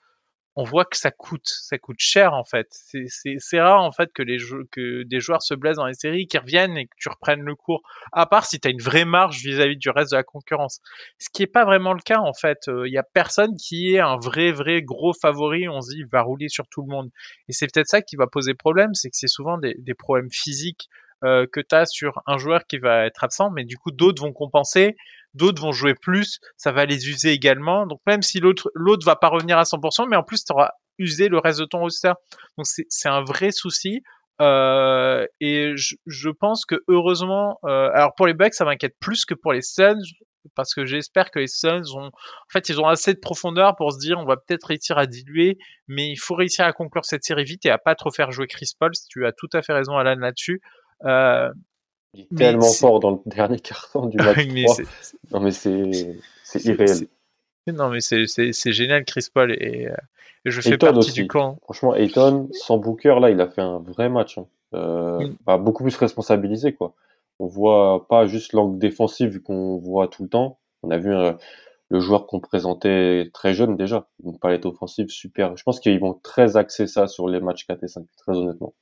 on 0.56 0.64
voit 0.64 0.86
que 0.86 0.96
ça 0.96 1.10
coûte, 1.10 1.46
ça 1.46 1.76
coûte 1.78 1.98
cher 2.00 2.32
en 2.32 2.44
fait. 2.44 2.66
C'est 2.70 3.60
rare 3.60 3.82
en 3.82 3.92
fait 3.92 4.10
que 4.12 4.22
les 4.22 4.38
que 4.72 5.02
des 5.02 5.20
joueurs 5.20 5.42
se 5.42 5.54
blessent 5.54 5.76
dans 5.76 5.86
les 5.86 5.94
séries, 5.94 6.26
qui 6.26 6.38
reviennent 6.38 6.78
et 6.78 6.86
que 6.86 6.94
tu 6.98 7.10
reprennes 7.10 7.42
le 7.42 7.54
cours. 7.54 7.82
À 8.12 8.24
part 8.24 8.46
si 8.46 8.58
tu 8.58 8.66
as 8.66 8.70
une 8.70 8.80
vraie 8.80 9.04
marge 9.04 9.42
vis-à-vis 9.42 9.76
du 9.76 9.90
reste 9.90 10.12
de 10.12 10.16
la 10.16 10.24
concurrence, 10.24 10.80
ce 11.18 11.28
qui 11.30 11.42
est 11.42 11.46
pas 11.46 11.66
vraiment 11.66 11.92
le 11.92 12.00
cas 12.00 12.20
en 12.20 12.32
fait. 12.32 12.64
Il 12.68 12.72
euh, 12.72 12.88
y 12.88 12.98
a 12.98 13.02
personne 13.02 13.56
qui 13.56 13.94
est 13.94 14.00
un 14.00 14.16
vrai 14.16 14.50
vrai 14.50 14.80
gros 14.82 15.12
favori. 15.12 15.68
On 15.68 15.82
se 15.82 15.90
dit 15.90 15.98
il 16.00 16.06
va 16.06 16.22
rouler 16.22 16.48
sur 16.48 16.66
tout 16.68 16.82
le 16.82 16.88
monde. 16.88 17.10
Et 17.48 17.52
c'est 17.52 17.66
peut-être 17.72 17.88
ça 17.88 18.00
qui 18.00 18.16
va 18.16 18.26
poser 18.26 18.54
problème, 18.54 18.94
c'est 18.94 19.10
que 19.10 19.16
c'est 19.16 19.28
souvent 19.28 19.58
des, 19.58 19.74
des 19.78 19.94
problèmes 19.94 20.30
physiques 20.30 20.88
euh, 21.24 21.46
que 21.50 21.60
tu 21.60 21.74
as 21.74 21.86
sur 21.86 22.22
un 22.26 22.38
joueur 22.38 22.66
qui 22.66 22.78
va 22.78 23.06
être 23.06 23.24
absent, 23.24 23.50
mais 23.50 23.64
du 23.64 23.78
coup 23.78 23.90
d'autres 23.90 24.22
vont 24.22 24.32
compenser 24.32 24.96
d'autres 25.36 25.62
vont 25.62 25.72
jouer 25.72 25.94
plus, 25.94 26.40
ça 26.56 26.72
va 26.72 26.84
les 26.84 27.08
user 27.08 27.30
également. 27.30 27.86
Donc 27.86 28.00
même 28.06 28.22
si 28.22 28.40
l'autre 28.40 28.70
l'autre 28.74 29.06
va 29.06 29.16
pas 29.16 29.28
revenir 29.28 29.58
à 29.58 29.64
100%, 29.64 30.08
mais 30.08 30.16
en 30.16 30.22
plus 30.22 30.44
tu 30.44 30.52
auras 30.52 30.70
usé 30.98 31.28
le 31.28 31.38
reste 31.38 31.60
de 31.60 31.66
ton 31.66 31.80
roster. 31.80 32.12
Donc 32.58 32.66
c'est 32.66 33.08
un 33.08 33.22
vrai 33.22 33.50
souci. 33.50 34.02
Euh, 34.42 35.26
et 35.40 35.72
je, 35.76 36.28
pense 36.28 36.66
que 36.66 36.74
heureusement, 36.88 37.58
euh, 37.64 37.88
alors 37.94 38.14
pour 38.14 38.26
les 38.26 38.34
Bucks 38.34 38.52
ça 38.52 38.66
m'inquiète 38.66 38.94
plus 39.00 39.24
que 39.24 39.32
pour 39.32 39.54
les 39.54 39.62
Suns 39.62 39.96
parce 40.54 40.74
que 40.74 40.84
j'espère 40.84 41.30
que 41.30 41.38
les 41.38 41.46
Suns 41.46 41.94
ont, 41.94 42.06
en 42.06 42.50
fait, 42.52 42.68
ils 42.68 42.80
ont 42.80 42.86
assez 42.86 43.14
de 43.14 43.18
profondeur 43.18 43.76
pour 43.76 43.92
se 43.92 43.98
dire, 43.98 44.18
on 44.18 44.24
va 44.24 44.36
peut-être 44.36 44.64
réussir 44.64 44.98
à 44.98 45.06
diluer, 45.06 45.58
mais 45.88 46.08
il 46.10 46.16
faut 46.16 46.34
réussir 46.34 46.64
à 46.64 46.72
conclure 46.72 47.04
cette 47.04 47.24
série 47.24 47.44
vite 47.44 47.66
et 47.66 47.70
à 47.70 47.78
pas 47.78 47.94
trop 47.94 48.10
faire 48.10 48.30
jouer 48.32 48.46
Chris 48.46 48.72
Paul. 48.78 48.92
Tu 49.10 49.26
as 49.26 49.32
tout 49.32 49.48
à 49.52 49.62
fait 49.62 49.72
raison, 49.72 49.96
Alan, 49.96 50.16
là-dessus. 50.16 50.60
Euh, 51.04 51.50
il 52.16 52.22
est 52.22 52.36
tellement 52.36 52.70
fort 52.72 53.00
dans 53.00 53.10
le 53.10 53.18
dernier 53.26 53.58
carton 53.58 54.06
du 54.06 54.16
match 54.16 54.46
mais 54.52 54.64
3. 54.64 54.76
Non, 55.32 55.40
mais 55.40 55.50
c'est 55.50 56.64
irréel. 56.64 57.06
Non, 57.66 57.88
mais 57.88 58.00
c'est 58.00 58.72
génial, 58.72 59.04
Chris 59.04 59.26
Paul. 59.32 59.52
Et, 59.52 59.88
je 60.44 60.60
fais 60.60 60.78
partie 60.78 61.12
du 61.12 61.26
camp. 61.26 61.58
Franchement, 61.62 61.94
Ayton, 61.94 62.48
sans 62.52 62.78
Booker, 62.78 63.16
là, 63.20 63.30
il 63.30 63.40
a 63.40 63.48
fait 63.48 63.62
un 63.62 63.78
vrai 63.78 64.08
match. 64.08 64.38
Hein. 64.38 64.46
Euh, 64.74 65.18
mm. 65.18 65.36
bah, 65.44 65.58
beaucoup 65.58 65.82
plus 65.82 65.96
responsabilisé, 65.96 66.72
quoi. 66.72 66.94
On 67.38 67.46
voit 67.46 68.06
pas 68.08 68.26
juste 68.26 68.52
l'angle 68.52 68.78
défensif 68.78 69.38
qu'on 69.40 69.76
voit 69.76 70.08
tout 70.08 70.22
le 70.22 70.28
temps. 70.28 70.58
On 70.82 70.90
a 70.90 70.98
vu 70.98 71.14
euh, 71.14 71.32
le 71.90 72.00
joueur 72.00 72.26
qu'on 72.26 72.40
présentait 72.40 73.30
très 73.34 73.52
jeune 73.52 73.76
déjà, 73.76 74.08
une 74.24 74.38
palette 74.38 74.64
offensive 74.64 75.08
super. 75.08 75.56
Je 75.56 75.62
pense 75.62 75.80
qu'ils 75.80 76.00
vont 76.00 76.14
très 76.22 76.56
axer 76.56 76.86
ça 76.86 77.08
sur 77.08 77.28
les 77.28 77.40
matchs 77.40 77.66
4 77.66 77.84
et 77.84 77.88
5, 77.88 78.06
très 78.16 78.36
honnêtement. 78.36 78.72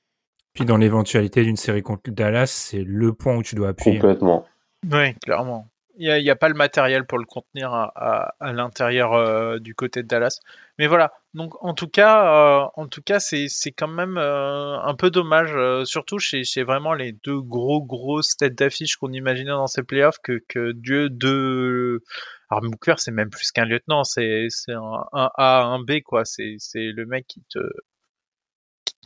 Puis 0.55 0.65
dans 0.65 0.77
l'éventualité 0.77 1.43
d'une 1.43 1.57
série 1.57 1.83
contre 1.83 2.11
Dallas, 2.11 2.47
c'est 2.47 2.85
le 2.85 3.13
point 3.13 3.37
où 3.37 3.43
tu 3.43 3.57
dois 3.57 3.71
appuyer. 3.71 3.99
Complètement. 3.99 4.47
Oui, 4.91 5.15
clairement. 5.15 5.69
Il 5.97 6.09
n'y 6.23 6.31
a, 6.31 6.37
pas 6.37 6.49
le 6.49 6.55
matériel 6.55 7.07
pour 7.07 7.19
le 7.19 7.25
contenir 7.25 7.73
à, 7.73 8.35
l'intérieur 8.41 9.13
euh, 9.13 9.61
du 9.61 9.77
côté 9.77 10.03
de 10.03 10.09
Dallas. 10.09 10.41
Mais 10.79 10.89
voilà. 10.89 11.13
Donc 11.35 11.55
en 11.65 11.73
tout 11.73 11.87
cas, 11.87 12.65
euh, 12.65 12.69
en 12.75 12.89
tout 12.89 13.03
cas, 13.03 13.21
c'est 13.21 13.49
quand 13.77 13.89
même 13.89 14.17
euh, 14.17 14.77
un 14.81 14.95
peu 14.95 15.11
dommage, 15.11 15.57
surtout 15.85 16.19
chez, 16.19 16.43
vraiment 16.65 16.95
les 16.95 17.13
deux 17.13 17.41
gros 17.41 17.81
grosses 17.81 18.37
têtes 18.37 18.57
d'affiche 18.57 18.97
qu'on 18.97 19.13
imaginait 19.13 19.53
dans 19.53 19.69
ces 19.69 19.85
playoffs 19.85 20.19
que, 20.23 20.43
que 20.49 20.73
Dieu 20.73 21.11
de 21.11 22.03
alors 22.51 22.63
Booker 22.63 22.95
c'est 22.99 23.11
même 23.13 23.31
plus 23.31 23.53
qu'un 23.53 23.65
lieutenant, 23.65 24.05
c'est 24.05 24.49
un, 24.69 25.05
un, 25.13 25.31
A, 25.37 25.63
un 25.65 25.81
B 25.81 26.01
quoi. 26.05 26.25
C'est 26.25 26.59
le 26.75 27.07
mec 27.07 27.27
qui 27.29 27.43
te 27.49 27.59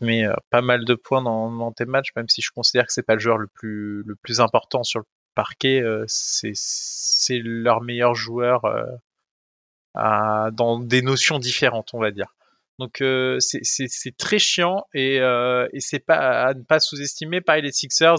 met 0.01 0.25
pas 0.51 0.63
mal 0.63 0.85
de 0.85 0.95
points 0.95 1.23
dans, 1.23 1.73
tes 1.73 1.85
matchs, 1.85 2.11
même 2.17 2.29
si 2.29 2.43
je 2.43 2.51
considère 2.53 2.87
que 2.87 2.93
c'est 2.93 3.03
pas 3.03 3.15
le 3.15 3.21
joueur 3.21 3.39
le 3.39 3.49
plus 4.23 4.41
important 4.41 4.83
sur 4.83 5.01
le 5.01 5.05
parquet, 5.39 5.81
euh, 5.83 6.05
c'est 6.09 7.39
leur 7.45 7.81
meilleur 7.81 8.17
joueur 8.17 8.65
euh, 8.65 10.51
dans 10.51 10.81
des 10.81 11.01
notions 11.01 11.39
différentes, 11.39 11.91
on 11.95 12.01
va 12.01 12.11
dire. 12.11 12.35
Donc 12.81 13.01
euh, 13.03 13.39
c'est 13.41 14.17
très 14.17 14.41
chiant 14.41 14.85
et, 14.95 15.21
c'est 15.79 16.05
pas 16.05 16.49
à 16.49 16.55
ne 16.55 16.63
pas 16.65 16.81
sous-estimer. 16.81 17.41
Pareil 17.41 17.63
les 17.63 17.71
Sixers, 17.71 18.19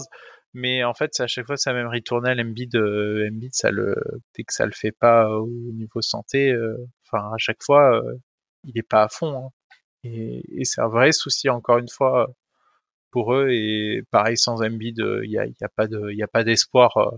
mais 0.54 0.82
en 0.82 0.94
fait 0.94 1.20
à 1.20 1.26
chaque 1.26 1.46
fois 1.46 1.58
ça 1.58 1.74
même 1.74 1.88
ritournelle. 1.88 2.40
Embiid, 2.40 2.74
Embiid, 2.74 3.54
ça 3.54 3.70
le 3.70 3.96
dès 4.34 4.44
que 4.44 4.54
ça 4.54 4.64
le 4.64 4.72
fait 4.72 4.92
pas 4.92 5.28
au 5.28 5.46
niveau 5.74 6.00
santé, 6.00 6.56
enfin 7.06 7.32
à 7.34 7.38
chaque 7.38 7.62
fois 7.62 8.02
il 8.64 8.78
est 8.78 8.88
pas 8.88 9.02
à 9.02 9.08
fond. 9.08 9.44
Hein. 9.44 9.50
Et, 10.04 10.64
c'est 10.64 10.80
un 10.80 10.88
vrai 10.88 11.12
souci 11.12 11.48
encore 11.48 11.78
une 11.78 11.88
fois 11.88 12.28
pour 13.10 13.34
eux. 13.34 13.50
Et 13.50 14.02
pareil, 14.10 14.36
sans 14.36 14.62
Embiid, 14.62 14.98
il 14.98 15.30
n'y 15.30 15.38
a, 15.38 15.46
y 15.46 15.64
a, 15.64 15.68
pas 15.68 15.86
de, 15.86 16.12
y 16.12 16.22
a 16.22 16.28
pas 16.28 16.44
d'espoir 16.44 16.96
euh, 16.96 17.10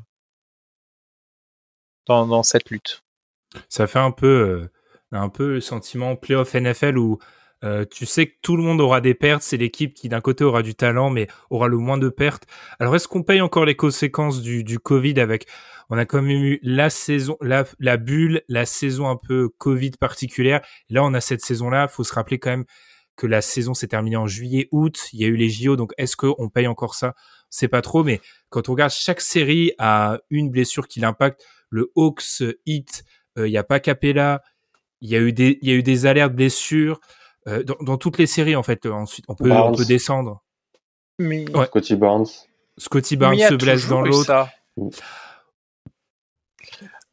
dans, 2.07 2.27
dans, 2.27 2.43
cette 2.43 2.71
lutte. 2.71 3.03
Ça 3.69 3.87
fait 3.87 3.99
un 3.99 4.11
peu, 4.11 4.27
euh, 4.27 4.71
un 5.13 5.29
peu 5.29 5.55
le 5.55 5.61
sentiment 5.61 6.17
playoff 6.17 6.55
NFL 6.55 6.99
où 6.99 7.19
euh, 7.65 7.85
tu 7.85 8.07
sais 8.07 8.27
que 8.27 8.35
tout 8.43 8.57
le 8.57 8.63
monde 8.63 8.81
aura 8.81 9.01
des 9.01 9.15
pertes. 9.15 9.43
C'est 9.43 9.57
l'équipe 9.57 9.95
qui 9.95 10.09
d'un 10.09 10.21
côté 10.21 10.45
aura 10.45 10.63
du 10.63 10.75
talent, 10.75 11.11
mais 11.11 11.29
aura 11.51 11.69
le 11.69 11.77
moins 11.79 11.99
de 11.99 12.09
pertes. 12.09 12.47
Alors 12.79 12.97
est-ce 12.97 13.09
qu'on 13.09 13.23
paye 13.23 13.41
encore 13.41 13.65
les 13.65 13.77
conséquences 13.77 14.43
du, 14.43 14.79
Covid 14.79 15.21
avec 15.21 15.47
On 15.91 15.99
a 15.99 16.05
quand 16.05 16.23
même 16.23 16.43
eu 16.43 16.59
la 16.63 16.91
saison, 16.91 17.37
la, 17.41 17.97
bulle, 17.97 18.43
la 18.49 18.67
saison 18.67 19.09
un 19.09 19.17
peu 19.17 19.49
Covid 19.59 19.93
particulière. 19.93 20.61
là, 20.91 21.05
on 21.05 21.15
a 21.15 21.21
cette 21.21 21.45
saison-là. 21.45 21.89
Faut 21.89 22.05
se 22.05 22.15
rappeler 22.15 22.39
quand 22.39 22.51
même 22.51 22.65
que 23.17 23.27
la 23.27 23.43
saison 23.43 23.75
s'est 23.75 23.89
terminée 23.89 24.17
en 24.17 24.27
juillet, 24.27 24.69
août. 24.73 25.09
Il 25.13 25.21
y 25.21 25.25
a 25.25 25.29
eu 25.29 25.37
les 25.37 25.51
JO, 25.51 25.77
donc 25.77 25.93
est-ce 25.99 26.17
qu'on 26.17 26.49
paye 26.49 26.67
encore 26.67 26.95
ça? 26.95 27.15
C'est 27.51 27.69
pas 27.69 27.83
trop, 27.83 28.03
mais 28.03 28.21
quand 28.49 28.69
on 28.69 28.73
regarde 28.73 28.91
chaque 28.91 29.21
série 29.21 29.73
a 29.79 30.19
une 30.31 30.51
blessure 30.51 30.89
qui 30.89 31.01
l'impacte. 31.01 31.45
Le 31.69 31.91
Hawks 31.97 32.43
Hit, 32.67 33.05
euh, 33.39 33.47
il 33.47 33.51
n'y 33.51 33.59
a 33.59 33.65
pas 33.65 33.81
Capella. 33.81 34.43
Il 35.01 35.11
y 35.11 35.17
il 35.17 35.69
y 35.69 35.71
a 35.71 35.75
eu 35.75 35.83
des 35.83 36.07
alertes 36.07 36.35
blessures 36.35 37.01
euh, 37.49 37.63
dans, 37.81 37.97
toutes 37.97 38.19
les 38.19 38.27
séries 38.27 38.57
en 38.57 38.63
fait. 38.63 38.87
Ensuite, 38.87 39.25
on 39.29 39.35
peut, 39.35 39.51
on 39.51 39.73
peut 39.73 39.85
descendre. 39.85 40.43
Mais... 41.19 41.45
Scotty 41.67 41.97
Barnes. 41.97 42.27
Scotty 42.79 43.17
Barnes 43.17 43.39
se 43.39 43.55
blesse 43.55 43.89
dans 43.89 44.03
l'autre. 44.03 44.49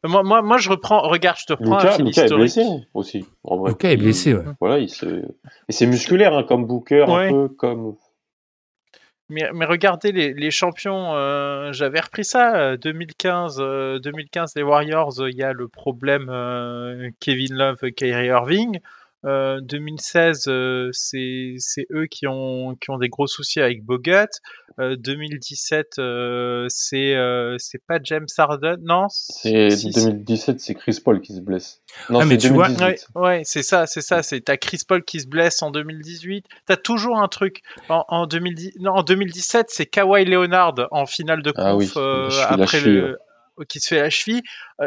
Moi, 0.02 0.22
moi, 0.22 0.40
moi, 0.40 0.56
je 0.56 0.70
reprends. 0.70 1.02
Regarde, 1.02 1.36
je 1.38 1.46
te 1.46 1.52
reprends 1.52 1.78
Luka, 1.98 2.22
un 2.22 2.26
est 2.26 2.34
blessé 2.34 2.64
aussi. 2.94 3.26
En 3.44 3.58
vrai. 3.58 3.74
Est 3.82 3.96
blessé, 3.98 4.34
ouais. 4.34 4.44
Voilà, 4.58 4.78
il 4.78 4.88
se... 4.88 5.06
et 5.06 5.72
c'est 5.72 5.86
musculaire, 5.86 6.34
hein, 6.34 6.42
comme 6.42 6.64
Booker, 6.64 7.04
un 7.06 7.30
peu 7.30 7.48
comme. 7.48 7.96
Mais, 9.28 9.48
mais 9.54 9.64
regardez 9.66 10.10
les, 10.10 10.32
les 10.32 10.50
champions. 10.50 11.14
Euh, 11.14 11.72
J'avais 11.72 12.00
repris 12.00 12.24
ça 12.24 12.76
2015, 12.78 13.58
euh, 13.60 13.98
2015 14.00 14.50
euh, 14.56 14.60
les 14.60 14.62
Warriors. 14.64 15.12
Il 15.28 15.36
y 15.36 15.42
a 15.42 15.52
le 15.52 15.68
problème 15.68 16.28
euh, 16.30 17.10
Kevin 17.20 17.54
Love, 17.54 17.92
Kyrie 17.94 18.26
Irving. 18.26 18.80
2016, 19.22 20.46
euh, 20.48 20.52
euh, 20.52 20.90
c'est 20.92 21.86
eux 21.92 22.06
qui 22.06 22.26
ont, 22.26 22.76
qui 22.80 22.90
ont 22.90 22.98
des 22.98 23.08
gros 23.08 23.26
soucis 23.26 23.60
avec 23.60 23.84
Bogut. 23.84 24.28
2017, 24.78 25.98
euh, 25.98 26.64
c'est 26.70 27.14
c'est 27.58 27.84
pas 27.86 27.98
James 28.02 28.26
Harden, 28.38 28.78
non 28.82 29.08
C'est 29.10 29.68
2017, 29.68 30.58
c'est 30.58 30.74
Chris 30.74 30.98
Paul 31.04 31.20
qui 31.20 31.34
se 31.34 31.40
blesse. 31.40 31.82
Non, 32.08 32.20
ah, 32.20 32.24
mais 32.24 32.38
tu 32.38 32.48
vois, 32.48 32.68
ouais, 33.14 33.42
c'est 33.44 33.62
ça, 33.62 33.86
c'est 33.86 34.00
ça. 34.00 34.22
C'est 34.22 34.40
t'as 34.40 34.56
Chris 34.56 34.80
Paul 34.88 35.04
qui 35.04 35.20
se 35.20 35.26
blesse 35.26 35.62
en 35.62 35.70
2018. 35.70 36.46
T'as 36.64 36.78
toujours 36.78 37.18
un 37.18 37.28
truc. 37.28 37.60
En, 37.90 38.04
en, 38.08 38.26
2010, 38.26 38.76
non, 38.80 38.92
en 38.92 39.02
2017, 39.02 39.66
c'est 39.68 39.86
Kawhi 39.86 40.24
Leonard 40.24 40.74
en 40.92 41.04
finale 41.04 41.42
de 41.42 41.52
ah 41.56 41.72
conf 41.72 41.96
après 42.48 42.80
le 42.80 43.18
qui 43.68 43.80
se 43.80 43.88
fait 43.88 44.00
la 44.00 44.08
cheville. 44.08 44.40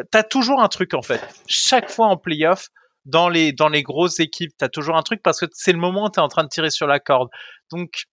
t'as 0.09 0.23
toujours 0.23 0.59
un 0.59 0.69
truc 0.69 0.95
en 0.95 1.03
fait. 1.03 1.21
Chaque 1.45 1.91
fois 1.91 2.07
en 2.07 2.17
playoff, 2.17 2.69
dans 3.05 3.29
les, 3.29 3.51
dans 3.51 3.69
les 3.69 3.83
grosses 3.83 4.19
équipes, 4.19 4.51
tu 4.57 4.65
as 4.65 4.69
toujours 4.69 4.95
un 4.95 5.01
truc 5.01 5.21
parce 5.23 5.39
que 5.39 5.45
c'est 5.53 5.73
le 5.73 5.79
moment 5.79 6.05
où 6.05 6.09
tu 6.09 6.19
es 6.19 6.23
en 6.23 6.27
train 6.27 6.43
de 6.43 6.49
tirer 6.49 6.69
sur 6.69 6.87
la 6.87 6.99
corde. 6.99 7.29
Donc, 7.71 8.03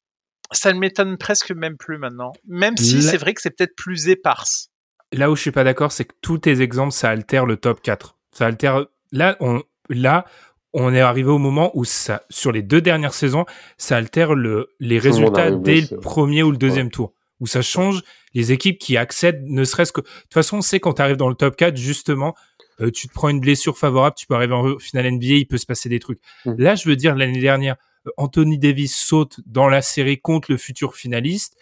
ça 0.52 0.72
ne 0.72 0.78
m'étonne 0.78 1.16
presque 1.16 1.52
même 1.52 1.76
plus 1.76 1.98
maintenant. 1.98 2.32
Même 2.46 2.76
si 2.76 3.02
c'est 3.02 3.16
vrai 3.16 3.34
que 3.34 3.40
c'est 3.40 3.56
peut-être 3.56 3.76
plus 3.76 4.08
éparse. 4.08 4.68
Là 5.12 5.30
où 5.30 5.36
je 5.36 5.42
suis 5.42 5.50
pas 5.50 5.64
d'accord, 5.64 5.92
c'est 5.92 6.04
que 6.04 6.14
tous 6.20 6.38
tes 6.38 6.60
exemples, 6.60 6.92
ça 6.92 7.10
altère 7.10 7.46
le 7.46 7.56
top 7.56 7.80
4. 7.82 8.16
Ça 8.32 8.46
altère. 8.46 8.86
Là, 9.12 9.36
on, 9.40 9.62
là, 9.88 10.24
on 10.72 10.94
est 10.94 11.00
arrivé 11.00 11.28
au 11.28 11.38
moment 11.38 11.70
où 11.74 11.84
ça, 11.84 12.22
sur 12.30 12.52
les 12.52 12.62
deux 12.62 12.80
dernières 12.80 13.14
saisons, 13.14 13.44
ça 13.76 13.96
altère 13.96 14.34
le, 14.34 14.70
les 14.78 14.98
résultats 14.98 15.50
dès 15.50 15.82
le 15.82 15.98
premier 15.98 16.42
ou 16.42 16.50
le 16.50 16.56
deuxième 16.56 16.90
tour. 16.90 17.12
Où 17.40 17.46
ça 17.46 17.62
change 17.62 18.02
les 18.34 18.52
équipes 18.52 18.78
qui 18.78 18.96
accèdent, 18.96 19.44
ne 19.46 19.64
serait-ce 19.64 19.92
que. 19.92 20.00
De 20.02 20.06
toute 20.06 20.34
façon, 20.34 20.58
on 20.58 20.62
sait 20.62 20.78
quand 20.78 20.94
tu 20.94 21.02
arrives 21.02 21.16
dans 21.16 21.28
le 21.28 21.34
top 21.34 21.56
4, 21.56 21.76
justement, 21.76 22.34
euh, 22.80 22.90
tu 22.90 23.08
te 23.08 23.12
prends 23.12 23.28
une 23.28 23.40
blessure 23.40 23.76
favorable, 23.76 24.16
tu 24.16 24.26
peux 24.26 24.34
arriver 24.34 24.54
en 24.54 24.78
finale 24.78 25.10
NBA, 25.12 25.26
il 25.26 25.46
peut 25.46 25.58
se 25.58 25.66
passer 25.66 25.88
des 25.88 25.98
trucs. 25.98 26.20
Mm. 26.44 26.54
Là, 26.58 26.74
je 26.74 26.88
veux 26.88 26.96
dire, 26.96 27.14
l'année 27.14 27.40
dernière, 27.40 27.76
euh, 28.06 28.10
Anthony 28.16 28.58
Davis 28.58 28.96
saute 28.96 29.40
dans 29.46 29.68
la 29.68 29.82
série 29.82 30.18
contre 30.18 30.50
le 30.50 30.56
futur 30.56 30.94
finaliste. 30.94 31.56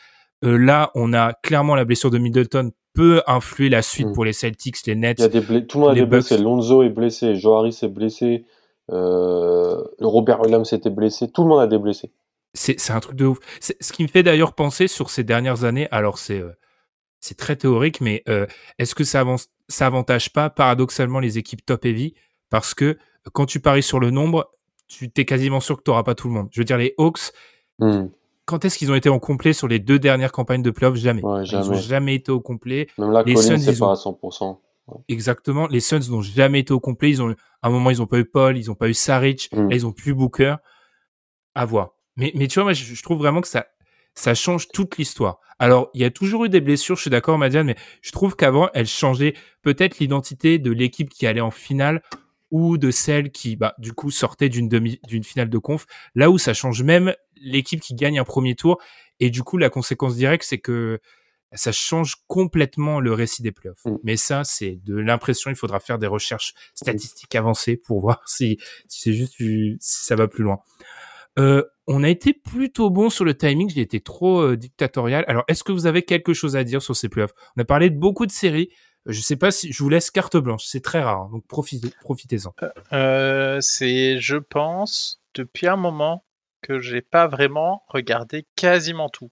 Euh, 0.44 0.56
là, 0.56 0.90
on 0.94 1.12
a 1.12 1.32
clairement 1.32 1.74
la 1.74 1.84
blessure 1.84 2.10
de 2.10 2.18
Middleton 2.18 2.72
peut 2.94 3.22
influer 3.26 3.68
la 3.68 3.82
suite 3.82 4.08
mm. 4.08 4.12
pour 4.12 4.24
les 4.24 4.32
Celtics, 4.32 4.86
les 4.86 4.94
Nets. 4.94 5.18
Il 5.18 5.22
y 5.22 5.24
a 5.24 5.28
des 5.28 5.66
Tout 5.66 5.80
le 5.80 5.86
monde 5.86 5.98
est 5.98 6.06
blessé. 6.06 6.38
Lonzo 6.38 6.82
est 6.82 6.88
blessé, 6.88 7.34
Joe 7.36 7.58
Harris 7.58 7.78
est 7.82 7.88
blessé, 7.88 8.44
Robert 8.88 10.40
Williams 10.40 10.72
était 10.72 10.90
blessé. 10.90 11.30
Tout 11.30 11.42
le 11.42 11.48
monde 11.48 11.60
a 11.60 11.66
des 11.66 11.78
blessés. 11.78 12.10
C'est 12.54 12.90
un 12.90 13.00
truc 13.00 13.14
de 13.14 13.26
ouf. 13.26 13.38
Ce 13.60 13.92
qui 13.92 14.02
me 14.02 14.08
fait 14.08 14.22
d'ailleurs 14.22 14.54
penser 14.54 14.88
sur 14.88 15.10
ces 15.10 15.22
dernières 15.22 15.64
années, 15.64 15.86
alors 15.90 16.18
c'est 16.18 16.42
c'est 17.20 17.36
très 17.36 17.56
théorique, 17.56 18.00
mais 18.00 18.24
est-ce 18.78 18.94
que 18.94 19.04
ça 19.04 19.20
avance 19.20 19.48
ça 19.68 19.86
avantage 19.86 20.32
pas 20.32 20.50
paradoxalement 20.50 21.20
les 21.20 21.38
équipes 21.38 21.64
top 21.64 21.84
heavy 21.84 22.14
parce 22.50 22.74
que 22.74 22.98
quand 23.32 23.46
tu 23.46 23.60
paries 23.60 23.82
sur 23.82 24.00
le 24.00 24.10
nombre, 24.10 24.50
tu 24.86 25.10
t'es 25.10 25.24
quasiment 25.24 25.60
sûr 25.60 25.76
que 25.76 25.82
tu 25.82 25.90
n'auras 25.90 26.02
pas 26.02 26.14
tout 26.14 26.28
le 26.28 26.34
monde. 26.34 26.48
Je 26.50 26.60
veux 26.60 26.64
dire, 26.64 26.78
les 26.78 26.94
Hawks, 26.96 27.32
hmm. 27.78 28.06
quand 28.46 28.64
est-ce 28.64 28.78
qu'ils 28.78 28.90
ont 28.90 28.94
été 28.94 29.08
au 29.08 29.20
complet 29.20 29.52
sur 29.52 29.68
les 29.68 29.78
deux 29.78 29.98
dernières 29.98 30.32
campagnes 30.32 30.62
de 30.62 30.70
playoffs? 30.70 30.96
Jamais. 30.96 31.20
Ils 31.20 31.58
n'ont 31.58 31.74
jamais 31.74 32.14
été 32.14 32.32
au 32.32 32.40
complet. 32.40 32.88
Même 32.96 33.12
là, 33.12 33.22
les 33.24 33.36
Suns, 33.36 33.58
c'est 33.58 33.78
pas 33.78 33.92
à 33.92 33.94
100%. 33.94 34.58
Exactement. 35.08 35.66
Les 35.66 35.80
Suns 35.80 36.10
n'ont 36.10 36.22
jamais 36.22 36.60
été 36.60 36.72
au 36.72 36.80
complet. 36.80 37.10
Ils 37.10 37.20
ont, 37.20 37.34
à 37.62 37.68
un 37.68 37.70
moment, 37.70 37.90
ils 37.90 37.98
n'ont 37.98 38.06
pas 38.06 38.18
eu 38.18 38.24
Paul, 38.24 38.56
ils 38.56 38.68
n'ont 38.68 38.74
pas 38.74 38.88
eu 38.88 38.94
Saric, 38.94 39.50
hmm. 39.52 39.68
là, 39.68 39.76
ils 39.76 39.82
n'ont 39.82 39.92
plus 39.92 40.14
Booker. 40.14 40.56
À 41.54 41.66
voir. 41.66 41.90
Mais, 42.16 42.32
mais 42.34 42.48
tu 42.48 42.54
vois, 42.54 42.64
moi, 42.64 42.72
je 42.72 43.02
trouve 43.02 43.18
vraiment 43.18 43.40
que 43.40 43.48
ça, 43.48 43.66
ça 44.14 44.34
change 44.34 44.68
toute 44.68 44.96
l'histoire. 44.96 45.40
Alors, 45.58 45.90
il 45.94 46.00
y 46.00 46.04
a 46.04 46.10
toujours 46.10 46.44
eu 46.44 46.48
des 46.48 46.60
blessures, 46.60 46.96
je 46.96 47.02
suis 47.02 47.10
d'accord, 47.10 47.36
Madiane, 47.38 47.66
mais 47.66 47.76
je 48.00 48.12
trouve 48.12 48.36
qu'avant, 48.36 48.68
elles 48.74 48.86
changeaient 48.86 49.34
peut-être 49.62 49.98
l'identité 49.98 50.58
de 50.58 50.70
l'équipe 50.70 51.10
qui 51.10 51.26
allait 51.26 51.40
en 51.40 51.50
finale 51.50 52.02
ou 52.50 52.78
de 52.78 52.90
celle 52.90 53.30
qui, 53.30 53.56
bah, 53.56 53.74
du 53.78 53.92
coup, 53.92 54.10
sortait 54.10 54.48
d'une 54.48 54.68
demi, 54.68 55.00
d'une 55.06 55.24
finale 55.24 55.50
de 55.50 55.58
conf. 55.58 55.86
Là 56.14 56.30
où 56.30 56.38
ça 56.38 56.54
change 56.54 56.82
même 56.82 57.14
l'équipe 57.36 57.80
qui 57.80 57.94
gagne 57.94 58.18
un 58.18 58.24
premier 58.24 58.54
tour. 58.54 58.78
Et 59.20 59.30
du 59.30 59.42
coup, 59.42 59.58
la 59.58 59.68
conséquence 59.68 60.16
directe, 60.16 60.44
c'est 60.44 60.58
que 60.58 61.00
ça 61.52 61.72
change 61.72 62.16
complètement 62.26 63.00
le 63.00 63.12
récit 63.12 63.42
des 63.42 63.52
playoffs. 63.52 63.84
Mm. 63.84 63.96
Mais 64.04 64.16
ça, 64.16 64.44
c'est 64.44 64.78
de 64.84 64.96
l'impression. 64.96 65.50
Il 65.50 65.56
faudra 65.56 65.80
faire 65.80 65.98
des 65.98 66.06
recherches 66.06 66.54
statistiques 66.74 67.34
avancées 67.34 67.76
pour 67.76 68.00
voir 68.00 68.22
si, 68.26 68.58
si 68.86 69.00
c'est 69.00 69.12
juste 69.12 69.34
si 69.38 69.78
ça 69.80 70.14
va 70.14 70.28
plus 70.28 70.44
loin. 70.44 70.58
Euh, 71.38 71.62
on 71.88 72.04
a 72.04 72.08
été 72.08 72.32
plutôt 72.34 72.90
bon 72.90 73.10
sur 73.10 73.24
le 73.24 73.36
timing. 73.36 73.68
J'ai 73.70 73.80
été 73.80 74.00
trop 74.00 74.40
euh, 74.42 74.56
dictatorial. 74.56 75.24
Alors, 75.26 75.42
est-ce 75.48 75.64
que 75.64 75.72
vous 75.72 75.86
avez 75.86 76.02
quelque 76.02 76.34
chose 76.34 76.54
à 76.54 76.62
dire 76.62 76.82
sur 76.82 76.94
ces 76.94 77.08
playoffs? 77.08 77.32
On 77.56 77.60
a 77.62 77.64
parlé 77.64 77.90
de 77.90 77.98
beaucoup 77.98 78.26
de 78.26 78.30
séries. 78.30 78.68
Euh, 79.08 79.12
Je 79.12 79.20
sais 79.20 79.36
pas 79.36 79.50
si 79.50 79.72
je 79.72 79.82
vous 79.82 79.88
laisse 79.88 80.10
carte 80.10 80.36
blanche. 80.36 80.64
C'est 80.66 80.82
très 80.82 81.00
rare, 81.00 81.22
hein, 81.22 81.30
donc 81.32 81.44
profitez- 81.48 81.92
profitez-en. 82.02 82.54
Euh, 82.92 83.58
c'est, 83.60 84.20
je 84.20 84.36
pense, 84.36 85.20
depuis 85.34 85.66
un 85.66 85.76
moment 85.76 86.24
que 86.62 86.78
j'ai 86.78 87.00
pas 87.00 87.26
vraiment 87.26 87.82
regardé 87.88 88.46
quasiment 88.54 89.08
tout. 89.08 89.30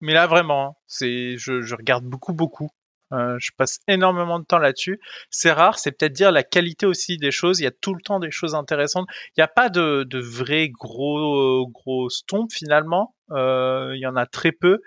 Mais 0.00 0.12
là, 0.12 0.26
vraiment, 0.26 0.66
hein, 0.66 0.74
c'est, 0.86 1.36
je 1.38 1.74
regarde 1.74 2.04
beaucoup, 2.04 2.34
beaucoup. 2.34 2.70
Euh, 3.14 3.36
je 3.38 3.50
passe 3.56 3.80
énormément 3.88 4.38
de 4.38 4.44
temps 4.44 4.58
là-dessus. 4.58 5.00
C'est 5.30 5.52
rare, 5.52 5.78
c'est 5.78 5.92
peut-être 5.92 6.12
dire 6.12 6.32
la 6.32 6.42
qualité 6.42 6.86
aussi 6.86 7.16
des 7.18 7.30
choses. 7.30 7.60
Il 7.60 7.64
y 7.64 7.66
a 7.66 7.70
tout 7.70 7.94
le 7.94 8.00
temps 8.02 8.18
des 8.18 8.30
choses 8.30 8.54
intéressantes. 8.54 9.06
Il 9.36 9.40
n'y 9.40 9.44
a 9.44 9.48
pas 9.48 9.68
de, 9.68 10.04
de 10.04 10.18
vrais 10.18 10.68
gros, 10.68 11.68
gros 11.68 12.08
finalement. 12.50 13.14
Euh, 13.30 13.92
il 13.94 14.00
y 14.00 14.06
en 14.06 14.16
a 14.16 14.26
très 14.26 14.52
peu. 14.52 14.80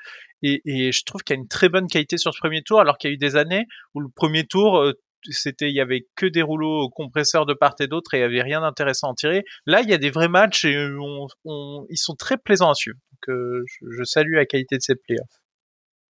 Et, 0.43 0.91
je 0.91 1.03
trouve 1.03 1.23
qu'il 1.23 1.35
y 1.35 1.39
a 1.39 1.41
une 1.41 1.47
très 1.47 1.69
bonne 1.69 1.87
qualité 1.87 2.17
sur 2.17 2.33
ce 2.33 2.39
premier 2.39 2.61
tour, 2.61 2.79
alors 2.79 2.97
qu'il 2.97 3.09
y 3.09 3.13
a 3.13 3.15
eu 3.15 3.17
des 3.17 3.35
années 3.35 3.65
où 3.95 4.01
le 4.01 4.09
premier 4.09 4.45
tour, 4.45 4.77
euh, 4.77 4.93
c'était 5.29 5.69
il 5.69 5.75
y 5.75 5.81
avait 5.81 6.05
que 6.15 6.27
des 6.27 6.43
rouleaux 6.43 6.89
compresseurs 6.89 7.45
de 7.45 7.53
part 7.53 7.75
et 7.79 7.87
d'autre 7.87 8.13
et 8.13 8.19
il 8.19 8.21
y 8.21 8.23
avait 8.23 8.43
rien 8.43 8.61
d'intéressant 8.61 9.07
à 9.07 9.11
en 9.11 9.15
tirer. 9.15 9.43
Là, 9.65 9.81
il 9.81 9.89
y 9.89 9.93
a 9.93 9.97
des 9.97 10.11
vrais 10.11 10.29
matchs 10.29 10.65
et 10.65 10.73
ils 10.73 11.97
sont 11.97 12.15
très 12.15 12.37
plaisants 12.37 12.69
à 12.69 12.75
suivre. 12.75 12.97
Donc, 13.11 13.35
je, 13.67 13.87
je 13.97 14.03
salue 14.03 14.35
la 14.35 14.45
qualité 14.45 14.77
de 14.77 14.81
ces 14.81 14.95
playoffs 14.95 15.41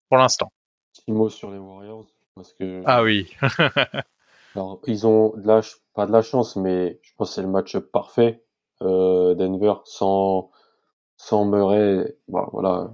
pour 0.10 0.18
l'instant. 0.18 0.52
Petit 0.94 1.12
mot 1.12 1.30
sur 1.30 1.52
les 1.52 1.58
Warriors. 1.58 2.08
Parce 2.36 2.54
que 2.54 2.82
Ah 2.86 3.04
oui. 3.04 3.30
Alors, 4.56 4.80
ils 4.88 5.08
ont 5.08 5.34
de 5.38 5.48
la, 5.48 5.62
pas 5.94 6.06
de 6.06 6.12
la 6.12 6.22
chance, 6.22 6.56
mais 6.56 7.00
je 7.04 7.12
pense 7.18 7.30
que 7.30 7.36
c'est 7.36 7.42
le 7.42 7.48
match 7.50 7.78
parfait. 7.78 8.44
Euh, 8.82 9.34
Denver 9.36 9.76
sans, 9.86 10.50
sans 11.18 11.46
Murray, 11.46 12.18
bah, 12.28 12.50
voilà, 12.54 12.92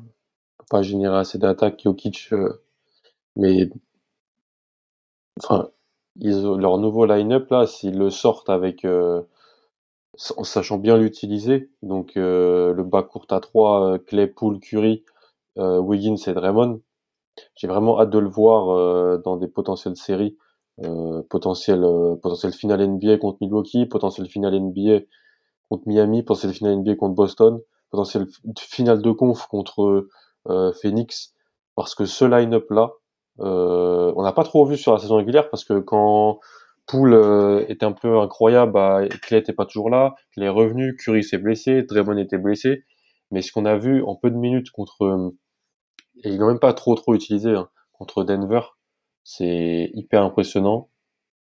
pas 0.69 0.83
générer 0.83 1.17
assez 1.17 1.37
d'attaques. 1.39 1.81
Jokic, 1.83 2.29
euh, 2.33 2.63
mais 3.37 3.69
enfin, 5.43 5.69
ils 6.19 6.45
ont- 6.45 6.57
leur 6.57 6.77
nouveau 6.77 7.05
line-up 7.05 7.49
là, 7.49 7.65
s'ils 7.67 7.97
le 7.97 8.09
sortent 8.11 8.49
avec, 8.49 8.85
euh, 8.85 9.23
en 10.35 10.43
sachant 10.43 10.77
bien 10.77 10.97
l'utiliser, 10.97 11.69
donc 11.81 12.17
euh, 12.17 12.73
le 12.73 12.83
bas 12.83 13.03
court 13.03 13.25
à 13.29 13.39
3, 13.39 13.99
Clay, 13.99 14.27
Poole, 14.27 14.59
Curry, 14.59 15.03
euh, 15.57 15.79
Wiggins 15.79 16.17
et 16.27 16.33
Draymond. 16.33 16.81
J'ai 17.55 17.67
vraiment 17.67 17.99
hâte 17.99 18.09
de 18.09 18.19
le 18.19 18.29
voir 18.29 18.69
euh, 18.69 19.17
dans 19.23 19.37
des 19.37 19.47
potentielles 19.47 19.95
séries 19.95 20.37
euh, 20.83 21.23
potentiel 21.29 21.83
euh, 21.83 22.15
potentiel 22.15 22.53
finale 22.53 22.87
NBA 22.87 23.17
contre 23.17 23.37
Milwaukee, 23.41 23.85
potentiel 23.87 24.27
finale 24.27 24.59
NBA 24.59 24.99
contre 25.69 25.83
Miami, 25.87 26.23
potentiel 26.23 26.53
finale 26.53 26.77
NBA 26.77 26.95
contre 26.95 27.15
Boston, 27.15 27.59
potentiel 27.89 28.27
finale 28.59 29.01
de 29.01 29.11
conf 29.11 29.47
contre 29.47 30.07
euh, 30.49 30.71
Phoenix, 30.73 31.33
parce 31.75 31.95
que 31.95 32.05
ce 32.05 32.25
line-up 32.25 32.69
là, 32.69 32.91
euh, 33.39 34.13
on 34.15 34.23
n'a 34.23 34.33
pas 34.33 34.43
trop 34.43 34.65
vu 34.65 34.77
sur 34.77 34.93
la 34.93 34.99
saison 34.99 35.17
régulière 35.17 35.49
parce 35.49 35.63
que 35.63 35.79
quand 35.79 36.39
Poole 36.87 37.13
euh, 37.13 37.65
était 37.67 37.85
un 37.85 37.91
peu 37.91 38.19
incroyable, 38.19 38.71
bah, 38.71 39.01
Clay 39.21 39.39
était 39.39 39.53
pas 39.53 39.65
toujours 39.65 39.89
là, 39.89 40.15
Clay 40.33 40.45
est 40.45 40.49
revenu, 40.49 40.95
Curry 40.95 41.23
s'est 41.23 41.37
blessé, 41.37 41.83
Draymond 41.83 42.17
était 42.17 42.37
blessé, 42.37 42.83
mais 43.31 43.41
ce 43.41 43.51
qu'on 43.51 43.65
a 43.65 43.77
vu 43.77 44.03
en 44.03 44.15
peu 44.15 44.31
de 44.31 44.37
minutes 44.37 44.71
contre 44.71 45.03
euh, 45.03 45.35
et 46.23 46.29
ils 46.29 46.39
n'ont 46.39 46.47
même 46.47 46.59
pas 46.59 46.73
trop 46.73 46.95
trop 46.95 47.13
utilisé 47.13 47.51
hein, 47.51 47.69
contre 47.93 48.23
Denver, 48.23 48.61
c'est 49.23 49.91
hyper 49.93 50.23
impressionnant. 50.23 50.89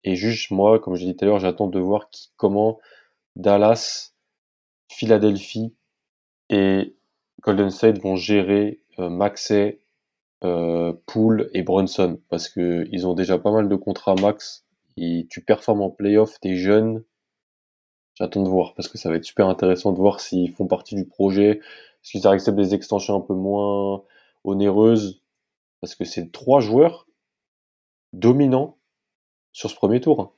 Et 0.05 0.17
juste 0.17 0.51
moi, 0.51 0.79
comme 0.79 0.95
je 0.97 1.05
dit 1.05 1.17
tout 1.17 1.25
à 1.25 1.29
l'heure, 1.29 1.39
j'attends 1.39 1.69
de 1.69 1.79
voir 1.79 2.11
qui, 2.11 2.31
comment 2.37 2.79
Dallas, 3.37 4.15
Philadelphie 4.91 5.75
et 6.51 6.97
Golden 7.43 7.71
State 7.71 8.01
vont 8.01 8.17
gérer 8.17 8.83
euh, 8.99 9.11
Maxey, 9.11 9.81
euh, 10.45 10.93
Poole 11.07 11.51
et 11.53 11.63
Brunson 11.63 12.21
parce 12.29 12.49
que 12.49 12.87
ils 12.91 13.07
ont 13.07 13.15
déjà 13.15 13.39
pas 13.39 13.53
mal 13.53 13.69
de 13.69 13.77
contrats 13.77 14.15
max. 14.17 14.65
Et 14.97 15.29
tu 15.31 15.45
performes 15.45 15.83
en 15.83 15.91
playoff, 15.91 16.41
t'es 16.41 16.57
jeune. 16.57 17.05
J'attends 18.15 18.43
de 18.43 18.49
voir 18.49 18.75
parce 18.75 18.89
que 18.89 18.99
ça 18.99 19.09
va 19.09 19.17
être 19.17 19.25
super 19.25 19.49
intéressant 19.49 19.93
de 19.93 19.99
voir 19.99 20.21
s'ils 20.21 20.51
font 20.53 20.67
partie 20.67 20.97
du 20.97 21.05
projet, 21.07 21.61
s'ils 22.03 22.27
acceptent 22.27 22.57
des 22.57 22.75
extensions 22.75 23.17
un 23.17 23.21
peu 23.21 23.35
moins 23.35 24.03
onéreuses 24.49 25.23
parce 25.81 25.95
que 25.95 26.05
c'est 26.05 26.33
trois 26.33 26.61
joueurs 26.61 27.07
dominants 28.13 28.79
sur 29.53 29.71
ce 29.71 29.75
premier 29.77 30.01
tour. 30.01 30.21
hein. 30.21 30.31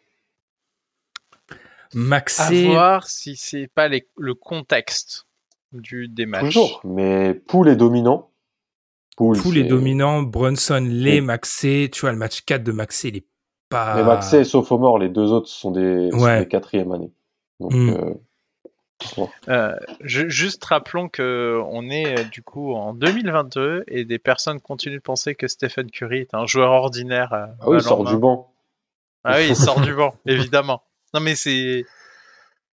À 1.50 1.54
Maxé, 1.98 2.66
voir 2.66 3.08
si 3.08 3.36
c'est 3.36 3.66
pas 3.68 3.88
les- 3.88 4.08
le 4.16 4.34
contexte 4.34 5.26
du 5.72 6.08
des 6.08 6.26
matchs. 6.26 6.44
Toujours, 6.54 6.80
mais 6.84 7.34
Poole 7.34 7.68
est 7.68 7.76
dominant. 7.76 8.30
Poole 9.16 9.58
est 9.58 9.64
dominant, 9.64 10.22
Brunson 10.22 10.80
l'est, 10.88 11.20
Oui. 11.20 11.26
Maxé, 11.26 11.90
tu 11.92 12.02
vois, 12.02 12.12
le 12.12 12.18
match 12.18 12.42
4 12.42 12.62
de 12.64 12.72
Maxé, 12.72 13.08
il 13.08 13.16
est 13.18 13.26
pas... 13.68 13.94
Mais 13.96 14.02
Maxey 14.04 14.40
et 14.40 14.44
Sophomore, 14.44 14.98
les 14.98 15.10
deux 15.10 15.30
autres 15.32 15.48
sont 15.48 15.70
des, 15.72 16.10
sont 16.10 16.18
Ouais. 16.20 16.40
des 16.40 16.48
quatrième 16.48 16.90
années. 16.92 17.12
Donc, 17.58 17.72
Mm. 17.74 17.90
euh. 17.90 18.14
Euh, 19.48 19.74
ju- 20.00 20.30
juste 20.30 20.64
rappelons 20.64 21.08
que 21.08 21.60
on 21.66 21.88
est 21.90 22.18
euh, 22.18 22.24
du 22.24 22.42
coup 22.42 22.74
en 22.74 22.92
2022 22.94 23.84
et 23.88 24.04
des 24.04 24.18
personnes 24.18 24.60
continuent 24.60 24.96
de 24.96 25.02
penser 25.02 25.34
que 25.34 25.48
Stephen 25.48 25.90
Curry 25.90 26.18
est 26.18 26.34
un 26.34 26.46
joueur 26.46 26.70
ordinaire. 26.72 27.32
euh, 27.32 27.46
ah 27.60 27.64
oui, 27.68 27.76
il 27.78 27.82
sort 27.82 28.04
du 28.04 28.16
banc. 28.18 28.52
Ah 29.24 29.36
oui, 29.38 29.48
il 29.48 29.56
sort 29.56 29.80
du 29.80 29.94
banc, 29.94 30.14
évidemment. 30.26 30.82
Non 31.14 31.20
mais 31.20 31.34
c'est 31.34 31.84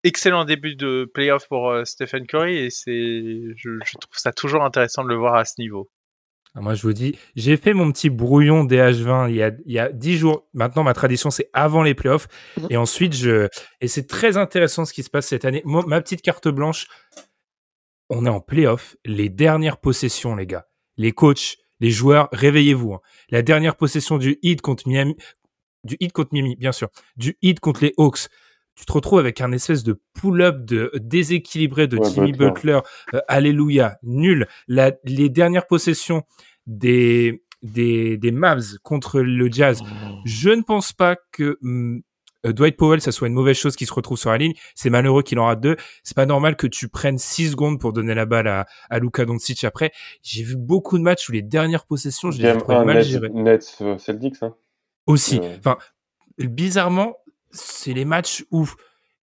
excellent 0.04 0.46
début 0.46 0.76
de 0.76 1.10
playoff 1.14 1.48
pour 1.48 1.70
euh, 1.70 1.84
Stephen 1.86 2.28
Curry 2.28 2.58
et 2.58 2.70
c'est 2.70 2.94
je, 3.56 3.80
je 3.84 3.98
trouve 3.98 4.18
ça 4.18 4.32
toujours 4.32 4.64
intéressant 4.64 5.04
de 5.04 5.10
le 5.10 5.16
voir 5.16 5.36
à 5.36 5.46
ce 5.46 5.56
niveau. 5.60 5.90
Ah, 6.58 6.62
Moi, 6.62 6.74
je 6.74 6.82
vous 6.82 6.94
dis, 6.94 7.16
j'ai 7.36 7.56
fait 7.56 7.74
mon 7.74 7.92
petit 7.92 8.10
brouillon 8.10 8.66
DH20 8.66 9.30
il 9.30 9.36
y 9.36 9.44
a, 9.44 9.52
il 9.66 9.72
y 9.72 9.78
a 9.80 9.92
10 9.92 10.18
jours. 10.18 10.48
Maintenant, 10.54 10.84
ma 10.84 10.94
tradition, 10.94 11.30
c'est 11.30 11.50
avant 11.54 11.84
les 11.84 11.94
playoffs. 11.94 12.28
Mhm. 12.58 12.68
Et 12.72 12.78
ensuite, 12.78 13.14
je, 13.14 13.48
et 13.80 13.88
c'est 13.88 14.08
très 14.08 14.38
intéressant 14.38 14.84
ce 14.84 14.92
qui 14.94 15.04
se 15.04 15.10
passe 15.12 15.28
cette 15.28 15.46
année. 15.46 15.62
Moi, 15.66 15.84
ma 15.88 16.02
petite 16.02 16.22
carte 16.24 16.48
blanche, 16.48 16.88
on 18.10 18.26
est 18.26 18.30
en 18.30 18.40
playoff. 18.40 18.96
Les 19.06 19.30
dernières 19.30 19.78
possessions, 19.78 20.36
les 20.36 20.48
gars. 20.48 20.68
Les 20.98 21.12
coachs, 21.12 21.58
les 21.80 21.92
joueurs, 21.92 22.28
réveillez-vous. 22.32 22.94
hein. 22.94 23.02
La 23.30 23.44
dernière 23.44 23.76
possession 23.76 24.18
du 24.18 24.40
Heat 24.42 24.62
contre 24.62 24.88
Miami, 24.88 25.16
du 25.84 25.96
Heat 26.00 26.12
contre 26.12 26.30
Miami, 26.34 26.56
bien 26.56 26.72
sûr. 26.72 26.90
Du 27.18 27.38
Heat 27.44 27.60
contre 27.60 27.84
les 27.84 27.94
Hawks. 27.98 28.30
Tu 28.78 28.86
te 28.86 28.94
retrouves 28.94 29.20
avec 29.20 29.42
un 29.42 29.52
espèce 29.52 29.84
de 29.84 30.00
pull-up 30.14 30.64
de 30.64 30.92
déséquilibré 30.96 31.88
de 31.88 31.98
Ouais, 31.98 32.10
Jimmy 32.14 32.32
Butler. 32.32 32.80
Euh, 33.16 33.20
alléluia, 33.28 33.98
nul. 34.04 34.48
La, 34.68 34.92
les 35.04 35.30
dernières 35.30 35.66
possessions 35.66 36.24
des, 36.68 37.44
des, 37.64 38.18
des 38.18 38.32
Mavs 38.32 38.78
contre 38.84 39.20
le 39.20 39.52
Jazz. 39.52 39.82
Je 40.26 40.52
ne 40.52 40.62
pense 40.62 40.94
pas 40.94 41.16
que 41.32 41.58
hum, 41.64 42.04
euh, 42.46 42.54
Dwight 42.54 42.78
Powell, 42.78 43.02
ça 43.02 43.12
soit 43.12 43.28
une 43.28 43.34
mauvaise 43.34 43.58
chose 43.58 43.76
qui 43.76 43.86
se 43.86 43.94
retrouve 43.94 44.18
sur 44.18 44.30
la 44.30 44.38
ligne. 44.38 44.54
C'est 44.76 44.90
malheureux 44.90 45.24
qu'il 45.24 45.40
en 45.40 45.46
rate 45.46 45.60
deux. 45.62 45.76
C'est 46.04 46.16
pas 46.16 46.26
normal 46.26 46.56
que 46.56 46.68
tu 46.68 46.88
prennes 46.88 47.18
six 47.18 47.50
secondes 47.52 47.80
pour 47.80 47.94
donner 47.94 48.14
la 48.14 48.26
balle 48.26 48.48
à, 48.48 48.68
à 48.90 49.00
Luka 49.00 49.26
Doncic 49.26 49.64
après. 49.64 49.92
J'ai 50.22 50.44
vu 50.44 50.56
beaucoup 50.56 50.98
de 50.98 51.04
matchs 51.04 51.28
où 51.30 51.32
les 51.32 51.42
dernières 51.42 51.86
possessions, 51.86 52.32
je 52.32 52.38
les 52.38 52.44
ai 52.44 52.48
Game 52.50 52.60
trouvées 52.60 52.78
1, 52.78 52.86
mal 52.86 52.98
Nets, 52.98 53.06
gérées. 53.08 53.30
Nets 53.30 53.78
euh, 53.82 53.98
Celtics. 53.98 54.44
Hein. 54.44 54.56
Aussi. 55.08 55.40
Enfin, 55.58 55.78
bizarrement, 56.38 57.18
c'est 57.52 57.94
les 57.94 58.06
matchs 58.06 58.46
où 58.52 58.68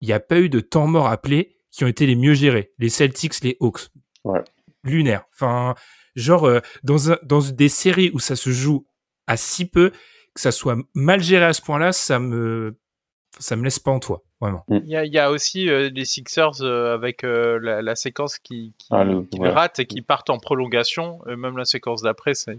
il 0.02 0.08
n'y 0.08 0.14
a 0.14 0.20
pas 0.20 0.40
eu 0.40 0.50
de 0.50 0.60
temps 0.60 0.88
mort 0.88 1.08
appelé 1.08 1.58
qui 1.72 1.84
ont 1.84 1.88
été 1.88 2.06
les 2.06 2.16
mieux 2.16 2.34
gérés. 2.34 2.74
Les 2.80 2.90
Celtics, 2.90 3.42
les 3.44 3.58
Hawks. 3.60 3.90
Ouais. 4.24 4.42
Lunaire. 4.84 5.24
Enfin, 5.34 5.76
genre, 6.16 6.46
euh, 6.46 6.60
dans, 6.84 7.12
un, 7.12 7.18
dans 7.24 7.40
des 7.40 7.70
séries 7.70 8.12
où 8.14 8.20
ça 8.20 8.36
se 8.36 8.50
joue 8.50 8.86
à 9.28 9.38
si 9.38 9.66
peu, 9.66 9.92
que 10.34 10.42
ça 10.42 10.52
soit 10.52 10.78
mal 10.94 11.22
géré 11.22 11.46
à 11.46 11.54
ce 11.54 11.62
point-là, 11.62 11.92
ça 11.94 12.20
me, 12.20 12.76
ça 13.40 13.56
me 13.56 13.64
laisse 13.64 13.80
pas 13.80 13.92
en 13.92 14.00
toi. 14.00 14.24
Vraiment. 14.40 14.66
Il 14.70 14.88
y 14.88 14.96
a, 14.96 15.06
il 15.06 15.14
y 15.14 15.20
a 15.20 15.30
aussi 15.30 15.70
euh, 15.70 15.92
les 15.94 16.04
Sixers 16.04 16.62
euh, 16.62 16.96
avec 16.96 17.24
euh, 17.24 17.60
la, 17.62 17.84
la 17.84 17.96
séquence 17.96 18.40
qui, 18.40 18.74
qui, 18.80 18.88
Ah, 18.90 19.04
le- 19.04 19.22
qui 19.22 19.40
ouais. 19.40 19.48
le 19.50 19.54
rate 19.54 19.78
et 19.80 19.86
qui 19.86 20.02
partent 20.02 20.32
en 20.32 20.40
prolongation. 20.40 21.20
Même 21.28 21.58
la 21.58 21.66
séquence 21.66 22.02
d'après, 22.02 22.34
c'est 22.34 22.58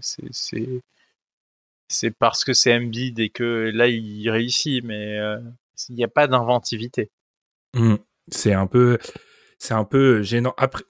c'est- 1.93 2.11
parce 2.11 2.43
que 2.43 2.53
c'est 2.53 2.73
Embiid 2.75 3.19
et 3.19 3.29
que 3.29 3.71
là 3.73 3.87
il 3.87 4.29
réussit, 4.29 4.83
mais 4.83 5.17
euh, 5.19 5.37
il 5.89 5.95
n'y 5.95 6.03
a 6.03 6.07
pas 6.09 6.27
d'inventivité. 6.27 7.09
Mm. 7.75 7.95
C'est 8.29 8.53
un 8.53 8.67
peu, 8.67 8.97
c'est 9.57 9.73
un 9.73 9.83
peu 9.85 10.21
gênant. 10.21 10.53
Après, 10.57 10.83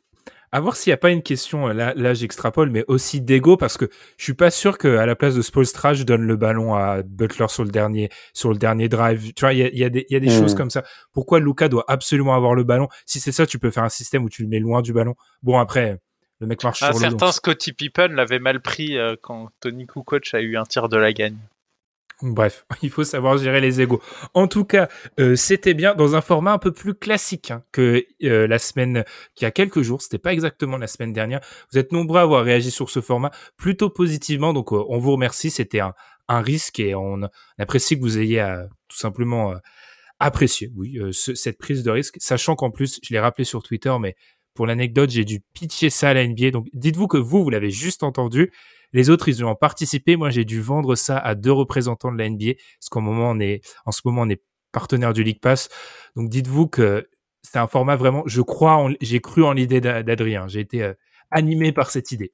à 0.51 0.59
voir 0.59 0.75
s'il 0.75 0.91
n'y 0.91 0.93
a 0.93 0.97
pas 0.97 1.09
une 1.09 1.23
question, 1.23 1.69
euh, 1.69 1.73
là, 1.73 1.93
là 1.95 2.13
j'extrapole, 2.13 2.69
mais 2.69 2.85
aussi 2.87 3.21
d'ego, 3.21 3.57
parce 3.57 3.75
que 3.75 3.89
je 4.17 4.23
suis 4.23 4.35
pas 4.35 4.51
sûr 4.51 4.77
qu'à 4.77 5.05
la 5.07 5.15
place 5.15 5.33
de 5.33 5.41
Spolstra, 5.41 5.95
je 5.95 6.03
donne 6.03 6.21
le 6.21 6.35
ballon 6.35 6.75
à 6.75 7.01
Butler 7.01 7.47
sur 7.49 7.63
le 7.63 7.71
dernier, 7.71 8.09
sur 8.33 8.51
le 8.51 8.57
dernier 8.57 8.87
drive. 8.87 9.33
Tu 9.33 9.41
vois, 9.41 9.53
il 9.53 9.59
y 9.59 9.63
a, 9.63 9.69
il 9.69 9.79
y 9.79 9.83
a 9.83 9.89
des, 9.89 10.05
il 10.09 10.13
y 10.13 10.15
a 10.15 10.19
des 10.19 10.27
Mm. 10.27 10.39
choses 10.39 10.53
comme 10.53 10.69
ça. 10.69 10.83
Pourquoi 11.11 11.39
Luca 11.39 11.69
doit 11.69 11.85
absolument 11.87 12.35
avoir 12.35 12.53
le 12.53 12.63
ballon? 12.63 12.87
Si 13.07 13.19
c'est 13.19 13.31
ça, 13.31 13.47
tu 13.47 13.57
peux 13.57 13.71
faire 13.71 13.83
un 13.83 13.89
système 13.89 14.23
où 14.23 14.29
tu 14.29 14.43
le 14.43 14.47
mets 14.47 14.59
loin 14.59 14.83
du 14.83 14.93
ballon. 14.93 15.15
Bon, 15.41 15.57
après, 15.57 15.97
Le 16.43 16.47
mec 16.49 16.61
marche 16.61 16.79
sur 16.79 16.87
le 16.99 16.99
long. 17.11 17.31
Scotty 17.31 17.71
Pippen 17.71 18.09
l'avait 18.09 18.39
mal 18.39 18.59
pris 18.59 18.97
euh, 18.97 19.15
quand 19.21 19.47
Tony 19.61 19.87
Kukoc 19.87 20.33
a 20.33 20.41
eu 20.41 20.57
un 20.57 20.63
tir 20.65 20.89
de 20.89 20.97
la 20.97 21.13
gagne. 21.13 21.37
Bref, 22.21 22.65
il 22.81 22.89
faut 22.89 23.05
savoir 23.05 23.37
gérer 23.37 23.61
les 23.61 23.79
égos. 23.79 24.01
En 24.33 24.47
tout 24.47 24.65
cas, 24.65 24.89
euh, 25.21 25.37
c'était 25.37 25.73
bien 25.73 25.95
dans 25.95 26.15
un 26.17 26.21
format 26.21 26.51
un 26.51 26.57
peu 26.57 26.73
plus 26.73 26.95
classique 26.95 27.51
hein, 27.51 27.63
que 27.71 28.05
euh, 28.23 28.45
la 28.45 28.59
semaine 28.59 29.05
qui 29.35 29.45
a 29.45 29.51
quelques 29.51 29.83
jours. 29.83 30.01
C'était 30.01 30.17
pas 30.17 30.33
exactement 30.33 30.75
la 30.75 30.87
semaine 30.87 31.13
dernière. 31.13 31.39
Vous 31.71 31.79
êtes 31.79 31.93
nombreux 31.93 32.19
à 32.19 32.23
avoir 32.23 32.43
réagi 32.43 32.71
sur 32.71 32.89
ce 32.89 32.99
format 32.99 33.31
plutôt 33.55 33.89
positivement, 33.89 34.51
donc 34.51 34.73
euh, 34.73 34.83
on 34.89 34.97
vous 34.99 35.13
remercie. 35.13 35.49
C'était 35.49 35.79
un, 35.79 35.93
un 36.27 36.41
risque 36.41 36.81
et 36.81 36.93
on 36.93 37.21
apprécie 37.57 37.95
que 37.95 38.01
vous 38.01 38.17
ayez 38.19 38.41
euh, 38.41 38.65
tout 38.89 38.97
simplement 38.97 39.53
apprécié, 40.19 40.71
oui, 40.75 40.99
ce- 41.11 41.35
cette 41.35 41.57
prise 41.57 41.83
de 41.83 41.91
risque, 41.91 42.15
sachant 42.19 42.55
qu'en 42.55 42.69
plus, 42.71 42.99
je 43.01 43.13
l'ai 43.13 43.19
rappelé 43.19 43.43
sur 43.45 43.63
Twitter, 43.63 43.93
mais 43.99 44.15
pour 44.53 44.67
l'anecdote, 44.67 45.09
j'ai 45.09 45.25
dû 45.25 45.41
pitcher 45.53 45.89
ça 45.89 46.09
à 46.09 46.13
la 46.13 46.27
NBA. 46.27 46.51
Donc, 46.51 46.67
dites-vous 46.73 47.07
que 47.07 47.17
vous, 47.17 47.43
vous 47.43 47.49
l'avez 47.49 47.71
juste 47.71 48.03
entendu. 48.03 48.51
Les 48.91 49.09
autres, 49.09 49.27
ils 49.29 49.43
ont 49.43 49.55
participé. 49.55 50.15
Moi, 50.15 50.29
j'ai 50.29 50.45
dû 50.45 50.61
vendre 50.61 50.95
ça 50.95 51.17
à 51.17 51.35
deux 51.35 51.51
représentants 51.51 52.11
de 52.11 52.17
la 52.17 52.29
NBA, 52.29 52.53
parce 52.79 52.89
qu'en 52.89 53.01
moment, 53.01 53.31
en 53.85 53.91
ce 53.91 54.01
moment, 54.05 54.21
on 54.21 54.29
est 54.29 54.43
partenaire 54.71 55.13
du 55.13 55.23
League 55.23 55.39
Pass. 55.41 55.69
Donc, 56.15 56.29
dites-vous 56.29 56.67
que 56.67 57.07
c'est 57.41 57.57
un 57.59 57.67
format 57.67 57.95
vraiment, 57.95 58.23
je 58.25 58.41
crois, 58.41 58.89
j'ai 59.01 59.19
cru 59.19 59.43
en 59.43 59.53
l'idée 59.53 59.81
d'A- 59.81 60.03
d'Adrien. 60.03 60.47
J'ai 60.47 60.61
été 60.61 60.83
euh, 60.83 60.93
animé 61.31 61.71
par 61.71 61.89
cette 61.89 62.11
idée. 62.11 62.31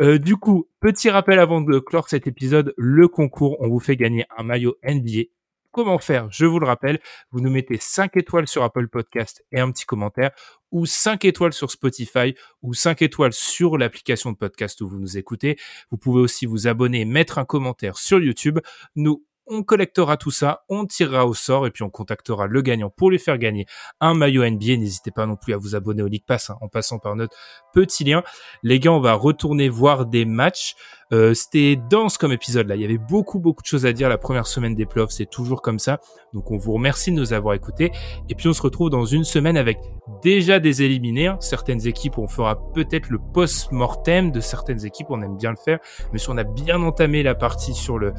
Euh, 0.00 0.18
du 0.18 0.36
coup, 0.36 0.68
petit 0.80 1.08
rappel 1.10 1.38
avant 1.38 1.60
de 1.60 1.78
clore 1.78 2.08
cet 2.08 2.26
épisode, 2.26 2.74
le 2.76 3.08
concours, 3.08 3.56
on 3.60 3.68
vous 3.68 3.80
fait 3.80 3.96
gagner 3.96 4.26
un 4.36 4.42
maillot 4.42 4.76
NBA. 4.84 5.28
Comment 5.74 5.98
faire 5.98 6.30
Je 6.30 6.46
vous 6.46 6.60
le 6.60 6.66
rappelle, 6.66 7.00
vous 7.32 7.40
nous 7.40 7.50
mettez 7.50 7.78
5 7.80 8.16
étoiles 8.16 8.46
sur 8.46 8.62
Apple 8.62 8.86
Podcast 8.86 9.44
et 9.50 9.58
un 9.58 9.72
petit 9.72 9.84
commentaire, 9.84 10.30
ou 10.70 10.86
5 10.86 11.24
étoiles 11.24 11.52
sur 11.52 11.72
Spotify, 11.72 12.36
ou 12.62 12.74
5 12.74 13.02
étoiles 13.02 13.32
sur 13.32 13.76
l'application 13.76 14.30
de 14.30 14.36
podcast 14.36 14.80
où 14.82 14.88
vous 14.88 15.00
nous 15.00 15.18
écoutez. 15.18 15.58
Vous 15.90 15.98
pouvez 15.98 16.20
aussi 16.20 16.46
vous 16.46 16.68
abonner, 16.68 17.04
mettre 17.04 17.38
un 17.38 17.44
commentaire 17.44 17.96
sur 17.96 18.20
YouTube. 18.20 18.60
Nous, 18.94 19.24
on 19.46 19.62
collectera 19.62 20.16
tout 20.16 20.30
ça, 20.30 20.62
on 20.68 20.86
tirera 20.86 21.26
au 21.26 21.34
sort 21.34 21.66
et 21.66 21.70
puis 21.70 21.82
on 21.82 21.90
contactera 21.90 22.46
le 22.46 22.62
gagnant 22.62 22.90
pour 22.90 23.10
lui 23.10 23.18
faire 23.18 23.38
gagner 23.38 23.66
un 24.00 24.14
maillot 24.14 24.44
NBA. 24.48 24.76
N'hésitez 24.76 25.10
pas 25.10 25.26
non 25.26 25.36
plus 25.36 25.52
à 25.54 25.56
vous 25.56 25.74
abonner 25.74 26.02
au 26.02 26.08
League 26.08 26.24
Pass 26.26 26.50
hein, 26.50 26.56
en 26.60 26.68
passant 26.68 26.98
par 26.98 27.14
notre 27.16 27.36
petit 27.72 28.04
lien. 28.04 28.22
Les 28.62 28.80
gars, 28.80 28.92
on 28.92 29.00
va 29.00 29.14
retourner 29.14 29.68
voir 29.68 30.06
des 30.06 30.24
matchs. 30.24 30.74
Euh, 31.12 31.34
C'était 31.34 31.76
dense 31.90 32.16
comme 32.16 32.32
épisode 32.32 32.66
là. 32.66 32.76
Il 32.76 32.82
y 32.82 32.84
avait 32.84 32.98
beaucoup 32.98 33.38
beaucoup 33.38 33.62
de 33.62 33.66
choses 33.66 33.84
à 33.86 33.92
dire 33.92 34.08
la 34.08 34.18
première 34.18 34.46
semaine 34.46 34.74
des 34.74 34.86
playoffs. 34.86 35.10
C'est 35.10 35.28
toujours 35.30 35.60
comme 35.62 35.78
ça. 35.78 36.00
Donc 36.32 36.50
on 36.50 36.56
vous 36.56 36.72
remercie 36.72 37.10
de 37.12 37.16
nous 37.16 37.32
avoir 37.32 37.54
écoutés. 37.54 37.92
Et 38.28 38.34
puis 38.34 38.48
on 38.48 38.52
se 38.54 38.62
retrouve 38.62 38.90
dans 38.90 39.04
une 39.04 39.24
semaine 39.24 39.56
avec 39.56 39.78
déjà 40.22 40.58
des 40.58 40.82
éliminés. 40.82 41.26
hein. 41.26 41.36
Certaines 41.40 41.86
équipes, 41.86 42.18
on 42.18 42.26
fera 42.26 42.58
peut-être 42.72 43.10
le 43.10 43.18
post-mortem 43.18 44.32
de 44.32 44.40
certaines 44.40 44.84
équipes. 44.86 45.08
On 45.10 45.22
aime 45.22 45.36
bien 45.36 45.50
le 45.50 45.56
faire. 45.56 45.78
Mais 46.12 46.18
si 46.18 46.30
on 46.30 46.36
a 46.38 46.44
bien 46.44 46.82
entamé 46.82 47.22
la 47.22 47.34
partie 47.34 47.74
sur 47.74 47.98
le 47.98 48.12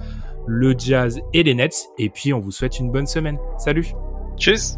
le 0.48 0.76
Jazz 0.78 1.22
et 1.34 1.44
les 1.44 1.54
Nets. 1.54 1.90
Et 1.98 2.10
puis 2.10 2.34
on 2.34 2.40
vous 2.40 2.52
souhaite 2.52 2.80
une 2.80 2.92
bonne 2.92 3.08
semaine. 3.08 3.38
Salut. 3.58 3.94
Tchuss 4.38 4.78